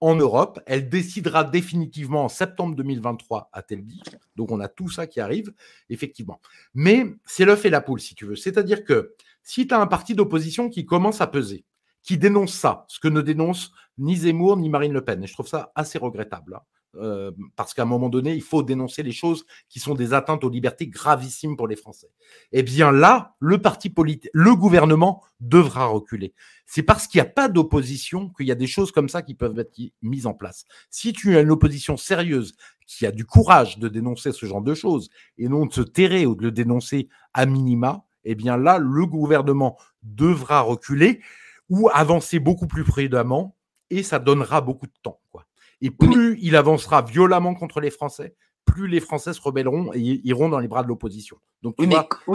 en 0.00 0.16
Europe. 0.16 0.58
Elle 0.66 0.88
décidera 0.88 1.44
définitivement 1.44 2.24
en 2.24 2.28
septembre 2.28 2.74
2023 2.74 3.48
à 3.52 3.62
Telby. 3.62 4.02
Donc 4.34 4.50
on 4.50 4.58
a 4.58 4.66
tout 4.66 4.88
ça 4.88 5.06
qui 5.06 5.20
arrive, 5.20 5.54
effectivement. 5.88 6.40
Mais 6.74 7.06
c'est 7.26 7.44
l'œuf 7.44 7.64
et 7.64 7.70
la 7.70 7.80
poule, 7.80 8.00
si 8.00 8.16
tu 8.16 8.26
veux. 8.26 8.34
C'est-à-dire 8.34 8.82
que 8.82 9.14
si 9.44 9.68
tu 9.68 9.74
as 9.74 9.80
un 9.80 9.86
parti 9.86 10.16
d'opposition 10.16 10.68
qui 10.68 10.84
commence 10.84 11.20
à 11.20 11.28
peser, 11.28 11.64
qui 12.02 12.18
dénonce 12.18 12.54
ça, 12.54 12.86
ce 12.88 12.98
que 12.98 13.06
ne 13.06 13.20
dénonce 13.20 13.70
ni 13.98 14.16
Zemmour 14.16 14.56
ni 14.56 14.68
Marine 14.68 14.94
Le 14.94 15.04
Pen, 15.04 15.22
et 15.22 15.28
je 15.28 15.32
trouve 15.32 15.46
ça 15.46 15.70
assez 15.76 15.96
regrettable. 15.96 16.56
Hein, 16.56 16.62
euh, 17.00 17.30
parce 17.56 17.74
qu'à 17.74 17.82
un 17.82 17.86
moment 17.86 18.08
donné, 18.08 18.34
il 18.34 18.42
faut 18.42 18.62
dénoncer 18.62 19.02
les 19.02 19.12
choses 19.12 19.44
qui 19.68 19.80
sont 19.80 19.94
des 19.94 20.12
atteintes 20.12 20.44
aux 20.44 20.50
libertés 20.50 20.88
gravissimes 20.88 21.56
pour 21.56 21.68
les 21.68 21.76
Français. 21.76 22.10
Eh 22.52 22.62
bien 22.62 22.92
là, 22.92 23.36
le 23.38 23.60
parti 23.60 23.90
politique, 23.90 24.30
le 24.32 24.54
gouvernement 24.54 25.22
devra 25.40 25.86
reculer. 25.86 26.34
C'est 26.66 26.82
parce 26.82 27.06
qu'il 27.06 27.20
n'y 27.20 27.26
a 27.26 27.30
pas 27.30 27.48
d'opposition 27.48 28.30
qu'il 28.30 28.46
y 28.46 28.52
a 28.52 28.56
des 28.56 28.66
choses 28.66 28.92
comme 28.92 29.08
ça 29.08 29.22
qui 29.22 29.34
peuvent 29.34 29.58
être 29.58 29.78
mises 30.02 30.26
en 30.26 30.34
place. 30.34 30.64
Si 30.90 31.12
tu 31.12 31.36
as 31.36 31.40
une 31.40 31.50
opposition 31.50 31.96
sérieuse 31.96 32.54
qui 32.86 33.06
a 33.06 33.12
du 33.12 33.24
courage 33.24 33.78
de 33.78 33.88
dénoncer 33.88 34.32
ce 34.32 34.46
genre 34.46 34.62
de 34.62 34.74
choses 34.74 35.10
et 35.38 35.48
non 35.48 35.66
de 35.66 35.72
se 35.72 35.82
terrer 35.82 36.26
ou 36.26 36.34
de 36.34 36.42
le 36.42 36.50
dénoncer 36.50 37.08
à 37.34 37.46
minima, 37.46 38.04
eh 38.24 38.34
bien 38.34 38.56
là, 38.56 38.78
le 38.78 39.06
gouvernement 39.06 39.78
devra 40.02 40.60
reculer 40.60 41.20
ou 41.68 41.88
avancer 41.92 42.38
beaucoup 42.38 42.66
plus 42.66 42.84
prudemment 42.84 43.56
et 43.90 44.02
ça 44.02 44.18
donnera 44.18 44.60
beaucoup 44.60 44.86
de 44.86 44.92
temps. 45.02 45.20
Quoi. 45.30 45.46
Et 45.80 45.90
plus 45.90 46.38
il 46.42 46.56
avancera 46.56 47.02
violemment 47.02 47.54
contre 47.54 47.80
les 47.80 47.90
Français, 47.90 48.34
plus 48.64 48.88
les 48.88 49.00
Français 49.00 49.32
se 49.32 49.40
rebelleront 49.40 49.92
et 49.94 50.20
iront 50.24 50.48
dans 50.48 50.58
les 50.58 50.68
bras 50.68 50.82
de 50.82 50.88
l'opposition. 50.88 51.38
Donc, 51.62 51.74
oui, 51.78 51.88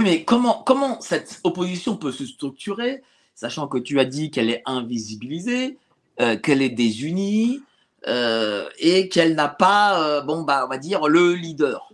mais, 0.04 0.24
comment, 0.24 0.64
comment 0.66 1.00
cette 1.02 1.40
opposition 1.44 1.96
peut 1.96 2.12
se 2.12 2.26
structurer, 2.26 3.02
sachant 3.36 3.68
que 3.68 3.78
tu 3.78 4.00
as 4.00 4.06
dit 4.06 4.32
qu'elle 4.32 4.50
est 4.50 4.62
invisibilisée, 4.66 5.78
euh, 6.20 6.38
qu'elle 6.38 6.62
est 6.62 6.70
désunie 6.70 7.62
euh, 8.08 8.68
et 8.80 9.10
qu'elle 9.10 9.36
n'a 9.36 9.48
pas, 9.48 10.04
euh, 10.04 10.22
bon, 10.22 10.44
bah, 10.44 10.64
on 10.66 10.70
va 10.70 10.78
dire, 10.78 11.08
le 11.08 11.34
leader? 11.34 11.93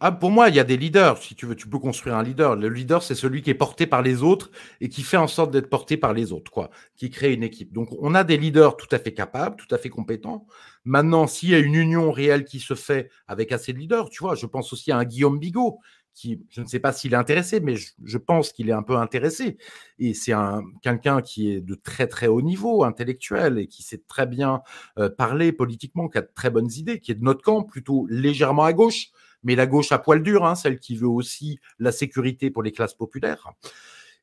Ah, 0.00 0.12
pour 0.12 0.30
moi, 0.30 0.48
il 0.48 0.54
y 0.54 0.60
a 0.60 0.64
des 0.64 0.76
leaders. 0.76 1.18
Si 1.18 1.34
tu 1.34 1.46
veux, 1.46 1.54
tu 1.54 1.68
peux 1.68 1.78
construire 1.78 2.16
un 2.16 2.22
leader. 2.22 2.56
Le 2.56 2.68
leader, 2.68 3.02
c'est 3.02 3.14
celui 3.14 3.42
qui 3.42 3.50
est 3.50 3.54
porté 3.54 3.86
par 3.86 4.02
les 4.02 4.22
autres 4.22 4.50
et 4.80 4.88
qui 4.88 5.02
fait 5.02 5.16
en 5.16 5.26
sorte 5.28 5.50
d'être 5.50 5.68
porté 5.68 5.96
par 5.96 6.12
les 6.12 6.32
autres, 6.32 6.50
quoi, 6.50 6.70
qui 6.96 7.10
crée 7.10 7.32
une 7.32 7.42
équipe. 7.42 7.72
Donc, 7.72 7.88
on 8.00 8.14
a 8.14 8.24
des 8.24 8.36
leaders 8.36 8.76
tout 8.76 8.88
à 8.90 8.98
fait 8.98 9.14
capables, 9.14 9.56
tout 9.56 9.72
à 9.74 9.78
fait 9.78 9.88
compétents. 9.88 10.46
Maintenant, 10.84 11.26
s'il 11.26 11.50
y 11.50 11.54
a 11.54 11.58
une 11.58 11.74
union 11.74 12.12
réelle 12.12 12.44
qui 12.44 12.60
se 12.60 12.74
fait 12.74 13.10
avec 13.26 13.52
assez 13.52 13.72
de 13.72 13.78
leaders, 13.78 14.08
tu 14.08 14.22
vois, 14.22 14.34
je 14.34 14.46
pense 14.46 14.72
aussi 14.72 14.92
à 14.92 14.98
un 14.98 15.04
Guillaume 15.04 15.38
Bigot, 15.38 15.80
qui, 16.14 16.42
je 16.48 16.62
ne 16.62 16.66
sais 16.66 16.80
pas 16.80 16.92
s'il 16.92 17.12
est 17.12 17.16
intéressé, 17.16 17.60
mais 17.60 17.74
je, 17.76 18.18
pense 18.18 18.52
qu'il 18.52 18.70
est 18.70 18.72
un 18.72 18.82
peu 18.82 18.96
intéressé. 18.96 19.58
Et 19.98 20.14
c'est 20.14 20.32
un, 20.32 20.62
quelqu'un 20.80 21.20
qui 21.20 21.52
est 21.52 21.60
de 21.60 21.74
très, 21.74 22.06
très 22.06 22.26
haut 22.26 22.40
niveau 22.40 22.84
intellectuel 22.84 23.58
et 23.58 23.66
qui 23.66 23.82
sait 23.82 24.02
très 24.08 24.26
bien 24.26 24.62
euh, 24.98 25.10
parler 25.10 25.52
politiquement, 25.52 26.08
qui 26.08 26.16
a 26.16 26.22
de 26.22 26.30
très 26.34 26.48
bonnes 26.48 26.70
idées, 26.72 27.00
qui 27.00 27.12
est 27.12 27.16
de 27.16 27.24
notre 27.24 27.42
camp, 27.42 27.62
plutôt 27.62 28.06
légèrement 28.08 28.64
à 28.64 28.72
gauche 28.72 29.10
mais 29.42 29.54
la 29.54 29.66
gauche 29.66 29.92
à 29.92 29.98
poil 29.98 30.22
dur, 30.22 30.44
hein, 30.44 30.54
celle 30.54 30.78
qui 30.78 30.96
veut 30.96 31.08
aussi 31.08 31.58
la 31.78 31.92
sécurité 31.92 32.50
pour 32.50 32.62
les 32.62 32.72
classes 32.72 32.94
populaires, 32.94 33.50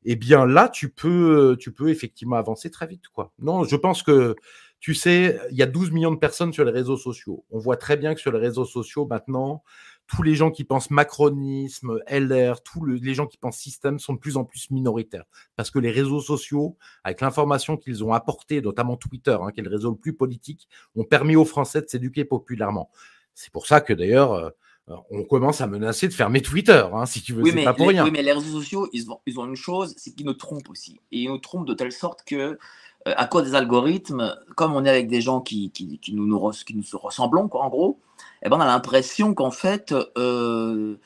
eh 0.05 0.15
bien 0.15 0.45
là, 0.45 0.69
tu 0.69 0.89
peux, 0.89 1.57
effectivement 1.87 2.35
avancer 2.35 2.69
très 2.69 2.87
vite. 2.87 3.07
Quoi. 3.07 3.31
Non, 3.39 3.63
je 3.63 3.75
pense 3.75 4.03
que, 4.03 4.35
tu 4.79 4.93
sais, 4.93 5.39
il 5.51 5.57
y 5.57 5.63
a 5.63 5.65
12 5.65 5.91
millions 5.91 6.11
de 6.11 6.17
personnes 6.17 6.51
sur 6.51 6.65
les 6.65 6.71
réseaux 6.71 6.97
sociaux. 6.97 7.45
On 7.51 7.59
voit 7.59 7.77
très 7.77 7.95
bien 7.95 8.13
que 8.13 8.19
sur 8.19 8.31
les 8.31 8.39
réseaux 8.39 8.65
sociaux, 8.65 9.05
maintenant, 9.05 9.63
tous 10.07 10.23
les 10.23 10.35
gens 10.35 10.51
qui 10.51 10.65
pensent 10.65 10.91
macronisme, 10.91 11.99
LR, 12.07 12.61
tous 12.63 12.85
les 12.85 13.13
gens 13.13 13.27
qui 13.27 13.37
pensent 13.37 13.57
système 13.57 13.99
sont 13.99 14.13
de 14.13 14.19
plus 14.19 14.35
en 14.35 14.43
plus 14.43 14.69
minoritaires. 14.71 15.23
Parce 15.55 15.71
que 15.71 15.79
les 15.79 15.91
réseaux 15.91 16.19
sociaux, 16.19 16.77
avec 17.03 17.21
l'information 17.21 17.77
qu'ils 17.77 18.03
ont 18.03 18.11
apportée, 18.11 18.61
notamment 18.61 18.97
Twitter, 18.97 19.37
hein, 19.39 19.51
qui 19.53 19.61
est 19.61 19.63
le 19.63 19.69
réseau 19.69 19.91
le 19.91 19.97
plus 19.97 20.13
politique, 20.13 20.67
ont 20.95 21.05
permis 21.05 21.37
aux 21.37 21.45
Français 21.45 21.81
de 21.81 21.87
s'éduquer 21.87 22.25
populairement. 22.25 22.91
C'est 23.33 23.51
pour 23.51 23.65
ça 23.65 23.79
que 23.79 23.93
d'ailleurs, 23.93 24.33
euh, 24.33 24.49
on 24.87 25.23
commence 25.23 25.61
à 25.61 25.67
menacer 25.67 26.07
de 26.07 26.13
fermer 26.13 26.41
Twitter, 26.41 26.85
hein, 26.93 27.05
si 27.05 27.21
tu 27.21 27.33
veux, 27.33 27.43
c'est 27.45 27.63
pas 27.63 27.73
pour 27.73 27.87
rien. 27.87 28.03
Oui, 28.03 28.11
mais 28.11 28.21
les 28.21 28.33
réseaux 28.33 28.59
sociaux, 28.59 28.89
ils 28.91 29.09
ont, 29.09 29.19
ils 29.25 29.39
ont 29.39 29.45
une 29.45 29.55
chose, 29.55 29.93
c'est 29.97 30.11
qu'ils 30.11 30.25
nous 30.25 30.33
trompent 30.33 30.69
aussi. 30.69 30.99
Et 31.11 31.19
ils 31.19 31.29
nous 31.29 31.37
trompent 31.37 31.67
de 31.67 31.73
telle 31.73 31.93
sorte 31.93 32.23
que, 32.25 32.35
euh, 32.35 32.57
à 33.05 33.25
cause 33.25 33.43
des 33.43 33.55
algorithmes, 33.55 34.35
comme 34.55 34.73
on 34.73 34.83
est 34.83 34.89
avec 34.89 35.07
des 35.07 35.21
gens 35.21 35.39
qui, 35.39 35.71
qui, 35.71 35.99
qui 35.99 36.13
nous, 36.13 36.25
nous, 36.25 36.51
qui 36.65 36.75
nous 36.75 36.83
ressemblons, 36.99 37.47
quoi, 37.47 37.63
en 37.63 37.69
gros, 37.69 37.99
eh 38.43 38.49
ben, 38.49 38.57
on 38.57 38.61
a 38.61 38.65
l'impression 38.65 39.33
qu'en 39.33 39.51
fait, 39.51 39.93
euh, 39.93 40.97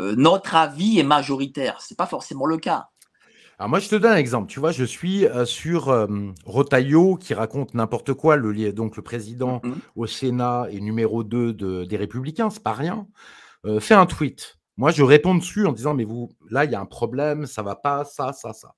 euh, 0.00 0.14
notre 0.16 0.54
avis 0.54 0.98
est 0.98 1.04
majoritaire. 1.04 1.82
Ce 1.82 1.92
n'est 1.92 1.96
pas 1.96 2.06
forcément 2.06 2.46
le 2.46 2.56
cas. 2.56 2.88
Alors 3.60 3.68
moi, 3.68 3.78
je 3.78 3.90
te 3.90 3.94
donne 3.94 4.12
un 4.12 4.16
exemple. 4.16 4.50
Tu 4.50 4.58
vois, 4.58 4.72
je 4.72 4.84
suis 4.84 5.26
euh, 5.26 5.44
sur 5.44 5.90
euh, 5.90 6.06
Rotaillot 6.46 7.16
qui 7.16 7.34
raconte 7.34 7.74
n'importe 7.74 8.14
quoi. 8.14 8.36
Le, 8.36 8.72
donc 8.72 8.96
le 8.96 9.02
président 9.02 9.58
mm-hmm. 9.58 9.74
au 9.96 10.06
Sénat 10.06 10.68
et 10.70 10.80
numéro 10.80 11.24
2 11.24 11.84
des 11.84 11.96
Républicains, 11.98 12.48
c'est 12.48 12.62
pas 12.62 12.72
rien. 12.72 13.06
Euh, 13.66 13.78
fait 13.78 13.92
un 13.92 14.06
tweet. 14.06 14.56
Moi, 14.78 14.92
je 14.92 15.02
réponds 15.02 15.34
dessus 15.34 15.66
en 15.66 15.72
disant, 15.72 15.92
mais 15.92 16.04
vous, 16.04 16.30
là, 16.48 16.64
il 16.64 16.70
y 16.70 16.74
a 16.74 16.80
un 16.80 16.86
problème, 16.86 17.44
ça 17.44 17.62
va 17.62 17.76
pas, 17.76 18.06
ça, 18.06 18.32
ça, 18.32 18.54
ça. 18.54 18.76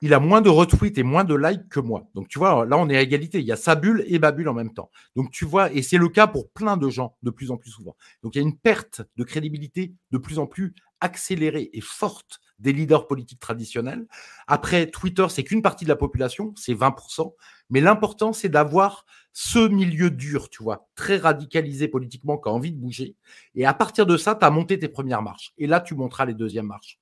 Il 0.00 0.12
a 0.12 0.18
moins 0.18 0.40
de 0.40 0.48
retweets 0.48 0.98
et 0.98 1.04
moins 1.04 1.22
de 1.22 1.36
likes 1.36 1.68
que 1.68 1.78
moi. 1.78 2.08
Donc, 2.16 2.26
tu 2.26 2.40
vois, 2.40 2.66
là, 2.66 2.76
on 2.76 2.88
est 2.88 2.96
à 2.96 3.00
égalité. 3.00 3.38
Il 3.38 3.46
y 3.46 3.52
a 3.52 3.56
sa 3.56 3.76
bulle 3.76 4.02
et 4.08 4.18
ma 4.18 4.32
bulle 4.32 4.48
en 4.48 4.54
même 4.54 4.74
temps. 4.74 4.90
Donc, 5.14 5.30
tu 5.30 5.44
vois, 5.44 5.72
et 5.72 5.82
c'est 5.82 5.98
le 5.98 6.08
cas 6.08 6.26
pour 6.26 6.50
plein 6.50 6.76
de 6.76 6.88
gens 6.88 7.16
de 7.22 7.30
plus 7.30 7.52
en 7.52 7.56
plus 7.56 7.70
souvent. 7.70 7.94
Donc, 8.24 8.34
il 8.34 8.38
y 8.38 8.40
a 8.40 8.44
une 8.44 8.58
perte 8.58 9.02
de 9.16 9.22
crédibilité 9.22 9.94
de 10.10 10.18
plus 10.18 10.40
en 10.40 10.48
plus 10.48 10.74
accélérée 11.00 11.70
et 11.72 11.80
forte 11.80 12.40
des 12.58 12.72
leaders 12.72 13.06
politiques 13.06 13.40
traditionnels. 13.40 14.06
Après, 14.46 14.90
Twitter, 14.90 15.26
c'est 15.28 15.44
qu'une 15.44 15.62
partie 15.62 15.84
de 15.84 15.90
la 15.90 15.96
population, 15.96 16.54
c'est 16.56 16.74
20%. 16.74 17.34
Mais 17.70 17.80
l'important, 17.80 18.32
c'est 18.32 18.48
d'avoir 18.48 19.04
ce 19.32 19.68
milieu 19.68 20.10
dur, 20.10 20.48
tu 20.48 20.62
vois, 20.62 20.88
très 20.94 21.16
radicalisé 21.16 21.88
politiquement, 21.88 22.38
qui 22.38 22.48
a 22.48 22.52
envie 22.52 22.72
de 22.72 22.78
bouger. 22.78 23.16
Et 23.54 23.66
à 23.66 23.74
partir 23.74 24.06
de 24.06 24.16
ça, 24.16 24.34
tu 24.34 24.44
as 24.44 24.50
monté 24.50 24.78
tes 24.78 24.88
premières 24.88 25.22
marches. 25.22 25.52
Et 25.58 25.66
là, 25.66 25.80
tu 25.80 25.94
monteras 25.94 26.24
les 26.24 26.34
deuxièmes 26.34 26.66
marches. 26.66 26.98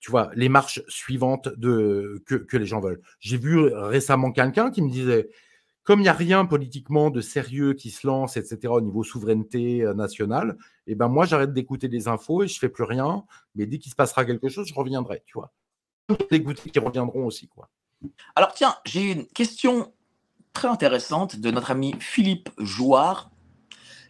Tu 0.00 0.10
vois, 0.10 0.30
les 0.34 0.48
marches 0.48 0.82
suivantes 0.88 1.48
de, 1.56 2.22
que, 2.26 2.34
que 2.34 2.56
les 2.56 2.66
gens 2.66 2.80
veulent. 2.80 3.02
J'ai 3.20 3.36
vu 3.36 3.58
récemment 3.72 4.32
quelqu'un 4.32 4.70
qui 4.70 4.82
me 4.82 4.90
disait, 4.90 5.28
comme 5.90 5.98
il 5.98 6.04
n'y 6.04 6.08
a 6.08 6.12
rien 6.12 6.46
politiquement 6.46 7.10
de 7.10 7.20
sérieux 7.20 7.74
qui 7.74 7.90
se 7.90 8.06
lance, 8.06 8.36
etc., 8.36 8.58
au 8.68 8.80
niveau 8.80 9.02
souveraineté 9.02 9.82
euh, 9.82 9.92
nationale, 9.92 10.56
et 10.86 10.92
eh 10.92 10.94
ben 10.94 11.08
moi, 11.08 11.26
j'arrête 11.26 11.52
d'écouter 11.52 11.88
des 11.88 12.06
infos 12.06 12.44
et 12.44 12.46
je 12.46 12.60
fais 12.60 12.68
plus 12.68 12.84
rien. 12.84 13.24
Mais 13.56 13.66
dès 13.66 13.78
qu'il 13.78 13.90
se 13.90 13.96
passera 13.96 14.24
quelque 14.24 14.48
chose, 14.48 14.68
je 14.68 14.74
reviendrai, 14.74 15.24
tu 15.26 15.32
vois. 15.34 15.52
Dégoûtés 16.30 16.70
qui 16.70 16.78
reviendront 16.78 17.26
aussi, 17.26 17.48
quoi. 17.48 17.70
Alors, 18.36 18.52
tiens, 18.54 18.76
j'ai 18.84 19.10
une 19.10 19.26
question 19.26 19.92
très 20.52 20.68
intéressante 20.68 21.40
de 21.40 21.50
notre 21.50 21.72
ami 21.72 21.96
Philippe 21.98 22.50
Jouard 22.58 23.32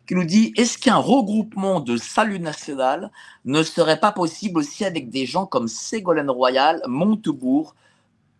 qui 0.07 0.15
nous 0.15 0.25
dit 0.25 0.53
est-ce 0.59 0.77
qu'un 0.77 0.99
regroupement 0.99 1.81
de 1.81 1.97
salut 1.97 2.41
national 2.41 3.11
ne 3.47 3.63
serait 3.63 4.01
pas 4.01 4.13
possible 4.13 4.59
aussi 4.59 4.85
avec 4.85 5.09
des 5.09 5.25
gens 5.25 5.47
comme 5.47 5.67
Ségolène 5.67 6.29
Royal, 6.29 6.83
Montebourg 6.87 7.75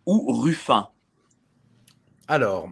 ou 0.05 0.31
Ruffin? 0.31 0.89
Alors, 2.27 2.69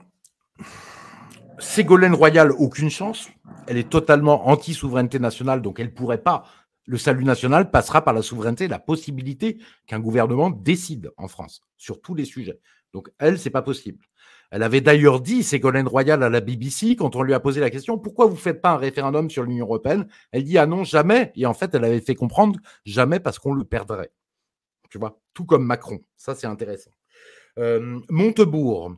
Ségolène 1.60 2.14
Royal, 2.14 2.52
aucune 2.52 2.90
chance. 2.90 3.30
Elle 3.68 3.77
est 3.77 3.90
totalement 3.90 4.48
anti-souveraineté 4.48 5.19
nationale, 5.19 5.61
donc 5.61 5.80
elle 5.80 5.88
ne 5.88 5.91
pourrait 5.91 6.23
pas. 6.23 6.45
Le 6.86 6.98
salut 6.98 7.23
national 7.23 7.69
passera 7.69 8.03
par 8.03 8.14
la 8.14 8.22
souveraineté, 8.22 8.68
la 8.68 8.80
possibilité 8.80 9.60
qu'un 9.86 9.99
gouvernement 9.99 10.49
décide 10.49 11.11
en 11.18 11.27
France 11.27 11.61
sur 11.77 12.02
tous 12.02 12.15
les 12.15 12.26
sujets. 12.26 12.60
Donc 12.94 13.11
elle, 13.19 13.38
c'est 13.38 13.52
pas 13.52 13.61
possible. 13.61 14.06
Elle 14.52 14.64
avait 14.64 14.81
d'ailleurs 14.81 15.22
dit, 15.22 15.44
Ségolène 15.44 15.88
Royal, 15.88 16.23
à 16.23 16.30
la 16.30 16.41
BBC, 16.41 16.95
quand 16.95 17.15
on 17.15 17.22
lui 17.22 17.36
a 17.36 17.40
posé 17.40 17.60
la 17.60 17.69
question, 17.69 17.99
pourquoi 17.99 18.26
vous 18.26 18.34
ne 18.34 18.40
faites 18.40 18.61
pas 18.61 18.72
un 18.72 18.77
référendum 18.77 19.30
sur 19.30 19.44
l'Union 19.44 19.65
européenne? 19.65 20.07
Elle 20.31 20.44
dit, 20.44 20.57
ah 20.57 20.65
non, 20.65 20.84
jamais. 20.84 21.31
Et 21.36 21.45
en 21.45 21.53
fait, 21.53 21.76
elle 21.76 21.86
avait 21.86 22.02
fait 22.02 22.15
comprendre, 22.15 22.60
jamais 22.86 23.19
parce 23.19 23.38
qu'on 23.38 23.53
le 23.53 23.64
perdrait. 23.64 24.11
Tu 24.90 24.98
vois, 24.98 25.19
tout 25.36 25.45
comme 25.45 25.65
Macron. 25.65 25.99
Ça, 26.18 26.34
c'est 26.34 26.48
intéressant. 26.48 26.90
Euh, 27.60 27.99
Montebourg, 28.10 28.95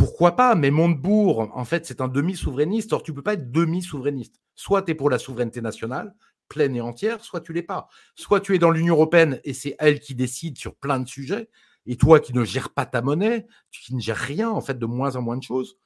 pourquoi 0.00 0.34
pas 0.34 0.54
Mais 0.54 0.70
Montebourg, 0.70 1.50
en 1.54 1.64
fait, 1.66 1.84
c'est 1.84 2.00
un 2.00 2.08
demi-souverainiste. 2.08 2.94
Or, 2.94 3.02
tu 3.02 3.12
peux 3.12 3.20
pas 3.20 3.34
être 3.34 3.52
demi-souverainiste. 3.52 4.40
Soit 4.54 4.80
tu 4.80 4.92
es 4.92 4.94
pour 4.94 5.10
la 5.10 5.18
souveraineté 5.18 5.60
nationale, 5.60 6.14
pleine 6.48 6.74
et 6.74 6.80
entière, 6.80 7.22
soit 7.22 7.42
tu 7.42 7.52
l'es 7.52 7.62
pas. 7.62 7.86
Soit 8.14 8.40
tu 8.40 8.54
es 8.54 8.58
dans 8.58 8.70
l'Union 8.70 8.94
européenne 8.94 9.40
et 9.44 9.52
c'est 9.52 9.76
elle 9.78 10.00
qui 10.00 10.14
décide 10.14 10.56
sur 10.56 10.74
plein 10.74 11.00
de 11.00 11.06
sujets, 11.06 11.50
et 11.84 11.96
toi 11.96 12.18
qui 12.18 12.32
ne 12.32 12.44
gères 12.44 12.70
pas 12.70 12.86
ta 12.86 13.02
monnaie, 13.02 13.46
qui 13.70 13.94
ne 13.94 14.00
gères 14.00 14.16
rien, 14.16 14.48
en 14.48 14.62
fait, 14.62 14.78
de 14.78 14.86
moins 14.86 15.16
en 15.16 15.22
moins 15.22 15.36
de 15.36 15.42
choses, 15.42 15.76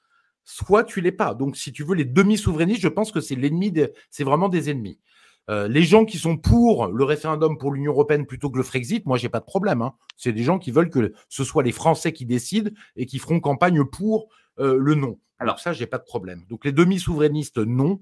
soit 0.44 0.84
tu 0.84 1.00
l'es 1.00 1.10
pas. 1.10 1.34
Donc, 1.34 1.56
si 1.56 1.72
tu 1.72 1.82
veux, 1.82 1.96
les 1.96 2.04
demi-souverainistes, 2.04 2.82
je 2.82 2.88
pense 2.88 3.10
que 3.10 3.20
c'est 3.20 3.34
l'ennemi, 3.34 3.74
c'est 4.10 4.24
vraiment 4.24 4.48
des 4.48 4.70
ennemis. 4.70 5.00
Euh, 5.50 5.68
les 5.68 5.82
gens 5.82 6.04
qui 6.04 6.18
sont 6.18 6.36
pour 6.36 6.86
le 6.86 7.04
référendum 7.04 7.58
pour 7.58 7.72
l'Union 7.72 7.92
européenne 7.92 8.26
plutôt 8.26 8.50
que 8.50 8.56
le 8.56 8.62
Frexit, 8.62 9.04
moi, 9.06 9.18
j'ai 9.18 9.28
pas 9.28 9.40
de 9.40 9.44
problème. 9.44 9.82
Hein. 9.82 9.94
C'est 10.16 10.32
des 10.32 10.42
gens 10.42 10.58
qui 10.58 10.70
veulent 10.70 10.90
que 10.90 11.12
ce 11.28 11.44
soit 11.44 11.62
les 11.62 11.72
Français 11.72 12.12
qui 12.12 12.26
décident 12.26 12.70
et 12.96 13.06
qui 13.06 13.18
feront 13.18 13.40
campagne 13.40 13.84
pour 13.84 14.28
euh, 14.58 14.76
le 14.78 14.94
non. 14.94 15.18
Alors 15.38 15.58
ça, 15.58 15.72
j'ai 15.72 15.86
pas 15.86 15.98
de 15.98 16.04
problème. 16.04 16.44
Donc 16.48 16.64
les 16.64 16.72
demi-souverainistes, 16.72 17.58
non. 17.58 18.00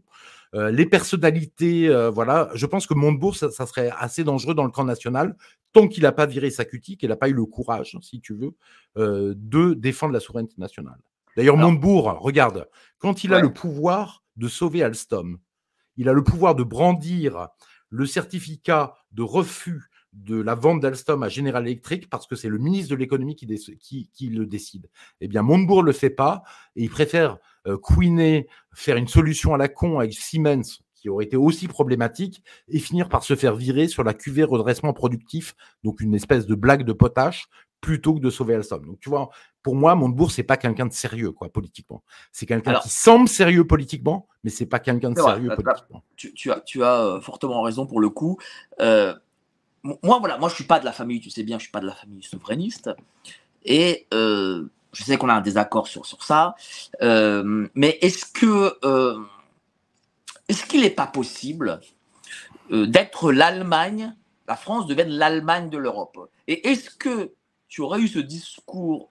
Euh, 0.54 0.70
les 0.70 0.84
personnalités, 0.84 1.88
voilà, 2.12 2.50
je 2.54 2.66
pense 2.66 2.86
que 2.86 2.94
Montebourg, 2.94 3.34
ça, 3.34 3.50
serait 3.50 3.90
assez 3.98 4.22
dangereux 4.22 4.54
dans 4.54 4.64
le 4.64 4.70
camp 4.70 4.84
national, 4.84 5.34
tant 5.72 5.88
qu'il 5.88 6.02
n'a 6.02 6.12
pas 6.12 6.26
viré 6.26 6.50
sa 6.50 6.66
cutie, 6.66 6.98
qu'il 6.98 7.08
n'a 7.08 7.16
pas 7.16 7.30
eu 7.30 7.32
le 7.32 7.46
courage, 7.46 7.96
si 8.02 8.20
tu 8.20 8.34
veux, 8.34 8.54
de 8.96 9.74
défendre 9.74 10.12
la 10.12 10.20
souveraineté 10.20 10.54
nationale. 10.58 10.98
D'ailleurs, 11.36 11.56
Montebourg, 11.56 12.18
regarde, 12.20 12.68
quand 12.98 13.24
il 13.24 13.32
a 13.32 13.40
le 13.40 13.52
pouvoir 13.52 14.22
de 14.36 14.48
sauver 14.48 14.82
Alstom, 14.82 15.38
il 15.96 16.08
a 16.08 16.12
le 16.12 16.22
pouvoir 16.22 16.54
de 16.54 16.62
brandir 16.62 17.48
le 17.90 18.06
certificat 18.06 18.94
de 19.12 19.22
refus 19.22 19.90
de 20.12 20.40
la 20.40 20.54
vente 20.54 20.80
d'Alstom 20.80 21.22
à 21.22 21.28
General 21.28 21.64
Electric 21.66 22.08
parce 22.10 22.26
que 22.26 22.36
c'est 22.36 22.48
le 22.48 22.58
ministre 22.58 22.90
de 22.90 22.96
l'économie 22.96 23.34
qui, 23.34 23.46
le 23.46 24.46
décide. 24.46 24.90
Eh 25.20 25.28
bien, 25.28 25.42
Montebourg 25.42 25.82
ne 25.82 25.86
le 25.86 25.92
fait 25.92 26.10
pas 26.10 26.42
et 26.76 26.82
il 26.82 26.90
préfère 26.90 27.38
euh, 27.66 27.78
faire 28.74 28.96
une 28.96 29.08
solution 29.08 29.54
à 29.54 29.58
la 29.58 29.68
con 29.68 29.98
avec 29.98 30.12
Siemens 30.12 30.82
qui 30.94 31.08
aurait 31.08 31.24
été 31.24 31.36
aussi 31.36 31.66
problématique 31.66 32.44
et 32.68 32.78
finir 32.78 33.08
par 33.08 33.24
se 33.24 33.34
faire 33.34 33.56
virer 33.56 33.88
sur 33.88 34.04
la 34.04 34.14
cuvée 34.14 34.44
redressement 34.44 34.92
productif, 34.92 35.56
donc 35.82 36.00
une 36.00 36.14
espèce 36.14 36.46
de 36.46 36.54
blague 36.54 36.84
de 36.84 36.92
potache 36.92 37.48
plutôt 37.82 38.14
que 38.14 38.20
de 38.20 38.30
sauver 38.30 38.54
Alstom. 38.54 38.86
Donc 38.86 39.00
tu 39.00 39.10
vois, 39.10 39.28
pour 39.62 39.74
moi, 39.74 39.94
Montebourg, 39.94 40.30
c'est 40.30 40.44
pas 40.44 40.56
quelqu'un 40.56 40.86
de 40.86 40.92
sérieux, 40.92 41.32
quoi, 41.32 41.48
politiquement. 41.50 42.02
C'est 42.30 42.46
quelqu'un 42.46 42.78
qui 42.80 42.88
semble 42.88 43.28
sérieux 43.28 43.66
politiquement, 43.66 44.28
mais 44.44 44.50
c'est 44.50 44.66
pas 44.66 44.78
quelqu'un 44.78 45.10
de 45.10 45.20
sérieux 45.20 45.50
politiquement. 45.54 46.02
Tu, 46.16 46.50
as, 46.50 46.60
tu 46.60 46.82
as 46.82 47.02
euh, 47.02 47.20
fortement 47.20 47.60
raison 47.60 47.86
pour 47.86 48.00
le 48.00 48.08
coup. 48.08 48.38
Euh, 48.80 49.14
moi, 49.82 50.20
voilà, 50.20 50.38
moi, 50.38 50.48
je 50.48 50.54
suis 50.54 50.64
pas 50.64 50.78
de 50.78 50.84
la 50.84 50.92
famille, 50.92 51.20
tu 51.20 51.28
sais 51.28 51.42
bien, 51.42 51.58
je 51.58 51.64
suis 51.64 51.72
pas 51.72 51.80
de 51.80 51.86
la 51.86 51.94
famille 51.94 52.22
souverainiste, 52.22 52.90
et 53.64 54.06
euh, 54.14 54.64
je 54.92 55.02
sais 55.02 55.16
qu'on 55.16 55.28
a 55.28 55.34
un 55.34 55.40
désaccord 55.40 55.88
sur 55.88 56.06
sur 56.06 56.22
ça. 56.22 56.54
mais 57.00 57.98
est-ce 58.00 58.26
que 58.26 58.78
est-ce 60.48 60.64
qu'il 60.66 60.82
n'est 60.82 60.90
pas 60.90 61.08
possible 61.08 61.80
d'être 62.70 63.32
l'Allemagne, 63.32 64.14
la 64.46 64.56
France 64.56 64.86
devienne 64.86 65.10
l'Allemagne 65.10 65.68
de 65.68 65.78
l'Europe? 65.78 66.30
Et 66.46 66.68
est-ce 66.68 66.90
que 66.90 67.32
tu 67.72 67.80
aurais 67.80 68.00
eu 68.00 68.08
ce 68.08 68.18
discours 68.18 69.10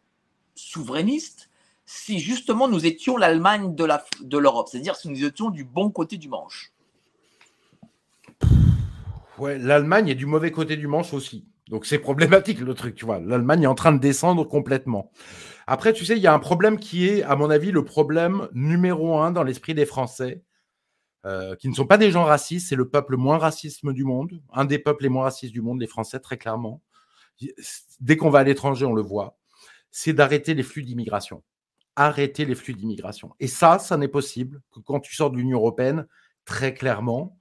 souverainiste 0.53 1.49
si 1.83 2.19
justement 2.19 2.67
nous 2.67 2.85
étions 2.85 3.17
l'Allemagne 3.17 3.73
de 3.73 4.37
l'Europe, 4.37 4.67
c'est-à-dire 4.69 4.95
si 4.95 5.09
nous 5.09 5.25
étions 5.25 5.49
du 5.49 5.63
bon 5.63 5.89
côté 5.89 6.17
du 6.17 6.29
manche. 6.29 6.71
Ouais, 9.39 9.57
l'Allemagne 9.57 10.09
est 10.09 10.15
du 10.15 10.27
mauvais 10.27 10.51
côté 10.51 10.77
du 10.77 10.85
manche 10.85 11.11
aussi. 11.11 11.47
Donc 11.69 11.87
c'est 11.87 11.97
problématique 11.97 12.59
le 12.59 12.75
truc, 12.75 12.93
tu 12.93 13.03
vois. 13.03 13.19
L'Allemagne 13.19 13.63
est 13.63 13.67
en 13.67 13.73
train 13.73 13.93
de 13.93 13.97
descendre 13.97 14.43
complètement. 14.43 15.11
Après, 15.65 15.91
tu 15.91 16.05
sais, 16.05 16.15
il 16.15 16.21
y 16.21 16.27
a 16.27 16.33
un 16.33 16.39
problème 16.39 16.77
qui 16.77 17.07
est, 17.07 17.23
à 17.23 17.35
mon 17.35 17.49
avis, 17.49 17.71
le 17.71 17.83
problème 17.83 18.47
numéro 18.53 19.17
un 19.17 19.31
dans 19.31 19.41
l'esprit 19.41 19.73
des 19.73 19.87
Français, 19.87 20.43
euh, 21.25 21.55
qui 21.55 21.67
ne 21.67 21.73
sont 21.73 21.87
pas 21.87 21.97
des 21.97 22.11
gens 22.11 22.25
racistes, 22.25 22.69
c'est 22.69 22.75
le 22.75 22.89
peuple 22.89 23.17
moins 23.17 23.39
raciste 23.39 23.83
du 23.87 24.03
monde, 24.03 24.39
un 24.53 24.65
des 24.65 24.77
peuples 24.77 25.01
les 25.01 25.09
moins 25.09 25.23
racistes 25.23 25.51
du 25.51 25.61
monde, 25.61 25.81
les 25.81 25.87
Français, 25.87 26.19
très 26.19 26.37
clairement. 26.37 26.79
Dès 27.99 28.17
qu'on 28.17 28.29
va 28.29 28.39
à 28.39 28.43
l'étranger, 28.43 28.85
on 28.85 28.93
le 28.93 29.01
voit 29.01 29.37
c'est 29.91 30.13
d'arrêter 30.13 30.53
les 30.53 30.63
flux 30.63 30.83
d'immigration. 30.83 31.43
Arrêter 31.95 32.45
les 32.45 32.55
flux 32.55 32.73
d'immigration. 32.73 33.35
Et 33.39 33.47
ça, 33.47 33.77
ça 33.77 33.97
n'est 33.97 34.07
possible 34.07 34.61
que 34.71 34.79
quand 34.79 35.01
tu 35.01 35.13
sors 35.13 35.29
de 35.29 35.37
l'Union 35.37 35.59
européenne, 35.59 36.07
très 36.45 36.73
clairement. 36.73 37.37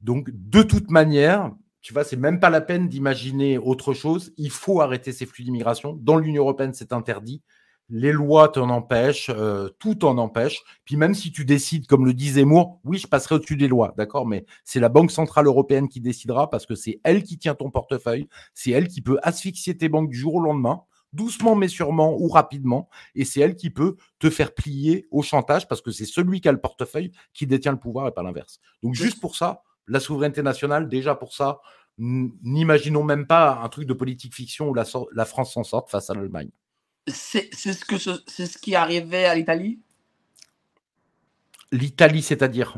Donc, 0.00 0.28
de 0.30 0.62
toute 0.62 0.90
manière, 0.90 1.50
tu 1.80 1.94
vois, 1.94 2.04
c'est 2.04 2.16
même 2.16 2.38
pas 2.38 2.50
la 2.50 2.60
peine 2.60 2.88
d'imaginer 2.88 3.56
autre 3.56 3.94
chose. 3.94 4.32
Il 4.36 4.50
faut 4.50 4.80
arrêter 4.82 5.12
ces 5.12 5.24
flux 5.24 5.44
d'immigration. 5.44 5.94
Dans 5.94 6.16
l'Union 6.16 6.42
européenne, 6.42 6.74
c'est 6.74 6.92
interdit. 6.92 7.42
Les 7.88 8.10
lois 8.10 8.48
t'en 8.48 8.68
empêchent, 8.70 9.30
euh, 9.30 9.68
tout 9.78 10.04
en 10.04 10.18
empêche. 10.18 10.62
Puis 10.84 10.96
même 10.96 11.14
si 11.14 11.30
tu 11.30 11.44
décides, 11.44 11.86
comme 11.86 12.04
le 12.04 12.14
dit 12.14 12.30
Zemmour, 12.30 12.80
oui, 12.84 12.98
je 12.98 13.06
passerai 13.06 13.36
au-dessus 13.36 13.56
des 13.56 13.68
lois, 13.68 13.94
d'accord, 13.96 14.26
mais 14.26 14.44
c'est 14.64 14.80
la 14.80 14.88
Banque 14.88 15.12
Centrale 15.12 15.46
Européenne 15.46 15.88
qui 15.88 16.00
décidera 16.00 16.50
parce 16.50 16.66
que 16.66 16.74
c'est 16.74 17.00
elle 17.04 17.22
qui 17.22 17.38
tient 17.38 17.54
ton 17.54 17.70
portefeuille, 17.70 18.28
c'est 18.54 18.72
elle 18.72 18.88
qui 18.88 19.02
peut 19.02 19.18
asphyxier 19.22 19.76
tes 19.76 19.88
banques 19.88 20.10
du 20.10 20.18
jour 20.18 20.34
au 20.34 20.40
lendemain 20.40 20.82
doucement 21.16 21.54
mais 21.54 21.68
sûrement 21.68 22.16
ou 22.18 22.28
rapidement, 22.28 22.88
et 23.14 23.24
c'est 23.24 23.40
elle 23.40 23.56
qui 23.56 23.70
peut 23.70 23.96
te 24.18 24.30
faire 24.30 24.54
plier 24.54 25.06
au 25.10 25.22
chantage 25.22 25.66
parce 25.66 25.80
que 25.80 25.90
c'est 25.90 26.04
celui 26.04 26.40
qui 26.40 26.48
a 26.48 26.52
le 26.52 26.60
portefeuille 26.60 27.10
qui 27.32 27.46
détient 27.46 27.72
le 27.72 27.78
pouvoir 27.78 28.06
et 28.06 28.12
pas 28.12 28.22
l'inverse. 28.22 28.60
Donc 28.82 28.94
juste 28.94 29.20
pour 29.20 29.34
ça, 29.34 29.62
la 29.88 29.98
souveraineté 30.00 30.42
nationale, 30.42 30.88
déjà 30.88 31.14
pour 31.14 31.32
ça, 31.32 31.60
n'imaginons 31.98 33.02
même 33.02 33.26
pas 33.26 33.60
un 33.62 33.68
truc 33.68 33.86
de 33.86 33.94
politique 33.94 34.34
fiction 34.34 34.68
où 34.68 34.74
la, 34.74 34.84
la 35.12 35.24
France 35.24 35.54
s'en 35.54 35.64
sorte 35.64 35.90
face 35.90 36.10
à 36.10 36.14
l'Allemagne. 36.14 36.50
C'est 37.08 37.54
ce, 37.54 37.84
que 37.84 37.96
c'est 37.98 38.46
ce 38.46 38.58
qui 38.58 38.74
arrivait 38.74 39.26
à 39.26 39.34
l'Italie? 39.34 39.78
L'Italie, 41.70 42.22
c'est-à-dire? 42.22 42.76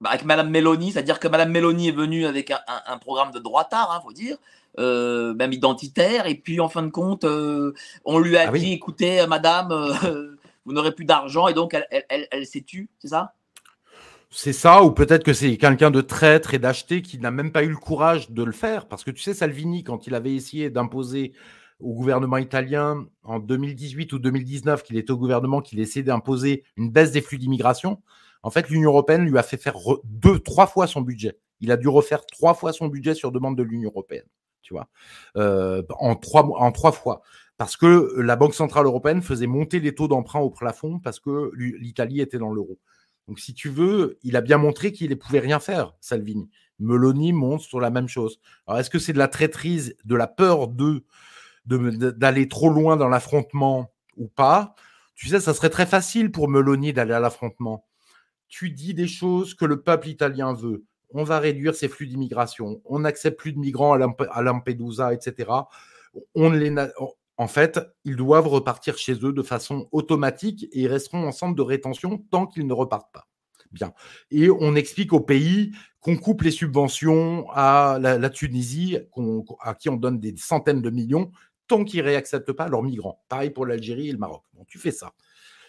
Bah, 0.00 0.10
Avec 0.10 0.24
Madame 0.24 0.50
Meloni, 0.50 0.92
c'est-à-dire 0.92 1.18
que 1.18 1.28
Madame 1.28 1.50
Meloni 1.50 1.88
est 1.88 1.92
venue 1.92 2.26
avec 2.26 2.50
un, 2.50 2.60
un, 2.86 2.98
programme 2.98 3.32
de 3.32 3.38
droitard, 3.38 3.90
il 3.92 3.96
hein, 3.96 4.00
faut 4.02 4.12
dire, 4.12 4.36
euh, 4.78 5.34
même 5.34 5.52
identitaire. 5.52 6.26
Et 6.26 6.34
puis, 6.34 6.60
en 6.60 6.68
fin 6.68 6.82
de 6.82 6.90
compte, 6.90 7.24
euh, 7.24 7.72
on 8.04 8.18
lui 8.18 8.36
a 8.36 8.48
ah 8.48 8.52
dit 8.52 8.72
écoutez, 8.72 9.20
euh, 9.20 9.26
madame, 9.26 9.68
vous 10.64 10.72
n'aurez 10.72 10.92
plus 10.92 11.04
d'argent. 11.04 11.48
Et 11.48 11.54
donc, 11.54 11.74
elle, 11.74 11.86
elle, 12.08 12.28
elle, 12.30 12.46
s'est 12.46 12.62
tue, 12.62 12.88
c'est 12.98 13.08
ça? 13.08 13.34
C'est 14.30 14.52
ça, 14.52 14.82
ou 14.82 14.90
peut-être 14.90 15.24
que 15.24 15.32
c'est 15.32 15.56
quelqu'un 15.56 15.90
de 15.90 16.00
traître 16.00 16.52
et 16.52 16.58
d'acheter 16.58 17.00
qui 17.00 17.18
n'a 17.18 17.30
même 17.30 17.52
pas 17.52 17.62
eu 17.62 17.68
le 17.68 17.76
courage 17.76 18.30
de 18.30 18.42
le 18.42 18.52
faire. 18.52 18.86
Parce 18.86 19.04
que 19.04 19.10
tu 19.10 19.22
sais, 19.22 19.34
Salvini, 19.34 19.82
quand 19.84 20.06
il 20.06 20.14
avait 20.14 20.34
essayé 20.34 20.68
d'imposer 20.68 21.32
au 21.80 21.94
gouvernement 21.94 22.38
italien 22.38 23.06
en 23.22 23.38
2018 23.38 24.12
ou 24.12 24.18
2019, 24.18 24.82
qu'il 24.82 24.96
était 24.96 25.10
au 25.10 25.18
gouvernement, 25.18 25.60
qu'il 25.60 25.78
essayait 25.80 26.02
d'imposer 26.04 26.64
une 26.76 26.90
baisse 26.90 27.12
des 27.12 27.20
flux 27.20 27.38
d'immigration, 27.38 28.02
en 28.42 28.50
fait, 28.50 28.68
l'Union 28.68 28.90
européenne 28.90 29.24
lui 29.24 29.38
a 29.38 29.42
fait 29.42 29.56
faire 29.56 29.76
deux, 30.04 30.38
trois 30.38 30.66
fois 30.66 30.86
son 30.86 31.00
budget. 31.00 31.38
Il 31.60 31.72
a 31.72 31.76
dû 31.76 31.88
refaire 31.88 32.24
trois 32.26 32.54
fois 32.54 32.72
son 32.72 32.86
budget 32.86 33.14
sur 33.14 33.32
demande 33.32 33.56
de 33.56 33.62
l'Union 33.62 33.90
européenne 33.90 34.26
tu 34.66 34.74
vois, 34.74 34.88
euh, 35.36 35.82
en, 35.90 36.16
trois, 36.16 36.42
en 36.42 36.72
trois 36.72 36.90
fois. 36.90 37.22
Parce 37.56 37.76
que 37.76 38.20
la 38.20 38.34
Banque 38.36 38.52
Centrale 38.52 38.84
Européenne 38.84 39.22
faisait 39.22 39.46
monter 39.46 39.78
les 39.78 39.94
taux 39.94 40.08
d'emprunt 40.08 40.40
au 40.40 40.50
plafond 40.50 40.98
parce 40.98 41.20
que 41.20 41.52
l'Italie 41.54 42.20
était 42.20 42.38
dans 42.38 42.52
l'euro. 42.52 42.78
Donc, 43.28 43.38
si 43.38 43.54
tu 43.54 43.68
veux, 43.68 44.18
il 44.22 44.36
a 44.36 44.40
bien 44.40 44.58
montré 44.58 44.92
qu'il 44.92 45.10
ne 45.10 45.14
pouvait 45.14 45.38
rien 45.38 45.60
faire, 45.60 45.94
Salvini. 46.00 46.50
Meloni 46.80 47.32
monte 47.32 47.60
sur 47.60 47.80
la 47.80 47.90
même 47.90 48.08
chose. 48.08 48.40
Alors, 48.66 48.80
est-ce 48.80 48.90
que 48.90 48.98
c'est 48.98 49.12
de 49.12 49.18
la 49.18 49.28
traîtrise, 49.28 49.96
de 50.04 50.16
la 50.16 50.26
peur 50.26 50.68
de 50.68 51.04
d'aller 51.66 52.48
trop 52.48 52.70
loin 52.70 52.96
dans 52.96 53.08
l'affrontement 53.08 53.92
ou 54.16 54.28
pas 54.28 54.74
Tu 55.14 55.28
sais, 55.28 55.40
ça 55.40 55.54
serait 55.54 55.70
très 55.70 55.86
facile 55.86 56.30
pour 56.32 56.48
Meloni 56.48 56.92
d'aller 56.92 57.12
à 57.12 57.20
l'affrontement. 57.20 57.86
Tu 58.48 58.70
dis 58.70 58.94
des 58.94 59.08
choses 59.08 59.54
que 59.54 59.64
le 59.64 59.82
peuple 59.82 60.08
italien 60.08 60.54
veut 60.54 60.84
on 61.10 61.24
va 61.24 61.38
réduire 61.38 61.74
ces 61.74 61.88
flux 61.88 62.06
d'immigration, 62.06 62.80
on 62.84 63.00
n'accepte 63.00 63.38
plus 63.38 63.52
de 63.52 63.58
migrants 63.58 63.94
à 63.94 64.42
Lampedusa, 64.42 65.14
etc. 65.14 65.50
En 67.38 67.48
fait, 67.48 67.80
ils 68.04 68.16
doivent 68.16 68.48
repartir 68.48 68.96
chez 68.96 69.14
eux 69.24 69.32
de 69.32 69.42
façon 69.42 69.88
automatique 69.92 70.64
et 70.72 70.82
ils 70.82 70.88
resteront 70.88 71.26
en 71.26 71.32
centre 71.32 71.54
de 71.54 71.62
rétention 71.62 72.24
tant 72.30 72.46
qu'ils 72.46 72.66
ne 72.66 72.72
repartent 72.72 73.12
pas. 73.12 73.26
Bien. 73.72 73.92
Et 74.30 74.48
on 74.48 74.74
explique 74.74 75.12
au 75.12 75.20
pays 75.20 75.72
qu'on 76.00 76.16
coupe 76.16 76.42
les 76.42 76.50
subventions 76.50 77.46
à 77.50 77.98
la, 78.00 78.30
Tunisie, 78.30 78.96
à 79.60 79.74
qui 79.74 79.88
on 79.88 79.96
donne 79.96 80.18
des 80.18 80.34
centaines 80.36 80.80
de 80.80 80.88
millions, 80.88 81.30
tant 81.68 81.84
qu'ils 81.84 82.00
ne 82.00 82.06
réacceptent 82.06 82.52
pas 82.52 82.68
leurs 82.68 82.82
migrants. 82.82 83.24
Pareil 83.28 83.50
pour 83.50 83.66
l'Algérie 83.66 84.08
et 84.08 84.12
le 84.12 84.18
Maroc. 84.18 84.42
Tu 84.68 84.78
fais 84.78 84.90
ça. 84.90 85.12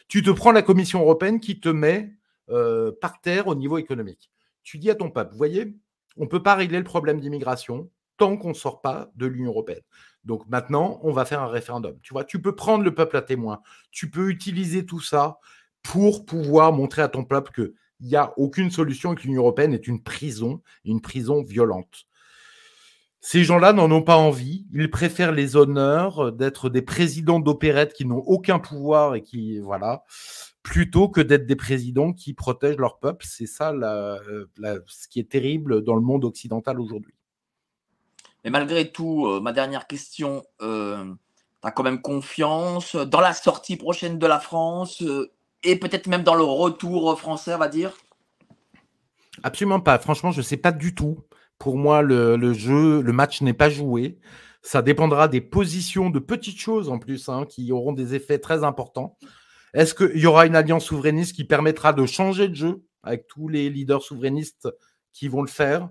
Tu 0.07 0.22
te 0.24 0.30
prends 0.30 0.52
la 0.52 0.61
Commission 0.61 1.02
européenne 1.02 1.40
qui 1.40 1.60
te 1.60 1.69
met 1.69 2.14
euh, 2.49 2.91
par 3.02 3.19
terre 3.22 3.48
au 3.48 3.56
niveau 3.56 3.78
économique 3.78 4.32
tu 4.68 4.78
dis 4.78 4.90
à 4.90 4.95
ton 4.95 5.10
peuple, 5.10 5.32
vous 5.32 5.38
voyez, 5.38 5.78
on 6.18 6.24
ne 6.24 6.28
peut 6.28 6.44
pas 6.44 6.56
régler 6.56 6.78
le 6.78 6.84
problème 6.84 7.22
d'immigration 7.22 7.90
tant 8.18 8.36
qu'on 8.36 8.49
ne 8.49 8.53
sort 8.53 8.82
pas 8.82 9.10
de 9.15 9.26
l'Union 9.26 9.52
européenne. 9.52 9.84
Donc 10.26 10.45
maintenant, 10.49 10.99
on 11.03 11.14
va 11.14 11.24
faire 11.24 11.41
un 11.41 11.48
référendum. 11.48 11.98
Tu 12.02 12.14
vois, 12.14 12.26
tu 12.26 12.41
peux 12.41 12.53
prendre 12.53 12.84
le 12.84 12.94
peuple 12.94 13.15
à 13.15 13.22
témoin. 13.22 13.61
Tu 13.91 14.10
peux 14.10 14.30
utiliser 14.30 14.86
tout 14.86 14.99
ça 14.99 15.38
pour 15.84 16.26
pouvoir 16.26 16.74
montrer 16.74 17.02
à 17.02 17.07
ton 17.07 17.24
peuple 17.24 17.53
qu'il 17.53 17.74
n'y 18.02 18.18
a 18.18 18.34
aucune 18.38 18.69
solution 18.69 19.14
et 19.14 19.15
que 19.15 19.22
l'Union 19.22 19.44
européenne 19.44 19.74
est 19.74 19.88
une 19.88 20.03
prison, 20.03 20.61
une 20.84 20.99
prison 20.99 21.44
violente. 21.44 22.06
Ces 23.19 23.44
gens-là 23.44 23.73
n'en 23.73 23.91
ont 23.91 24.03
pas 24.03 24.18
envie. 24.18 24.65
Ils 24.73 24.89
préfèrent 24.89 25.31
les 25.31 25.56
honneurs 25.56 26.31
d'être 26.31 26.69
des 26.69 26.81
présidents 26.81 27.39
d'opérette 27.39 27.94
qui 27.94 28.06
n'ont 28.06 28.23
aucun 28.26 28.60
pouvoir 28.60 29.15
et 29.15 29.22
qui, 29.22 29.60
voilà, 29.60 30.03
plutôt 30.64 31.10
que 31.10 31.22
d'être 31.22 31.45
des 31.45 31.56
présidents 31.56 32.14
qui 32.14 32.34
protègent 32.34 32.77
leur 32.77 32.99
peuple. 32.99 33.26
C'est 33.27 33.48
ça 33.48 33.72
euh, 33.72 34.45
ce 34.85 35.07
qui 35.07 35.19
est 35.19 35.30
terrible 35.30 35.84
dans 35.84 35.95
le 35.95 36.02
monde 36.02 36.26
occidental 36.26 36.80
aujourd'hui. 36.80 37.14
Mais 38.44 38.52
malgré 38.52 38.91
tout, 38.91 39.27
euh, 39.27 39.39
ma 39.39 39.52
dernière 39.52 39.88
question, 39.88 40.44
euh, 40.61 41.06
tu 41.61 41.68
as 41.68 41.72
quand 41.72 41.84
même 41.84 42.02
confiance 42.02 42.95
dans 42.95 43.19
la 43.19 43.34
sortie 43.34 43.77
prochaine 43.77 44.19
de 44.19 44.27
la 44.27 44.39
France 44.39 45.03
et 45.64 45.80
peut-être 45.80 46.07
même 46.07 46.23
dans 46.23 46.35
le 46.35 46.44
retour 46.44 47.18
français, 47.19 47.56
on 47.56 47.57
va 47.57 47.68
dire? 47.68 47.94
Absolument 49.44 49.80
pas. 49.80 49.98
Franchement, 49.99 50.31
je 50.31 50.39
ne 50.39 50.44
sais 50.44 50.57
pas 50.57 50.72
du 50.72 50.95
tout. 50.95 51.19
Pour 51.60 51.78
moi, 51.78 52.02
le, 52.02 52.54
jeu, 52.54 53.02
le 53.02 53.14
match 53.14 53.42
n'est 53.42 53.54
pas 53.54 53.70
joué. 53.70 54.20
Ça 54.62 54.82
dépendra 54.82 55.28
des 55.28 55.42
positions 55.42 56.10
de 56.10 56.20
petites 56.20 56.60
choses 56.60 56.90
en 56.90 57.00
plus, 57.00 57.30
hein, 57.30 57.46
qui 57.48 57.72
auront 57.72 57.94
des 57.94 58.16
effets 58.16 58.40
très 58.40 58.64
importants. 58.64 59.18
Est-ce 59.74 59.94
qu'il 59.94 60.18
y 60.18 60.26
aura 60.26 60.46
une 60.46 60.56
alliance 60.56 60.86
souverainiste 60.86 61.36
qui 61.36 61.44
permettra 61.44 61.94
de 61.94 62.06
changer 62.06 62.48
de 62.48 62.56
jeu 62.56 62.84
avec 63.04 63.28
tous 63.28 63.48
les 63.48 63.70
leaders 63.70 64.02
souverainistes 64.02 64.68
qui 65.14 65.28
vont 65.28 65.42
le 65.42 65.48
faire 65.48 65.90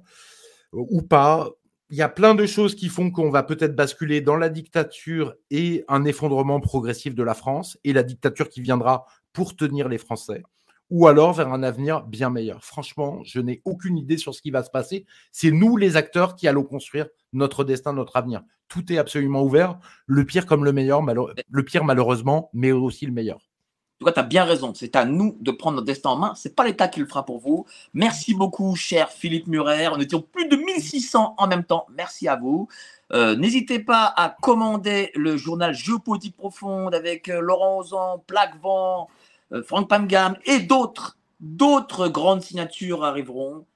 euh, 0.75 0.85
ou 0.91 1.03
pas? 1.03 1.51
Il 1.91 1.97
y 1.97 2.03
a 2.03 2.09
plein 2.09 2.35
de 2.35 2.47
choses 2.47 2.75
qui 2.75 2.89
font 2.89 3.13
qu'on 3.13 3.31
va 3.31 3.45
peut-être 3.45 3.77
basculer 3.77 4.21
dans 4.21 4.37
la 4.37 4.49
dictature 4.49 5.35
et 5.51 5.85
un 5.87 6.05
effondrement 6.05 6.61
progressif 6.61 7.15
de 7.15 7.23
la 7.23 7.35
France 7.35 7.79
et 7.85 7.93
la 7.93 8.03
dictature 8.03 8.49
qui 8.49 8.61
viendra 8.61 9.07
pour 9.33 9.55
tenir 9.55 9.89
les 9.89 9.99
Français. 9.99 10.43
Ou 10.91 11.07
alors 11.07 11.33
vers 11.33 11.53
un 11.53 11.63
avenir 11.63 12.03
bien 12.03 12.31
meilleur. 12.31 12.65
Franchement, 12.65 13.21
je 13.25 13.41
n'ai 13.41 13.63
aucune 13.65 13.99
idée 13.99 14.19
sur 14.19 14.35
ce 14.35 14.43
qui 14.43 14.51
va 14.51 14.63
se 14.63 14.71
passer. 14.71 15.07
C'est 15.33 15.51
nous, 15.51 15.77
les 15.77 15.97
acteurs, 15.97 16.37
qui 16.37 16.49
allons 16.49 16.65
construire 16.65 17.09
notre 17.33 17.65
destin, 17.65 17.93
notre 17.93 18.17
avenir. 18.17 18.43
Tout 18.69 18.93
est 18.93 18.99
absolument 18.99 19.43
ouvert, 19.43 19.79
le 20.07 20.25
pire 20.25 20.47
comme 20.47 20.65
le 20.65 20.73
meilleur, 20.73 21.03
le 21.03 21.65
pire 21.65 21.85
malheureusement, 21.85 22.51
mais 22.53 22.73
aussi 22.73 23.07
le 23.07 23.13
meilleur. 23.13 23.37
En 23.37 23.99
tout 24.01 24.05
cas, 24.07 24.13
tu 24.13 24.21
as 24.21 24.25
bien 24.25 24.45
raison. 24.45 24.75
C'est 24.75 24.95
à 24.95 25.07
nous 25.07 25.39
de 25.41 25.51
prendre 25.51 25.77
notre 25.77 25.87
destin 25.87 26.11
en 26.11 26.17
main. 26.17 26.35
Ce 26.35 26.49
n'est 26.49 26.55
pas 26.55 26.67
l'État 26.67 26.87
qui 26.87 27.01
le 27.01 27.07
fera 27.07 27.25
pour 27.25 27.39
vous. 27.39 27.65
Merci 27.95 28.35
beaucoup, 28.35 28.77
cher 28.77 29.09
Philippe 29.09 29.47
Murer. 29.47 29.89
On 29.89 29.99
était 29.99 30.21
plus 30.21 30.49
de 30.49 30.57
1600 30.57 31.35
en 31.39 31.47
même 31.47 31.65
temps. 31.65 31.87
Merci 31.97 32.29
à 32.29 32.37
vous. 32.37 32.69
Euh, 33.13 33.37
n'hésitez 33.37 33.79
pas 33.79 34.13
à 34.17 34.37
commander 34.43 35.13
le 35.15 35.39
journal 35.39 35.73
Géopolitique 35.73 36.37
Profonde 36.37 36.95
avec 36.95 37.31
euh, 37.31 37.41
Laurent 37.41 37.79
Ozan, 37.79 38.23
Plaquevent, 38.27 39.09
euh, 39.53 39.63
Franck 39.63 39.89
Pamgam 39.89 40.37
et 40.45 40.61
d'autres. 40.61 41.19
D'autres 41.41 42.09
grandes 42.09 42.43
signatures 42.43 43.05
arriveront. 43.05 43.67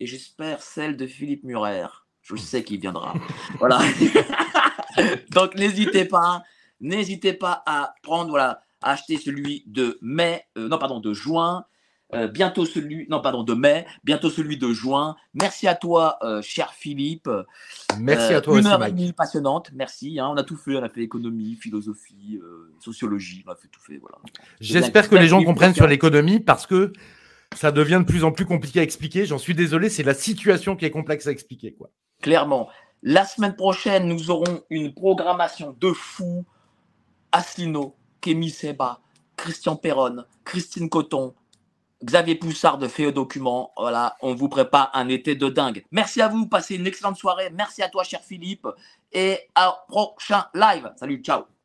Et 0.00 0.06
j'espère 0.06 0.62
celle 0.62 0.96
de 0.96 1.06
Philippe 1.06 1.44
Murer. 1.44 1.86
Je 2.22 2.36
sais 2.36 2.64
qu'il 2.64 2.80
viendra. 2.80 3.14
voilà. 3.58 3.80
Donc 5.30 5.54
n'hésitez 5.54 6.04
pas. 6.04 6.42
N'hésitez 6.80 7.32
pas 7.32 7.62
à 7.66 7.94
prendre, 8.02 8.30
voilà, 8.30 8.60
acheter 8.82 9.16
celui 9.16 9.62
de 9.66 9.98
mai, 10.02 10.44
non, 10.56 10.78
pardon, 10.78 11.00
de 11.00 11.14
juin. 11.14 11.64
Euh, 12.14 12.28
bientôt 12.28 12.64
celui, 12.64 13.06
non 13.08 13.20
pardon, 13.20 13.42
de 13.42 13.54
mai, 13.54 13.84
bientôt 14.04 14.30
celui 14.30 14.56
de 14.56 14.72
juin. 14.72 15.16
Merci 15.34 15.66
à 15.66 15.74
toi, 15.74 16.18
euh, 16.22 16.40
cher 16.40 16.72
Philippe. 16.72 17.28
Merci 17.98 18.32
à 18.32 18.40
toi 18.40 18.54
euh, 18.54 18.60
Une 18.60 18.66
heure 18.66 18.84
et 18.84 18.92
demie 18.92 19.12
passionnante, 19.12 19.70
merci. 19.74 20.20
Hein. 20.20 20.28
on 20.30 20.36
a 20.36 20.44
tout 20.44 20.56
fait, 20.56 20.76
on 20.76 20.82
a 20.84 20.88
fait 20.88 21.02
économie, 21.02 21.56
philosophie, 21.56 22.40
sociologie, 22.78 23.42
on 23.46 23.50
a 23.50 23.56
fait 23.56 23.68
tout 23.68 23.80
fait. 23.80 23.98
Voilà. 23.98 24.18
J'espère 24.60 25.08
que 25.08 25.16
les 25.16 25.26
gens 25.26 25.42
comprennent 25.42 25.74
sur 25.74 25.88
l'économie 25.88 26.38
parce 26.38 26.66
que 26.66 26.92
ça 27.54 27.72
devient 27.72 27.98
de 28.00 28.10
plus 28.10 28.22
en 28.22 28.30
plus 28.30 28.46
compliqué 28.46 28.80
à 28.80 28.82
expliquer. 28.82 29.26
J'en 29.26 29.38
suis 29.38 29.54
désolé, 29.54 29.88
c'est 29.88 30.02
la 30.04 30.14
situation 30.14 30.76
qui 30.76 30.84
est 30.84 30.90
complexe 30.90 31.26
à 31.26 31.32
expliquer. 31.32 31.72
Quoi. 31.72 31.90
Clairement. 32.22 32.68
La 33.02 33.24
semaine 33.24 33.54
prochaine, 33.56 34.06
nous 34.06 34.30
aurons 34.30 34.62
une 34.70 34.94
programmation 34.94 35.76
de 35.78 35.92
fou. 35.92 36.44
Asselineau, 37.32 37.96
Kémy 38.20 38.50
Seba, 38.50 39.00
Christian 39.36 39.76
Perron, 39.76 40.24
Christine 40.44 40.88
Coton, 40.88 41.34
Xavier 42.04 42.34
Poussard 42.34 42.78
de 42.78 42.88
Fait 42.88 43.10
Document. 43.12 43.72
Voilà, 43.76 44.16
on 44.22 44.34
vous 44.34 44.48
prépare 44.48 44.90
un 44.94 45.08
été 45.08 45.34
de 45.34 45.48
dingue. 45.48 45.84
Merci 45.90 46.20
à 46.20 46.28
vous, 46.28 46.46
passez 46.46 46.76
une 46.76 46.86
excellente 46.86 47.16
soirée. 47.16 47.50
Merci 47.52 47.82
à 47.82 47.88
toi, 47.88 48.04
cher 48.04 48.20
Philippe. 48.22 48.66
Et 49.12 49.38
à 49.54 49.84
prochain 49.88 50.46
live. 50.54 50.92
Salut, 50.96 51.22
ciao. 51.22 51.55